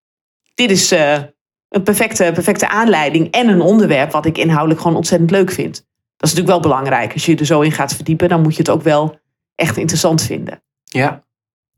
dit 0.55 0.71
is 0.71 0.93
eh, 0.93 1.23
een 1.69 1.83
perfecte, 1.83 2.31
perfecte 2.35 2.69
aanleiding 2.69 3.31
en 3.31 3.49
een 3.49 3.61
onderwerp 3.61 4.13
wat 4.13 4.27
ik 4.27 4.39
inhoudelijk 4.39 4.81
gewoon 4.81 4.97
ontzettend 4.97 5.31
leuk 5.31 5.51
vind. 5.51 5.75
Dat 6.17 6.31
is 6.31 6.35
natuurlijk 6.35 6.49
wel 6.49 6.61
belangrijk. 6.61 7.13
Als 7.13 7.27
je 7.27 7.33
je 7.33 7.39
er 7.39 7.47
zo 7.47 7.61
in 7.61 7.73
gaat 7.73 7.95
verdiepen, 7.95 8.29
dan 8.29 8.43
moet 8.43 8.53
je 8.53 8.59
het 8.59 8.71
ook 8.71 8.83
wel 8.83 9.19
echt 9.55 9.77
interessant 9.77 10.23
vinden. 10.23 10.63
Ja, 10.85 11.25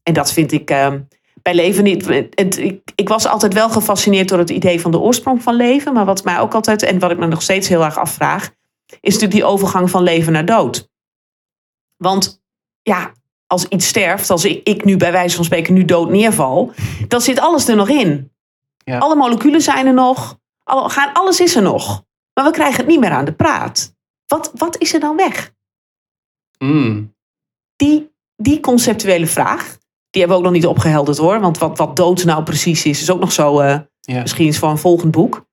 En 0.02 0.12
dat 0.12 0.32
vind 0.32 0.52
ik 0.52 0.70
ehm, 0.70 1.00
bij 1.42 1.54
leven 1.54 1.84
niet. 1.84 2.06
Het, 2.30 2.58
ik, 2.58 2.80
ik 2.94 3.08
was 3.08 3.26
altijd 3.26 3.54
wel 3.54 3.70
gefascineerd 3.70 4.28
door 4.28 4.38
het 4.38 4.50
idee 4.50 4.80
van 4.80 4.90
de 4.90 4.98
oorsprong 4.98 5.42
van 5.42 5.54
leven. 5.54 5.92
Maar 5.92 6.04
wat 6.04 6.24
mij 6.24 6.38
ook 6.38 6.54
altijd, 6.54 6.82
en 6.82 6.98
wat 6.98 7.10
ik 7.10 7.18
me 7.18 7.26
nog 7.26 7.42
steeds 7.42 7.68
heel 7.68 7.84
erg 7.84 7.98
afvraag, 7.98 8.50
is 8.86 9.12
natuurlijk 9.12 9.32
die 9.32 9.44
overgang 9.44 9.90
van 9.90 10.02
leven 10.02 10.32
naar 10.32 10.46
dood. 10.46 10.88
Want 11.96 12.42
ja, 12.82 13.12
als 13.46 13.64
iets 13.64 13.86
sterft, 13.86 14.30
als 14.30 14.44
ik, 14.44 14.68
ik 14.68 14.84
nu 14.84 14.96
bij 14.96 15.12
wijze 15.12 15.36
van 15.36 15.44
spreken 15.44 15.74
nu 15.74 15.84
dood 15.84 16.10
neerval, 16.10 16.72
dan 17.08 17.20
zit 17.20 17.40
alles 17.40 17.68
er 17.68 17.76
nog 17.76 17.88
in. 17.88 18.32
Ja. 18.76 18.98
Alle 18.98 19.16
moleculen 19.16 19.60
zijn 19.60 19.86
er 19.86 19.94
nog, 19.94 20.38
alle, 20.62 20.88
gaan, 20.88 21.12
alles 21.12 21.40
is 21.40 21.56
er 21.56 21.62
nog. 21.62 22.04
Maar 22.34 22.44
we 22.44 22.50
krijgen 22.50 22.76
het 22.76 22.86
niet 22.86 23.00
meer 23.00 23.10
aan 23.10 23.24
de 23.24 23.32
praat. 23.32 23.94
Wat, 24.26 24.50
wat 24.54 24.78
is 24.78 24.94
er 24.94 25.00
dan 25.00 25.16
weg? 25.16 25.54
Hmm. 26.58 27.14
die, 27.76 28.10
die 28.36 28.60
conceptuele 28.60 29.26
vraag, 29.26 29.78
die 30.10 30.20
hebben 30.20 30.30
we 30.30 30.36
ook 30.36 30.42
nog 30.42 30.52
niet 30.52 30.66
opgehelderd 30.66 31.18
hoor. 31.18 31.40
Want 31.40 31.58
wat, 31.58 31.78
wat 31.78 31.96
dood 31.96 32.24
nou 32.24 32.42
precies 32.42 32.84
is, 32.84 33.00
is 33.00 33.10
ook 33.10 33.20
nog 33.20 33.32
zo 33.32 33.62
ja. 33.62 33.84
misschien 34.20 34.46
iets 34.46 34.58
voor 34.58 34.68
een 34.68 34.78
volgend 34.78 35.10
boek. 35.10 35.46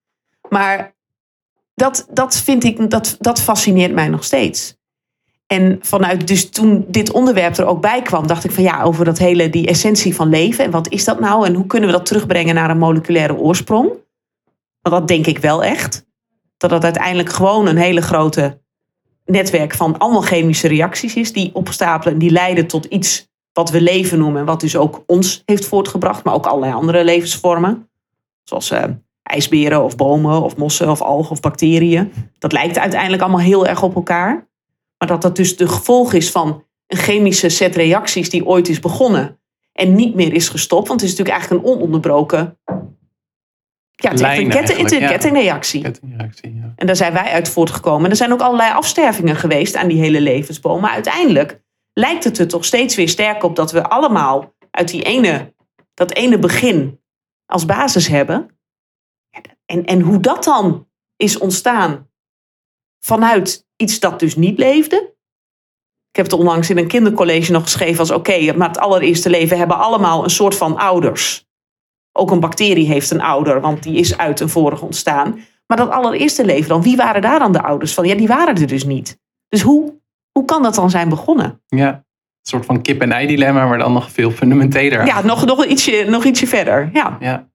Maar 0.50 0.96
dat, 1.74 2.08
dat 2.10 2.36
vind 2.36 2.64
ik, 2.64 2.90
dat, 2.90 3.16
dat 3.20 3.42
fascineert 3.42 3.94
mij 3.94 4.08
nog 4.08 4.24
steeds. 4.24 4.78
En 5.54 5.78
vanuit, 5.82 6.28
dus 6.28 6.50
toen 6.50 6.86
dit 6.88 7.12
onderwerp 7.12 7.58
er 7.58 7.66
ook 7.66 7.82
bij 7.82 8.02
kwam, 8.02 8.28
dacht 8.28 8.44
ik 8.44 8.52
van 8.52 8.64
ja, 8.64 8.84
over 8.84 9.06
dat 9.06 9.18
hele, 9.18 9.50
die 9.50 9.68
essentie 9.68 10.16
van 10.16 10.30
leven. 10.30 10.66
En 10.66 10.72
wat 10.72 10.90
is 10.90 11.06
dat 11.06 11.20
nou? 11.20 11.46
En 11.46 11.54
hoe 11.54 11.68
kunnen 11.68 11.90
we 11.90 11.96
dat 11.96 12.06
terugbrengen 12.06 12.56
naar 12.56 12.70
een 12.70 12.78
moleculaire 12.78 13.38
oorsprong? 13.38 13.88
Want 14.82 14.96
dat 14.96 15.08
denk 15.08 15.26
ik 15.26 15.38
wel 15.38 15.64
echt. 15.64 16.06
Dat 16.58 16.70
dat 16.70 16.84
uiteindelijk 16.84 17.30
gewoon 17.30 17.68
een 17.68 17.78
hele 17.78 18.02
grote 18.02 18.62
netwerk 19.26 19.74
van 19.74 19.98
allemaal 19.98 20.22
chemische 20.22 20.68
reacties 20.68 21.16
is. 21.16 21.34
Die 21.34 21.56
opstapelen 21.56 22.14
en 22.14 22.20
die 22.20 22.32
leiden 22.32 22.68
tot 22.68 22.86
iets 22.86 23.28
wat 23.52 23.70
we 23.70 23.82
leven 23.82 24.18
noemen. 24.18 24.40
En 24.40 24.46
wat 24.46 24.60
dus 24.60 24.76
ook 24.76 25.04
ons 25.06 25.42
heeft 25.46 25.66
voortgebracht. 25.66 26.24
Maar 26.24 26.34
ook 26.34 26.46
allerlei 26.46 26.74
andere 26.74 27.04
levensvormen. 27.04 27.90
Zoals 28.44 28.72
eh, 28.72 28.84
ijsberen 29.24 29.84
of 29.84 29.96
bomen 29.96 30.42
of 30.42 30.58
mossen 30.58 30.90
of 30.90 31.02
algen 31.02 31.32
of 31.32 31.40
bacteriën. 31.40 32.14
Dat 32.40 32.52
lijkt 32.52 32.78
uiteindelijk 32.78 33.22
allemaal 33.22 33.40
heel 33.40 33.68
erg 33.68 33.84
op 33.84 33.96
elkaar. 33.96 34.52
Maar 35.04 35.12
dat 35.12 35.22
dat 35.22 35.36
dus 35.36 35.58
de 35.58 35.68
gevolg 35.68 36.14
is 36.14 36.32
van 36.32 36.64
een 36.88 36.98
chemische 36.98 37.50
set 37.50 37.76
reacties 37.76 38.30
die 38.30 38.46
ooit 38.46 38.70
is 38.70 38.80
begonnen. 38.80 39.40
En 39.74 39.96
niet 39.96 40.16
meer 40.16 40.34
is 40.34 40.50
gestopt. 40.50 40.88
Want 40.88 41.02
het 41.02 41.10
is 41.10 41.18
natuurlijk 41.18 41.38
eigenlijk 41.38 41.66
een 41.66 41.72
ononderbroken... 41.72 42.60
Ja, 43.92 44.10
het 44.10 44.20
een, 44.20 44.26
Lijn 44.26 44.46
ja. 44.46 45.08
kettingreactie. 45.08 45.82
Kettingreactie, 45.82 46.56
ja. 46.56 46.74
En 46.76 46.88
daar 46.88 46.96
zijn 46.96 47.14
wij 47.14 47.32
uit 47.32 47.50
voortgekomen. 47.50 48.10
Er 48.10 48.16
zijn 48.16 48.32
ook 48.32 48.42
allerlei 48.42 48.74
afstervingen 48.74 49.36
geweest 49.36 49.76
aan 49.76 49.88
die 49.88 50.00
hele 50.00 50.22
levensboom. 50.22 50.82
Maar 50.82 50.92
uiteindelijk 50.92 51.62
lijkt 51.94 52.24
het 52.24 52.38
er 52.38 52.48
toch 52.48 52.66
steeds 52.66 52.96
weer 52.96 53.10
sterk 53.10 53.44
op 53.44 53.56
dat 53.56 53.72
we 53.72 53.84
allemaal 53.84 54.54
uit 54.72 54.88
die 54.88 55.04
ene, 55.04 55.54
dat 55.94 56.14
ene 56.14 56.40
begin 56.40 57.00
als 57.46 57.66
basis 57.66 58.08
hebben. 58.08 58.60
En, 59.66 59.86
en 59.86 60.02
hoe 60.02 60.20
dat 60.20 60.44
dan 60.44 60.88
is 61.16 61.38
ontstaan 61.38 62.12
vanuit 63.06 63.66
iets 63.76 64.00
dat 64.00 64.20
dus 64.20 64.36
niet 64.36 64.58
leefde. 64.58 65.14
Ik 66.10 66.16
heb 66.20 66.26
het 66.26 66.40
onlangs 66.40 66.70
in 66.70 66.78
een 66.78 66.88
kindercollege 66.88 67.52
nog 67.52 67.64
geschreven 67.64 68.00
als 68.00 68.12
oké, 68.12 68.54
maar 68.54 68.68
het 68.68 68.78
allereerste 68.78 69.30
leven 69.30 69.58
hebben 69.58 69.78
allemaal 69.78 70.24
een 70.24 70.30
soort 70.30 70.56
van 70.56 70.78
ouders. 70.78 71.46
Ook 72.12 72.32
een 72.32 72.40
bacterie 72.40 72.88
heeft 72.88 73.12
een 73.12 73.22
ouder, 73.22 73.62
want 73.62 73.84
die 73.84 73.98
is 73.98 74.18
uit 74.18 74.40
een 74.40 74.50
vorige 74.50 74.86
ontstaan. 74.86 75.40
Maar 75.68 75.78
dat 75.78 75.90
allereerste 75.90 76.46
leven 76.46 76.70
dan, 76.70 76.82
wie 76.82 76.96
waren 76.96 77.22
daar 77.22 77.40
dan 77.40 77.52
de 77.52 77.62
ouders 77.62 77.94
van? 77.94 78.08
Ja, 78.08 78.16
die 78.16 78.28
waren 78.28 78.56
er 78.56 78.68
dus 78.68 78.84
niet. 78.84 79.20
Dus 79.48 79.62
hoe, 79.62 80.00
hoe 80.32 80.46
kan 80.46 80.64
dat 80.64 80.76
dan 80.76 80.90
zijn 80.90 81.10
begonnen? 81.10 81.62
Ja, 81.68 81.90
een 81.94 82.04
soort 82.42 82.66
van 82.66 82.82
kip-en-ei 82.82 83.28
dilemma, 83.28 83.68
maar 83.68 83.78
dan 83.78 83.94
nog 83.94 84.12
veel 84.12 84.32
fundamenteler. 84.32 85.06
Ja, 85.06 85.22
nog, 85.22 85.46
nog, 85.46 85.66
ietsje, 85.66 86.06
nog 86.10 86.24
ietsje 86.24 86.48
verder. 86.48 86.90
Ja. 86.94 87.18
ja. 87.20 87.52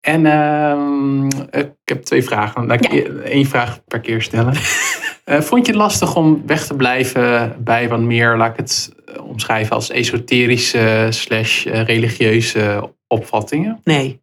En 0.00 0.24
uh, 0.24 1.62
ik 1.62 1.72
heb 1.84 2.02
twee 2.02 2.22
vragen. 2.24 2.66
Laat 2.66 2.84
ik 2.84 2.92
ja. 2.92 3.02
één 3.22 3.46
vraag 3.46 3.84
per 3.84 4.00
keer 4.00 4.22
stellen. 4.22 4.54
uh, 4.54 5.40
vond 5.48 5.66
je 5.66 5.72
het 5.72 5.80
lastig 5.80 6.16
om 6.16 6.42
weg 6.46 6.66
te 6.66 6.74
blijven 6.74 7.56
bij 7.64 7.88
wat 7.88 8.00
meer, 8.00 8.36
laat 8.36 8.50
ik 8.50 8.56
het 8.56 8.92
omschrijven 9.22 9.74
als 9.74 9.90
esoterische 9.90 11.06
slash 11.10 11.64
religieuze 11.64 12.90
opvattingen? 13.06 13.80
Nee. 13.84 14.20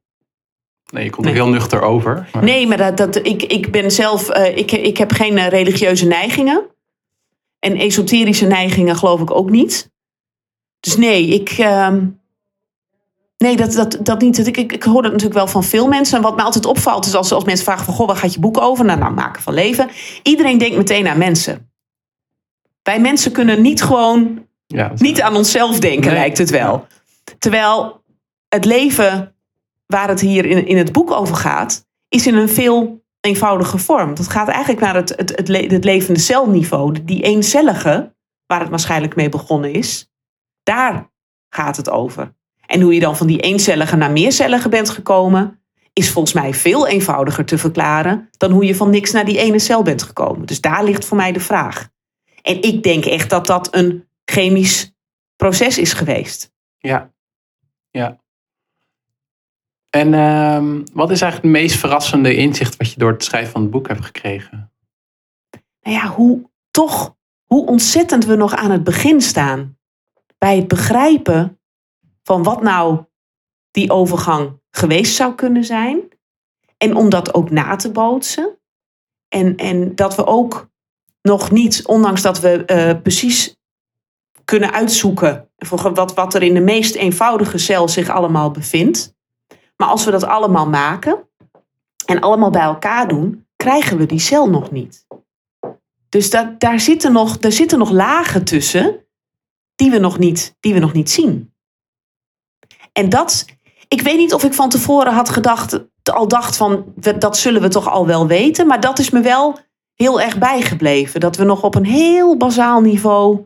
Nee, 0.92 1.04
je 1.04 1.10
komt 1.10 1.26
er 1.26 1.34
heel 1.34 1.50
nuchter 1.50 1.82
over. 1.82 2.30
Maar... 2.34 2.44
Nee, 2.44 2.68
maar 2.68 2.78
dat, 2.78 2.98
dat, 2.98 3.16
ik, 3.16 3.44
ik 3.44 3.72
ben 3.72 3.92
zelf, 3.92 4.38
uh, 4.38 4.58
ik, 4.58 4.72
ik 4.72 4.98
heb 4.98 5.12
geen 5.12 5.50
religieuze 5.50 6.06
neigingen. 6.06 6.66
En 7.60 7.76
esoterische 7.76 8.46
neigingen 8.46 8.96
geloof 8.96 9.22
ik 9.22 9.32
ook 9.32 9.50
niet. 9.50 9.92
Dus 10.80 10.98
nee, 10.98 11.28
ik. 11.28 11.58
Uh, 11.58 11.98
nee, 13.38 13.56
dat, 13.58 13.74
dat, 13.74 13.98
dat 14.02 14.22
niet. 14.22 14.48
Ik, 14.48 14.58
ik, 14.58 14.72
ik 14.72 14.84
hoor 14.84 15.02
dat 15.02 15.12
natuurlijk 15.12 15.40
wel 15.40 15.48
van 15.48 15.64
veel 15.64 15.88
mensen. 15.88 16.18
En 16.18 16.24
wat 16.24 16.36
mij 16.36 16.46
altijd 16.46 16.66
opvalt 16.66 17.06
is 17.06 17.16
als, 17.16 17.32
als 17.32 17.44
mensen 17.44 17.66
vragen 17.66 17.86
van... 17.86 17.94
Goh, 17.94 18.08
waar 18.08 18.16
gaat 18.16 18.34
je 18.34 18.40
boek 18.40 18.62
over? 18.62 18.86
Nou, 18.86 19.00
nou, 19.00 19.14
maken 19.14 19.42
van 19.42 19.54
leven. 19.54 19.90
Iedereen 20.24 20.58
denkt 20.58 20.78
meteen 20.78 21.08
aan 21.08 21.18
mensen. 21.18 21.72
Wij 22.84 23.00
mensen 23.00 23.32
kunnen 23.32 23.62
niet 23.62 23.84
gewoon... 23.84 24.48
Ja, 24.68 24.92
niet 24.96 25.22
aan 25.22 25.36
onszelf 25.36 25.80
denken, 25.80 26.06
nee. 26.06 26.20
lijkt 26.20 26.38
het 26.38 26.50
wel. 26.50 26.88
Terwijl 27.40 28.04
het 28.48 28.66
leven 28.66 29.36
waar 29.86 30.10
het 30.10 30.22
hier 30.22 30.46
in, 30.46 30.68
in 30.68 30.78
het 30.78 30.92
boek 30.92 31.12
over 31.12 31.36
gaat... 31.36 31.86
is 32.10 32.28
in 32.28 32.36
een 32.36 32.50
veel 32.50 33.04
eenvoudige 33.20 33.78
vorm. 33.78 34.16
Dat 34.16 34.28
gaat 34.28 34.48
eigenlijk 34.48 34.82
naar 34.82 34.96
het, 34.96 35.10
het, 35.10 35.30
het, 35.30 35.72
het 35.72 35.84
levende 35.84 36.20
celniveau. 36.20 37.04
Die 37.04 37.24
eencellige, 37.24 38.16
waar 38.46 38.60
het 38.60 38.70
waarschijnlijk 38.70 39.16
mee 39.16 39.30
begonnen 39.30 39.74
is... 39.74 40.10
daar 40.64 41.12
gaat 41.50 41.78
het 41.78 41.90
over. 41.90 42.34
En 42.66 42.82
hoe 42.82 42.93
je 42.93 42.99
dan 42.99 43.18
van 43.18 43.28
die 43.28 43.39
eencellige 43.39 43.95
naar 43.95 44.11
meercellige 44.11 44.70
bent 44.70 44.89
gekomen, 44.89 45.59
is 45.93 46.11
volgens 46.11 46.34
mij 46.34 46.53
veel 46.53 46.88
eenvoudiger 46.88 47.45
te 47.45 47.57
verklaren 47.57 48.30
dan 48.38 48.51
hoe 48.51 48.66
je 48.66 48.76
van 48.76 48.89
niks 48.89 49.11
naar 49.11 49.26
die 49.26 49.38
ene 49.38 49.59
cel 49.59 49.84
bent 49.84 50.03
gekomen. 50.03 50.45
Dus 50.45 50.61
daar 50.61 50.84
ligt 50.84 51.05
voor 51.05 51.18
mij 51.18 51.32
de 51.32 51.39
vraag. 51.39 51.89
En 52.41 52.61
ik 52.61 52.84
denk 52.84 53.05
echt 53.05 53.30
dat 53.30 53.45
dat 53.45 53.76
een 53.76 54.07
chemisch 54.26 54.93
proces 55.36 55.78
is 55.78 55.93
geweest. 55.93 56.53
Ja, 56.78 57.11
ja. 57.91 58.20
En 59.89 60.13
uh, 60.13 60.82
wat 60.93 61.11
is 61.11 61.22
eigenlijk 61.22 61.53
het 61.53 61.63
meest 61.63 61.80
verrassende 61.80 62.36
inzicht 62.36 62.78
wat 62.78 62.91
je 62.91 62.99
door 62.99 63.11
het 63.11 63.24
schrijven 63.24 63.51
van 63.51 63.61
het 63.61 63.72
boek 63.72 63.88
hebt 63.88 64.05
gekregen? 64.05 64.72
Nou 65.82 65.97
ja, 65.97 66.07
hoe 66.07 66.49
toch, 66.72 67.16
hoe 67.45 67.66
ontzettend 67.66 68.26
we 68.26 68.36
nog 68.36 68.55
aan 68.55 68.72
het 68.72 68.84
begin 68.84 69.22
staan. 69.22 69.78
Bij 70.38 70.55
het 70.55 70.68
begrijpen 70.68 71.59
van 72.26 72.44
wat 72.44 72.62
nou 72.62 73.04
die 73.72 73.92
overgang 73.92 74.60
geweest 74.72 75.16
zou 75.16 75.36
kunnen 75.36 75.64
zijn. 75.64 76.02
En 76.78 76.96
om 76.96 77.10
dat 77.10 77.34
ook 77.34 77.50
na 77.50 77.76
te 77.76 77.92
bootsen. 77.92 78.58
En, 79.28 79.56
en 79.56 79.96
dat 79.96 80.16
we 80.16 80.26
ook 80.26 80.70
nog 81.22 81.52
niet, 81.52 81.86
ondanks 81.86 82.22
dat 82.22 82.40
we 82.40 82.64
uh, 82.68 83.02
precies 83.02 83.56
kunnen 84.46 84.74
uitzoeken 84.74 85.50
wat, 85.70 86.14
wat 86.14 86.34
er 86.34 86.44
in 86.44 86.54
de 86.54 86.62
meest 86.62 86.96
eenvoudige 86.96 87.58
cel 87.58 87.88
zich 87.88 88.10
allemaal 88.10 88.52
bevindt. 88.52 89.16
Maar 89.78 89.88
als 89.88 90.06
we 90.06 90.12
dat 90.12 90.24
allemaal 90.24 90.68
maken 90.68 91.30
en 92.06 92.20
allemaal 92.20 92.50
bij 92.50 92.62
elkaar 92.62 93.08
doen, 93.08 93.48
krijgen 93.56 93.98
we 93.98 94.06
die 94.06 94.20
cel 94.20 94.50
nog 94.50 94.72
niet. 94.72 95.06
Dus 96.10 96.30
dat, 96.30 96.60
daar, 96.60 96.80
zitten 96.80 97.12
nog, 97.12 97.38
daar 97.38 97.52
zitten 97.52 97.80
nog 97.80 97.90
lagen 97.90 98.44
tussen 98.44 99.06
die 99.76 99.92
we 99.92 99.98
nog 99.98 100.18
niet, 100.18 100.56
die 100.60 100.74
we 100.74 100.80
nog 100.80 100.94
niet 100.94 101.10
zien. 101.10 101.55
En 102.98 103.10
dat, 103.10 103.46
ik 103.88 104.02
weet 104.02 104.18
niet 104.18 104.34
of 104.34 104.43
ik 104.43 104.54
van 104.54 104.70
tevoren 104.70 105.14
had 105.14 105.30
gedacht, 105.30 105.86
al 106.04 106.28
dacht 106.28 106.58
van, 106.58 106.93
dat 106.96 107.38
zullen 107.38 107.62
we 107.62 107.68
toch 107.68 107.89
al 107.89 108.06
wel 108.06 108.28
weten. 108.28 108.68
Maar 108.68 108.80
dat 108.80 109.00
is 109.00 109.10
me 109.10 109.22
wel 109.22 109.60
heel 109.93 110.22
erg 110.22 110.38
bijgebleven. 110.38 111.20
Dat 111.20 111.36
we 111.36 111.43
nog 111.43 111.64
op 111.64 111.76
een 111.76 111.86
heel 111.86 112.38
bazaal 112.38 112.82
niveau 112.82 113.46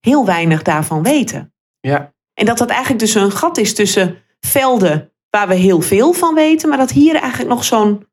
heel 0.00 0.24
weinig 0.26 0.62
daarvan 0.62 1.02
weten. 1.02 1.54
Ja. 1.80 2.14
En 2.34 2.46
dat 2.46 2.58
dat 2.58 2.68
eigenlijk 2.70 3.00
dus 3.00 3.14
een 3.14 3.30
gat 3.32 3.56
is 3.56 3.74
tussen 3.74 4.22
velden 4.40 5.12
waar 5.30 5.48
we 5.48 5.54
heel 5.54 5.80
veel 5.80 6.12
van 6.12 6.34
weten, 6.34 6.68
maar 6.68 6.78
dat 6.78 6.90
hier 6.90 7.14
eigenlijk 7.14 7.50
nog 7.50 7.64
zo'n 7.64 8.06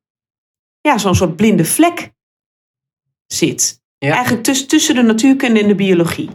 ja, 0.80 0.98
zo'n 0.98 1.14
soort 1.14 1.36
blinde 1.36 1.64
vlek 1.64 2.12
zit. 3.26 3.82
Ja. 3.98 4.12
Eigenlijk 4.12 4.44
tussen, 4.44 4.68
tussen 4.68 4.94
de 4.94 5.02
natuurkunde 5.02 5.60
en 5.60 5.68
de 5.68 5.74
biologie. 5.74 6.30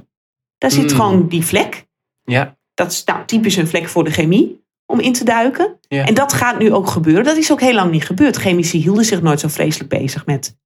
Daar 0.57 0.71
zit 0.71 0.84
Mm. 0.91 0.97
gewoon 0.97 1.27
die 1.27 1.45
vlek. 1.45 1.88
Ja. 2.23 2.57
Dat 2.80 2.91
is 2.91 3.03
nou, 3.03 3.25
typisch 3.25 3.55
een 3.55 3.67
vlek 3.67 3.88
voor 3.88 4.03
de 4.03 4.11
chemie 4.11 4.63
om 4.86 4.99
in 4.99 5.13
te 5.13 5.23
duiken. 5.23 5.80
Ja. 5.88 6.05
En 6.05 6.13
dat 6.13 6.34
gaat 6.34 6.59
nu 6.59 6.73
ook 6.73 6.88
gebeuren. 6.88 7.23
Dat 7.23 7.38
is 7.38 7.51
ook 7.51 7.61
heel 7.61 7.73
lang 7.73 7.91
niet 7.91 8.05
gebeurd. 8.05 8.36
Chemici 8.36 8.77
hielden 8.77 9.05
zich 9.05 9.21
nooit 9.21 9.39
zo 9.39 9.47
vreselijk 9.47 9.89
bezig 9.89 10.25
met, 10.25 10.57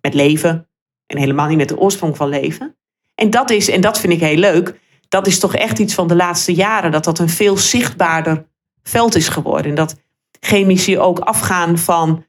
met 0.00 0.14
leven. 0.14 0.68
En 1.06 1.18
helemaal 1.18 1.48
niet 1.48 1.56
met 1.56 1.68
de 1.68 1.78
oorsprong 1.78 2.16
van 2.16 2.28
leven. 2.28 2.76
En 3.14 3.30
dat 3.30 3.50
is, 3.50 3.68
en 3.68 3.80
dat 3.80 4.00
vind 4.00 4.12
ik 4.12 4.20
heel 4.20 4.36
leuk, 4.36 4.80
dat 5.08 5.26
is 5.26 5.38
toch 5.38 5.54
echt 5.54 5.78
iets 5.78 5.94
van 5.94 6.08
de 6.08 6.16
laatste 6.16 6.54
jaren. 6.54 6.90
Dat 6.90 7.04
dat 7.04 7.18
een 7.18 7.28
veel 7.28 7.56
zichtbaarder 7.56 8.46
veld 8.82 9.14
is 9.14 9.28
geworden. 9.28 9.70
En 9.70 9.74
dat 9.74 9.96
chemici 10.40 10.98
ook 10.98 11.18
afgaan 11.18 11.78
van 11.78 12.24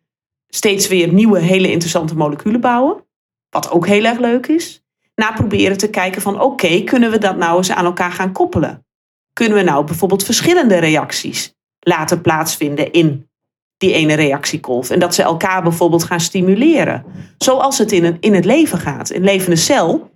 steeds 0.48 0.88
weer 0.88 1.14
nieuwe, 1.14 1.40
hele 1.40 1.72
interessante 1.72 2.16
moleculen 2.16 2.62
bouwen. 2.62 3.06
Wat 3.50 3.72
ook 3.72 3.88
heel 3.88 4.04
erg 4.04 4.20
leuk 4.20 4.48
is. 4.48 4.84
Na 5.16 5.32
proberen 5.32 5.78
te 5.78 5.90
kijken 5.90 6.22
van 6.22 6.42
oké, 6.42 6.84
kunnen 6.84 7.12
we 7.12 7.18
dat 7.18 7.38
nou 7.38 7.58
eens 7.58 7.72
aan 7.72 7.86
elkaar 7.86 8.12
gaan 8.12 8.32
koppelen? 8.32 8.86
Kunnen 9.34 9.58
we 9.58 9.64
nou 9.64 9.86
bijvoorbeeld 9.86 10.24
verschillende 10.24 10.78
reacties 10.78 11.56
laten 11.80 12.22
plaatsvinden 12.22 12.92
in 12.92 13.30
die 13.78 13.94
ene 13.94 14.14
reactiekolf? 14.14 14.90
En 14.90 15.00
dat 15.00 15.16
ze 15.16 15.24
elkaar 15.24 15.64
bijvoorbeeld 15.64 16.04
gaan 16.04 16.20
stimuleren. 16.20 17.06
Zoals 17.38 17.78
het 17.78 17.92
in, 17.92 18.06
een, 18.06 18.18
in 18.20 18.34
het 18.34 18.46
leven 18.46 18.80
gaat. 18.80 19.10
Een 19.10 19.24
levende 19.24 19.56
cel. 19.56 20.12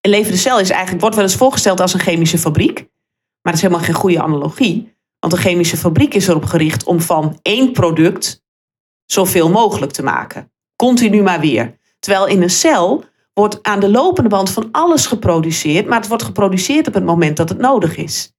Een 0.00 0.10
levende 0.10 0.38
cel 0.38 0.60
is 0.60 0.70
eigenlijk, 0.70 1.00
wordt 1.00 1.16
wel 1.16 1.24
eens 1.24 1.36
voorgesteld 1.36 1.80
als 1.80 1.94
een 1.94 2.00
chemische 2.00 2.38
fabriek. 2.38 2.78
Maar 3.42 3.52
dat 3.52 3.54
is 3.54 3.62
helemaal 3.62 3.84
geen 3.84 3.94
goede 3.94 4.22
analogie. 4.22 4.96
Want 5.18 5.32
een 5.32 5.38
chemische 5.38 5.76
fabriek 5.76 6.14
is 6.14 6.28
erop 6.28 6.44
gericht 6.44 6.84
om 6.84 7.00
van 7.00 7.38
één 7.42 7.72
product 7.72 8.42
zoveel 9.06 9.50
mogelijk 9.50 9.92
te 9.92 10.02
maken. 10.02 10.52
Continu 10.76 11.22
maar 11.22 11.40
weer. 11.40 11.78
Terwijl 11.98 12.26
in 12.26 12.42
een 12.42 12.50
cel 12.50 13.04
wordt 13.32 13.62
aan 13.62 13.80
de 13.80 13.90
lopende 13.90 14.28
band 14.28 14.50
van 14.50 14.68
alles 14.72 15.06
geproduceerd, 15.06 15.86
maar 15.86 15.98
het 15.98 16.08
wordt 16.08 16.22
geproduceerd 16.22 16.88
op 16.88 16.94
het 16.94 17.04
moment 17.04 17.36
dat 17.36 17.48
het 17.48 17.58
nodig 17.58 17.96
is. 17.96 18.32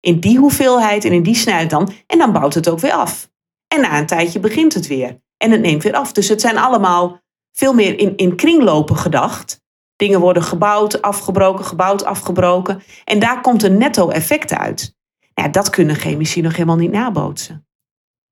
In 0.00 0.20
die 0.20 0.38
hoeveelheid 0.38 1.04
en 1.04 1.12
in 1.12 1.22
die 1.22 1.34
snelheid 1.34 1.70
dan, 1.70 1.92
en 2.06 2.18
dan 2.18 2.32
bouwt 2.32 2.54
het 2.54 2.68
ook 2.68 2.80
weer 2.80 2.92
af. 2.92 3.30
En 3.68 3.80
na 3.80 3.98
een 3.98 4.06
tijdje 4.06 4.40
begint 4.40 4.74
het 4.74 4.86
weer. 4.86 5.20
En 5.36 5.50
het 5.50 5.60
neemt 5.60 5.82
weer 5.82 5.94
af. 5.94 6.12
Dus 6.12 6.28
het 6.28 6.40
zijn 6.40 6.58
allemaal 6.58 7.20
veel 7.52 7.74
meer 7.74 7.98
in, 7.98 8.16
in 8.16 8.36
kringlopen 8.36 8.96
gedacht. 8.96 9.64
Dingen 9.96 10.20
worden 10.20 10.42
gebouwd, 10.42 11.02
afgebroken, 11.02 11.64
gebouwd, 11.64 12.04
afgebroken. 12.04 12.82
En 13.04 13.18
daar 13.18 13.40
komt 13.40 13.62
een 13.62 13.78
netto 13.78 14.08
effect 14.08 14.52
uit. 14.52 14.94
Ja, 15.34 15.48
dat 15.48 15.70
kunnen 15.70 15.96
chemici 15.96 16.40
nog 16.40 16.52
helemaal 16.52 16.76
niet 16.76 16.90
nabootsen. 16.90 17.66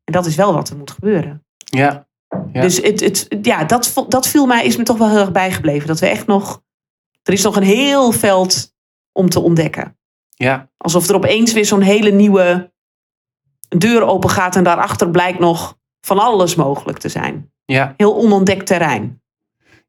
En 0.04 0.12
dat 0.12 0.26
is 0.26 0.34
wel 0.34 0.54
wat 0.54 0.68
er 0.68 0.76
moet 0.76 0.90
gebeuren. 0.90 1.46
Ja. 1.56 2.06
Ja. 2.53 2.61
Dus 2.61 2.76
het, 2.82 3.01
het, 3.01 3.28
ja, 3.43 3.64
dat, 3.64 4.05
dat 4.09 4.26
viel 4.26 4.47
mij, 4.47 4.64
is 4.64 4.76
me 4.76 4.82
toch 4.82 4.99
wel 4.99 5.09
heel 5.09 5.18
erg 5.18 5.32
bijgebleven. 5.32 5.87
Dat 5.87 6.01
we 6.01 6.07
echt 6.07 6.26
nog. 6.26 6.62
Er 7.22 7.32
is 7.32 7.43
nog 7.43 7.57
een 7.57 7.62
heel 7.62 8.12
veld 8.12 8.74
om 9.12 9.28
te 9.28 9.41
ontdekken. 9.41 9.99
Ja. 10.30 10.70
Alsof 10.76 11.09
er 11.09 11.14
opeens 11.14 11.53
weer 11.53 11.64
zo'n 11.64 11.80
hele 11.80 12.11
nieuwe 12.11 12.72
deur 13.68 14.03
open 14.03 14.30
gaat 14.30 14.57
en 14.57 14.64
daarachter 14.64 15.11
blijkt 15.11 15.39
nog 15.39 15.78
van 16.01 16.18
alles 16.18 16.55
mogelijk 16.55 16.99
te 16.99 17.09
zijn. 17.09 17.53
Ja. 17.64 17.95
Heel 17.97 18.16
onontdekt 18.16 18.66
terrein. 18.66 19.22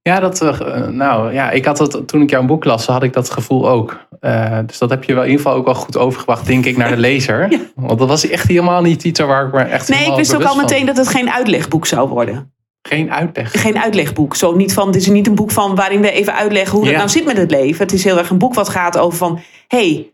Ja, 0.09 0.19
dat, 0.19 0.41
eh, 0.41 0.87
nou 0.87 1.33
ja, 1.33 1.51
ik 1.51 1.65
had 1.65 1.77
het 1.79 2.07
toen 2.07 2.21
ik 2.21 2.29
jouw 2.29 2.45
boek 2.45 2.63
las, 2.65 2.85
had 2.85 3.03
ik 3.03 3.13
dat 3.13 3.29
gevoel 3.29 3.69
ook. 3.69 3.99
Eh, 4.19 4.59
dus 4.65 4.77
dat 4.77 4.89
heb 4.89 5.03
je 5.03 5.13
wel 5.13 5.23
in 5.23 5.29
ieder 5.29 5.43
geval 5.45 5.57
ook 5.59 5.65
wel 5.65 5.75
goed 5.75 5.97
overgebracht, 5.97 6.45
denk 6.45 6.65
ik, 6.65 6.77
naar 6.77 6.89
de 6.89 6.97
lezer. 7.09 7.51
Ja. 7.51 7.59
Want 7.75 7.99
dat 7.99 8.07
was 8.07 8.29
echt 8.29 8.47
helemaal 8.47 8.81
niet 8.81 9.03
iets 9.03 9.19
waar 9.19 9.47
ik 9.47 9.53
me 9.53 9.59
echt 9.61 9.89
Nee, 9.89 10.05
ik 10.09 10.15
wist 10.15 10.35
ook 10.35 10.41
al 10.43 10.47
van- 10.47 10.57
meteen 10.57 10.85
dat 10.85 10.97
het 10.97 11.07
geen 11.07 11.31
uitlegboek 11.31 11.85
zou 11.85 12.09
worden. 12.09 12.53
Geen 12.81 13.11
uitleg. 13.11 13.61
Geen 13.61 13.77
uitlegboek. 13.79 14.35
Zo 14.35 14.55
niet 14.55 14.73
van, 14.73 14.91
dit 14.91 15.01
is 15.01 15.07
niet 15.07 15.27
een 15.27 15.35
boek 15.35 15.51
van 15.51 15.75
waarin 15.75 16.01
we 16.01 16.11
even 16.11 16.33
uitleggen 16.35 16.71
hoe 16.71 16.81
het 16.81 16.91
Ja. 16.91 16.97
nou 16.97 17.09
zit 17.09 17.25
met 17.25 17.37
het 17.37 17.51
leven. 17.51 17.83
Het 17.83 17.93
is 17.93 18.03
heel 18.03 18.17
erg 18.17 18.29
een 18.29 18.37
boek 18.37 18.53
wat 18.53 18.69
gaat 18.69 18.97
over 18.97 19.17
van, 19.17 19.39
hey, 19.67 20.13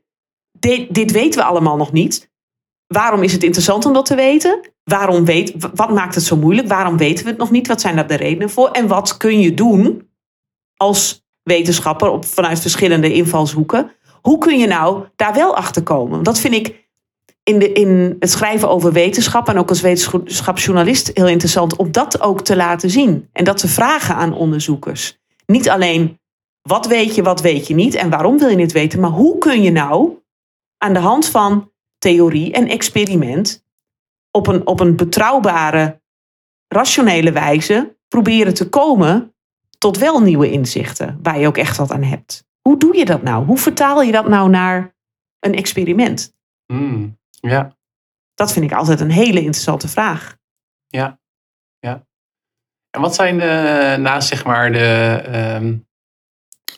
dit, 0.52 0.94
dit 0.94 1.12
weten 1.12 1.40
we 1.40 1.46
allemaal 1.46 1.78
nog 1.78 1.92
niet. 1.92 2.31
Waarom 2.92 3.24
is 3.24 3.32
het 3.32 3.44
interessant 3.44 3.86
om 3.86 3.94
dat 3.94 4.06
te 4.06 4.16
weten? 4.16 4.60
Waarom 4.84 5.26
weet, 5.26 5.54
wat 5.74 5.90
maakt 5.90 6.16
het 6.16 6.24
zo 6.24 6.36
moeilijk? 6.36 6.68
Waarom 6.68 6.98
weten 6.98 7.24
we 7.24 7.30
het 7.30 7.40
nog 7.40 7.52
niet? 7.52 7.68
Wat 7.68 7.82
zijn 7.82 7.96
daar 7.96 8.08
de 8.08 8.16
redenen 8.16 8.50
voor? 8.50 8.70
En 8.72 8.88
wat 8.88 9.18
kun 9.18 9.40
je 9.40 9.54
doen 9.54 10.10
als 10.76 11.26
wetenschapper 11.44 12.10
op, 12.10 12.26
vanuit 12.26 12.60
verschillende 12.60 13.14
invalshoeken? 13.14 13.92
Hoe 14.22 14.38
kun 14.38 14.60
je 14.60 14.68
nou 14.68 15.06
daar 15.16 15.34
wel 15.34 15.56
achter 15.56 15.84
komen? 15.84 16.24
Dat 16.24 16.40
vind 16.40 16.54
ik, 16.54 16.90
in, 17.44 17.60
de, 17.60 17.72
in 17.72 18.16
het 18.20 18.32
schrijven 18.32 18.70
over 18.70 18.92
wetenschap 18.92 19.48
en 19.48 19.58
ook 19.58 19.70
als 19.70 19.82
wetenschapsjournalist 19.82 21.12
heel 21.14 21.28
interessant 21.28 21.76
om 21.76 21.92
dat 21.92 22.22
ook 22.22 22.42
te 22.42 22.56
laten 22.56 22.90
zien. 22.90 23.30
En 23.34 23.44
dat 23.44 23.58
te 23.58 23.68
vragen 23.68 24.16
aan 24.16 24.34
onderzoekers. 24.34 25.20
Niet 25.46 25.70
alleen 25.70 26.20
wat 26.62 26.88
weet 26.88 27.16
je, 27.16 27.24
wat 27.24 27.42
weet 27.42 27.68
je 27.68 27.74
niet 27.74 27.96
en 27.96 28.10
waarom 28.10 28.38
wil 28.38 28.50
je 28.50 28.62
het 28.62 28.72
weten, 28.72 29.00
maar 29.00 29.10
hoe 29.10 29.38
kun 29.38 29.62
je 29.62 29.72
nou 29.72 30.18
aan 30.78 30.94
de 30.94 31.00
hand 31.00 31.26
van 31.28 31.71
theorie 32.02 32.52
en 32.52 32.68
experiment 32.68 33.66
op 34.32 34.48
een, 34.48 34.68
op 34.68 34.80
een 34.80 34.96
betrouwbare, 34.96 36.02
rationele 36.68 37.32
wijze 37.32 37.98
proberen 38.08 38.54
te 38.54 38.70
komen 38.70 39.36
tot 39.78 39.98
wel 39.98 40.22
nieuwe 40.22 40.52
inzichten 40.52 41.20
waar 41.22 41.40
je 41.40 41.48
ook 41.48 41.58
echt 41.58 41.78
wat 41.78 41.92
aan 41.92 42.04
hebt. 42.04 42.46
Hoe 42.62 42.78
doe 42.78 42.98
je 42.98 43.06
dat 43.06 43.24
nou? 43.24 43.46
Hoe 43.46 43.58
vertaal 43.58 44.02
je 44.02 44.12
dat 44.12 44.28
nou 44.28 44.50
naar 44.50 44.96
een 45.40 45.56
experiment? 45.56 46.34
Mm, 46.74 47.18
ja. 47.30 47.78
Dat 48.34 48.54
vind 48.54 48.66
ik 48.66 48.78
altijd 48.78 49.00
een 49.00 49.12
hele 49.12 49.40
interessante 49.40 49.88
vraag. 49.88 50.38
Ja, 50.88 51.20
ja. 51.80 52.06
En 52.90 53.02
wat 53.02 53.16
zijn 53.16 53.38
de, 53.38 53.96
naast 54.00 54.28
zeg 54.28 54.46
maar 54.46 54.72
de, 54.72 55.22
ehm, 55.26 55.78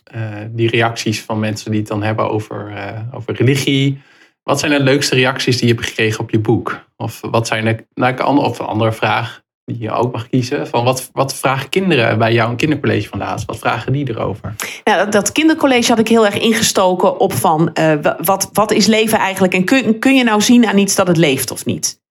eh, 0.04 0.46
die 0.50 0.70
reacties 0.70 1.22
van 1.22 1.40
mensen 1.40 1.72
die 1.72 1.80
het 1.80 1.90
dan 1.90 2.04
hebben 2.04 2.30
over, 2.30 2.72
uh, 2.72 3.16
over 3.16 3.34
religie? 3.34 4.02
Wat 4.44 4.60
zijn 4.60 4.72
de 4.72 4.84
leukste 4.84 5.16
reacties 5.16 5.58
die 5.58 5.68
je 5.68 5.74
hebt 5.74 5.86
gekregen 5.86 6.20
op 6.20 6.30
je 6.30 6.40
boek? 6.40 6.86
Of 6.98 7.20
wat 7.22 7.48
zijn 7.48 7.66
de, 7.66 7.86
nou, 7.94 8.38
of 8.38 8.60
een 8.60 8.66
andere 8.66 8.92
vraag 8.92 9.42
die 9.66 9.80
je 9.80 9.92
ook 9.92 10.12
mag 10.12 10.30
kiezen. 10.30 10.68
Van 10.68 10.84
wat, 10.84 11.10
wat 11.14 11.36
vragen 11.36 11.70
kinderen 11.70 12.18
bij 12.18 12.34
jou 12.34 12.50
een 12.50 12.56
kindercollege 12.56 13.08
van 13.08 13.20
laatst? 13.20 13.46
Wat 13.46 13.60
vragen 13.60 13.92
die 13.92 14.10
erover? 14.10 14.56
Nou, 14.84 15.10
dat 15.10 15.32
kindercollege 15.32 15.90
had 15.90 16.00
ik 16.00 16.08
heel 16.08 16.26
erg 16.26 16.40
ingestoken 16.40 17.20
op 17.20 17.34
van 17.34 17.70
uh, 17.80 17.94
wat, 18.18 18.50
wat 18.54 18.72
is 18.72 18.86
leven 18.86 19.18
eigenlijk? 19.18 19.54
En 19.54 19.64
kun, 19.64 20.00
kun 20.00 20.16
je 20.16 20.24
nou 20.24 20.42
zien 20.42 20.66
aan 20.66 20.78
iets 20.78 20.96
dat 20.96 21.08
het 21.08 21.18
leeft 21.18 21.52
of 21.52 21.66
niet? 21.66 22.02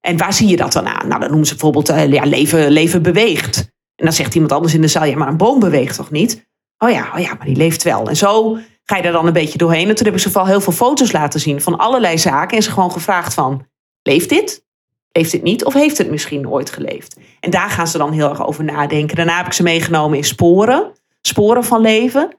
En 0.00 0.16
waar 0.16 0.32
zie 0.32 0.48
je 0.48 0.56
dat 0.56 0.72
dan 0.72 0.86
aan? 0.86 1.08
Nou, 1.08 1.20
dan 1.20 1.28
noemen 1.28 1.46
ze 1.46 1.52
bijvoorbeeld 1.52 1.90
uh, 1.90 2.12
ja, 2.12 2.24
leven, 2.24 2.70
leven 2.70 3.02
beweegt. 3.02 3.56
En 3.94 4.04
dan 4.04 4.14
zegt 4.14 4.34
iemand 4.34 4.52
anders 4.52 4.74
in 4.74 4.80
de 4.80 4.88
zaal, 4.88 5.04
ja, 5.04 5.16
maar 5.16 5.28
een 5.28 5.36
boom 5.36 5.60
beweegt 5.60 5.96
toch 5.96 6.10
niet? 6.10 6.46
Oh 6.78 6.90
ja, 6.90 7.10
oh 7.14 7.20
ja, 7.20 7.34
maar 7.34 7.46
die 7.46 7.56
leeft 7.56 7.82
wel. 7.82 8.08
En 8.08 8.16
zo 8.16 8.58
ga 8.84 8.96
je 8.96 9.02
er 9.02 9.12
dan 9.12 9.26
een 9.26 9.32
beetje 9.32 9.58
doorheen. 9.58 9.88
En 9.88 9.94
toen 9.94 10.06
heb 10.06 10.14
ik 10.14 10.20
ze 10.20 10.30
vooral 10.30 10.48
heel 10.48 10.60
veel 10.60 10.72
foto's 10.72 11.12
laten 11.12 11.40
zien 11.40 11.60
van 11.60 11.78
allerlei 11.78 12.18
zaken. 12.18 12.56
En 12.56 12.62
ze 12.62 12.70
gewoon 12.70 12.92
gevraagd 12.92 13.34
van, 13.34 13.66
leeft 14.02 14.28
dit? 14.28 14.64
Heeft 15.12 15.32
het 15.32 15.42
niet 15.42 15.64
of 15.64 15.74
heeft 15.74 15.98
het 15.98 16.10
misschien 16.10 16.40
nooit 16.40 16.70
geleefd? 16.70 17.16
En 17.40 17.50
daar 17.50 17.70
gaan 17.70 17.86
ze 17.86 17.98
dan 17.98 18.12
heel 18.12 18.28
erg 18.28 18.46
over 18.46 18.64
nadenken. 18.64 19.16
Daarna 19.16 19.36
heb 19.36 19.46
ik 19.46 19.52
ze 19.52 19.62
meegenomen 19.62 20.18
in 20.18 20.24
sporen, 20.24 20.92
sporen 21.20 21.64
van 21.64 21.80
leven. 21.80 22.38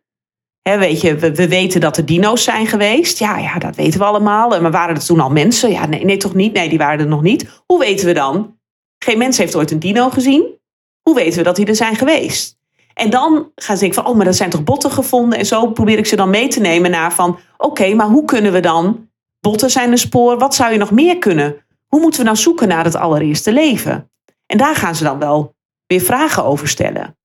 weet 0.61 1.01
je, 1.01 1.15
we, 1.15 1.35
we, 1.35 1.47
weten 1.47 1.81
dat 1.81 1.97
er 1.97 2.05
dino's 2.05 2.43
zijn 2.43 2.67
geweest. 2.67 3.19
Ja, 3.19 3.37
ja, 3.37 3.57
dat 3.57 3.75
weten 3.75 3.99
we 3.99 4.05
allemaal. 4.05 4.61
Maar 4.61 4.71
waren 4.71 4.95
er 4.95 5.05
toen 5.05 5.19
al 5.19 5.29
mensen? 5.29 5.71
Ja, 5.71 5.85
nee, 5.85 6.05
nee, 6.05 6.17
toch 6.17 6.33
niet? 6.33 6.53
Nee, 6.53 6.69
die 6.69 6.77
waren 6.77 6.99
er 6.99 7.07
nog 7.07 7.21
niet. 7.21 7.63
Hoe 7.65 7.79
weten 7.79 8.05
we 8.05 8.13
dan? 8.13 8.59
Geen 8.97 9.17
mens 9.17 9.37
heeft 9.37 9.55
ooit 9.55 9.71
een 9.71 9.79
dino 9.79 10.09
gezien. 10.09 10.59
Hoe 11.01 11.15
weten 11.15 11.37
we 11.37 11.43
dat 11.43 11.55
die 11.55 11.65
er 11.65 11.75
zijn 11.75 11.95
geweest? 11.95 12.57
En 12.95 13.09
dan 13.09 13.51
gaan 13.55 13.75
ze 13.75 13.81
denken 13.81 14.03
van, 14.03 14.11
oh, 14.11 14.17
maar 14.17 14.25
dat 14.25 14.35
zijn 14.35 14.49
toch 14.49 14.63
botten 14.63 14.91
gevonden? 14.91 15.39
En 15.39 15.45
zo 15.45 15.71
probeer 15.71 15.97
ik 15.97 16.05
ze 16.05 16.15
dan 16.15 16.29
mee 16.29 16.47
te 16.47 16.59
nemen 16.59 16.91
naar 16.91 17.13
van, 17.13 17.39
oké, 17.57 17.93
maar 17.93 18.07
hoe 18.07 18.25
kunnen 18.25 18.51
we 18.51 18.59
dan? 18.59 19.09
Botten 19.39 19.69
zijn 19.69 19.91
een 19.91 19.97
spoor. 19.97 20.37
Wat 20.37 20.55
zou 20.55 20.71
je 20.71 20.77
nog 20.77 20.91
meer 20.91 21.17
kunnen 21.17 21.65
hoe 21.95 22.03
moeten 22.03 22.19
we 22.19 22.25
nou 22.25 22.37
zoeken 22.37 22.67
naar 22.67 22.83
het 22.83 22.95
allereerste 22.95 23.53
leven? 23.53 24.11
En 24.45 24.57
daar 24.57 24.75
gaan 24.75 24.95
ze 24.95 25.03
dan 25.03 25.19
wel 25.19 25.55
weer 25.87 26.01
vragen 26.01 26.43
over 26.43 26.67
stellen. 26.67 27.17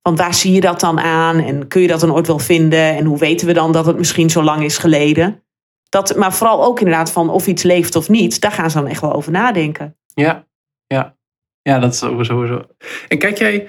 Want 0.00 0.18
waar 0.18 0.34
zie 0.34 0.52
je 0.52 0.60
dat 0.60 0.80
dan 0.80 1.00
aan? 1.00 1.38
En 1.38 1.68
kun 1.68 1.80
je 1.80 1.88
dat 1.88 2.00
dan 2.00 2.12
ooit 2.12 2.26
wel 2.26 2.38
vinden? 2.38 2.96
En 2.96 3.04
hoe 3.04 3.18
weten 3.18 3.46
we 3.46 3.52
dan 3.52 3.72
dat 3.72 3.86
het 3.86 3.96
misschien 3.96 4.30
zo 4.30 4.42
lang 4.42 4.64
is 4.64 4.78
geleden? 4.78 5.42
Dat, 5.88 6.16
maar 6.16 6.34
vooral 6.34 6.64
ook 6.64 6.78
inderdaad 6.78 7.12
van 7.12 7.30
of 7.30 7.46
iets 7.46 7.62
leeft 7.62 7.96
of 7.96 8.08
niet. 8.08 8.40
Daar 8.40 8.52
gaan 8.52 8.70
ze 8.70 8.78
dan 8.78 8.86
echt 8.86 9.00
wel 9.00 9.12
over 9.12 9.32
nadenken. 9.32 9.96
Ja, 10.14 10.46
ja. 10.86 11.16
Ja, 11.62 11.78
dat 11.78 11.92
is 11.92 11.98
sowieso. 11.98 12.66
En 13.08 13.18
kijk 13.18 13.38
jij 13.38 13.68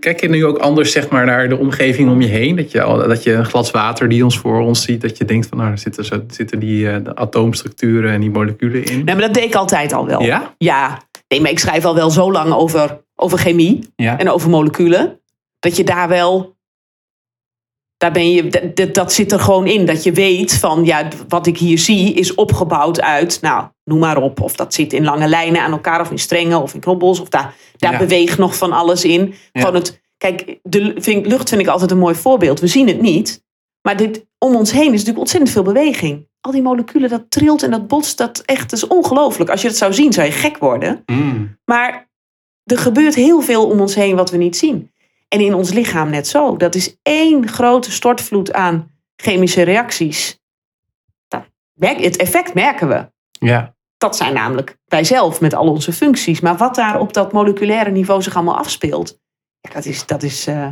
Kijk 0.00 0.20
je 0.20 0.28
nu 0.28 0.46
ook 0.46 0.58
anders 0.58 0.92
zeg 0.92 1.08
maar, 1.08 1.26
naar 1.26 1.48
de 1.48 1.56
omgeving 1.56 2.10
om 2.10 2.20
je 2.20 2.28
heen? 2.28 2.56
Dat 2.56 2.70
je, 2.70 3.04
dat 3.08 3.22
je 3.22 3.32
een 3.32 3.44
glas 3.44 3.70
water 3.70 4.08
die 4.08 4.24
ons 4.24 4.38
voor 4.38 4.60
ons 4.60 4.82
ziet, 4.82 5.00
dat 5.00 5.18
je 5.18 5.24
denkt 5.24 5.46
van 5.46 5.58
nou, 5.58 5.70
er 5.70 5.78
zitten, 5.78 6.04
zo, 6.04 6.24
zitten 6.28 6.58
die 6.58 6.84
uh, 6.84 6.96
de 7.04 7.16
atoomstructuren 7.16 8.12
en 8.12 8.20
die 8.20 8.30
moleculen 8.30 8.84
in. 8.84 9.04
Nee, 9.04 9.14
maar 9.14 9.24
dat 9.24 9.34
deed 9.34 9.44
ik 9.44 9.54
altijd 9.54 9.92
al 9.92 10.06
wel. 10.06 10.22
Ja? 10.22 10.54
Ja. 10.58 11.02
Nee, 11.28 11.40
maar 11.40 11.50
ik 11.50 11.58
schrijf 11.58 11.84
al 11.84 11.94
wel 11.94 12.10
zo 12.10 12.32
lang 12.32 12.52
over, 12.52 13.00
over 13.14 13.38
chemie 13.38 13.88
en 13.96 14.30
over 14.30 14.50
moleculen. 14.50 15.20
Dat 15.58 15.76
je 15.76 15.84
daar 15.84 16.08
wel. 16.08 16.55
Daar 17.96 18.12
ben 18.12 18.30
je, 18.30 18.72
dat, 18.74 18.94
dat 18.94 19.12
zit 19.12 19.32
er 19.32 19.40
gewoon 19.40 19.66
in. 19.66 19.86
Dat 19.86 20.02
je 20.02 20.12
weet 20.12 20.58
van 20.58 20.84
ja, 20.84 21.08
wat 21.28 21.46
ik 21.46 21.58
hier 21.58 21.78
zie 21.78 22.14
is 22.14 22.34
opgebouwd 22.34 23.00
uit, 23.00 23.38
nou, 23.40 23.66
noem 23.84 23.98
maar 23.98 24.22
op. 24.22 24.40
Of 24.40 24.56
dat 24.56 24.74
zit 24.74 24.92
in 24.92 25.04
lange 25.04 25.28
lijnen 25.28 25.62
aan 25.62 25.72
elkaar, 25.72 26.00
of 26.00 26.10
in 26.10 26.18
strengen, 26.18 26.62
of 26.62 26.74
in 26.74 26.80
knobbels. 26.80 27.20
Of 27.20 27.28
daar, 27.28 27.54
daar 27.76 27.98
beweegt 27.98 28.38
nog 28.38 28.56
van 28.56 28.72
alles 28.72 29.04
in. 29.04 29.34
Van 29.52 29.74
het, 29.74 30.02
kijk, 30.16 30.58
de 30.62 30.94
vind, 30.96 31.26
lucht 31.26 31.48
vind 31.48 31.60
ik 31.60 31.66
altijd 31.66 31.90
een 31.90 31.98
mooi 31.98 32.14
voorbeeld. 32.14 32.60
We 32.60 32.66
zien 32.66 32.88
het 32.88 33.00
niet. 33.00 33.44
Maar 33.82 33.96
dit, 33.96 34.26
om 34.38 34.56
ons 34.56 34.72
heen 34.72 34.86
is 34.86 34.90
natuurlijk 34.90 35.18
ontzettend 35.18 35.52
veel 35.52 35.62
beweging. 35.62 36.28
Al 36.40 36.52
die 36.52 36.62
moleculen, 36.62 37.08
dat 37.08 37.24
trilt 37.28 37.62
en 37.62 37.70
dat 37.70 37.86
botst. 37.86 38.18
Dat 38.18 38.42
echt 38.44 38.72
is 38.72 38.86
ongelooflijk. 38.86 39.50
Als 39.50 39.62
je 39.62 39.68
het 39.68 39.76
zou 39.76 39.92
zien, 39.92 40.12
zou 40.12 40.26
je 40.26 40.32
gek 40.32 40.58
worden. 40.58 41.02
Mm. 41.06 41.58
Maar 41.64 42.08
er 42.64 42.78
gebeurt 42.78 43.14
heel 43.14 43.40
veel 43.40 43.66
om 43.66 43.80
ons 43.80 43.94
heen 43.94 44.16
wat 44.16 44.30
we 44.30 44.36
niet 44.36 44.56
zien. 44.56 44.90
En 45.28 45.40
in 45.40 45.54
ons 45.54 45.72
lichaam 45.72 46.10
net 46.10 46.28
zo. 46.28 46.56
Dat 46.56 46.74
is 46.74 46.96
één 47.02 47.48
grote 47.48 47.90
stortvloed 47.90 48.52
aan 48.52 48.90
chemische 49.16 49.62
reacties. 49.62 50.40
Het 51.78 52.16
effect 52.16 52.54
merken 52.54 52.88
we. 52.88 53.10
Ja. 53.30 53.74
Dat 53.96 54.16
zijn 54.16 54.34
namelijk 54.34 54.78
wij 54.84 55.04
zelf 55.04 55.40
met 55.40 55.54
al 55.54 55.68
onze 55.68 55.92
functies. 55.92 56.40
Maar 56.40 56.56
wat 56.56 56.74
daar 56.74 57.00
op 57.00 57.12
dat 57.12 57.32
moleculaire 57.32 57.90
niveau 57.90 58.22
zich 58.22 58.34
allemaal 58.34 58.56
afspeelt, 58.58 59.20
ja, 59.60 59.70
dat 59.70 59.84
is, 59.84 60.06
dat 60.06 60.22
is, 60.22 60.48
uh, 60.48 60.68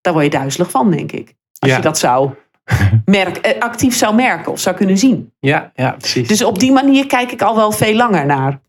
daar 0.00 0.12
word 0.12 0.24
je 0.24 0.30
duizelig 0.30 0.70
van, 0.70 0.90
denk 0.90 1.12
ik. 1.12 1.34
Als 1.58 1.74
je 1.74 1.80
dat 1.80 1.98
zou 1.98 2.30
merk, 3.04 3.36
eh, 3.36 3.60
actief 3.60 3.96
zou 3.96 4.14
merken 4.14 4.52
of 4.52 4.60
zou 4.60 4.76
kunnen 4.76 4.98
zien. 4.98 5.32
Ja, 5.38 5.72
ja, 5.74 5.90
precies. 5.90 6.28
Dus 6.28 6.42
op 6.42 6.58
die 6.58 6.72
manier 6.72 7.06
kijk 7.06 7.32
ik 7.32 7.42
al 7.42 7.56
wel 7.56 7.72
veel 7.72 7.94
langer 7.94 8.26
naar 8.26 8.60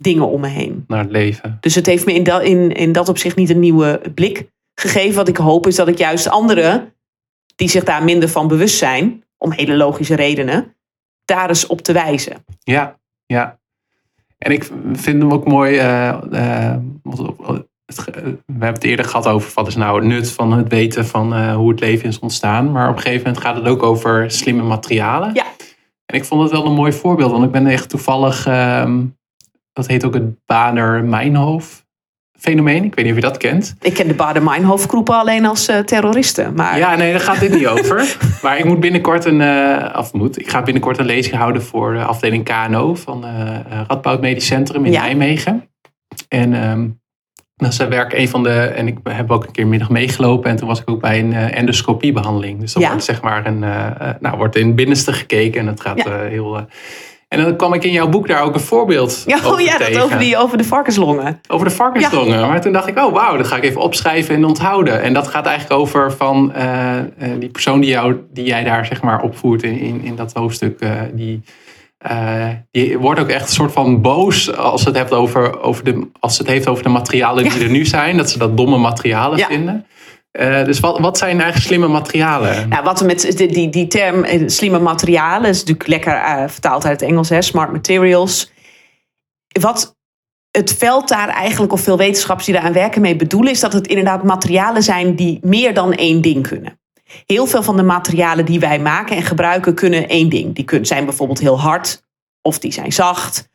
dingen 0.00 0.28
om 0.28 0.40
me 0.40 0.48
heen. 0.48 0.84
Naar 0.86 1.02
het 1.02 1.10
leven. 1.10 1.56
Dus 1.60 1.74
het 1.74 1.86
heeft 1.86 2.06
me 2.06 2.14
in 2.14 2.22
dat, 2.22 2.42
in, 2.42 2.72
in 2.72 2.92
dat 2.92 3.08
opzicht 3.08 3.36
niet 3.36 3.50
een 3.50 3.58
nieuwe 3.58 4.00
blik 4.14 4.50
gegeven. 4.74 5.14
Wat 5.14 5.28
ik 5.28 5.36
hoop 5.36 5.66
is 5.66 5.76
dat 5.76 5.88
ik 5.88 5.98
juist 5.98 6.28
anderen, 6.28 6.94
die 7.56 7.68
zich 7.68 7.84
daar 7.84 8.04
minder 8.04 8.28
van 8.28 8.48
bewust 8.48 8.78
zijn, 8.78 9.24
om 9.38 9.52
hele 9.52 9.76
logische 9.76 10.14
redenen, 10.14 10.76
daar 11.24 11.48
eens 11.48 11.66
op 11.66 11.80
te 11.80 11.92
wijzen. 11.92 12.44
Ja, 12.62 12.98
ja. 13.26 13.58
En 14.38 14.52
ik 14.52 14.70
vind 14.92 15.22
hem 15.22 15.32
ook 15.32 15.46
mooi. 15.46 15.74
Uh, 15.74 16.18
uh, 16.32 16.76
we 17.94 18.34
hebben 18.46 18.68
het 18.68 18.84
eerder 18.84 19.04
gehad 19.04 19.26
over 19.26 19.52
wat 19.54 19.66
is 19.66 19.76
nou 19.76 19.98
het 19.98 20.08
nut 20.08 20.32
van 20.32 20.52
het 20.52 20.68
weten 20.68 21.06
van 21.06 21.34
uh, 21.34 21.54
hoe 21.54 21.70
het 21.70 21.80
leven 21.80 22.08
is 22.08 22.18
ontstaan. 22.18 22.72
Maar 22.72 22.88
op 22.88 22.96
een 22.96 23.02
gegeven 23.02 23.26
moment 23.26 23.44
gaat 23.44 23.56
het 23.56 23.66
ook 23.66 23.82
over 23.82 24.30
slimme 24.30 24.62
materialen. 24.62 25.34
Ja. 25.34 25.44
En 26.06 26.16
ik 26.16 26.24
vond 26.24 26.42
het 26.42 26.50
wel 26.50 26.66
een 26.66 26.72
mooi 26.72 26.92
voorbeeld, 26.92 27.30
want 27.30 27.44
ik 27.44 27.50
ben 27.50 27.66
echt 27.66 27.88
toevallig, 27.88 28.46
ehm, 28.46 29.04
dat 29.72 29.86
heet 29.86 30.04
ook 30.04 30.14
het 30.14 30.46
Bader-Meinhof 30.46 31.84
fenomeen. 32.40 32.84
Ik 32.84 32.94
weet 32.94 33.04
niet 33.04 33.14
of 33.14 33.20
je 33.20 33.28
dat 33.28 33.36
kent. 33.36 33.74
Ik 33.80 33.94
ken 33.94 34.08
de 34.08 34.14
Baden-Meinhof-groepen 34.14 35.14
alleen 35.14 35.46
als 35.46 35.68
uh, 35.68 35.78
terroristen. 35.78 36.54
Maar... 36.54 36.78
Ja, 36.78 36.96
nee, 36.96 37.10
daar 37.10 37.20
gaat 37.20 37.40
dit 37.40 37.54
niet 37.54 37.66
over. 37.66 38.16
Maar 38.42 38.58
ik 38.58 38.64
moet 38.64 38.80
binnenkort 38.80 39.24
een, 39.24 39.40
uh, 39.40 39.94
of 39.96 40.12
moet, 40.12 40.40
ik 40.40 40.50
ga 40.50 40.62
binnenkort 40.62 40.98
een 40.98 41.04
lezing 41.06 41.36
houden 41.36 41.62
voor 41.62 41.92
de 41.92 42.04
afdeling 42.04 42.44
KNO 42.44 42.94
van 42.94 43.24
uh, 43.24 43.58
Radboud 43.88 44.20
Medisch 44.20 44.46
Centrum 44.46 44.84
in 44.84 44.92
Nijmegen. 44.92 45.70
En 46.28 46.68
um, 46.70 47.00
dat 47.56 47.72
is 47.72 47.76
werk 47.76 48.12
een 48.12 48.28
van 48.28 48.42
de, 48.42 48.54
en 48.54 48.86
ik 48.86 48.98
heb 49.02 49.30
ook 49.30 49.44
een 49.44 49.52
keer 49.52 49.66
middag 49.66 49.90
meegelopen 49.90 50.50
en 50.50 50.56
toen 50.56 50.68
was 50.68 50.80
ik 50.80 50.90
ook 50.90 51.00
bij 51.00 51.18
een 51.18 51.32
endoscopiebehandeling. 51.32 52.60
Dus 52.60 52.72
dan 52.72 52.86
wordt 52.86 53.04
zeg 53.04 53.22
maar 53.22 53.46
een, 53.46 53.58
nou, 54.20 54.36
wordt 54.36 54.56
in 54.56 54.66
het 54.66 54.76
binnenste 54.76 55.12
gekeken 55.12 55.60
en 55.60 55.66
het 55.66 55.80
gaat 55.80 56.02
heel 56.04 56.66
en 57.30 57.42
dan 57.42 57.56
kwam 57.56 57.74
ik 57.74 57.84
in 57.84 57.92
jouw 57.92 58.08
boek 58.08 58.28
daar 58.28 58.42
ook 58.42 58.54
een 58.54 58.60
voorbeeld 58.60 59.22
ja, 59.26 59.36
over 59.36 59.52
oh 59.52 59.60
ja, 59.60 59.76
tegen. 59.76 59.92
dat 59.92 60.02
over, 60.02 60.18
die, 60.18 60.36
over 60.36 60.58
de 60.58 60.64
varkenslongen. 60.64 61.40
Over 61.48 61.68
de 61.68 61.74
varkenslongen. 61.74 62.48
Maar 62.48 62.60
toen 62.60 62.72
dacht 62.72 62.88
ik, 62.88 62.98
oh 62.98 63.12
wauw, 63.12 63.36
dat 63.36 63.46
ga 63.46 63.56
ik 63.56 63.64
even 63.64 63.80
opschrijven 63.80 64.34
en 64.34 64.44
onthouden. 64.44 65.02
En 65.02 65.12
dat 65.12 65.28
gaat 65.28 65.46
eigenlijk 65.46 65.80
over 65.80 66.12
van 66.12 66.52
uh, 66.56 66.94
die 67.38 67.48
persoon 67.48 67.80
die, 67.80 67.90
jou, 67.90 68.16
die 68.32 68.44
jij 68.44 68.64
daar 68.64 68.86
zeg 68.86 69.02
maar 69.02 69.22
opvoert 69.22 69.62
in, 69.62 69.78
in, 69.78 70.00
in 70.02 70.16
dat 70.16 70.32
hoofdstuk. 70.32 70.82
Uh, 70.82 70.92
die, 71.12 71.42
uh, 72.10 72.48
die 72.70 72.98
wordt 72.98 73.20
ook 73.20 73.28
echt 73.28 73.46
een 73.46 73.54
soort 73.54 73.72
van 73.72 74.00
boos 74.00 74.56
als 74.56 74.84
het, 74.84 74.96
heeft 74.96 75.12
over, 75.12 75.60
over 75.60 75.84
de, 75.84 76.08
als 76.20 76.38
het 76.38 76.46
heeft 76.46 76.68
over 76.68 76.82
de 76.82 76.88
materialen 76.88 77.44
die 77.44 77.62
er 77.62 77.70
nu 77.70 77.86
zijn. 77.86 78.16
Dat 78.16 78.30
ze 78.30 78.38
dat 78.38 78.56
domme 78.56 78.78
materialen 78.78 79.38
vinden. 79.38 79.86
Uh, 80.32 80.64
dus 80.64 80.80
wat, 80.80 81.18
zijn 81.18 81.30
eigenlijk 81.30 81.66
slimme 81.66 81.88
materialen? 81.88 82.68
Nou, 82.68 82.84
wat 82.84 83.04
met 83.04 83.36
die, 83.36 83.48
die, 83.48 83.68
die 83.68 83.86
term 83.86 84.24
eh, 84.24 84.42
slimme 84.48 84.78
materialen 84.78 85.48
is 85.48 85.58
natuurlijk 85.58 85.88
lekker 85.88 86.14
uh, 86.14 86.48
vertaald 86.48 86.84
uit 86.84 87.00
het 87.00 87.08
Engels, 87.10 87.28
hè, 87.28 87.42
smart 87.42 87.72
materials. 87.72 88.52
Wat 89.60 89.96
het 90.50 90.74
veld 90.74 91.08
daar 91.08 91.28
eigenlijk, 91.28 91.72
of 91.72 91.80
veel 91.80 91.96
wetenschappers 91.96 92.46
die 92.46 92.54
daar 92.54 92.64
aan 92.64 92.72
werken 92.72 93.00
mee 93.00 93.16
bedoelen, 93.16 93.52
is 93.52 93.60
dat 93.60 93.72
het 93.72 93.86
inderdaad 93.86 94.22
materialen 94.22 94.82
zijn 94.82 95.14
die 95.14 95.38
meer 95.42 95.74
dan 95.74 95.92
één 95.92 96.20
ding 96.20 96.46
kunnen. 96.46 96.80
Heel 97.26 97.46
veel 97.46 97.62
van 97.62 97.76
de 97.76 97.82
materialen 97.82 98.44
die 98.44 98.60
wij 98.60 98.78
maken 98.78 99.16
en 99.16 99.22
gebruiken 99.22 99.74
kunnen 99.74 100.08
één 100.08 100.28
ding. 100.28 100.54
Die 100.54 100.64
kunnen, 100.64 100.86
zijn 100.86 101.04
bijvoorbeeld 101.04 101.40
heel 101.40 101.60
hard, 101.60 102.02
of 102.42 102.58
die 102.58 102.72
zijn 102.72 102.92
zacht, 102.92 103.49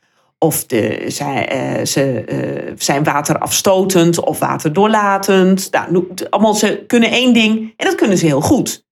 of 0.45 0.65
de, 0.65 1.05
zij, 1.07 1.77
uh, 1.79 1.85
ze 1.85 2.23
uh, 2.27 2.73
zijn 2.77 3.03
waterafstotend 3.03 4.19
of 4.19 4.39
waterdoorlatend. 4.39 5.71
Nou, 5.71 6.07
allemaal, 6.29 6.53
ze 6.53 6.83
kunnen 6.87 7.09
één 7.09 7.33
ding 7.33 7.73
en 7.77 7.85
dat 7.85 7.95
kunnen 7.95 8.17
ze 8.17 8.25
heel 8.25 8.41
goed. 8.41 8.85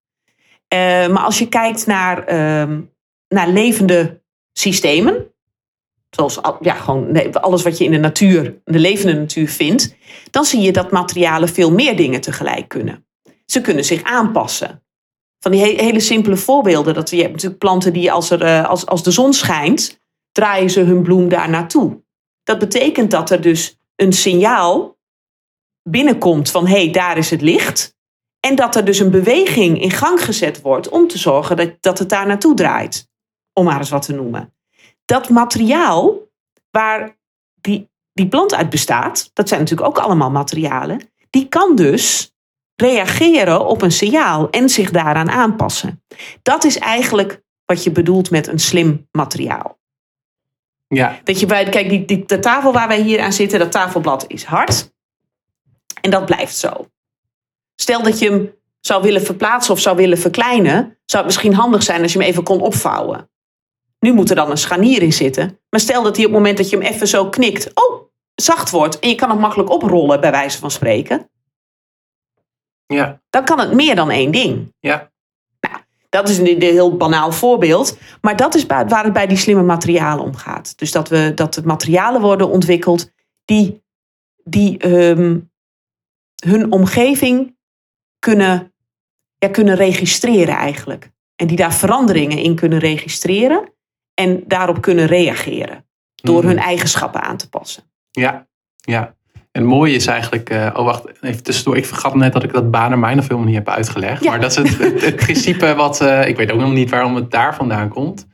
Uh, 0.74 0.80
maar 1.08 1.24
als 1.24 1.40
je 1.40 1.48
kijkt 1.48 1.86
naar, 1.86 2.24
ehm, 2.24 2.82
naar 3.28 3.50
levende 3.50 4.22
systemen, 4.54 5.28
zoals 6.10 6.40
ja, 6.62 6.74
gewoon 6.74 7.34
alles 7.34 7.64
wat 7.64 7.78
je 7.78 7.84
in 7.84 7.92
de 7.92 7.98
natuur, 7.98 8.62
de 8.66 8.80
levende 8.80 9.14
natuur 9.14 9.50
vindt, 9.50 9.96
dan 10.32 10.46
zie 10.46 10.62
je 10.62 10.72
dat 10.72 10.92
materialen 10.92 11.50
veel 11.50 11.72
meer 11.72 11.96
dingen 11.96 12.22
tegelijk 12.22 12.68
kunnen. 12.68 13.06
Ze 13.46 13.62
kunnen 13.62 13.86
zich 13.86 14.04
aanpassen. 14.04 14.84
Van 15.40 15.52
die 15.52 15.62
hele 15.62 16.00
simpele 16.00 16.38
voorbeelden. 16.38 16.94
Dat 16.94 17.10
je 17.10 17.22
hebt 17.22 17.32
natuurlijk 17.32 17.60
planten 17.60 17.94
die 17.94 18.12
als, 18.12 18.30
er, 18.30 18.66
als, 18.66 18.86
als 18.86 19.04
de 19.04 19.12
zon 19.12 19.34
schijnt, 19.34 20.02
draaien 20.34 20.70
ze 20.70 20.80
hun 20.80 21.04
bloem 21.04 21.30
daar 21.30 21.50
naartoe. 21.50 22.02
Dat 22.44 22.60
betekent 22.60 23.12
dat 23.12 23.30
er 23.30 23.42
dus 23.42 23.80
een 23.96 24.14
signaal 24.14 24.98
binnenkomt 25.90 26.52
van 26.52 26.68
hé, 26.68 26.84
hey, 26.84 26.92
daar 26.92 27.18
is 27.18 27.30
het 27.30 27.42
licht. 27.42 27.96
En 28.40 28.56
dat 28.56 28.76
er 28.76 28.86
dus 28.86 29.00
een 29.00 29.12
beweging 29.12 29.82
in 29.82 29.92
gang 29.92 30.24
gezet 30.24 30.62
wordt 30.62 30.90
om 30.90 31.08
te 31.08 31.18
zorgen 31.18 31.58
dat, 31.58 31.76
dat 31.80 32.00
het 32.00 32.10
daar 32.10 32.28
naartoe 32.28 32.56
draait. 32.56 33.10
Om 33.54 33.66
maar 33.66 33.80
eens 33.80 33.90
wat 33.90 34.06
te 34.06 34.14
noemen. 34.14 34.54
Dat 35.06 35.30
materiaal 35.30 36.18
waar 36.72 37.18
die, 37.62 37.90
die 38.14 38.28
plant 38.28 38.54
uit 38.54 38.70
bestaat, 38.70 39.30
dat 39.34 39.48
zijn 39.48 39.60
natuurlijk 39.60 39.88
ook 39.88 39.98
allemaal 39.98 40.32
materialen, 40.32 41.12
die 41.30 41.48
kan 41.48 41.76
dus 41.76 42.34
reageren 42.76 43.66
op 43.66 43.82
een 43.82 43.92
signaal 43.92 44.50
en 44.50 44.70
zich 44.70 44.92
daaraan 44.92 45.30
aanpassen. 45.30 46.04
Dat 46.42 46.64
is 46.64 46.78
eigenlijk 46.78 47.42
wat 47.66 47.84
je 47.84 47.92
bedoelt 47.92 48.32
met 48.32 48.48
een 48.48 48.60
slim 48.60 49.08
materiaal. 49.12 49.82
Ja. 50.96 51.20
Dat 51.24 51.40
je 51.40 51.46
bij, 51.46 51.70
kijk, 51.70 51.90
die, 51.90 52.06
die, 52.06 52.26
de 52.26 52.40
tafel 52.40 52.74
waar 52.74 52.88
wij 52.88 53.02
hier 53.02 53.20
aan 53.20 53.34
zitten, 53.34 53.60
dat 53.60 53.72
tafelblad 53.72 54.26
is 54.28 54.44
hard. 54.44 54.92
En 56.02 56.10
dat 56.10 56.26
blijft 56.26 56.56
zo. 56.56 56.88
Stel 57.76 58.04
dat 58.04 58.20
je 58.20 58.30
hem 58.30 58.54
zou 58.80 59.02
willen 59.02 59.22
verplaatsen 59.22 59.74
of 59.74 59.80
zou 59.80 59.96
willen 59.96 60.18
verkleinen, 60.18 60.98
zou 61.06 61.24
het 61.24 61.26
misschien 61.26 61.54
handig 61.54 61.84
zijn 61.84 62.02
als 62.02 62.14
je 62.14 62.20
hem 62.20 62.28
even 62.28 62.44
kon 62.44 62.62
opvouwen. 62.62 63.30
Nu 64.00 64.14
moet 64.14 64.30
er 64.30 64.36
dan 64.36 64.52
een 64.52 64.58
scharnier 64.58 65.02
in 65.02 65.14
zitten. 65.14 65.60
Maar 65.70 65.80
stel 65.80 66.04
dat 66.04 66.16
hij 66.16 66.26
op 66.26 66.32
het 66.32 66.40
moment 66.40 66.58
dat 66.58 66.70
je 66.70 66.78
hem 66.78 66.86
even 66.86 67.08
zo 67.08 67.30
knikt, 67.30 67.72
oh, 67.74 68.12
zacht 68.36 68.70
wordt 68.70 69.00
en 69.00 69.10
je 69.10 69.16
kan 69.16 69.30
hem 69.30 69.40
makkelijk 69.40 69.70
oprollen, 69.70 70.22
bij 70.22 70.32
wijze 70.32 70.60
van 70.60 70.72
spreken. 70.72 71.30
Ja. 72.86 73.22
Dan 73.30 73.46
kan 73.46 73.60
het 73.60 73.74
meer 73.74 73.96
dan 73.96 74.10
één 74.10 74.32
ding. 74.32 74.74
Ja. 74.80 75.12
Dat 76.14 76.30
is 76.30 76.38
een 76.38 76.62
heel 76.62 76.98
banaal 76.98 77.32
voorbeeld. 77.32 77.98
Maar 78.22 78.36
dat 78.36 78.56
is 78.56 78.66
waar 78.66 79.04
het 79.04 79.14
bij 79.14 79.28
die 79.28 79.38
slimme 79.38 79.64
materialen 79.64 80.24
om 80.24 80.36
gaat. 80.36 80.78
Dus 80.78 80.92
dat, 80.92 81.10
we, 81.10 81.32
dat 81.36 81.56
er 81.56 81.66
materialen 81.66 82.22
worden 82.22 82.50
ontwikkeld 82.50 83.12
die, 83.46 83.84
die 84.44 84.88
um, 84.88 85.52
hun 86.46 86.72
omgeving 86.72 87.58
kunnen, 88.20 88.74
ja, 89.38 89.50
kunnen 89.50 89.76
registreren 89.76 90.56
eigenlijk. 90.56 91.12
En 91.36 91.48
die 91.48 91.58
daar 91.58 91.74
veranderingen 91.74 92.38
in 92.38 92.56
kunnen 92.56 92.80
registreren 92.80 93.74
en 94.14 94.44
daarop 94.48 94.82
kunnen 94.82 95.06
reageren. 95.06 95.86
Door 96.16 96.42
mm. 96.42 96.48
hun 96.48 96.58
eigenschappen 96.58 97.22
aan 97.22 97.38
te 97.38 97.50
passen. 97.50 97.84
Ja, 98.12 98.48
ja. 98.76 99.16
En 99.54 99.62
het 99.62 99.72
mooie 99.72 99.94
is 99.94 100.08
eigenlijk, 100.08 100.50
uh, 100.50 100.70
oh 100.74 100.86
wacht, 100.86 101.04
even 101.22 101.44
tussendoor. 101.44 101.78
Ik 101.78 101.86
vergat 101.86 102.16
net 102.16 102.34
dat 102.34 102.44
ik 102.44 102.54
dat 102.54 102.72
Bader-Meinhof 102.72 103.28
helemaal 103.28 103.46
niet 103.46 103.56
heb 103.56 103.70
uitgelegd. 103.70 104.26
Maar 104.26 104.40
dat 104.40 104.52
is 104.52 104.58
het, 104.58 105.02
het, 105.02 105.16
principe 105.16 105.76
wat, 105.76 106.02
uh, 106.02 106.28
ik 106.28 106.36
weet 106.36 106.52
ook 106.52 106.60
nog 106.60 106.72
niet 106.72 106.90
waarom 106.90 107.16
het 107.16 107.32
daar 107.32 107.56
vandaan 107.56 107.90
komt. 107.90 108.28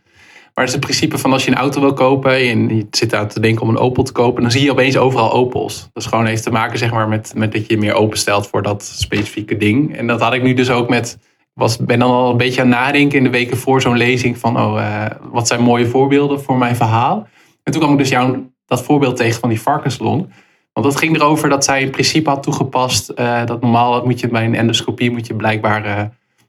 Maar 0.53 0.67
het 0.67 0.67
is 0.67 0.73
het 0.73 0.79
principe 0.79 1.17
van 1.17 1.33
als 1.33 1.45
je 1.45 1.51
een 1.51 1.57
auto 1.57 1.81
wil 1.81 1.93
kopen 1.93 2.31
en 2.31 2.75
je 2.75 2.87
zit 2.91 3.13
aan 3.13 3.27
te 3.27 3.39
denken 3.39 3.61
om 3.61 3.69
een 3.69 3.77
Opel 3.77 4.03
te 4.03 4.11
kopen, 4.11 4.41
dan 4.41 4.51
zie 4.51 4.63
je 4.63 4.71
opeens 4.71 4.97
overal 4.97 5.31
Opels. 5.31 5.89
Dat 5.93 6.03
is 6.03 6.09
gewoon 6.09 6.25
heeft 6.25 6.43
te 6.43 6.51
maken 6.51 6.77
zeg 6.77 6.91
maar, 6.91 7.07
met, 7.07 7.33
met 7.35 7.51
dat 7.51 7.67
je 7.67 7.73
je 7.73 7.79
meer 7.79 7.93
openstelt 7.93 8.47
voor 8.47 8.61
dat 8.61 8.83
specifieke 8.83 9.57
ding. 9.57 9.97
En 9.97 10.07
dat 10.07 10.21
had 10.21 10.33
ik 10.33 10.43
nu 10.43 10.53
dus 10.53 10.69
ook 10.69 10.89
met, 10.89 11.17
was, 11.53 11.77
ben 11.77 11.99
dan 11.99 12.11
al 12.11 12.31
een 12.31 12.37
beetje 12.37 12.61
aan 12.61 12.67
het 12.67 12.79
nadenken 12.79 13.17
in 13.17 13.23
de 13.23 13.29
weken 13.29 13.57
voor 13.57 13.81
zo'n 13.81 13.97
lezing 13.97 14.37
van, 14.37 14.59
oh, 14.59 14.75
uh, 14.75 15.05
wat 15.31 15.47
zijn 15.47 15.61
mooie 15.61 15.85
voorbeelden 15.85 16.41
voor 16.41 16.57
mijn 16.57 16.75
verhaal. 16.75 17.27
En 17.63 17.71
toen 17.71 17.81
kwam 17.81 17.93
ik 17.93 17.99
dus 17.99 18.09
jou 18.09 18.49
dat 18.65 18.83
voorbeeld 18.83 19.15
tegen 19.15 19.39
van 19.39 19.49
die 19.49 19.61
varkenslong. 19.61 20.29
Want 20.79 20.93
dat 20.93 21.01
ging 21.03 21.15
erover 21.15 21.49
dat 21.49 21.63
zij 21.63 21.81
in 21.81 21.89
principe 21.89 22.29
had 22.29 22.43
toegepast. 22.43 23.11
Uh, 23.15 23.45
dat 23.45 23.61
normaal 23.61 24.05
moet 24.05 24.19
je 24.19 24.27
bij 24.27 24.45
een 24.45 24.55
endoscopie 24.55 25.11
moet 25.11 25.27
je 25.27 25.35
blijkbaar. 25.35 25.85
Uh, 25.85 26.03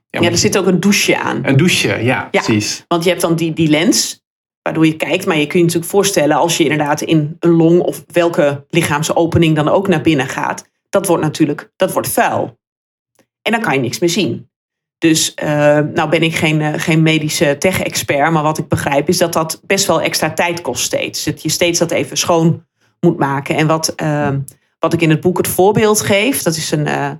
ja, 0.09 0.29
er 0.29 0.37
zit 0.37 0.57
ook 0.57 0.65
een 0.65 0.79
douche 0.79 1.19
aan. 1.19 1.39
Een 1.45 1.57
douche, 1.57 1.87
ja, 1.87 1.95
ja, 2.03 2.29
precies. 2.41 2.85
Want 2.87 3.03
je 3.03 3.09
hebt 3.09 3.21
dan 3.21 3.35
die, 3.35 3.53
die 3.53 3.67
lens, 3.67 4.23
waardoor 4.61 4.85
je 4.85 4.95
kijkt. 4.95 5.25
Maar 5.25 5.35
je 5.37 5.41
kunt 5.41 5.53
je 5.53 5.61
natuurlijk 5.63 5.91
voorstellen 5.91 6.37
als 6.37 6.57
je 6.57 6.63
inderdaad 6.63 7.01
in 7.01 7.35
een 7.39 7.49
long 7.49 7.79
of 7.79 8.03
welke 8.07 8.65
lichaamsopening 8.69 9.55
dan 9.55 9.69
ook 9.69 9.87
naar 9.87 10.01
binnen 10.01 10.27
gaat. 10.27 10.69
Dat 10.89 11.07
wordt 11.07 11.23
natuurlijk 11.23 11.71
dat 11.75 11.93
wordt 11.93 12.09
vuil. 12.09 12.59
En 13.41 13.51
dan 13.51 13.61
kan 13.61 13.73
je 13.73 13.79
niks 13.79 13.99
meer 13.99 14.09
zien. 14.09 14.49
Dus 14.97 15.33
uh, 15.43 15.47
nou 15.93 16.09
ben 16.09 16.23
ik 16.23 16.35
geen, 16.35 16.79
geen 16.79 17.01
medische 17.01 17.55
tech-expert. 17.59 18.31
Maar 18.31 18.43
wat 18.43 18.57
ik 18.57 18.67
begrijp 18.67 19.07
is 19.07 19.17
dat 19.17 19.33
dat 19.33 19.61
best 19.65 19.87
wel 19.87 20.01
extra 20.01 20.33
tijd 20.33 20.61
kost 20.61 20.83
steeds. 20.83 21.23
Dat 21.23 21.41
je 21.41 21.49
steeds 21.49 21.79
dat 21.79 21.91
even 21.91 22.17
schoon 22.17 22.65
moet 23.05 23.17
maken. 23.17 23.55
En 23.55 23.67
wat, 23.67 23.93
uh, 24.03 24.29
wat 24.79 24.93
ik 24.93 25.01
in 25.01 25.09
het 25.09 25.21
boek 25.21 25.37
het 25.37 25.47
voorbeeld 25.47 26.01
geef, 26.01 26.41
dat 26.41 26.55
is 26.55 26.71
een 26.71 26.85
uh, 26.87 27.11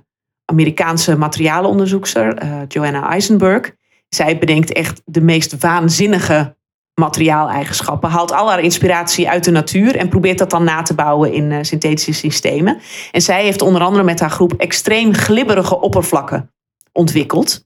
Amerikaanse 0.44 1.16
materialenonderzoekster, 1.16 2.42
uh, 2.42 2.60
Joanna 2.68 3.08
Eisenberg. 3.08 3.72
Zij 4.08 4.38
bedenkt 4.38 4.72
echt 4.72 5.02
de 5.04 5.20
meest 5.20 5.58
waanzinnige 5.58 6.56
materiaaleigenschappen. 6.94 8.10
Haalt 8.10 8.32
al 8.32 8.48
haar 8.48 8.60
inspiratie 8.60 9.28
uit 9.28 9.44
de 9.44 9.50
natuur 9.50 9.96
en 9.96 10.08
probeert 10.08 10.38
dat 10.38 10.50
dan 10.50 10.64
na 10.64 10.82
te 10.82 10.94
bouwen 10.94 11.32
in 11.32 11.50
uh, 11.50 11.58
synthetische 11.62 12.12
systemen. 12.12 12.78
En 13.10 13.22
zij 13.22 13.42
heeft 13.42 13.62
onder 13.62 13.82
andere 13.82 14.04
met 14.04 14.20
haar 14.20 14.30
groep 14.30 14.52
extreem 14.52 15.14
glibberige 15.14 15.80
oppervlakken 15.80 16.52
ontwikkeld. 16.92 17.64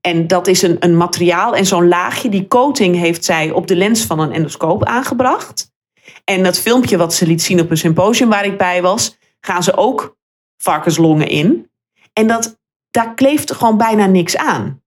En 0.00 0.26
dat 0.26 0.46
is 0.46 0.62
een, 0.62 0.76
een 0.80 0.96
materiaal 0.96 1.54
en 1.54 1.66
zo'n 1.66 1.88
laagje, 1.88 2.28
die 2.28 2.48
coating 2.48 2.96
heeft 2.96 3.24
zij 3.24 3.50
op 3.50 3.66
de 3.66 3.76
lens 3.76 4.04
van 4.04 4.20
een 4.20 4.32
endoscoop 4.32 4.84
aangebracht. 4.84 5.74
En 6.24 6.42
dat 6.42 6.58
filmpje 6.58 6.96
wat 6.96 7.14
ze 7.14 7.26
liet 7.26 7.42
zien 7.42 7.60
op 7.60 7.70
een 7.70 7.76
symposium 7.76 8.28
waar 8.28 8.44
ik 8.44 8.58
bij 8.58 8.82
was, 8.82 9.16
gaan 9.40 9.62
ze 9.62 9.76
ook 9.76 10.16
varkenslongen 10.56 11.28
in. 11.28 11.70
En 12.12 12.26
dat, 12.26 12.58
daar 12.90 13.14
kleeft 13.14 13.52
gewoon 13.52 13.76
bijna 13.76 14.06
niks 14.06 14.36
aan. 14.36 14.82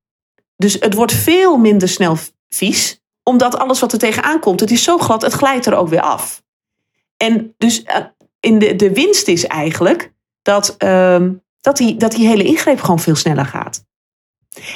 Dus 0.55 0.73
het 0.73 0.93
wordt 0.93 1.13
veel 1.13 1.57
minder 1.57 1.87
snel 1.87 2.17
vies, 2.49 3.01
omdat 3.23 3.57
alles 3.57 3.79
wat 3.79 3.91
er 3.91 3.99
tegenaan 3.99 4.39
komt, 4.39 4.59
het 4.59 4.71
is 4.71 4.83
zo 4.83 4.97
glad, 4.97 5.21
het 5.21 5.33
glijdt 5.33 5.65
er 5.65 5.75
ook 5.75 5.87
weer 5.87 6.01
af. 6.01 6.43
En 7.17 7.53
dus 7.57 7.83
uh, 7.83 7.95
in 8.39 8.59
de, 8.59 8.75
de 8.75 8.93
winst 8.93 9.27
is 9.27 9.45
eigenlijk 9.45 10.13
dat, 10.41 10.75
uh, 10.83 11.25
dat, 11.61 11.77
die, 11.77 11.95
dat 11.95 12.11
die 12.11 12.27
hele 12.27 12.43
ingreep 12.43 12.81
gewoon 12.81 12.99
veel 12.99 13.15
sneller 13.15 13.45
gaat. 13.45 13.87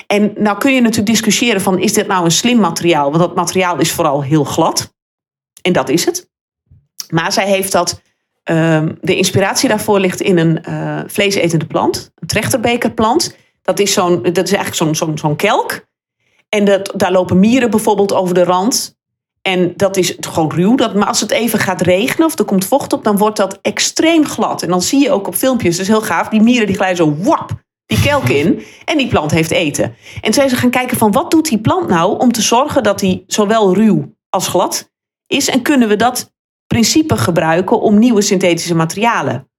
En 0.08 0.34
nou 0.38 0.58
kun 0.58 0.74
je 0.74 0.82
natuurlijk 0.82 1.08
discussiëren 1.08 1.62
van 1.62 1.80
is 1.80 1.94
dit 1.94 2.08
nou 2.08 2.26
een 2.26 2.32
slim 2.32 2.60
materiaal? 2.60 3.10
Want 3.10 3.24
dat 3.24 3.36
materiaal 3.36 3.80
is 3.80 3.92
vooral 3.92 4.24
heel 4.24 4.44
glad. 4.44 4.94
En 5.62 5.74
dat 5.74 5.90
is 5.90 6.06
het. 6.06 6.32
Maar 7.14 7.32
zij 7.32 7.48
heeft 7.48 7.72
dat. 7.72 8.02
Um, 8.50 8.98
de 9.02 9.16
inspiratie 9.16 9.70
daarvoor 9.70 10.00
ligt 10.00 10.22
in 10.22 10.38
een 10.38 10.64
uh, 10.70 11.02
vleesetende 11.08 11.66
plant, 11.66 12.12
een 12.16 12.28
trechterbekerplant. 12.28 13.36
Dat 13.62 13.80
is, 13.80 13.94
zo'n, 13.94 14.24
dat 14.24 14.48
is 14.48 14.54
eigenlijk 14.54 14.76
zo'n, 14.76 14.96
zo'n, 14.96 15.18
zo'n 15.18 15.36
kelk. 15.36 15.86
En 16.50 16.66
dat, 16.66 16.94
daar 16.96 17.12
lopen 17.12 17.40
mieren 17.40 17.70
bijvoorbeeld 17.70 18.14
over 18.14 18.34
de 18.36 18.44
rand. 18.44 18.98
En 19.42 19.74
dat 19.76 19.98
is 19.98 20.18
gewoon 20.20 20.52
ruw. 20.52 20.76
Dat, 20.76 20.94
maar 20.94 21.08
als 21.08 21.20
het 21.20 21.32
even 21.32 21.60
gaat 21.60 21.82
regenen 21.82 22.28
of 22.28 22.40
er 22.40 22.46
komt 22.46 22.66
vocht 22.66 22.94
op, 22.94 23.04
dan 23.04 23.18
wordt 23.18 23.38
dat 23.38 23.60
extreem 23.62 24.26
glad. 24.26 24.62
En 24.62 24.70
dan 24.70 24.82
zie 24.82 25.02
je 25.02 25.12
ook 25.12 25.28
op 25.28 25.36
filmpjes, 25.36 25.78
dat 25.78 25.86
is 25.86 25.92
heel 25.92 26.02
gaaf, 26.02 26.30
die 26.30 26.42
mieren 26.42 26.68
die 26.68 26.76
glijden 26.76 26.98
zo 26.98 27.16
wap 27.18 27.52
die 27.86 28.02
kelk 28.02 28.30
in. 28.30 28.64
En 28.86 28.98
die 28.98 29.08
plant 29.08 29.32
heeft 29.32 29.52
eten. 29.52 29.96
En 30.22 30.34
zijn 30.34 30.50
ze 30.50 30.56
gaan 30.56 30.70
kijken 30.70 30.98
van 30.98 31.12
wat 31.12 31.32
doet 31.32 31.50
die 31.50 31.62
plant 31.62 31.88
nou 31.88 32.20
om 32.20 32.32
te 32.32 32.42
zorgen 32.42 32.84
dat 32.84 33.00
die 33.00 33.24
zowel 33.28 33.74
ruw 33.74 34.16
als 34.30 34.48
glad 34.48 34.92
is. 35.28 35.50
En 35.50 35.62
kunnen 35.62 35.88
we 35.88 35.96
dat 35.96 36.33
principe 36.74 37.18
gebruiken 37.18 37.82
om 37.82 38.00
nieuwe 38.00 38.22
synthetische 38.22 38.76
materialen 38.76 39.50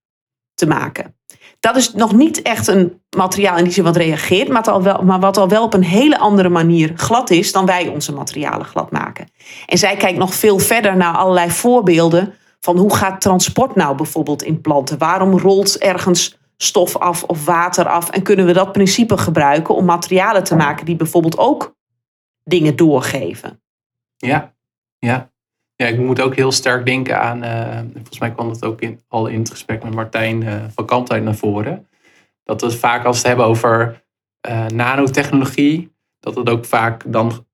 te 0.55 0.67
maken. 0.67 1.17
Dat 1.61 1.77
is 1.77 1.93
nog 1.93 2.13
niet 2.13 2.43
echt 2.43 2.67
een 2.67 3.03
materiaal 3.17 3.59
in 3.59 3.65
die 3.65 3.73
zin 3.73 3.85
wat 3.85 3.97
reageert, 3.97 4.49
maar, 4.49 4.63
al 4.63 4.83
wel, 4.83 5.03
maar 5.03 5.21
wat 5.21 5.37
al 5.37 5.49
wel 5.49 5.63
op 5.65 5.75
een 5.75 5.85
hele 5.85 6.19
andere 6.19 6.49
manier 6.49 6.93
glad 6.97 7.31
is 7.31 7.53
dan 7.53 7.67
wij 7.67 7.89
onze 7.89 8.13
materialen 8.13 8.67
glad 8.67 8.91
maken. 8.91 9.29
En 9.67 9.79
zij 9.79 9.97
kijkt 9.97 10.19
nog 10.19 10.35
veel 10.35 10.59
verder 10.59 10.97
naar 10.97 11.17
allerlei 11.17 11.51
voorbeelden 11.51 12.35
van 12.61 12.79
hoe 12.79 12.95
gaat 12.95 13.21
transport 13.21 13.75
nou 13.75 13.97
bijvoorbeeld 13.97 14.43
in 14.43 14.61
planten? 14.61 14.99
Waarom 14.99 15.39
rolt 15.39 15.79
ergens 15.79 16.39
stof 16.57 16.97
af 16.97 17.23
of 17.23 17.45
water 17.45 17.89
af? 17.89 18.11
En 18.11 18.23
kunnen 18.23 18.47
we 18.47 18.53
dat 18.53 18.73
principe 18.73 19.17
gebruiken 19.17 19.75
om 19.75 19.85
materialen 19.85 20.45
te 20.45 20.57
maken 20.57 20.87
die 20.87 20.97
bijvoorbeeld 20.97 21.39
ook 21.39 21.75
dingen 22.45 22.77
doorgeven? 22.77 23.63
Ja, 24.17 24.55
ja. 24.99 25.33
Ja, 25.77 25.87
ik 25.87 25.99
moet 25.99 26.21
ook 26.21 26.35
heel 26.37 26.53
sterk 26.53 26.87
denken 26.87 27.21
aan, 27.21 27.45
uh, 27.45 27.79
volgens 27.95 28.19
mij 28.19 28.31
kwam 28.33 28.49
dat 28.49 28.65
ook 28.65 28.81
in, 28.81 29.01
al 29.09 29.27
in 29.27 29.39
het 29.39 29.51
gesprek 29.51 29.83
met 29.83 29.95
Martijn 29.95 30.43
uh, 30.43 30.53
van 30.75 30.87
Kantheid 30.87 31.23
naar 31.25 31.35
voren. 31.35 31.87
Dat 32.45 32.61
we 32.61 32.71
vaak 32.71 33.05
als 33.05 33.15
we 33.17 33.19
het 33.19 33.27
hebben 33.27 33.47
over 33.47 34.03
eh, 34.41 34.67
nanotechnologie, 34.67 35.93
dat 36.21 36.35
het 36.35 36.49
ook 36.51 36.65
vaak 36.65 37.03
dan 37.07 37.47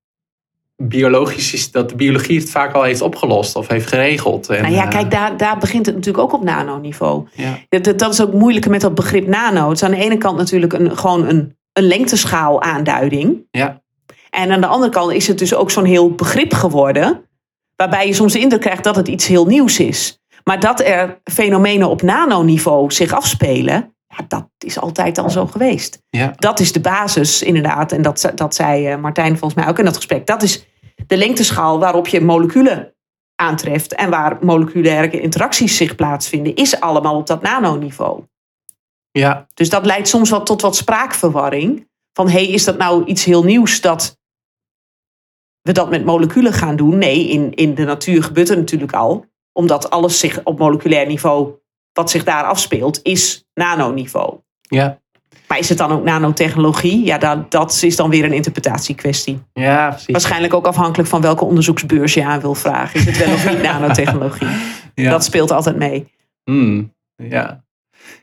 biologisch 0.75 1.53
is, 1.53 1.71
dat 1.71 1.89
de 1.89 1.95
biologie 1.95 2.39
het 2.39 2.49
vaak 2.49 2.73
al 2.73 2.83
heeft 2.83 3.01
opgelost 3.01 3.55
of 3.55 3.67
heeft 3.67 3.87
geregeld. 3.87 4.49
En, 4.49 4.61
Nou 4.61 4.73
ja, 4.73 4.83
eh, 4.83 4.89
kijk, 4.89 5.11
daar, 5.11 5.37
daar 5.37 5.57
begint 5.57 5.85
het 5.85 5.95
natuurlijk 5.95 6.23
ook 6.23 6.33
op 6.33 6.43
nanoniveau. 6.43 7.27
ja, 7.33 7.57
Dat, 7.69 7.83
dat- 7.83 7.99
dat 7.99 8.13
is 8.13 8.21
ook 8.21 8.33
moeilijker 8.33 8.71
met 8.71 8.81
dat 8.81 8.95
begrip 8.95 9.27
nano. 9.27 9.67
Het 9.67 9.77
is 9.77 9.83
aan 9.83 9.91
de 9.91 9.97
ene 9.97 10.17
kant 10.17 10.37
natuurlijk 10.37 10.73
een, 10.73 10.97
gewoon 10.97 11.27
een, 11.27 11.57
een 11.73 11.83
lengteschaal 11.83 12.61
aanduiding. 12.61 13.47
ja, 13.51 13.81
En 14.29 14.51
aan 14.51 14.61
de 14.61 14.67
andere 14.67 14.91
kant 14.91 15.11
is 15.11 15.27
het 15.27 15.37
dus 15.39 15.55
ook 15.55 15.71
zo'n 15.71 15.85
heel 15.85 16.11
begrip 16.15 16.53
geworden. 16.53 17.21
Waarbij 17.81 18.07
je 18.07 18.13
soms 18.13 18.33
de 18.33 18.39
indruk 18.39 18.61
krijgt 18.61 18.83
dat 18.83 18.95
het 18.95 19.07
iets 19.07 19.27
heel 19.27 19.45
nieuws 19.45 19.79
is. 19.79 20.19
Maar 20.43 20.59
dat 20.59 20.79
er 20.79 21.21
fenomenen 21.23 21.89
op 21.89 22.01
nanoniveau 22.01 22.91
zich 22.91 23.13
afspelen. 23.13 23.95
Ja, 24.07 24.25
dat 24.27 24.47
is 24.57 24.79
altijd 24.79 25.17
al 25.17 25.29
zo 25.29 25.47
geweest. 25.47 26.01
ja, 26.09 26.33
Dat 26.35 26.59
is 26.59 26.71
de 26.71 26.79
basis 26.79 27.41
inderdaad. 27.41 27.91
En 27.91 28.01
dat, 28.01 28.31
dat 28.35 28.55
zei 28.55 28.87
eh, 28.87 28.97
Martijn 28.97 29.37
volgens 29.37 29.53
mij 29.53 29.69
ook 29.69 29.79
in 29.79 29.85
dat 29.85 29.95
gesprek. 29.95 30.25
Dat 30.25 30.41
is 30.41 30.65
de 31.07 31.17
lengteschaal 31.17 31.79
waarop 31.79 32.07
je 32.07 32.21
moleculen 32.21 32.93
aantreft. 33.35 33.95
En 33.95 34.09
waar 34.09 34.37
moleculaire 34.41 35.21
interacties 35.21 35.77
zich 35.77 35.95
plaatsvinden. 35.95 36.55
Is 36.55 36.79
allemaal 36.79 37.15
op 37.15 37.27
dat 37.27 37.41
nanoniveau. 37.41 38.23
ja, 39.11 39.47
Dus 39.53 39.69
dat 39.69 39.85
leidt 39.85 40.07
soms 40.07 40.29
wel 40.29 40.43
tot 40.43 40.61
wat 40.61 40.75
spraakverwarring. 40.75 41.89
Van 42.13 42.29
hé, 42.29 42.43
hey, 42.43 42.47
is 42.47 42.63
dat 42.63 42.77
nou 42.77 43.05
iets 43.05 43.23
heel 43.23 43.43
nieuws 43.43 43.81
dat 43.81 44.19
we 45.61 45.71
dat 45.71 45.89
met 45.89 46.05
moleculen 46.05 46.53
gaan 46.53 46.75
doen? 46.75 46.97
Nee, 46.97 47.27
in, 47.29 47.53
in 47.53 47.75
de 47.75 47.83
natuur 47.83 48.23
gebeurt 48.23 48.47
het 48.49 48.57
natuurlijk 48.57 48.93
al. 48.93 49.25
Omdat 49.53 49.89
alles 49.89 50.19
zich 50.19 50.39
op 50.43 50.59
moleculair 50.59 51.07
niveau, 51.07 51.51
wat 51.93 52.09
zich 52.09 52.23
daar 52.23 52.43
afspeelt, 52.43 52.99
is 53.03 53.45
nanoniveau. 53.53 54.39
ja, 54.61 54.99
Maar 55.47 55.59
is 55.59 55.69
het 55.69 55.77
dan 55.77 55.91
ook 55.91 56.03
nanotechnologie? 56.03 57.05
Ja, 57.05 57.17
dat, 57.17 57.51
dat 57.51 57.79
is 57.81 57.95
dan 57.95 58.09
weer 58.09 58.23
een 58.23 58.33
interpretatiekwestie. 58.33 59.39
ja, 59.53 59.89
precies. 59.89 60.11
Waarschijnlijk 60.11 60.53
ook 60.53 60.65
afhankelijk 60.67 61.09
van 61.09 61.21
welke 61.21 61.45
onderzoeksbeurs 61.45 62.13
je 62.13 62.25
aan 62.25 62.39
wil 62.41 62.55
vragen. 62.55 62.99
Is 62.99 63.05
het 63.05 63.17
wel 63.17 63.33
of 63.33 63.49
niet 63.49 63.61
nanotechnologie? 63.71 64.47
Ja. 64.95 65.09
Dat 65.09 65.23
speelt 65.23 65.51
altijd 65.51 65.75
mee. 65.75 66.11
Hmm, 66.43 66.93
ja. 67.15 67.63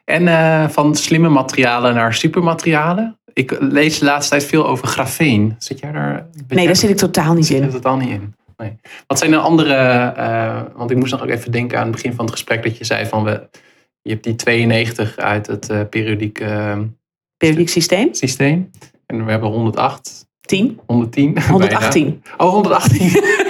En 0.04 0.28
eh, 0.28 0.68
van 0.68 0.94
slimme 0.94 1.28
materialen 1.28 1.94
naar 1.94 2.14
supermaterialen. 2.14 3.17
Ik 3.38 3.56
lees 3.60 3.98
de 3.98 4.04
laatste 4.04 4.30
tijd 4.30 4.44
veel 4.44 4.66
over 4.66 4.86
grafeen. 4.86 5.54
Zit 5.58 5.78
jij 5.78 5.92
daar? 5.92 6.26
Nee, 6.48 6.66
daar 6.66 6.76
zit 6.76 6.90
ik 6.90 6.96
totaal 6.96 7.34
niet 7.34 7.46
zit 7.46 7.60
in. 7.60 7.70
het 7.72 7.84
al 7.84 7.96
niet 7.96 8.08
in. 8.08 8.34
Nee. 8.56 8.76
Wat 9.06 9.18
zijn 9.18 9.30
de 9.30 9.36
andere? 9.36 9.74
eh, 9.74 10.60
want 10.74 10.90
ik 10.90 10.96
moest 10.96 11.12
nog 11.12 11.22
ook 11.22 11.28
even 11.28 11.52
denken 11.52 11.78
aan 11.78 11.82
het 11.86 11.92
begin 11.92 12.12
van 12.12 12.24
het 12.24 12.34
gesprek 12.34 12.62
dat 12.62 12.78
je 12.78 12.84
zei 12.84 13.06
van 13.06 13.24
we. 13.24 13.48
Je 14.02 14.10
hebt 14.10 14.24
die 14.24 14.34
92 14.34 15.16
uit 15.16 15.46
het 15.46 15.70
eh, 15.70 15.80
periodiek 15.90 16.42
Periodiek 17.36 17.68
systeem? 17.68 18.14
systeem. 18.14 18.70
En 19.06 19.24
we 19.24 19.30
hebben 19.30 19.50
108, 19.50 20.26
10? 20.40 20.80
110. 20.86 21.32
bijna. 21.34 21.50
118. 21.50 22.22
Oh, 22.36 22.50
118. 22.50 23.10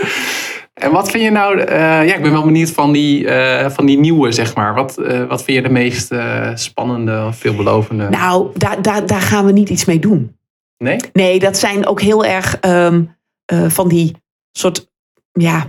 en 0.79 0.93
wat 0.93 1.11
vind 1.11 1.24
je 1.24 1.31
nou... 1.31 1.61
eh, 1.61 1.79
ja, 1.79 2.14
ik 2.14 2.22
ben 2.22 2.33
wel 2.33 2.45
benieuwd 2.45 2.70
van 2.70 2.93
die, 2.93 3.29
eh, 3.29 3.70
van 3.70 3.87
die 3.87 3.99
nieuwe, 3.99 4.33
zeg 4.33 4.55
maar. 4.55 4.74
Wat, 4.74 4.99
eh, 4.99 5.26
wat 5.26 5.43
vind 5.43 5.57
je 5.57 5.62
de 5.62 5.72
meest 5.72 6.14
spannende 6.55 7.24
of 7.26 7.37
veelbelovende? 7.37 8.09
Nou, 8.09 8.51
daar, 8.59 8.83
daar, 8.83 9.07
daar 9.07 9.20
gaan 9.20 9.45
we 9.45 9.53
niet 9.53 9.68
iets 9.68 9.85
mee 9.85 9.99
doen. 9.99 10.37
Nee? 10.79 11.01
Nee, 11.12 11.39
dat 11.39 11.59
zijn 11.59 11.87
ook 11.87 12.01
heel 12.01 12.24
erg 12.24 12.59
ehm, 12.59 13.05
eh, 13.45 13.68
van 13.68 13.89
die 13.89 14.16
soort, 14.53 14.91
ja, 15.33 15.66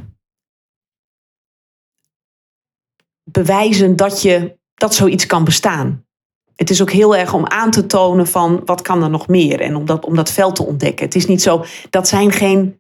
bewijzen 3.24 3.96
dat, 3.96 4.22
je, 4.22 4.58
dat 4.74 4.96
zoiets 4.96 5.26
kan 5.26 5.44
bestaan. 5.44 6.06
Het 6.56 6.70
is 6.70 6.82
ook 6.82 6.92
heel 6.92 7.16
erg 7.16 7.34
om 7.34 7.48
aan 7.48 7.72
te 7.72 7.86
tonen 7.86 8.28
van 8.28 8.62
wat 8.66 8.82
kan 8.82 9.04
er 9.04 9.10
nog 9.10 9.28
meer 9.28 9.62
en 9.62 9.76
om 9.76 9.86
dat, 9.86 10.06
om 10.06 10.16
dat 10.16 10.32
veld 10.32 10.56
te 10.56 10.66
ontdekken. 10.66 11.06
Het 11.06 11.16
is 11.16 11.26
niet 11.26 11.42
zo, 11.42 11.66
dat 11.90 12.08
zijn 12.08 12.32
geen 12.32 12.80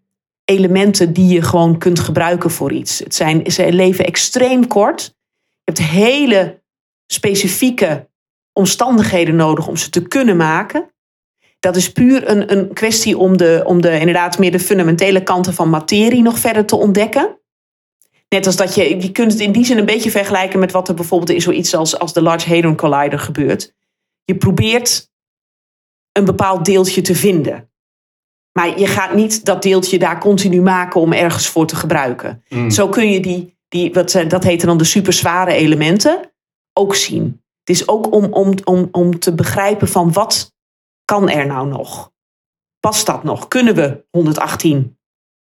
elementen 0.49 1.13
die 1.13 1.33
je 1.33 1.41
gewoon 1.41 1.77
kunt 1.77 1.99
gebruiken 1.99 2.51
voor 2.51 2.71
iets. 2.71 2.99
Het 2.99 3.15
zijn, 3.15 3.51
ze 3.51 3.73
leven 3.73 4.05
extreem 4.05 4.67
kort. 4.67 5.01
Je 5.63 5.71
hebt 5.71 5.81
hele 5.81 6.61
specifieke 7.11 8.09
omstandigheden 8.53 9.35
nodig 9.35 9.67
om 9.67 9.75
ze 9.75 9.89
te 9.89 10.01
kunnen 10.01 10.37
maken. 10.37 10.91
Dat 11.59 11.75
is 11.75 11.91
puur 11.91 12.29
een, 12.29 12.51
een 12.51 12.73
kwestie 12.73 13.17
om, 13.17 13.37
de, 13.37 13.61
om 13.65 13.81
de, 13.81 13.99
inderdaad 13.99 14.37
meer 14.37 14.51
de 14.51 14.59
fundamentele 14.59 15.23
kanten 15.23 15.53
van 15.53 15.69
materie 15.69 16.21
nog 16.21 16.39
verder 16.39 16.65
te 16.65 16.75
ontdekken. 16.75 17.39
Net 18.29 18.45
als 18.45 18.55
dat 18.55 18.75
je, 18.75 19.01
je 19.01 19.11
kunt 19.11 19.31
het 19.31 19.41
in 19.41 19.51
die 19.51 19.65
zin 19.65 19.77
een 19.77 19.85
beetje 19.85 20.11
vergelijken 20.11 20.59
met 20.59 20.71
wat 20.71 20.87
er 20.87 20.93
bijvoorbeeld 20.93 21.29
in 21.29 21.41
zoiets 21.41 21.75
als, 21.75 21.99
als 21.99 22.13
de 22.13 22.21
Large 22.21 22.53
Hadron 22.53 22.75
Collider 22.75 23.19
gebeurt. 23.19 23.73
Je 24.23 24.37
probeert 24.37 25.11
een 26.11 26.25
bepaald 26.25 26.65
deeltje 26.65 27.01
te 27.01 27.15
vinden. 27.15 27.68
Maar 28.59 28.79
je 28.79 28.87
gaat 28.87 29.13
niet 29.13 29.45
dat 29.45 29.63
deeltje 29.63 29.99
daar 29.99 30.19
continu 30.19 30.61
maken 30.61 31.01
om 31.01 31.13
ergens 31.13 31.47
voor 31.47 31.67
te 31.67 31.75
gebruiken. 31.75 32.43
Mm. 32.49 32.69
Zo 32.71 32.87
kun 32.87 33.11
je 33.11 33.19
die, 33.19 33.57
die 33.67 33.93
wat, 33.93 34.11
zijn- 34.11 34.27
dat 34.27 34.43
heten 34.43 34.67
dan 34.67 34.77
de 34.77 34.83
superzware 34.83 35.51
elementen, 35.51 36.31
ook 36.73 36.95
zien. 36.95 37.41
Het 37.63 37.69
is 37.77 37.87
ook 37.87 38.13
om, 38.13 38.25
om, 38.25 38.53
om, 38.63 38.87
om 38.91 39.19
te 39.19 39.35
begrijpen 39.35 39.87
van 39.87 40.11
wat 40.13 40.53
kan 41.05 41.29
er 41.29 41.45
nou 41.45 41.67
nog? 41.67 42.11
Past 42.79 43.05
dat 43.05 43.23
nog? 43.23 43.47
Kunnen 43.47 43.75
we 43.75 44.05
118 44.11 44.97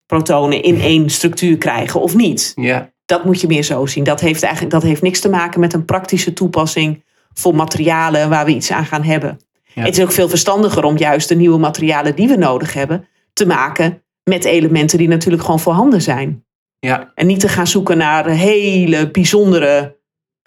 protonen 0.07 0.63
in 0.63 0.81
één 0.81 1.11
structuur 1.11 1.59
krijgen 1.59 2.01
of 2.01 2.15
niet? 2.15 2.53
Ja, 2.55 2.93
Dat 3.05 3.25
moet 3.25 3.41
je 3.41 3.47
meer 3.47 3.63
zo 3.63 3.87
zien. 3.87 4.05
Dat 4.05 4.21
heeft, 4.21 4.43
eigenlijk, 4.43 4.73
dat 4.73 4.83
heeft 4.83 5.03
niks 5.03 5.21
te 5.21 5.29
maken 5.29 5.61
met 5.61 5.73
een 5.73 5.85
praktische 5.85 6.33
toepassing 6.33 7.05
voor 7.33 7.55
materialen 7.55 8.29
waar 8.29 8.45
we 8.45 8.55
iets 8.55 8.71
aan 8.71 8.87
gaan 8.87 9.03
hebben. 9.03 9.41
Ja. 9.75 9.83
Het 9.85 9.97
is 9.99 10.05
ook 10.05 10.13
veel 10.13 10.29
verstandiger 10.29 10.85
om 10.85 10.97
juist 10.99 11.29
de 11.29 11.35
nieuwe 11.35 11.59
materialen 11.59 12.17
die 12.17 12.29
we 12.29 12.37
nodig 12.37 12.73
hebben 12.75 13.09
te 13.33 13.47
maken 13.47 14.03
met 14.31 14.45
elementen 14.45 14.99
die 14.99 15.09
natuurlijk 15.09 15.43
gewoon 15.43 15.61
voorhanden 15.61 16.03
zijn. 16.03 16.45
ja, 16.79 17.13
En 17.15 17.27
niet 17.27 17.41
te 17.41 17.49
gaan 17.49 17.67
zoeken 17.67 17.97
naar 17.97 18.27
hele 18.29 19.11
bijzondere, 19.11 19.99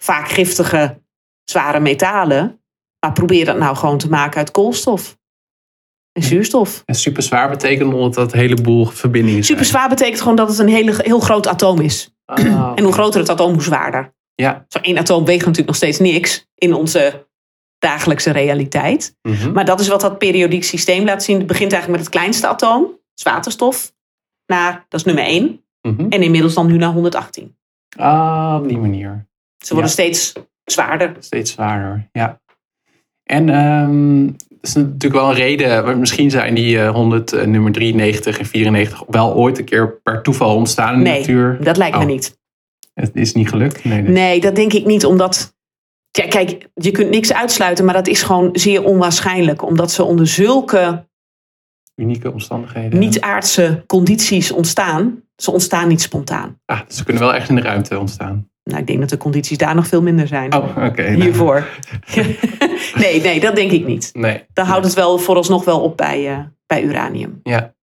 vaak 0.02 0.28
giftige, 0.28 1.02
zware 1.44 1.80
metalen. 1.80 2.60
Maar 3.00 3.12
probeer 3.14 3.44
dat 3.44 3.58
nou 3.58 3.76
gewoon 3.76 3.98
te 3.98 4.08
maken 4.08 4.38
uit 4.38 4.50
koolstof 4.50 5.18
en 6.12 6.22
zuurstof. 6.22 6.82
en 6.84 6.94
super 6.94 7.22
zwaar 7.22 7.48
betekent 7.50 7.92
omdat 7.92 8.14
dat 8.14 8.32
een 8.32 8.38
heleboel 8.38 8.86
verbindingen 8.86 9.44
zijn. 9.44 9.58
Super 9.58 9.64
zwaar 9.64 9.88
betekent 9.88 10.20
gewoon 10.20 10.36
dat 10.36 10.48
het 10.48 10.58
een 10.58 10.68
hele, 10.68 10.94
heel 10.98 11.20
groot 11.20 11.46
atoom 11.46 11.80
is. 11.80 12.14
Ah, 12.24 12.72
En 12.74 12.84
hoe 12.84 12.92
groter 12.92 13.20
het 13.20 13.30
atoom, 13.30 13.52
hoe 13.52 13.62
zwaarder. 13.62 14.14
ja. 14.34 14.64
Zo'n 14.68 14.82
één 14.82 14.98
atoom 14.98 15.24
weegt 15.24 15.38
natuurlijk 15.40 15.66
nog 15.66 15.76
steeds 15.76 15.98
niks 15.98 16.46
in 16.54 16.74
onze 16.74 17.26
dagelijkse 17.78 18.30
realiteit. 18.30 19.16
Mhm. 19.22 19.52
Maar 19.52 19.64
dat 19.64 19.80
is 19.80 19.88
wat 19.88 20.00
dat 20.00 20.18
periodiek 20.18 20.64
systeem 20.64 21.04
laat 21.04 21.22
zien. 21.22 21.36
Het 21.38 21.46
begint 21.46 21.72
eigenlijk 21.72 22.02
met 22.02 22.10
het 22.10 22.20
kleinste 22.20 22.46
atoom, 22.46 22.82
dat 22.82 22.98
is 23.14 23.22
waterstof. 23.22 23.94
Naar, 24.46 24.86
dat 24.88 25.00
is 25.00 25.06
nummer 25.06 25.24
1. 25.24 25.60
Mhm. 25.82 26.06
En 26.08 26.22
inmiddels 26.22 26.54
dan 26.54 26.66
nu 26.66 26.76
naar 26.76 26.92
118. 26.92 27.56
Ah, 27.98 28.56
op 28.62 28.68
die 28.68 28.78
manier. 28.78 29.26
Ze 29.64 29.72
worden 29.72 29.90
Ja. 29.90 29.96
steeds 30.02 30.32
zwaarder. 30.64 31.16
Steeds 31.18 31.52
zwaarder, 31.52 32.08
ja. 32.12 32.40
En 33.22 33.48
ehm 33.48 34.26
dat 34.48 34.74
is 34.76 34.82
natuurlijk 34.82 35.14
wel 35.14 35.28
een 35.30 35.34
reden. 35.36 35.98
Misschien 35.98 36.30
zijn 36.30 36.54
die 36.54 36.80
eh, 36.80 36.90
100, 36.90 37.32
eh, 37.32 37.46
nummer 37.46 37.72
93 37.72 38.38
en 38.38 38.46
94 38.46 39.02
wel 39.08 39.34
ooit 39.34 39.58
een 39.58 39.64
keer 39.64 40.00
per 40.02 40.22
toeval 40.22 40.54
ontstaan 40.56 40.92
in 40.94 40.98
de 41.04 41.10
Nee, 41.10 41.18
natuur. 41.18 41.58
dat 41.64 41.76
lijkt 41.76 41.96
me 41.96 42.02
Oh. 42.02 42.08
niet. 42.08 42.38
Het 42.94 43.10
is 43.14 43.32
niet 43.34 43.48
gelukt. 43.48 43.84
Nee, 43.84 44.02
nee. 44.02 44.10
Nee, 44.12 44.40
dat 44.40 44.54
denk 44.56 44.72
ik 44.72 44.84
niet, 44.86 45.04
omdat. 45.04 45.55
Ja, 46.16 46.26
kijk, 46.28 46.68
je 46.74 46.90
kunt 46.90 47.10
niks 47.10 47.32
uitsluiten, 47.32 47.84
maar 47.84 47.94
dat 47.94 48.06
is 48.06 48.22
gewoon 48.22 48.48
zeer 48.52 48.84
onwaarschijnlijk. 48.84 49.62
Omdat 49.62 49.90
ze 49.92 50.02
onder 50.04 50.26
zulke 50.26 51.04
Unieke 51.94 52.32
omstandigheden. 52.32 52.98
niet-aardse 52.98 53.84
condities 53.86 54.52
ontstaan. 54.52 55.22
Ze 55.36 55.50
ontstaan 55.50 55.88
niet 55.88 56.02
spontaan. 56.02 56.60
Ah, 56.64 56.80
dus 56.86 56.96
ze 56.96 57.04
kunnen 57.04 57.22
wel 57.22 57.34
echt 57.34 57.48
in 57.48 57.54
de 57.54 57.60
ruimte 57.60 57.98
ontstaan. 57.98 58.48
Nou, 58.64 58.80
ik 58.80 58.86
denk 58.86 59.00
dat 59.00 59.08
de 59.08 59.16
condities 59.16 59.58
daar 59.58 59.74
nog 59.74 59.86
veel 59.86 60.02
minder 60.02 60.26
zijn. 60.26 60.54
Oh, 60.54 60.76
oké. 60.84 61.02
nou, 61.10 61.22
Hiervoor. 61.22 61.66
nee, 63.02 63.20
nee, 63.20 63.40
dat 63.40 63.56
denk 63.56 63.70
ik 63.70 63.86
niet. 63.86 64.10
Nee. 64.14 64.44
Dan 64.52 64.66
houdt 64.66 64.84
het 64.84 64.94
wel 64.94 65.18
vooralsnog 65.18 65.64
wel 65.64 65.80
op 65.80 65.96
bij, 65.96 66.30
eh, 66.32 66.38
bij 66.66 66.82
uranium. 66.82 67.40
Ja. 67.42 67.74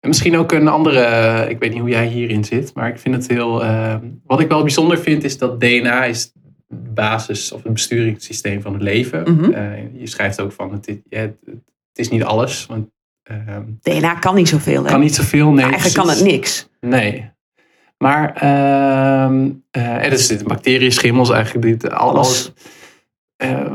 En 0.00 0.08
misschien 0.08 0.36
ook 0.36 0.52
een 0.52 0.68
andere, 0.68 1.00
eh, 1.00 1.48
ik 1.50 1.58
weet 1.58 1.70
niet 1.70 1.80
hoe 1.80 1.88
jij 1.90 2.06
hierin 2.06 2.44
zit, 2.44 2.74
maar 2.74 2.88
ik 2.88 2.98
vind 2.98 3.14
het 3.14 3.28
heel. 3.28 3.64
eh, 3.64 3.94
wat 4.26 4.40
ik 4.40 4.48
wel 4.48 4.60
bijzonder 4.62 4.98
vind, 4.98 5.24
is 5.24 5.38
dat 5.38 5.60
DNA 5.60 6.04
is 6.04 6.32
basis 6.94 7.52
of 7.52 7.62
het 7.62 7.72
besturingssysteem 7.72 8.62
van 8.62 8.72
het 8.72 8.82
leven. 8.82 9.34
Mhm. 9.34 9.52
Eh, 9.52 10.00
je 10.00 10.06
schrijft 10.06 10.40
ook 10.40 10.52
van 10.52 10.72
het, 10.72 10.86
het, 10.86 11.02
het 11.46 11.98
is 11.98 12.08
niet 12.08 12.22
alles, 12.24 12.66
want 12.66 12.88
ehm, 13.22 13.62
DNA 13.80 14.14
kan 14.14 14.34
niet 14.34 14.48
zoveel, 14.48 14.82
hè? 14.84 14.90
kan 14.90 15.00
niet 15.00 15.14
zoveel. 15.14 15.50
Nee, 15.52 15.64
Eigenlijk 15.64 15.94
kan 15.94 16.08
het 16.08 16.22
niks. 16.22 16.68
Nee. 16.80 17.32
Maar 17.98 18.32
ehm 18.34 19.50
eh, 19.70 20.04
en 20.04 20.10
dus 20.10 20.26
dit 20.26 20.44
bacteriën, 20.44 20.92
schimmels, 20.92 21.30
eigenlijk 21.30 21.80
dit, 21.80 21.90
al- 21.92 21.98
Alles. 22.10 22.26
alles. 22.26 22.52
Eh, 23.36 23.72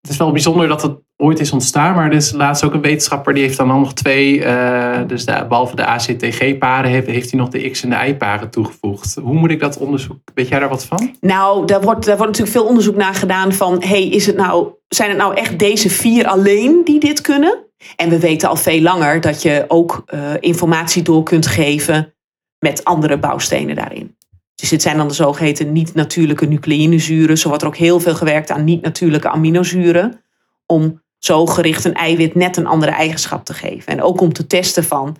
het 0.00 0.10
is 0.10 0.16
wel 0.16 0.32
bijzonder 0.32 0.68
dat 0.68 0.82
het 0.82 0.98
ooit 1.16 1.40
is 1.40 1.52
ontstaan, 1.52 1.94
maar 1.94 2.06
er 2.06 2.12
is 2.12 2.32
laatst 2.32 2.64
ook 2.64 2.74
een 2.74 2.80
wetenschapper 2.80 3.34
die 3.34 3.42
heeft 3.42 3.56
dan 3.56 3.68
nog 3.68 3.94
twee, 3.94 4.44
eh, 4.44 5.00
dus 5.06 5.24
de, 5.24 5.44
behalve 5.48 5.76
de 5.76 5.86
ACTG-paren 5.86 6.90
heeft, 6.90 7.06
heeft 7.06 7.30
hij 7.30 7.40
nog 7.40 7.48
de 7.48 7.70
X- 7.70 7.82
en 7.82 7.90
de 7.90 8.08
Y-paren 8.08 8.50
toegevoegd. 8.50 9.14
Hoe 9.22 9.34
moet 9.34 9.50
ik 9.50 9.60
dat 9.60 9.78
onderzoeken? 9.78 10.24
Weet 10.34 10.48
jij 10.48 10.58
daar 10.58 10.68
wat 10.68 10.84
van? 10.84 11.16
Nou, 11.20 11.66
daar 11.66 11.80
wordt, 11.80 12.04
daar 12.04 12.16
wordt 12.16 12.32
natuurlijk 12.32 12.58
veel 12.58 12.68
onderzoek 12.68 12.96
naar 12.96 13.14
gedaan 13.14 13.52
van... 13.52 13.82
hey, 13.82 14.08
is 14.08 14.26
het 14.26 14.36
nou 14.36 14.72
zijn 14.94 15.08
het 15.08 15.18
nou 15.18 15.34
echt 15.34 15.58
deze 15.58 15.90
vier 15.90 16.26
alleen 16.26 16.80
die 16.84 17.00
dit 17.00 17.20
kunnen? 17.20 17.58
En 17.96 18.08
we 18.08 18.18
weten 18.18 18.48
al 18.48 18.56
veel 18.56 18.80
langer 18.80 19.20
dat 19.20 19.42
je 19.42 19.64
ook 19.68 20.04
uh, 20.14 20.30
informatie 20.40 21.02
door 21.02 21.22
kunt 21.22 21.46
geven 21.46 22.14
met 22.58 22.84
andere 22.84 23.18
bouwstenen 23.18 23.76
daarin. 23.76 24.16
Dus 24.54 24.68
dit 24.68 24.82
zijn 24.82 24.96
dan 24.96 25.08
de 25.08 25.14
zogeheten 25.14 25.72
niet-natuurlijke 25.72 26.46
nucleïnezuren. 26.46 27.38
Zo 27.38 27.48
wordt 27.48 27.62
er 27.62 27.68
ook 27.68 27.76
heel 27.76 28.00
veel 28.00 28.14
gewerkt 28.14 28.50
aan 28.50 28.64
niet-natuurlijke 28.64 29.28
aminozuren. 29.28 30.24
Om 30.66 31.02
zo 31.24 31.46
gericht 31.46 31.84
een 31.84 31.94
eiwit 31.94 32.34
net 32.34 32.56
een 32.56 32.66
andere 32.66 32.92
eigenschap 32.92 33.44
te 33.44 33.54
geven. 33.54 33.92
En 33.92 34.02
ook 34.02 34.20
om 34.20 34.32
te 34.32 34.46
testen 34.46 34.84
van, 34.84 35.16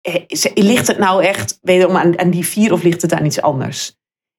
eh, 0.00 0.24
ligt 0.54 0.86
het 0.86 0.98
nou 0.98 1.24
echt 1.24 1.58
wederom 1.62 1.96
aan, 1.96 2.18
aan 2.18 2.30
die 2.30 2.46
vier 2.46 2.72
of 2.72 2.82
ligt 2.82 3.02
het 3.02 3.12
aan 3.12 3.24
iets 3.24 3.40
anders? 3.40 3.98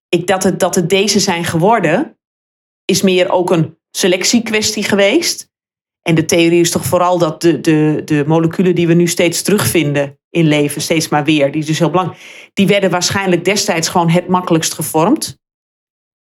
Ik, 0.09 0.27
dat, 0.27 0.43
het, 0.43 0.59
dat 0.59 0.75
het 0.75 0.89
deze 0.89 1.19
zijn 1.19 1.43
geworden, 1.43 2.17
is 2.85 3.01
meer 3.01 3.29
ook 3.29 3.51
een 3.51 3.77
selectiekwestie 3.91 4.83
geweest. 4.83 5.49
En 6.01 6.15
de 6.15 6.25
theorie 6.25 6.59
is 6.59 6.71
toch 6.71 6.85
vooral 6.85 7.17
dat 7.17 7.41
de, 7.41 7.61
de, 7.61 8.01
de 8.05 8.23
moleculen 8.27 8.75
die 8.75 8.87
we 8.87 8.93
nu 8.93 9.07
steeds 9.07 9.41
terugvinden 9.41 10.19
in 10.29 10.47
leven, 10.47 10.81
steeds 10.81 11.09
maar 11.09 11.23
weer, 11.23 11.51
die 11.51 11.61
is 11.61 11.67
dus 11.67 11.79
heel 11.79 11.89
belangrijk, 11.89 12.51
die 12.53 12.67
werden 12.67 12.89
waarschijnlijk 12.89 13.45
destijds 13.45 13.87
gewoon 13.87 14.09
het 14.09 14.27
makkelijkst 14.27 14.73
gevormd. 14.73 15.37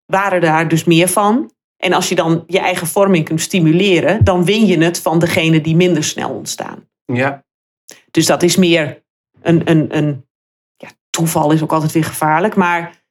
Waren 0.04 0.40
daar 0.40 0.68
dus 0.68 0.84
meer 0.84 1.08
van. 1.08 1.55
En 1.86 1.92
als 1.92 2.08
je 2.08 2.14
dan 2.14 2.44
je 2.46 2.58
eigen 2.58 2.86
vorming 2.86 3.24
kunt 3.24 3.40
stimuleren, 3.40 4.24
dan 4.24 4.44
win 4.44 4.66
je 4.66 4.78
het 4.78 5.00
van 5.00 5.18
degene 5.18 5.60
die 5.60 5.76
minder 5.76 6.04
snel 6.04 6.30
ontstaan. 6.30 6.88
Ja. 7.04 7.44
Dus 8.10 8.26
dat 8.26 8.42
is 8.42 8.56
meer 8.56 9.02
een, 9.42 9.70
een, 9.70 9.96
een 9.96 10.26
ja, 10.76 10.88
toeval 11.10 11.50
is 11.50 11.62
ook 11.62 11.72
altijd 11.72 11.92
weer 11.92 12.04
gevaarlijk, 12.04 12.56
maar 12.56 13.04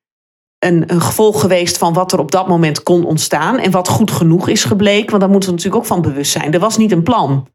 een, 0.60 0.84
een, 0.94 1.02
gevolg 1.02 1.42
geweest 1.42 1.78
van 1.78 1.94
wat 1.94 2.12
er 2.12 2.20
op 2.20 2.32
dat 2.32 2.48
moment 2.48 2.84
kon 2.84 3.06
ontstaan. 3.06 3.60
En 3.60 3.72
wat 3.72 3.88
goed 3.88 4.12
genoeg 4.12 4.48
is 4.48 4.64
gebleken. 4.64 5.10
Want 5.10 5.22
daar 5.22 5.32
moeten 5.32 5.50
we 5.50 5.56
natuurlijk 5.56 5.84
ook 5.84 5.90
van 5.90 6.02
bewust 6.02 6.32
zijn. 6.32 6.54
Er 6.54 6.60
was 6.60 6.78
niet 6.78 6.92
een 6.92 7.04
plan 7.04 7.48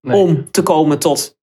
nee. 0.00 0.16
om 0.16 0.50
te 0.50 0.62
komen 0.62 0.98
tot 0.98 1.38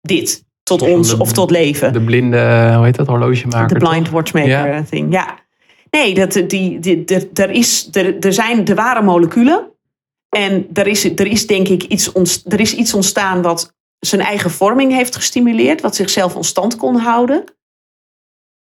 dit. 0.00 0.44
Tot 0.62 0.82
ons 0.82 1.10
de, 1.10 1.18
of 1.18 1.32
tot 1.32 1.50
leven. 1.50 1.92
De 1.92 2.04
blinde, 2.04 2.72
hoe 2.74 2.84
heet 2.84 2.96
dat, 2.96 3.06
horlogemaker? 3.06 3.78
De 3.78 3.86
blind 3.88 4.10
watchmaker 4.10 4.74
ja. 4.74 4.82
thing, 4.82 5.12
ja. 5.12 5.45
Nee, 5.96 6.14
dat, 6.14 6.32
die, 6.32 6.78
die, 6.78 7.04
er, 7.34 7.50
is, 7.50 7.88
er, 7.92 8.32
zijn, 8.32 8.66
er 8.66 8.74
waren 8.74 9.04
moleculen. 9.04 9.70
En 10.28 10.68
er 10.72 10.86
is, 10.86 11.04
er 11.04 11.26
is 11.26 11.46
denk 11.46 11.68
ik 11.68 11.82
iets, 11.82 12.12
ontst, 12.12 12.52
er 12.52 12.60
is 12.60 12.74
iets 12.74 12.94
ontstaan 12.94 13.42
wat 13.42 13.74
zijn 13.98 14.20
eigen 14.20 14.50
vorming 14.50 14.92
heeft 14.92 15.16
gestimuleerd. 15.16 15.80
Wat 15.80 15.96
zichzelf 15.96 16.34
in 16.34 16.44
stand 16.44 16.76
kon 16.76 16.96
houden. 16.96 17.44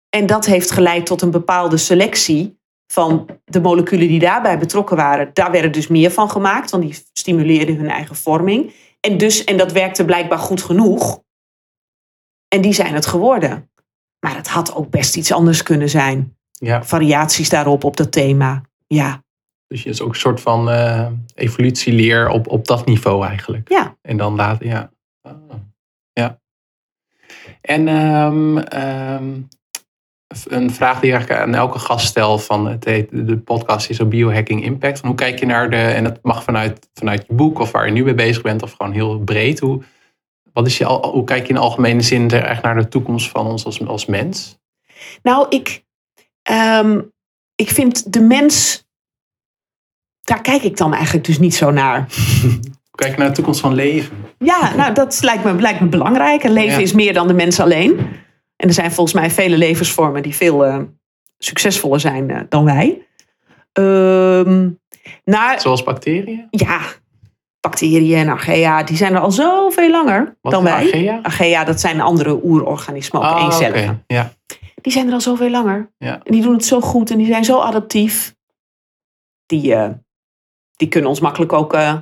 En 0.09 0.27
dat 0.27 0.47
heeft 0.47 0.71
geleid 0.71 1.07
tot 1.07 1.23
een 1.23 1.31
bepaalde 1.31 1.77
selectie 1.77 2.59
van 2.93 3.27
de 3.45 3.61
moleculen 3.61 4.09
die 4.09 4.19
daarbij 4.19 4.59
betrokken 4.59 4.97
waren. 4.97 5.31
Daar 5.33 5.51
werden 5.51 5.73
dus 5.73 5.89
meer 5.89 6.11
van 6.11 6.31
gemaakt, 6.31 6.71
want 6.71 6.83
die 6.83 7.05
stimuleerden 7.13 7.77
hun 7.77 7.91
eigen 7.91 8.17
vorming. 8.17 8.73
En, 9.01 9.19
dus, 9.19 9.45
en 9.45 9.57
dat 9.57 9.73
werkte 9.73 10.05
blijkbaar 10.05 10.39
goed 10.39 10.63
genoeg. 10.63 11.23
En 12.49 12.61
die 12.61 12.73
zijn 12.73 12.95
het 12.95 13.07
geworden. 13.07 13.71
Maar 14.21 14.37
het 14.37 14.49
had 14.49 14.75
ook 14.75 14.91
best 14.91 15.17
iets 15.17 15.33
anders 15.33 15.63
kunnen 15.63 15.89
zijn. 15.89 16.39
Ja. 16.61 16.85
Variaties 16.85 17.49
daarop, 17.49 17.85
op 17.85 17.97
dat 17.97 18.13
thema. 18.13 18.63
Ja. 18.87 19.23
Dus 19.67 19.83
je 19.83 19.89
is 19.89 20.01
ook 20.01 20.09
een 20.09 20.21
soort 20.21 20.41
van 20.41 20.69
uh, 20.69 21.07
evolutieleer 21.35 22.29
op, 22.29 22.49
op 22.49 22.67
dat 22.67 22.87
niveau 22.87 23.27
eigenlijk. 23.27 23.69
Ja. 23.69 23.97
En 24.03 24.17
dan 24.17 24.35
later, 24.35 24.67
ja. 24.67 24.91
Oh. 25.23 25.33
Ja. 26.13 26.41
En 27.61 27.89
um, 27.89 28.57
um, 28.57 29.49
een 30.49 30.71
vraag 30.71 31.01
die 31.01 31.13
ik 31.13 31.31
aan 31.31 31.55
elke 31.55 31.79
gast 31.79 32.07
stel 32.07 32.39
van 32.39 32.67
het 32.67 32.85
heet, 32.85 33.09
de 33.11 33.39
podcast 33.39 33.91
is 33.91 34.01
op 34.01 34.11
biohacking 34.11 34.65
impact. 34.65 34.99
Van 34.99 35.09
hoe 35.09 35.19
kijk 35.19 35.39
je 35.39 35.47
naar 35.47 35.71
de, 35.71 35.77
en 35.77 36.05
dat 36.05 36.19
mag 36.23 36.43
vanuit, 36.43 36.89
vanuit 36.95 37.25
je 37.27 37.35
boek 37.35 37.59
of 37.59 37.71
waar 37.71 37.87
je 37.87 37.93
nu 37.93 38.05
mee 38.05 38.15
bezig 38.15 38.43
bent 38.43 38.63
of 38.63 38.73
gewoon 38.73 38.93
heel 38.93 39.19
breed. 39.19 39.59
Hoe, 39.59 39.83
wat 40.53 40.67
is 40.67 40.79
je, 40.79 40.85
hoe 40.87 41.25
kijk 41.25 41.47
je 41.47 41.53
in 41.53 41.59
algemene 41.59 42.03
zin 42.03 42.31
echt 42.31 42.63
naar 42.63 42.77
de 42.77 42.89
toekomst 42.89 43.29
van 43.29 43.47
ons 43.47 43.65
als, 43.65 43.87
als 43.87 44.07
mens? 44.07 44.59
Nou, 45.23 45.47
ik, 45.49 45.85
um, 46.51 47.13
ik 47.55 47.71
vind 47.71 48.13
de 48.13 48.21
mens, 48.21 48.85
daar 50.21 50.41
kijk 50.41 50.63
ik 50.63 50.77
dan 50.77 50.95
eigenlijk 50.95 51.27
dus 51.27 51.39
niet 51.39 51.55
zo 51.55 51.71
naar. 51.71 52.07
Kijk 52.91 53.17
naar 53.17 53.29
de 53.29 53.35
toekomst 53.35 53.61
van 53.61 53.75
leven? 53.75 54.17
Ja, 54.39 54.75
nou 54.77 54.95
dat 54.95 55.19
lijkt 55.23 55.45
me, 55.45 55.55
lijkt 55.61 55.81
me 55.81 55.87
belangrijk. 55.87 56.45
En 56.45 56.53
leven 56.53 56.77
ja. 56.77 56.79
is 56.79 56.93
meer 56.93 57.13
dan 57.13 57.27
de 57.27 57.35
mens 57.35 57.61
alleen. 57.61 57.99
En 58.57 58.69
er 58.69 58.75
zijn 58.75 58.93
volgens 58.93 59.17
mij 59.17 59.31
vele 59.31 59.57
levensvormen 59.57 60.23
die 60.23 60.35
veel 60.35 60.67
uh, 60.67 60.79
succesvoller 61.39 62.01
zijn 62.01 62.29
uh, 62.29 62.41
dan 62.49 62.65
wij. 62.65 63.07
Um, 63.73 64.81
naar, 65.25 65.61
Zoals 65.61 65.83
bacteriën? 65.83 66.47
Ja, 66.51 66.81
bacteriën 67.61 68.19
en 68.19 68.29
archaea, 68.29 68.83
die 68.83 68.97
zijn 68.97 69.15
er 69.15 69.21
al 69.21 69.31
zoveel 69.31 69.91
langer 69.91 70.37
Wat 70.41 70.53
dan 70.53 70.65
wij. 70.65 70.85
Archaea? 70.85 71.21
archaea, 71.23 71.65
dat 71.65 71.81
zijn 71.81 72.01
andere 72.01 72.45
oerorganismen, 72.45 73.21
ook 73.21 73.27
Ah, 73.27 73.43
eencellige. 73.43 73.85
oké. 73.85 74.03
Ja. 74.07 74.33
Die 74.81 74.93
zijn 74.93 75.07
er 75.07 75.13
al 75.13 75.21
zoveel 75.21 75.51
langer. 75.51 75.93
Ja. 75.99 76.21
En 76.25 76.33
die 76.33 76.43
doen 76.43 76.53
het 76.53 76.65
zo 76.65 76.81
goed 76.81 77.11
en 77.11 77.19
die 77.19 77.27
zijn 77.27 77.45
zo 77.45 77.59
adaptief. 77.59 78.35
Die, 79.47 79.75
uh, 79.75 79.89
die 80.77 80.89
kunnen 80.89 81.11
ons 81.11 81.21
makkelijk 81.21 81.53
ook 81.53 81.75
uh, 81.75 81.97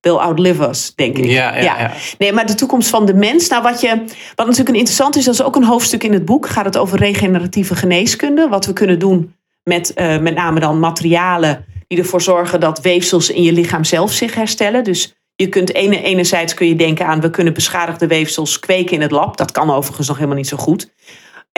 will 0.00 0.16
outlive 0.16 0.68
us, 0.68 0.94
denk 0.94 1.18
ik. 1.18 1.24
Ja, 1.24 1.56
ja. 1.56 1.92
Nee, 2.18 2.32
maar 2.32 2.46
de 2.46 2.54
toekomst 2.54 2.88
van 2.88 3.06
de 3.06 3.14
mens. 3.14 3.48
Nou, 3.48 3.62
wat, 3.62 3.80
je, 3.80 3.88
wat 4.34 4.46
natuurlijk 4.46 4.68
een 4.68 4.74
interessant 4.74 5.16
is, 5.16 5.24
dat 5.24 5.34
is 5.34 5.42
ook 5.42 5.56
een 5.56 5.64
hoofdstuk 5.64 6.04
in 6.04 6.12
het 6.12 6.24
boek. 6.24 6.48
Gaat 6.48 6.64
het 6.64 6.78
over 6.78 6.98
regeneratieve 6.98 7.74
geneeskunde. 7.74 8.48
Wat 8.48 8.66
we 8.66 8.72
kunnen 8.72 8.98
doen 8.98 9.34
met 9.62 9.92
uh, 9.96 10.18
met 10.18 10.34
name 10.34 10.60
dan 10.60 10.78
materialen 10.78 11.64
die 11.86 11.98
ervoor 11.98 12.22
zorgen 12.22 12.60
dat 12.60 12.80
weefsels 12.80 13.30
in 13.30 13.42
je 13.42 13.52
lichaam 13.52 13.84
zelf 13.84 14.12
zich 14.12 14.34
herstellen. 14.34 14.84
Dus 14.84 15.14
je 15.36 15.48
kunt 15.48 15.74
ene, 15.74 16.02
enerzijds 16.02 16.54
kun 16.54 16.68
je 16.68 16.76
denken 16.76 17.06
aan 17.06 17.20
we 17.20 17.30
kunnen 17.30 17.54
beschadigde 17.54 18.06
weefsels 18.06 18.58
kweken 18.58 18.92
in 18.92 19.00
het 19.00 19.10
lab. 19.10 19.36
Dat 19.36 19.52
kan 19.52 19.70
overigens 19.70 20.08
nog 20.08 20.16
helemaal 20.16 20.36
niet 20.36 20.48
zo 20.48 20.56
goed. 20.56 20.92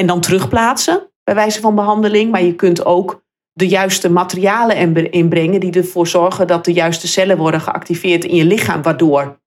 En 0.01 0.07
dan 0.07 0.21
terugplaatsen 0.21 1.11
bij 1.25 1.35
wijze 1.35 1.61
van 1.61 1.75
behandeling. 1.75 2.31
Maar 2.31 2.43
je 2.43 2.55
kunt 2.55 2.85
ook 2.85 3.25
de 3.53 3.69
juiste 3.69 4.11
materialen 4.11 5.11
inbrengen 5.11 5.61
die 5.61 5.73
ervoor 5.73 6.07
zorgen 6.07 6.47
dat 6.47 6.65
de 6.65 6.73
juiste 6.73 7.09
cellen 7.09 7.37
worden 7.37 7.61
geactiveerd 7.61 8.25
in 8.25 8.37
je 8.37 8.45
lichaam, 8.45 8.83
waardoor 8.83 9.41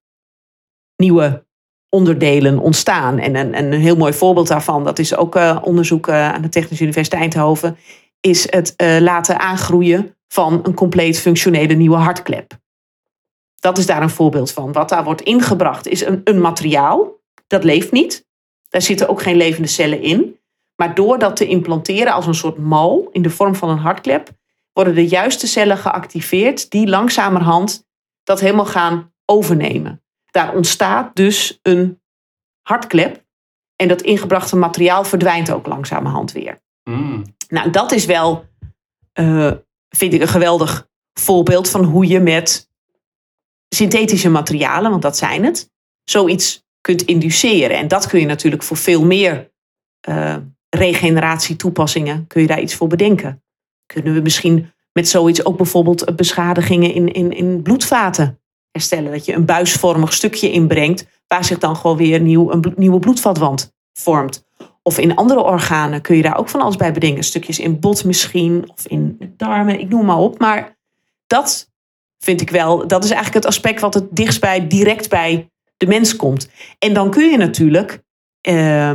nieuwe 0.96 1.46
onderdelen 1.90 2.60
ontstaan. 2.60 3.20
En 3.20 3.36
een, 3.36 3.58
een 3.58 3.74
heel 3.74 3.96
mooi 3.96 4.14
voorbeeld 4.14 4.48
daarvan, 4.48 4.84
dat 4.84 5.00
is 5.00 5.16
ook 5.16 5.36
uh, 5.36 5.60
onderzoek 5.64 6.08
uh, 6.08 6.34
aan 6.34 6.42
de 6.42 6.50
Technische 6.50 6.84
Universiteit 6.84 7.22
Eindhoven, 7.22 7.78
is 8.20 8.52
het 8.52 8.74
uh, 8.78 8.98
laten 9.00 9.40
aangroeien 9.40 10.16
van 10.28 10.60
een 10.64 10.74
compleet 10.74 11.20
functionele 11.20 11.74
nieuwe 11.74 11.96
hartklep. 11.96 12.60
Dat 13.60 13.78
is 13.78 13.86
daar 13.86 14.02
een 14.02 14.10
voorbeeld 14.10 14.52
van. 14.52 14.72
Wat 14.72 14.90
daar 14.90 15.04
wordt 15.04 15.22
ingebracht 15.22 15.88
is 15.88 16.06
een, 16.06 16.22
een 16.24 16.42
materiaal, 16.42 17.20
dat 17.48 17.64
leeft 17.64 17.92
niet. 17.92 18.28
Daar 18.70 18.82
zitten 18.82 19.10
ook 19.10 19.22
geen 19.22 19.38
levende 19.38 19.68
cellen 19.68 20.02
in. 20.02 20.39
Maar 20.80 20.96
door 20.96 21.20
dat 21.20 21.36
te 21.36 21.48
implanteren 21.48 22.14
als 22.14 22.26
een 22.26 22.34
soort 22.34 22.58
mal 22.58 23.10
in 23.12 23.22
de 23.22 23.30
vorm 23.30 23.56
van 23.56 23.70
een 23.70 23.78
hartklep, 23.78 24.30
worden 24.74 24.96
de 24.96 25.08
juiste 25.08 25.48
cellen 25.48 25.78
geactiveerd 25.78 26.70
die 26.70 26.88
langzamerhand 26.88 27.88
dat 28.24 28.40
helemaal 28.40 28.66
gaan 28.66 29.14
overnemen. 29.26 30.04
Daar 30.32 30.56
ontstaat 30.56 31.16
dus 31.16 31.60
een 31.62 32.02
hartklep 32.62 33.24
en 33.76 33.88
dat 33.88 34.02
ingebrachte 34.02 34.56
materiaal 34.56 35.04
verdwijnt 35.04 35.52
ook 35.52 35.68
langzamerhand 35.68 36.32
weer. 36.32 36.62
Mm. 36.84 37.24
Nou, 37.48 37.70
dat 37.70 37.92
is 37.92 38.06
wel, 38.06 38.46
uh, 39.20 39.52
vind 39.90 40.14
ik, 40.14 40.22
een 40.22 40.28
geweldig 40.28 40.90
voorbeeld 41.14 41.70
van 41.70 41.84
hoe 41.84 42.08
je 42.08 42.20
met 42.20 42.70
synthetische 43.70 44.30
materialen, 44.30 44.90
want 44.90 45.02
dat 45.02 45.18
zijn 45.18 45.44
het, 45.44 45.72
zoiets 46.04 46.66
kunt 46.82 47.02
induceren. 47.02 47.78
En 47.78 47.88
dat 47.88 48.08
kun 48.08 48.20
je 48.20 48.26
natuurlijk 48.26 48.64
voor 48.64 48.78
veel 48.78 49.06
meer 49.06 49.52
uh, 50.10 50.36
regeneratietoepassingen, 50.70 52.28
kun 52.28 52.42
je 52.42 52.48
daar 52.48 52.62
iets 52.62 52.76
voor 52.76 52.88
bedenken. 52.88 53.44
Kunnen 53.86 54.14
we 54.14 54.20
misschien 54.20 54.72
met 54.92 55.08
zoiets 55.10 55.46
ook 55.46 55.58
bijvoorbeeld 55.58 56.16
beschadigingen 56.16 56.94
in, 56.94 57.14
in, 57.14 57.32
in 57.32 57.62
bloedvaten 57.62 58.40
herstellen? 58.72 59.12
Dat 59.12 59.26
je 59.26 59.34
een 59.34 59.46
buisvormig 59.46 60.14
stukje 60.14 60.52
inbrengt, 60.52 61.08
waar 61.28 61.46
zich 61.46 61.58
dan 61.58 61.76
gewoon 61.76 61.98
weer 61.98 62.20
nieuw, 62.20 62.52
een 62.52 62.74
nieuwe 62.76 63.00
bloedvatwand 63.00 63.74
vormt. 63.94 64.48
Of 64.84 64.98
in 64.98 65.16
andere 65.16 65.44
organen 65.44 66.02
kun 66.02 66.16
je 66.16 66.22
daar 66.22 66.38
ook 66.38 66.50
van 66.50 66.62
alles 66.62 66.76
bij 66.76 66.92
bedenken. 66.92 67.24
Stukjes 67.24 67.60
in 67.60 67.80
bot 67.80 68.04
misschien, 68.04 68.70
of 68.72 68.88
in 68.88 69.34
darmen, 69.38 69.80
ik 69.80 69.90
noem 69.90 70.06
maar 70.06 70.18
op. 70.18 70.40
Maar 70.40 70.78
dat 71.28 71.72
vind 72.18 72.42
ik 72.42 72.50
wel, 72.50 72.88
dat 72.88 73.04
is 73.04 73.10
eigenlijk 73.12 73.46
het 73.46 73.54
aspect 73.54 73.82
wat 73.82 73.94
het 73.94 74.16
dichtst 74.16 74.42
bij, 74.42 74.68
direct 74.68 75.10
bij 75.10 75.50
de 75.78 75.88
mens 75.88 76.16
komt. 76.16 76.50
En 76.80 76.94
dan 76.94 77.10
kun 77.12 77.30
je 77.30 77.38
natuurlijk, 77.38 78.04
uh, 78.50 78.92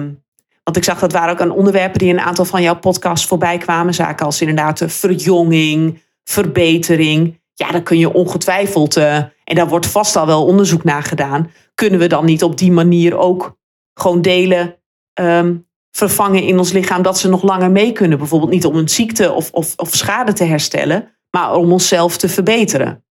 want 0.64 0.76
ik 0.76 0.84
zag 0.84 0.98
dat 0.98 1.12
waren 1.12 1.32
ook 1.32 1.40
aan 1.40 1.50
onderwerpen 1.50 1.98
die 1.98 2.08
in 2.08 2.18
een 2.18 2.24
aantal 2.24 2.44
van 2.44 2.62
jouw 2.62 2.78
podcasts 2.78 3.26
voorbij 3.26 3.58
kwamen. 3.58 3.94
Zaken 3.94 4.26
als 4.26 4.40
inderdaad 4.40 4.78
de 4.78 4.88
verjonging, 4.88 6.02
verbetering. 6.24 7.42
Ja, 7.54 7.70
dan 7.70 7.82
kun 7.82 7.98
je 7.98 8.12
ongetwijfeld, 8.12 8.96
uh, 8.96 9.16
en 9.16 9.54
daar 9.54 9.68
wordt 9.68 9.86
vast 9.86 10.16
al 10.16 10.26
wel 10.26 10.46
onderzoek 10.46 10.84
naar 10.84 11.02
gedaan. 11.02 11.50
Kunnen 11.74 11.98
we 11.98 12.06
dan 12.06 12.24
niet 12.24 12.42
op 12.42 12.58
die 12.58 12.72
manier 12.72 13.16
ook 13.16 13.56
gewoon 13.94 14.22
delen 14.22 14.76
um, 15.20 15.68
vervangen 15.90 16.42
in 16.42 16.58
ons 16.58 16.72
lichaam 16.72 17.02
dat 17.02 17.18
ze 17.18 17.28
nog 17.28 17.42
langer 17.42 17.70
mee 17.70 17.92
kunnen? 17.92 18.18
Bijvoorbeeld 18.18 18.50
niet 18.50 18.66
om 18.66 18.76
een 18.76 18.88
ziekte 18.88 19.32
of, 19.32 19.50
of, 19.50 19.72
of 19.76 19.94
schade 19.94 20.32
te 20.32 20.44
herstellen, 20.44 21.18
maar 21.30 21.54
om 21.54 21.72
onszelf 21.72 22.16
te 22.16 22.28
verbeteren. 22.28 23.04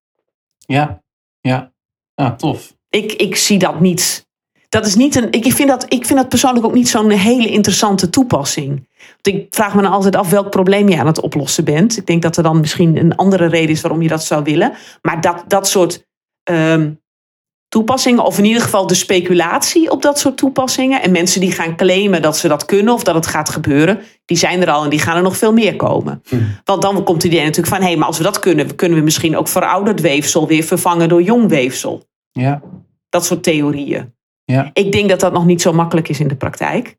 Ja, 0.59 1.03
ja. 1.41 1.73
Ah, 2.15 2.33
tof. 2.33 2.77
Ik, 2.89 3.13
ik 3.13 3.37
zie 3.37 3.59
dat 3.59 3.81
niet. 3.81 4.31
Dat 4.73 4.87
is 4.87 4.95
niet 4.95 5.17
een. 5.17 5.33
Ik 5.33 5.53
vind 5.53 5.69
dat, 5.69 5.85
ik 5.89 6.07
vind 6.07 6.19
dat 6.19 6.29
persoonlijk 6.29 6.67
ook 6.67 6.75
niet 6.75 6.89
zo'n 6.89 7.11
hele 7.11 7.49
interessante 7.49 8.11
toepassing. 8.11 8.89
Want 9.23 9.37
ik 9.37 9.47
vraag 9.51 9.75
me 9.75 9.83
dan 9.83 9.93
altijd 9.93 10.17
af 10.17 10.31
welk 10.31 10.51
probleem 10.51 10.89
je 10.89 10.99
aan 10.99 11.07
het 11.07 11.21
oplossen 11.21 11.65
bent. 11.65 11.97
Ik 11.97 12.07
denk 12.07 12.23
dat 12.23 12.37
er 12.37 12.43
dan 12.43 12.61
misschien 12.61 12.97
een 12.97 13.17
andere 13.17 13.47
reden 13.47 13.71
is 13.71 13.81
waarom 13.81 14.03
je 14.03 14.09
dat 14.09 14.25
zou 14.25 14.43
willen. 14.43 14.73
Maar 15.03 15.21
dat, 15.21 15.45
dat 15.49 15.69
soort 15.69 16.07
ehm, 16.43 16.91
toepassingen, 17.69 18.25
of 18.25 18.39
in 18.39 18.45
ieder 18.45 18.63
geval 18.63 18.87
de 18.87 18.95
speculatie 18.95 19.91
op 19.91 20.03
dat 20.03 20.19
soort 20.19 20.37
toepassingen. 20.37 21.03
En 21.03 21.13
mensen 21.13 21.41
die 21.41 21.53
gaan 21.53 21.77
claimen 21.77 22.23
dat 22.23 22.37
ze 22.37 22.49
dat 22.49 22.65
kunnen 22.65 22.95
of 22.95 23.05
dat 23.05 23.15
het 23.15 23.27
gaat 23.27 23.49
gebeuren, 23.49 24.01
die 24.25 24.37
zijn 24.37 24.61
er 24.61 24.71
al 24.71 24.85
en 24.85 24.91
die 24.91 25.01
gaan 25.01 25.17
er 25.17 25.23
nog 25.23 25.37
veel 25.37 25.53
meer 25.53 25.77
komen. 25.77 26.23
Want 26.65 26.83
dan 26.83 27.05
komt 27.05 27.23
het 27.23 27.33
idee 27.33 27.45
natuurlijk 27.45 27.75
van: 27.75 27.83
hé, 27.83 27.89
hey, 27.89 27.97
maar 27.97 28.09
als 28.09 28.19
we 28.19 28.25
dat 28.25 28.39
kunnen, 28.39 28.75
kunnen 28.75 28.99
we 28.99 29.05
misschien 29.05 29.37
ook 29.37 29.49
verouderd 29.49 30.01
weefsel 30.01 30.47
weer 30.47 30.63
vervangen 30.63 31.09
door 31.09 31.23
jong 31.23 31.49
weefsel. 31.49 32.03
Ja, 32.31 32.63
Dat 33.09 33.25
soort 33.25 33.43
theorieën. 33.43 34.21
Ja. 34.45 34.71
Ik 34.73 34.93
denk 34.93 35.09
dat 35.09 35.21
dat 35.21 35.33
nog 35.33 35.45
niet 35.45 35.63
zo 35.63 35.73
makkelijk 35.73 36.09
is 36.09 36.21
in 36.21 36.29
de 36.29 36.37
praktijk. 36.37 36.97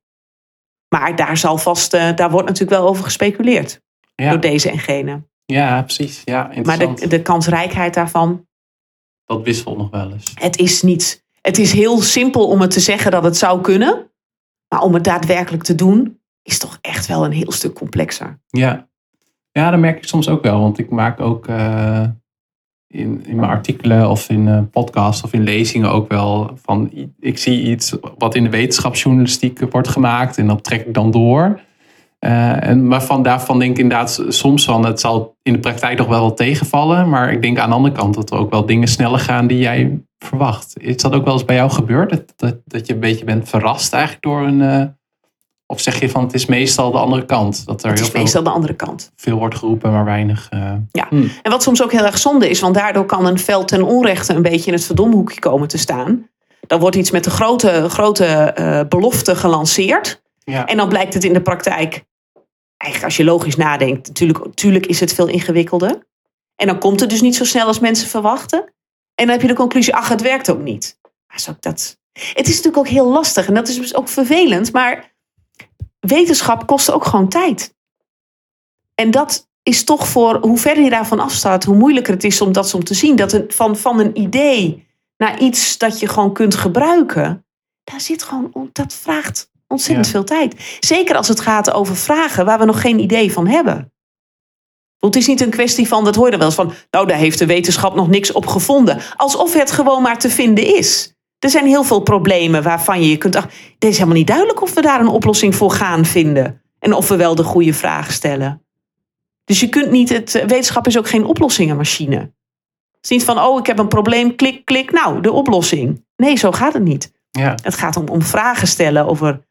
Maar 0.96 1.16
daar 1.16 1.38
zal 1.38 1.58
vast, 1.58 1.94
eh, 1.94 2.16
daar 2.16 2.32
wordt 2.32 2.48
natuurlijk 2.48 2.80
wel 2.80 2.90
over 2.90 3.04
gespeculeerd 3.04 3.82
Ja, 4.16 4.30
door 4.30 4.40
deze 4.40 4.70
en 4.72 4.80
gene. 4.80 5.24
ja 5.46 5.82
precies. 5.82 6.22
Ja, 6.26 6.42
Maar 6.44 6.56
interessant. 6.56 7.00
de, 7.00 7.08
de 7.08 7.22
kansrijkheid 7.22 7.94
daarvan, 7.94 8.48
Dat 9.26 9.44
wisselt 9.44 9.78
nog 9.78 9.90
wel 9.90 10.12
eens. 10.12 10.32
het 10.36 10.58
is 10.58 10.82
niet. 10.82 11.24
Het 11.42 11.58
is 11.58 11.72
heel 11.72 12.02
simpel 12.02 12.48
om 12.48 12.62
het 12.62 12.72
te 12.72 12.80
zeggen 12.80 13.12
dat 13.12 13.24
het 13.24 13.38
zou 13.38 13.62
kunnen. 13.62 14.12
Maar 14.68 14.82
om 14.82 14.94
het 14.94 15.04
daadwerkelijk 15.04 15.64
te 15.64 15.76
doen, 15.76 16.20
is 16.42 16.60
toch 16.60 16.78
echt 16.82 17.08
wel 17.08 17.26
een 17.26 17.32
heel 17.32 17.52
stuk 17.52 17.74
complexer. 17.74 18.40
Ja. 18.48 18.90
ja, 19.52 19.70
dat 19.72 19.80
merk 19.80 19.98
ik 19.98 20.04
soms 20.08 20.30
ook 20.30 20.44
wel. 20.44 20.60
Want 20.60 20.78
ik 20.78 20.90
maak 20.90 21.20
ook 21.20 21.48
eh, 21.48 22.04
in, 22.94 23.24
in 23.26 23.36
mijn 23.36 23.50
artikelen 23.50 24.10
of 24.10 24.30
in 24.30 24.48
uh, 24.48 24.60
podcasts 24.72 25.24
of 25.24 25.34
in 25.34 25.44
lezingen 25.44 25.92
ook 25.92 26.10
wel 26.10 26.52
van... 26.64 26.92
Ik 27.20 27.38
zie 27.38 27.62
iets 27.62 27.96
wat 28.18 28.36
in 28.36 28.44
de 28.44 28.50
wetenschapsjournalistiek 28.50 29.60
wordt 29.72 29.88
gemaakt 29.88 30.38
en 30.38 30.48
dat 30.48 30.64
trek 30.64 30.86
ik 30.86 30.94
dan 30.94 31.12
door. 31.12 31.60
Eh, 32.20 32.68
en 32.68 32.88
waarvan 32.88 33.24
daarvan 33.24 33.60
denk 33.60 33.72
ik 33.72 33.84
inderdaad 33.84 34.24
soms 34.28 34.66
van... 34.66 34.86
Het 34.86 35.00
zal 35.00 35.36
in 35.42 35.54
de 35.54 35.60
praktijk 35.60 35.98
nog 35.98 36.08
wel 36.08 36.22
wat 36.22 36.38
tegenvallen. 36.38 37.10
Maar 37.10 37.32
ik 37.32 37.42
denk 37.42 37.58
aan 37.58 37.70
de 37.70 37.76
andere 37.76 37.96
kant 37.96 38.14
dat 38.14 38.32
er 38.32 38.38
ook 38.38 38.52
wel 38.52 38.66
dingen 38.66 38.88
sneller 38.88 39.20
gaan 39.20 39.48
die 39.48 39.58
jij 39.58 40.02
verwacht. 40.18 40.74
Is 40.80 40.98
dat 40.98 41.14
ook 41.14 41.26
wel 41.26 41.34
eens 41.34 41.46
bij 41.46 41.56
jou 41.56 41.70
gebeurd? 41.70 42.10
Dat, 42.10 42.34
dat, 42.36 42.58
dat 42.66 42.88
je 42.88 42.94
een 42.94 43.00
beetje 43.00 43.26
bent 43.26 43.50
verrast 43.50 43.94
eigenlijk 43.94 44.24
door 44.24 44.42
een... 44.42 44.96
of 45.74 45.82
zeg 45.82 46.00
je 46.00 46.10
van 46.10 46.24
het 46.24 46.34
is 46.34 46.46
meestal 46.46 46.92
de 46.92 46.98
andere 46.98 47.26
kant? 47.26 47.66
Dat 47.66 47.84
er 47.84 47.90
Het 47.90 47.98
heel 47.98 48.08
is 48.08 48.12
veel 48.14 48.22
meestal 48.22 48.44
de 48.44 48.50
andere 48.50 48.74
kant. 48.74 49.12
veel 49.16 49.38
wordt 49.38 49.56
geroepen, 49.56 49.92
maar 49.92 50.06
weinig. 50.06 50.48
eh, 50.50 50.74
Ja. 50.92 51.06
hmm. 51.10 51.32
En 51.42 51.52
wat 51.52 51.64
soms 51.64 51.84
ook 51.84 51.92
heel 51.92 52.06
erg 52.06 52.18
zonde 52.18 52.50
is, 52.50 52.60
want 52.60 52.76
daardoor 52.76 53.06
kan 53.06 53.26
een 53.26 53.40
veld 53.40 53.68
ten 53.68 53.84
onrechte 53.84 54.34
een 54.34 54.42
beetje 54.42 54.68
in 54.68 54.74
het 54.74 54.84
verdomhoekje 54.86 55.40
komen 55.40 55.68
te 55.68 55.78
staan. 55.78 56.30
Dan 56.68 56.80
wordt 56.80 56.96
iets 56.96 57.12
met 57.12 57.26
een 57.26 57.32
grote, 57.32 57.90
grote 57.90 58.26
eh, 58.26 58.80
belofte 58.90 59.36
gelanceerd. 59.36 60.22
Ja. 60.44 60.66
En 60.66 60.78
dan 60.78 60.90
blijkt 60.90 61.14
het 61.14 61.24
in 61.24 61.34
de 61.34 61.42
praktijk, 61.42 62.04
eigenlijk 62.78 63.04
als 63.04 63.18
je 63.18 63.24
logisch 63.24 63.56
nadenkt, 63.56 64.08
natuurlijk, 64.08 64.46
natuurlijk 64.46 64.86
is 64.86 65.00
het 65.00 65.14
veel 65.14 65.28
ingewikkelder. 65.28 66.08
En 66.56 66.68
dan 66.68 66.80
komt 66.80 67.00
het 67.00 67.10
dus 67.10 67.22
niet 67.22 67.36
zo 67.36 67.44
snel 67.46 67.68
als 67.68 67.80
mensen 67.80 68.08
verwachten. 68.08 68.60
En 69.16 69.26
dan 69.26 69.30
heb 69.30 69.42
je 69.42 69.48
de 69.48 69.54
conclusie, 69.54 69.96
ach, 69.96 70.10
het 70.10 70.22
werkt 70.22 70.50
ook 70.52 70.62
niet. 70.62 71.00
Maar 71.28 71.46
ook 71.50 71.62
dat... 71.62 71.98
Het 72.34 72.48
is 72.48 72.56
natuurlijk 72.56 72.78
ook 72.78 72.88
heel 72.88 73.08
lastig 73.12 73.48
en 73.48 73.54
dat 73.54 73.68
is 73.68 73.76
dus 73.76 73.96
ook 73.96 74.10
vervelend, 74.10 74.72
maar 74.72 75.13
wetenschap 76.08 76.68
kost 76.68 76.92
ook 76.92 77.06
gewoon 77.06 77.30
tijd. 77.30 77.74
En 78.96 79.12
dat 79.12 79.48
is 79.64 79.84
toch 79.84 80.08
voor, 80.08 80.38
hoe 80.42 80.58
verder 80.58 80.84
je 80.84 80.90
daarvan 80.90 81.20
afstaat, 81.20 81.64
hoe 81.64 81.76
moeilijker 81.76 82.14
het 82.14 82.24
is 82.24 82.42
om 82.42 82.52
dat 82.52 82.70
soms 82.70 82.86
te 82.86 82.94
zien. 82.94 83.16
Dat 83.16 83.32
het 83.32 83.56
van, 83.56 83.78
van 83.78 84.00
een 84.00 84.20
idee 84.20 84.88
naar 85.18 85.40
iets 85.40 85.78
dat 85.78 86.00
je 86.00 86.08
gewoon 86.08 86.34
kunt 86.34 86.56
gebruiken, 86.56 87.46
daar 87.84 88.02
zit 88.02 88.24
gewoon, 88.24 88.50
on- 88.54 88.70
dat 88.72 88.94
vraagt 88.94 89.52
ontzettend 89.68 90.06
Ja. 90.06 90.12
veel 90.12 90.24
tijd. 90.24 90.78
Zeker 90.80 91.16
als 91.16 91.28
het 91.28 91.40
gaat 91.40 91.72
over 91.72 91.96
vragen 91.96 92.46
waar 92.46 92.60
we 92.60 92.66
nog 92.66 92.82
geen 92.82 93.00
idee 93.00 93.32
van 93.34 93.48
hebben. 93.48 93.92
Want 95.00 95.14
het 95.14 95.24
is 95.24 95.30
niet 95.30 95.42
een 95.42 95.50
kwestie 95.50 95.88
van, 95.88 96.04
dat 96.04 96.16
hoor 96.16 96.32
je 96.32 96.38
wel 96.38 96.46
eens 96.46 96.56
van, 96.56 96.74
nou 96.92 97.08
daar 97.08 97.18
heeft 97.18 97.40
de 97.40 97.46
wetenschap 97.46 97.96
nog 97.96 98.08
niks 98.08 98.32
op 98.32 98.46
gevonden. 98.48 99.02
Alsof 99.16 99.54
het 99.54 99.72
gewoon 99.72 100.02
maar 100.02 100.20
te 100.20 100.30
vinden 100.30 100.76
is. 100.76 101.13
Er 101.44 101.50
zijn 101.50 101.66
heel 101.66 101.84
veel 101.84 102.00
problemen 102.00 102.64
waarvan 102.64 103.02
je 103.02 103.10
je 103.10 103.18
kunt, 103.18 103.36
ach, 103.36 103.44
het 103.44 103.84
is 103.84 103.94
helemaal 103.94 104.18
niet 104.18 104.28
duidelijk 104.28 104.62
of 104.62 104.74
we 104.74 104.82
daar 104.82 105.00
een 105.00 105.08
oplossing 105.08 105.56
voor 105.56 105.72
gaan 105.72 106.06
vinden. 106.06 106.62
En 106.80 106.94
of 106.94 107.08
we 107.08 107.16
wel 107.16 107.36
de 107.36 107.44
goede 107.44 107.74
vraag 107.74 108.12
stellen. 108.12 108.66
Dus 109.44 109.60
je 109.60 109.70
kunt 109.70 109.92
niet, 109.92 110.10
het, 110.10 110.32
wetenschap 110.32 110.88
is 110.88 110.98
ook 110.98 111.08
geen 111.08 111.26
oplossingenmachine. 111.26 112.16
Het 112.16 113.02
is 113.02 113.10
niet 113.10 113.24
van, 113.24 113.40
oh 113.40 113.60
ik 113.60 113.66
heb 113.66 113.80
een 113.80 113.88
probleem, 113.88 114.36
klik, 114.36 114.66
klik, 114.66 114.92
nou 114.92 115.22
de 115.22 115.32
oplossing. 115.32 116.06
Nee, 116.16 116.36
zo 116.36 116.52
gaat 116.52 116.74
het 116.74 116.84
niet. 116.84 117.12
ja, 117.32 117.56
Het 117.64 117.76
gaat 117.76 117.98
om, 117.98 118.08
om 118.08 118.22
vragen 118.22 118.68
stellen 118.68 119.06
over 119.06 119.46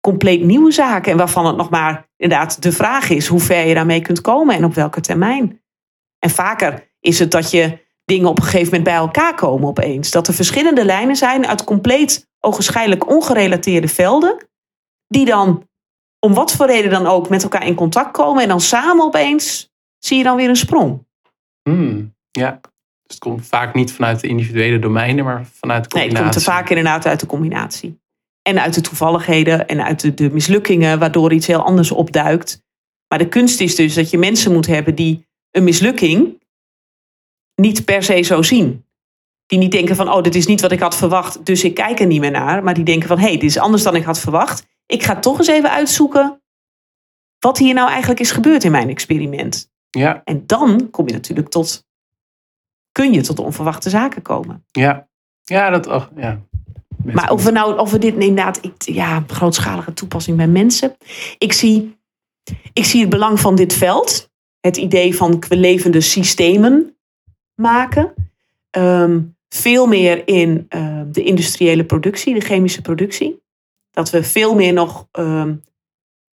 compleet 0.00 0.42
nieuwe 0.42 0.70
zaken. 0.72 1.12
En 1.12 1.18
waarvan 1.18 1.46
het 1.46 1.56
nog 1.56 1.70
maar 1.70 2.08
inderdaad 2.16 2.62
de 2.62 2.72
vraag 2.72 3.10
is 3.10 3.26
hoe 3.26 3.40
ver 3.40 3.66
je 3.66 3.74
daarmee 3.74 4.00
kunt 4.00 4.20
komen 4.20 4.56
en 4.56 4.64
op 4.64 4.74
welke 4.74 5.00
termijn. 5.00 5.60
En 6.18 6.30
vaker 6.30 6.90
is 7.00 7.18
het 7.18 7.30
dat 7.30 7.50
je 7.50 7.86
dingen 8.08 8.28
op 8.28 8.36
een 8.38 8.44
gegeven 8.44 8.64
moment 8.64 8.84
bij 8.84 8.94
elkaar 8.94 9.34
komen 9.34 9.68
opeens. 9.68 10.10
Dat 10.10 10.28
er 10.28 10.34
verschillende 10.34 10.84
lijnen 10.84 11.16
zijn 11.16 11.46
uit 11.46 11.64
compleet 11.64 12.28
ogenschijnlijk 12.40 13.08
ongerelateerde 13.08 13.88
velden. 13.88 14.46
Die 15.08 15.24
dan 15.24 15.68
om 16.18 16.34
wat 16.34 16.52
voor 16.52 16.66
reden 16.66 16.90
dan 16.90 17.06
ook 17.06 17.28
met 17.28 17.42
elkaar 17.42 17.66
in 17.66 17.74
contact 17.74 18.10
komen. 18.10 18.42
En 18.42 18.48
dan 18.48 18.60
samen 18.60 19.04
opeens 19.04 19.70
zie 19.98 20.16
je 20.16 20.24
dan 20.24 20.36
weer 20.36 20.48
een 20.48 20.56
sprong. 20.56 21.06
Hmm, 21.62 22.14
ja. 22.30 22.58
Dus 22.60 23.16
het 23.16 23.18
komt 23.18 23.46
vaak 23.46 23.74
niet 23.74 23.92
vanuit 23.92 24.20
de 24.20 24.28
individuele 24.28 24.78
domeinen, 24.78 25.24
maar 25.24 25.46
vanuit 25.46 25.90
de 25.90 25.96
Nee, 25.96 26.04
het 26.04 26.14
combinatie. 26.14 26.22
komt 26.22 26.34
er 26.34 26.52
vaak 26.52 26.68
inderdaad 26.68 27.06
uit 27.06 27.20
de 27.20 27.26
combinatie. 27.26 28.00
En 28.42 28.60
uit 28.60 28.74
de 28.74 28.80
toevalligheden 28.80 29.66
en 29.66 29.82
uit 29.84 30.00
de, 30.00 30.14
de 30.14 30.30
mislukkingen, 30.30 30.98
waardoor 30.98 31.32
iets 31.32 31.46
heel 31.46 31.62
anders 31.62 31.90
opduikt. 31.90 32.62
Maar 33.08 33.18
de 33.18 33.28
kunst 33.28 33.60
is 33.60 33.74
dus 33.74 33.94
dat 33.94 34.10
je 34.10 34.18
mensen 34.18 34.52
moet 34.52 34.66
hebben 34.66 34.94
die 34.94 35.26
een 35.50 35.64
mislukking 35.64 36.37
niet 37.60 37.84
per 37.84 38.02
se 38.02 38.22
zo 38.22 38.42
zien. 38.42 38.84
Die 39.46 39.58
niet 39.58 39.72
denken 39.72 39.96
van, 39.96 40.12
oh, 40.12 40.22
dit 40.22 40.34
is 40.34 40.46
niet 40.46 40.60
wat 40.60 40.72
ik 40.72 40.80
had 40.80 40.96
verwacht, 40.96 41.46
dus 41.46 41.64
ik 41.64 41.74
kijk 41.74 42.00
er 42.00 42.06
niet 42.06 42.20
meer 42.20 42.30
naar. 42.30 42.62
Maar 42.62 42.74
die 42.74 42.84
denken 42.84 43.08
van, 43.08 43.18
hé, 43.18 43.26
hey, 43.26 43.32
dit 43.32 43.50
is 43.50 43.58
anders 43.58 43.82
dan 43.82 43.96
ik 43.96 44.04
had 44.04 44.20
verwacht. 44.20 44.66
Ik 44.86 45.02
ga 45.02 45.18
toch 45.18 45.38
eens 45.38 45.48
even 45.48 45.70
uitzoeken 45.70 46.42
wat 47.38 47.58
hier 47.58 47.74
nou 47.74 47.88
eigenlijk 47.88 48.20
is 48.20 48.30
gebeurd 48.30 48.64
in 48.64 48.70
mijn 48.70 48.88
experiment. 48.88 49.70
Ja, 49.90 50.22
En 50.24 50.46
dan 50.46 50.90
kom 50.90 51.06
je 51.06 51.12
natuurlijk 51.12 51.48
tot, 51.48 51.86
kun 52.92 53.12
je 53.12 53.20
tot 53.20 53.38
onverwachte 53.38 53.90
zaken 53.90 54.22
komen. 54.22 54.64
ja. 54.70 55.06
Ja, 55.42 55.70
dat... 55.70 55.86
Oh, 55.86 56.04
ja. 56.16 56.40
Maar 57.04 57.30
of 57.30 57.44
we 57.44 57.50
nou, 57.50 57.78
of 57.78 57.90
we 57.90 57.98
dit 57.98 58.14
inderdaad, 58.14 58.64
ik, 58.64 58.82
ja, 58.82 59.24
grootschalige 59.26 59.92
toepassing 59.92 60.36
bij 60.36 60.48
mensen. 60.48 60.96
Ik 61.38 61.52
zie, 61.52 61.98
ik 62.72 62.84
zie 62.84 63.00
het 63.00 63.10
belang 63.10 63.40
van 63.40 63.54
dit 63.54 63.74
veld. 63.74 64.30
Het 64.60 64.76
idee 64.76 65.16
van 65.16 65.42
levende 65.48 66.00
systemen 66.00 66.97
maken. 67.58 68.14
Ehm, 68.70 69.20
veel 69.48 69.86
meer 69.86 70.28
in 70.28 70.66
ehm, 70.68 71.10
de 71.12 71.22
industriële 71.22 71.84
productie, 71.84 72.34
de 72.34 72.40
chemische 72.40 72.82
productie. 72.82 73.42
Dat 73.90 74.10
we 74.10 74.22
veel 74.22 74.54
meer 74.54 74.72
nog 74.72 75.08
ehm, 75.12 75.54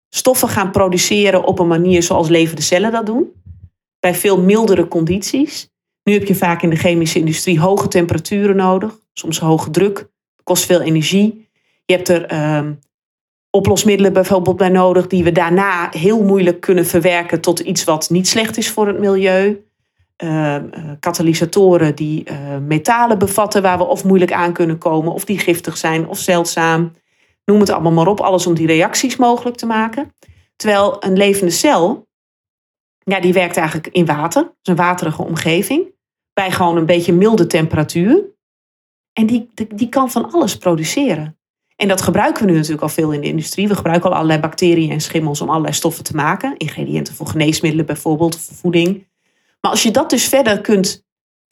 stoffen 0.09 0.49
gaan 0.49 0.71
produceren 0.71 1.45
op 1.45 1.59
een 1.59 1.69
manier 1.69 2.03
zoals 2.03 2.29
levende 2.29 2.63
cellen 2.63 2.93
dat 2.93 3.07
doen. 3.07 3.33
Bij 4.01 4.15
veel 4.15 4.41
mildere 4.41 4.89
condities. 4.89 5.73
Nu 6.03 6.13
heb 6.13 6.27
je 6.27 6.35
vaak 6.35 6.63
in 6.63 6.71
de 6.71 6.77
chemische 6.77 7.19
industrie 7.19 7.61
hoge 7.61 7.89
temperaturen 7.89 8.57
nodig, 8.57 8.99
soms 9.13 9.39
hoge 9.39 9.71
druk 9.71 10.09
kost 10.43 10.65
veel 10.65 10.81
energie. 10.81 11.49
Je 11.85 11.95
hebt 11.95 12.09
er 12.09 12.25
ehm, 12.25 12.73
oplosmiddelen 13.51 14.13
bijvoorbeeld 14.13 14.57
bij 14.57 14.69
nodig, 14.69 15.07
die 15.07 15.25
we 15.25 15.33
daarna 15.33 15.89
heel 15.91 16.23
moeilijk 16.23 16.61
kunnen 16.61 16.87
verwerken 16.87 17.41
tot 17.41 17.61
iets 17.61 17.85
wat 17.85 18.11
niet 18.11 18.29
slecht 18.29 18.57
is 18.57 18.71
voor 18.71 18.87
het 18.87 18.99
milieu. 18.99 19.65
Ehm, 20.17 20.69
eh, 20.71 20.91
katalysatoren 21.01 21.95
die 21.95 22.25
eh, 22.25 22.59
metalen 22.59 23.19
bevatten 23.19 23.63
waar 23.63 23.79
we 23.79 23.85
of 23.85 24.05
moeilijk 24.05 24.33
aan 24.33 24.53
kunnen 24.53 24.79
komen, 24.79 25.13
of 25.13 25.25
die 25.25 25.39
giftig 25.39 25.77
zijn 25.77 26.09
of 26.09 26.19
zeldzaam. 26.19 26.93
Noem 27.45 27.61
het 27.61 27.71
allemaal 27.71 27.93
maar 27.93 28.07
op, 28.07 28.21
alles 28.21 28.47
om 28.47 28.55
die 28.55 28.67
reacties 28.67 29.17
mogelijk 29.17 29.57
te 29.57 29.67
maken. 29.67 30.15
Terwijl 30.57 30.97
een 31.05 31.17
levende 31.17 31.53
cel, 31.53 32.09
ja, 32.99 33.21
die 33.21 33.33
werkt 33.33 33.57
eigenlijk 33.57 33.89
in 33.89 34.07
water, 34.07 34.43
dus 34.43 34.55
een 34.63 34.77
waterige 34.77 35.23
omgeving, 35.23 35.95
bij 36.33 36.51
gewoon 36.51 36.77
een 36.77 36.87
beetje 36.87 37.13
milde 37.13 37.47
temperatuur. 37.47 38.23
En 39.13 39.27
die, 39.27 39.51
die, 39.75 39.89
kan 39.89 40.11
van 40.11 40.33
alles 40.33 40.57
produceren. 40.57 41.39
En 41.77 41.89
dat 41.89 42.03
gebruiken 42.03 42.45
we 42.45 42.51
nu 42.51 42.57
natuurlijk 42.57 42.83
al 42.83 42.89
veel 42.89 43.13
in 43.13 43.21
de 43.21 43.27
industrie. 43.27 43.69
We 43.69 43.75
gebruiken 43.75 44.11
al 44.11 44.15
allerlei 44.17 44.41
bacteriën 44.41 44.91
en 44.91 45.01
schimmels 45.01 45.41
om 45.41 45.49
allerlei 45.49 45.75
stoffen 45.75 46.05
te 46.05 46.15
maken. 46.15 46.57
Ingrediënten 46.57 47.15
voor 47.15 47.27
geneesmiddelen 47.27 47.87
bijvoorbeeld, 47.87 48.39
voeding. 48.41 49.07
Maar 49.65 49.73
als 49.73 49.83
je 49.83 49.91
dat 49.91 50.11
dus 50.11 50.29
verder 50.29 50.61
kunt 50.61 51.05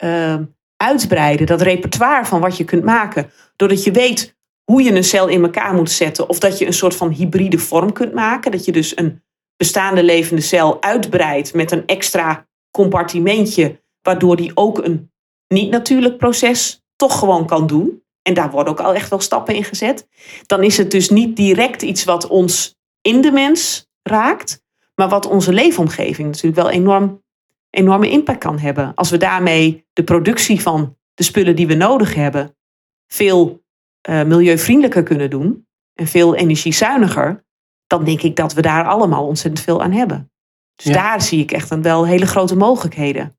uh, 0.03 0.35
uitbreiden, 0.77 1.45
dat 1.45 1.61
repertoire 1.61 2.25
van 2.25 2.41
wat 2.41 2.57
je 2.57 2.63
kunt 2.63 2.83
maken, 2.83 3.31
doordat 3.55 3.83
je 3.83 3.91
weet 3.91 4.37
hoe 4.63 4.83
je 4.83 4.91
een 4.91 5.03
cel 5.03 5.27
in 5.27 5.43
elkaar 5.43 5.73
moet 5.73 5.91
zetten, 5.91 6.29
of 6.29 6.39
dat 6.39 6.57
je 6.57 6.65
een 6.65 6.73
soort 6.73 6.95
van 6.95 7.11
hybride 7.11 7.57
vorm 7.57 7.93
kunt 7.93 8.13
maken, 8.13 8.51
dat 8.51 8.65
je 8.65 8.71
dus 8.71 8.97
een 8.97 9.23
bestaande 9.57 10.03
levende 10.03 10.41
cel 10.41 10.81
uitbreidt 10.81 11.53
met 11.53 11.71
een 11.71 11.85
extra 11.85 12.47
compartimentje, 12.71 13.81
waardoor 14.01 14.35
die 14.35 14.51
ook 14.53 14.77
een 14.77 15.11
niet-natuurlijk 15.47 16.17
proces 16.17 16.83
toch 16.95 17.19
gewoon 17.19 17.47
kan 17.47 17.67
doen. 17.67 18.03
En 18.21 18.33
daar 18.33 18.51
worden 18.51 18.73
ook 18.73 18.79
al 18.79 18.93
echt 18.93 19.09
wel 19.09 19.19
stappen 19.19 19.55
in 19.55 19.63
gezet. 19.63 20.07
Dan 20.45 20.63
is 20.63 20.77
het 20.77 20.91
dus 20.91 21.09
niet 21.09 21.35
direct 21.35 21.81
iets 21.81 22.03
wat 22.03 22.27
ons 22.27 22.75
in 23.01 23.21
de 23.21 23.31
mens 23.31 23.87
raakt, 24.03 24.63
maar 24.95 25.09
wat 25.09 25.27
onze 25.27 25.53
leefomgeving 25.53 26.27
natuurlijk 26.27 26.55
wel 26.55 26.69
enorm, 26.69 27.22
enorme 27.73 28.09
impact 28.09 28.39
kan 28.39 28.59
hebben. 28.59 28.91
Als 28.95 29.09
we 29.09 29.17
daarmee 29.17 29.85
de 29.93 30.03
productie 30.03 30.61
van 30.61 30.97
de 31.13 31.23
spullen 31.23 31.55
die 31.55 31.67
we 31.67 31.73
nodig 31.73 32.15
hebben 32.15 32.55
veel 33.07 33.63
uh, 34.09 34.23
milieuvriendelijker 34.23 35.03
kunnen 35.03 35.29
doen 35.29 35.67
en 35.93 36.07
veel 36.07 36.35
energiezuiniger, 36.35 37.45
dan 37.87 38.03
denk 38.03 38.21
ik 38.21 38.35
dat 38.35 38.53
we 38.53 38.61
daar 38.61 38.85
allemaal 38.85 39.27
ontzettend 39.27 39.63
veel 39.63 39.81
aan 39.81 39.91
hebben. 39.91 40.31
Dus 40.75 40.93
daar 40.93 41.21
zie 41.21 41.41
ik 41.41 41.51
echt 41.51 41.71
een 41.71 41.81
wel 41.81 42.07
hele 42.07 42.25
grote 42.25 42.55
mogelijkheden 42.55 43.37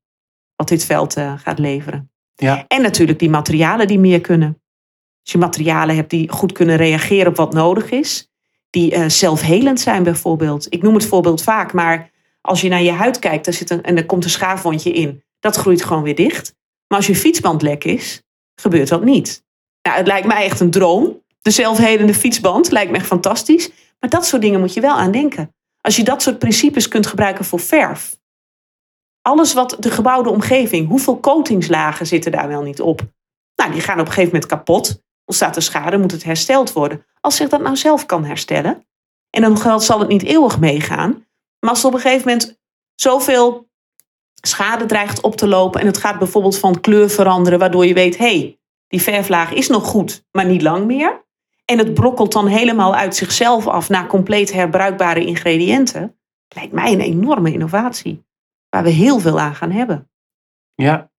wat 0.57 0.69
dit 0.69 0.85
veld 0.85 1.17
uh, 1.17 1.39
gaat 1.39 1.59
leveren. 1.59 2.11
Ja. 2.35 2.65
En 2.69 2.83
natuurlijk 2.83 3.19
die 3.19 3.31
materialen 3.31 3.87
die 3.87 3.99
meer 3.99 4.21
kunnen. 4.21 4.63
Als 5.23 5.33
je 5.33 5.39
materialen 5.39 5.97
hebt 5.97 6.11
die 6.11 6.31
goed 6.31 6.53
kunnen 6.53 6.77
reageren 6.77 7.29
op 7.29 7.37
wat 7.37 7.53
nodig 7.53 7.91
is, 7.91 8.29
die 8.71 8.95
uh, 8.95 9.09
zelfhelend 9.09 9.81
zijn 9.81 10.03
bijvoorbeeld. 10.03 10.67
Ik 10.69 10.83
noem 10.83 10.95
het 10.95 11.07
voorbeeld 11.07 11.43
vaak, 11.43 11.73
maar 11.73 12.11
als 12.47 12.61
je 12.61 12.69
naar 12.69 12.83
je 12.83 12.93
huid 12.93 13.19
kijkt 13.19 13.45
daar 13.45 13.55
zit 13.55 13.71
een, 13.71 13.83
en 13.83 13.97
er 13.97 14.07
komt 14.07 14.25
een 14.25 14.31
schaafwondje 14.31 14.93
in, 14.93 15.23
dat 15.39 15.57
groeit 15.57 15.85
gewoon 15.85 16.03
weer 16.03 16.15
dicht. 16.15 16.55
Maar 16.89 16.99
als 16.99 17.07
je 17.07 17.17
fietsband 17.17 17.63
lek 17.63 17.85
is, 17.85 18.23
gebeurt 18.61 18.89
dat 18.89 19.05
niet. 19.05 19.45
Nou, 19.83 19.97
het 19.97 20.07
lijkt 20.07 20.27
mij 20.27 20.45
echt 20.45 20.61
een 20.61 20.71
droom. 20.71 21.23
De 21.41 21.51
zelfhelende 21.51 22.15
fietsband 22.15 22.71
lijkt 22.71 22.91
me 22.91 22.97
echt 22.97 23.07
fantastisch. 23.07 23.71
Maar 24.01 24.11
dat 24.11 24.27
soort 24.27 24.43
dingen 24.43 24.61
moet 24.61 24.75
je 24.75 24.81
wel 24.81 24.95
aan 24.95 25.11
denken. 25.11 25.55
Als 25.81 25.97
je 25.97 26.05
dat 26.05 26.23
soort 26.23 26.39
principes 26.39 26.89
kunt 26.89 27.07
gebruiken 27.07 27.45
voor 27.45 27.61
verf. 27.61 28.19
Alles 29.23 29.53
wat 29.53 29.77
de 29.79 29.91
gebouwde 29.91 30.31
omgeving, 30.31 30.89
hoeveel 30.89 31.21
coatingslagen 31.21 32.07
zitten 32.07 32.33
daar 32.33 32.49
wel 32.49 32.63
niet 32.63 32.81
op? 32.81 33.01
Nou, 33.57 33.73
die 33.73 33.81
gaan 33.81 34.01
op 34.01 34.07
een 34.07 34.13
gegeven 34.13 34.33
moment 34.33 34.47
kapot. 34.47 35.03
Ontstaat 35.25 35.57
er 35.57 35.63
schade, 35.63 35.99
moet 35.99 36.13
het 36.13 36.25
hersteld 36.25 36.73
worden. 36.73 37.07
Als 37.21 37.37
zich 37.37 37.49
dat 37.49 37.61
nou 37.61 37.77
zelf 37.77 38.07
kan 38.07 38.25
herstellen. 38.25 38.87
En 39.31 39.43
dan 39.43 39.81
zal 39.81 39.99
het 39.99 40.09
niet 40.09 40.23
eeuwig 40.23 40.59
meegaan. 40.59 41.24
Maar 41.65 41.73
als 41.73 41.85
op 41.85 41.95
een 41.95 42.01
gegeven 42.01 42.29
moment 42.29 42.61
zoveel 42.95 43.69
schade 44.35 44.87
dreigt 44.87 45.21
op 45.21 45.37
te 45.37 45.47
lopen. 45.47 45.81
En 45.81 45.87
het 45.87 45.99
gaat 45.99 46.19
bijvoorbeeld 46.19 46.59
van 46.59 46.81
kleur 46.81 47.11
veranderen, 47.11 47.59
waardoor 47.59 47.87
je 47.87 47.95
weet: 47.95 48.17
hé, 48.17 48.39
hey, 48.39 48.59
die 48.87 49.03
verflaag 49.03 49.53
is 49.53 49.69
nog 49.69 49.85
goed, 49.85 50.25
maar 50.31 50.45
niet 50.45 50.63
lang 50.63 50.87
meer. 50.87 51.25
En 51.65 51.79
het 51.79 51.95
brokkelt 51.95 52.33
dan 52.33 52.47
helemaal 52.47 52.95
uit 52.95 53.17
zichzelf 53.17 53.67
af 53.67 53.89
naar 53.89 54.07
compleet 54.07 54.53
herbruikbare 54.53 55.25
ingrediënten. 55.25 56.19
Lijkt 56.49 56.73
mij 56.73 56.93
een 56.93 57.01
enorme 57.01 57.53
innovatie. 57.53 58.25
Waar 58.69 58.83
we 58.83 58.91
heel 58.91 59.19
veel 59.19 59.41
aan 59.41 59.55
gaan 59.55 59.71
hebben. 59.71 60.11
Ja. 60.75 61.11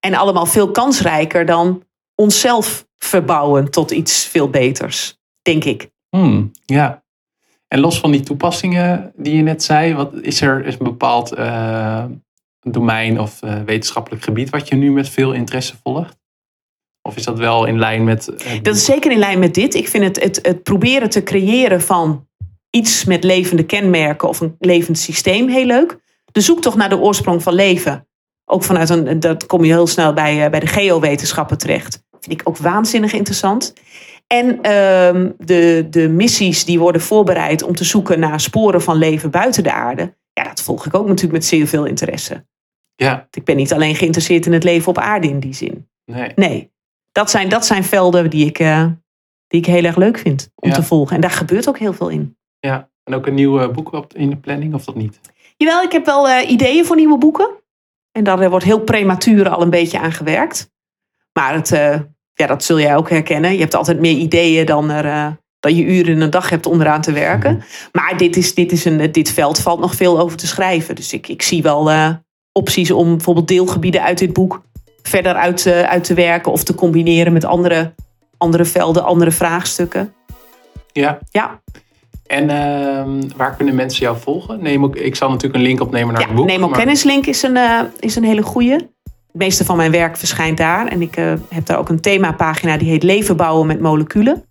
En 0.00 0.14
allemaal 0.14 0.46
veel 0.46 0.70
kansrijker 0.70 1.46
dan 1.46 1.84
onszelf 2.14 2.86
verbouwen 2.98 3.70
tot 3.70 3.90
iets 3.90 4.24
veel 4.26 4.50
beters, 4.50 5.18
denk 5.42 5.64
ik. 5.64 5.90
Hmm, 6.08 6.50
ja. 6.64 7.01
En 7.72 7.80
los 7.80 8.00
van 8.00 8.10
die 8.10 8.20
toepassingen 8.20 9.12
die 9.16 9.36
je 9.36 9.42
net 9.42 9.62
zei, 9.62 9.94
wat 9.94 10.12
is 10.20 10.40
er 10.40 10.66
is 10.66 10.74
een 10.74 10.84
bepaald 10.84 11.38
uh, 11.38 12.04
domein 12.60 13.20
of 13.20 13.42
uh, 13.42 13.54
wetenschappelijk 13.66 14.22
gebied 14.22 14.50
wat 14.50 14.68
je 14.68 14.74
nu 14.74 14.90
met 14.90 15.08
veel 15.08 15.32
interesse 15.32 15.74
volgt? 15.82 16.16
Of 17.02 17.16
is 17.16 17.24
dat 17.24 17.38
wel 17.38 17.64
in 17.64 17.78
lijn 17.78 18.04
met. 18.04 18.28
Uh, 18.28 18.62
dat 18.62 18.74
is 18.74 18.84
zeker 18.84 19.10
in 19.10 19.18
lijn 19.18 19.38
met 19.38 19.54
dit. 19.54 19.74
Ik 19.74 19.88
vind 19.88 20.04
het, 20.04 20.22
het, 20.22 20.38
het 20.42 20.62
proberen 20.62 21.10
te 21.10 21.22
creëren 21.22 21.82
van 21.82 22.28
iets 22.70 23.04
met 23.04 23.24
levende 23.24 23.64
kenmerken 23.64 24.28
of 24.28 24.40
een 24.40 24.56
levend 24.58 24.98
systeem 24.98 25.48
heel 25.48 25.66
leuk. 25.66 25.98
De 26.32 26.40
zoektocht 26.40 26.76
naar 26.76 26.88
de 26.88 26.98
oorsprong 26.98 27.42
van 27.42 27.54
leven. 27.54 28.08
Ook 28.44 28.64
vanuit 28.64 28.90
een, 28.90 29.20
dat 29.20 29.46
kom 29.46 29.64
je 29.64 29.72
heel 29.72 29.86
snel 29.86 30.12
bij, 30.12 30.50
bij 30.50 30.60
de 30.60 30.66
geowetenschappen 30.66 31.58
terecht. 31.58 32.04
Vind 32.20 32.40
ik 32.40 32.48
ook 32.48 32.56
waanzinnig 32.56 33.12
interessant. 33.12 33.72
En 34.32 34.46
uh, 34.56 35.30
de, 35.38 35.86
de 35.90 36.08
missies 36.08 36.64
die 36.64 36.78
worden 36.78 37.00
voorbereid 37.00 37.62
om 37.62 37.74
te 37.74 37.84
zoeken 37.84 38.20
naar 38.20 38.40
sporen 38.40 38.82
van 38.82 38.96
leven 38.96 39.30
buiten 39.30 39.62
de 39.62 39.72
aarde. 39.72 40.16
Ja, 40.32 40.44
dat 40.44 40.62
volg 40.62 40.86
ik 40.86 40.94
ook 40.94 41.06
natuurlijk 41.06 41.32
met 41.32 41.44
zeer 41.44 41.66
veel 41.66 41.84
interesse. 41.84 42.46
Ja. 42.94 43.28
Ik 43.30 43.44
ben 43.44 43.56
niet 43.56 43.72
alleen 43.72 43.94
geïnteresseerd 43.94 44.46
in 44.46 44.52
het 44.52 44.64
leven 44.64 44.88
op 44.88 44.98
aarde 44.98 45.28
in 45.28 45.40
die 45.40 45.54
zin. 45.54 45.88
Nee. 46.04 46.32
Nee. 46.34 46.72
Dat 47.12 47.30
zijn, 47.30 47.48
dat 47.48 47.66
zijn 47.66 47.84
velden 47.84 48.30
die 48.30 48.46
ik, 48.46 48.58
uh, 48.58 48.86
die 49.46 49.60
ik 49.60 49.66
heel 49.66 49.84
erg 49.84 49.96
leuk 49.96 50.18
vind 50.18 50.50
om 50.54 50.68
Ja. 50.68 50.74
te 50.74 50.82
volgen. 50.82 51.14
En 51.14 51.20
daar 51.20 51.30
gebeurt 51.30 51.68
ook 51.68 51.78
heel 51.78 51.92
veel 51.92 52.08
in. 52.08 52.36
Ja. 52.60 52.90
En 53.04 53.14
ook 53.14 53.26
een 53.26 53.34
nieuw 53.34 53.60
eh, 53.60 53.68
boek 53.68 53.92
op, 53.92 54.14
in 54.14 54.30
de 54.30 54.36
planning, 54.36 54.74
of 54.74 54.84
dat 54.84 54.94
niet? 54.94 55.20
Jawel, 55.56 55.82
ik 55.82 55.92
heb 55.92 56.04
wel 56.04 56.28
eh, 56.28 56.50
ideeën 56.50 56.84
voor 56.84 56.96
nieuwe 56.96 57.18
boeken. 57.18 57.48
En 58.12 58.24
daar 58.24 58.50
wordt 58.50 58.64
heel 58.64 58.80
prematuur 58.80 59.48
al 59.48 59.62
een 59.62 59.70
beetje 59.70 59.98
aan 59.98 60.12
gewerkt. 60.12 60.70
Maar 61.32 61.54
het, 61.54 61.72
eh, 61.72 62.00
ja, 62.34 62.46
dat 62.46 62.64
zul 62.64 62.80
jij 62.80 62.96
ook 62.96 63.10
herkennen. 63.10 63.52
Je 63.52 63.58
hebt 63.60 63.74
altijd 63.74 64.00
meer 64.00 64.16
ideeën 64.16 64.66
dan, 64.66 64.90
er, 64.90 65.04
eh, 65.04 65.26
dan 65.60 65.76
je 65.76 65.84
uren 65.84 66.12
in 66.14 66.20
een 66.20 66.30
dag 66.30 66.50
hebt 66.50 66.66
om 66.66 66.80
eraan 66.80 67.00
te 67.00 67.12
werken. 67.12 67.62
Maar 67.92 68.14
dit, 68.16 68.36
is, 68.36 68.54
dit, 68.54 68.72
is 68.72 68.84
een, 68.84 69.12
dit 69.12 69.32
veld 69.32 69.58
valt 69.58 69.80
nog 69.80 69.94
veel 69.94 70.20
over 70.20 70.36
te 70.36 70.46
schrijven. 70.46 70.94
Dus 70.94 71.12
ik, 71.12 71.28
ik 71.28 71.42
zie 71.42 71.62
wel 71.62 71.90
eh, 71.90 72.08
opties 72.52 72.90
om 72.90 73.08
bijvoorbeeld 73.16 73.48
deelgebieden 73.48 74.02
uit 74.02 74.18
dit 74.18 74.32
boek 74.32 74.62
verder 75.02 75.34
uit, 75.34 75.62
te- 75.62 75.86
uit 75.88 76.04
te 76.04 76.14
werken 76.14 76.52
of 76.52 76.64
te 76.64 76.74
combineren 76.74 77.32
met 77.32 77.44
andere, 77.44 77.94
andere 78.38 78.64
velden, 78.64 79.04
andere 79.04 79.30
vraagstukken. 79.30 80.14
Ja. 80.92 81.18
Ja, 81.30 81.60
En 82.26 82.50
ehm, 82.50 83.20
waar 83.36 83.56
kunnen 83.56 83.74
mensen 83.74 84.02
jou 84.02 84.16
volgen? 84.20 84.62
Neem 84.62 84.84
ook, 84.84 84.96
ik 84.96 85.16
zal 85.16 85.28
natuurlijk 85.28 85.54
een 85.54 85.62
link 85.68 85.80
opnemen 85.80 86.12
naar 86.12 86.22
ja 86.22 86.26
het 86.28 86.36
boek. 86.36 86.46
Nemo 86.46 86.68
maar- 86.68 86.78
Kennislink 86.78 87.26
is 87.26 87.42
een, 87.42 87.56
eh, 87.56 87.80
is 88.00 88.16
een 88.16 88.24
hele 88.24 88.42
goeie. 88.42 88.76
Het 89.32 89.40
meeste 89.40 89.64
van 89.64 89.76
mijn 89.76 89.90
werk 89.90 90.16
verschijnt 90.16 90.58
daar. 90.58 90.86
En 90.86 91.02
ik 91.02 91.16
eh, 91.16 91.32
heb 91.48 91.66
daar 91.66 91.78
ook 91.78 91.88
een 91.88 92.00
themapagina 92.00 92.76
die 92.76 92.88
heet 92.88 93.02
Leven 93.02 93.36
bouwen 93.36 93.66
met 93.66 93.80
moleculen. 93.80 94.44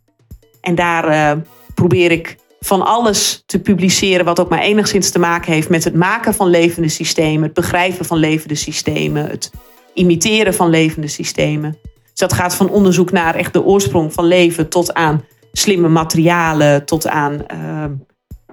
En 0.61 0.75
daar 0.75 1.07
eh, 1.07 1.37
probeer 1.73 2.11
ik 2.11 2.37
van 2.59 2.85
alles 2.85 3.43
te 3.45 3.59
publiceren 3.59 4.25
wat 4.25 4.39
ook 4.39 4.49
maar 4.49 4.59
enigszins 4.59 5.09
te 5.09 5.19
maken 5.19 5.53
heeft 5.53 5.69
met 5.69 5.83
het 5.83 5.95
maken 5.95 6.33
van 6.33 6.47
levende 6.47 6.89
systemen, 6.89 7.43
het 7.43 7.53
begrijpen 7.53 8.05
van 8.05 8.17
levende 8.17 8.55
systemen, 8.55 9.29
het 9.29 9.51
imiteren 9.93 10.53
van 10.53 10.69
levende 10.69 11.07
systemen. 11.07 11.77
Dus 11.81 12.19
dat 12.19 12.33
gaat 12.33 12.55
van 12.55 12.69
onderzoek 12.69 13.11
naar 13.11 13.35
echt 13.35 13.53
de 13.53 13.63
oorsprong 13.63 14.13
van 14.13 14.25
leven 14.25 14.69
tot 14.69 14.93
aan 14.93 15.23
slimme 15.51 15.87
materialen, 15.87 16.85
tot 16.85 17.07
aan 17.07 17.47
eh, 17.47 17.85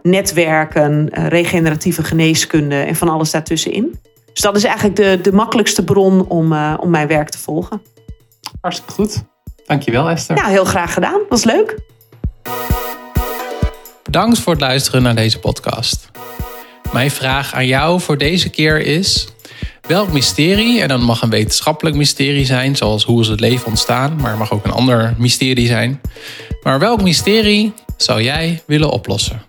netwerken, 0.02 1.08
regeneratieve 1.28 2.04
geneeskunde 2.04 2.76
en 2.76 2.96
van 2.96 3.08
alles 3.08 3.30
daartussenin. 3.30 3.98
Dus 4.38 4.46
dat 4.46 4.56
is 4.56 4.64
eigenlijk 4.64 4.96
de, 4.96 5.18
de 5.22 5.32
makkelijkste 5.32 5.84
bron 5.84 6.28
om, 6.28 6.52
eh, 6.52 6.74
om 6.80 6.90
mijn 6.90 7.08
werk 7.08 7.28
te 7.28 7.38
volgen. 7.38 7.82
Hartstikke 8.60 8.92
goed. 8.92 9.22
Dankjewel 9.66 10.08
Esther. 10.08 10.36
Ja, 10.36 10.46
heel 10.46 10.64
graag 10.64 10.92
gedaan. 10.92 11.20
Was 11.28 11.44
leuk. 11.44 11.78
Bedankt 14.02 14.38
voor 14.38 14.52
het 14.52 14.62
luisteren 14.62 15.02
naar 15.02 15.14
deze 15.14 15.38
podcast. 15.38 16.10
Mijn 16.92 17.10
vraag 17.10 17.54
aan 17.54 17.66
jou 17.66 18.00
voor 18.00 18.18
deze 18.18 18.50
keer 18.50 18.80
is: 18.80 19.28
welk 19.80 20.12
mysterie, 20.12 20.80
en 20.80 20.88
dat 20.88 21.00
mag 21.00 21.22
een 21.22 21.30
wetenschappelijk 21.30 21.96
mysterie 21.96 22.44
zijn, 22.44 22.76
zoals 22.76 23.04
hoe 23.04 23.20
is 23.20 23.28
het 23.28 23.40
leven 23.40 23.66
ontstaan, 23.66 24.16
maar 24.16 24.30
het 24.30 24.38
mag 24.38 24.52
ook 24.52 24.64
een 24.64 24.72
ander 24.72 25.14
mysterie 25.18 25.66
zijn. 25.66 26.00
Maar 26.62 26.78
welk 26.78 27.02
mysterie 27.02 27.72
zou 27.96 28.22
jij 28.22 28.62
willen 28.66 28.90
oplossen? 28.90 29.42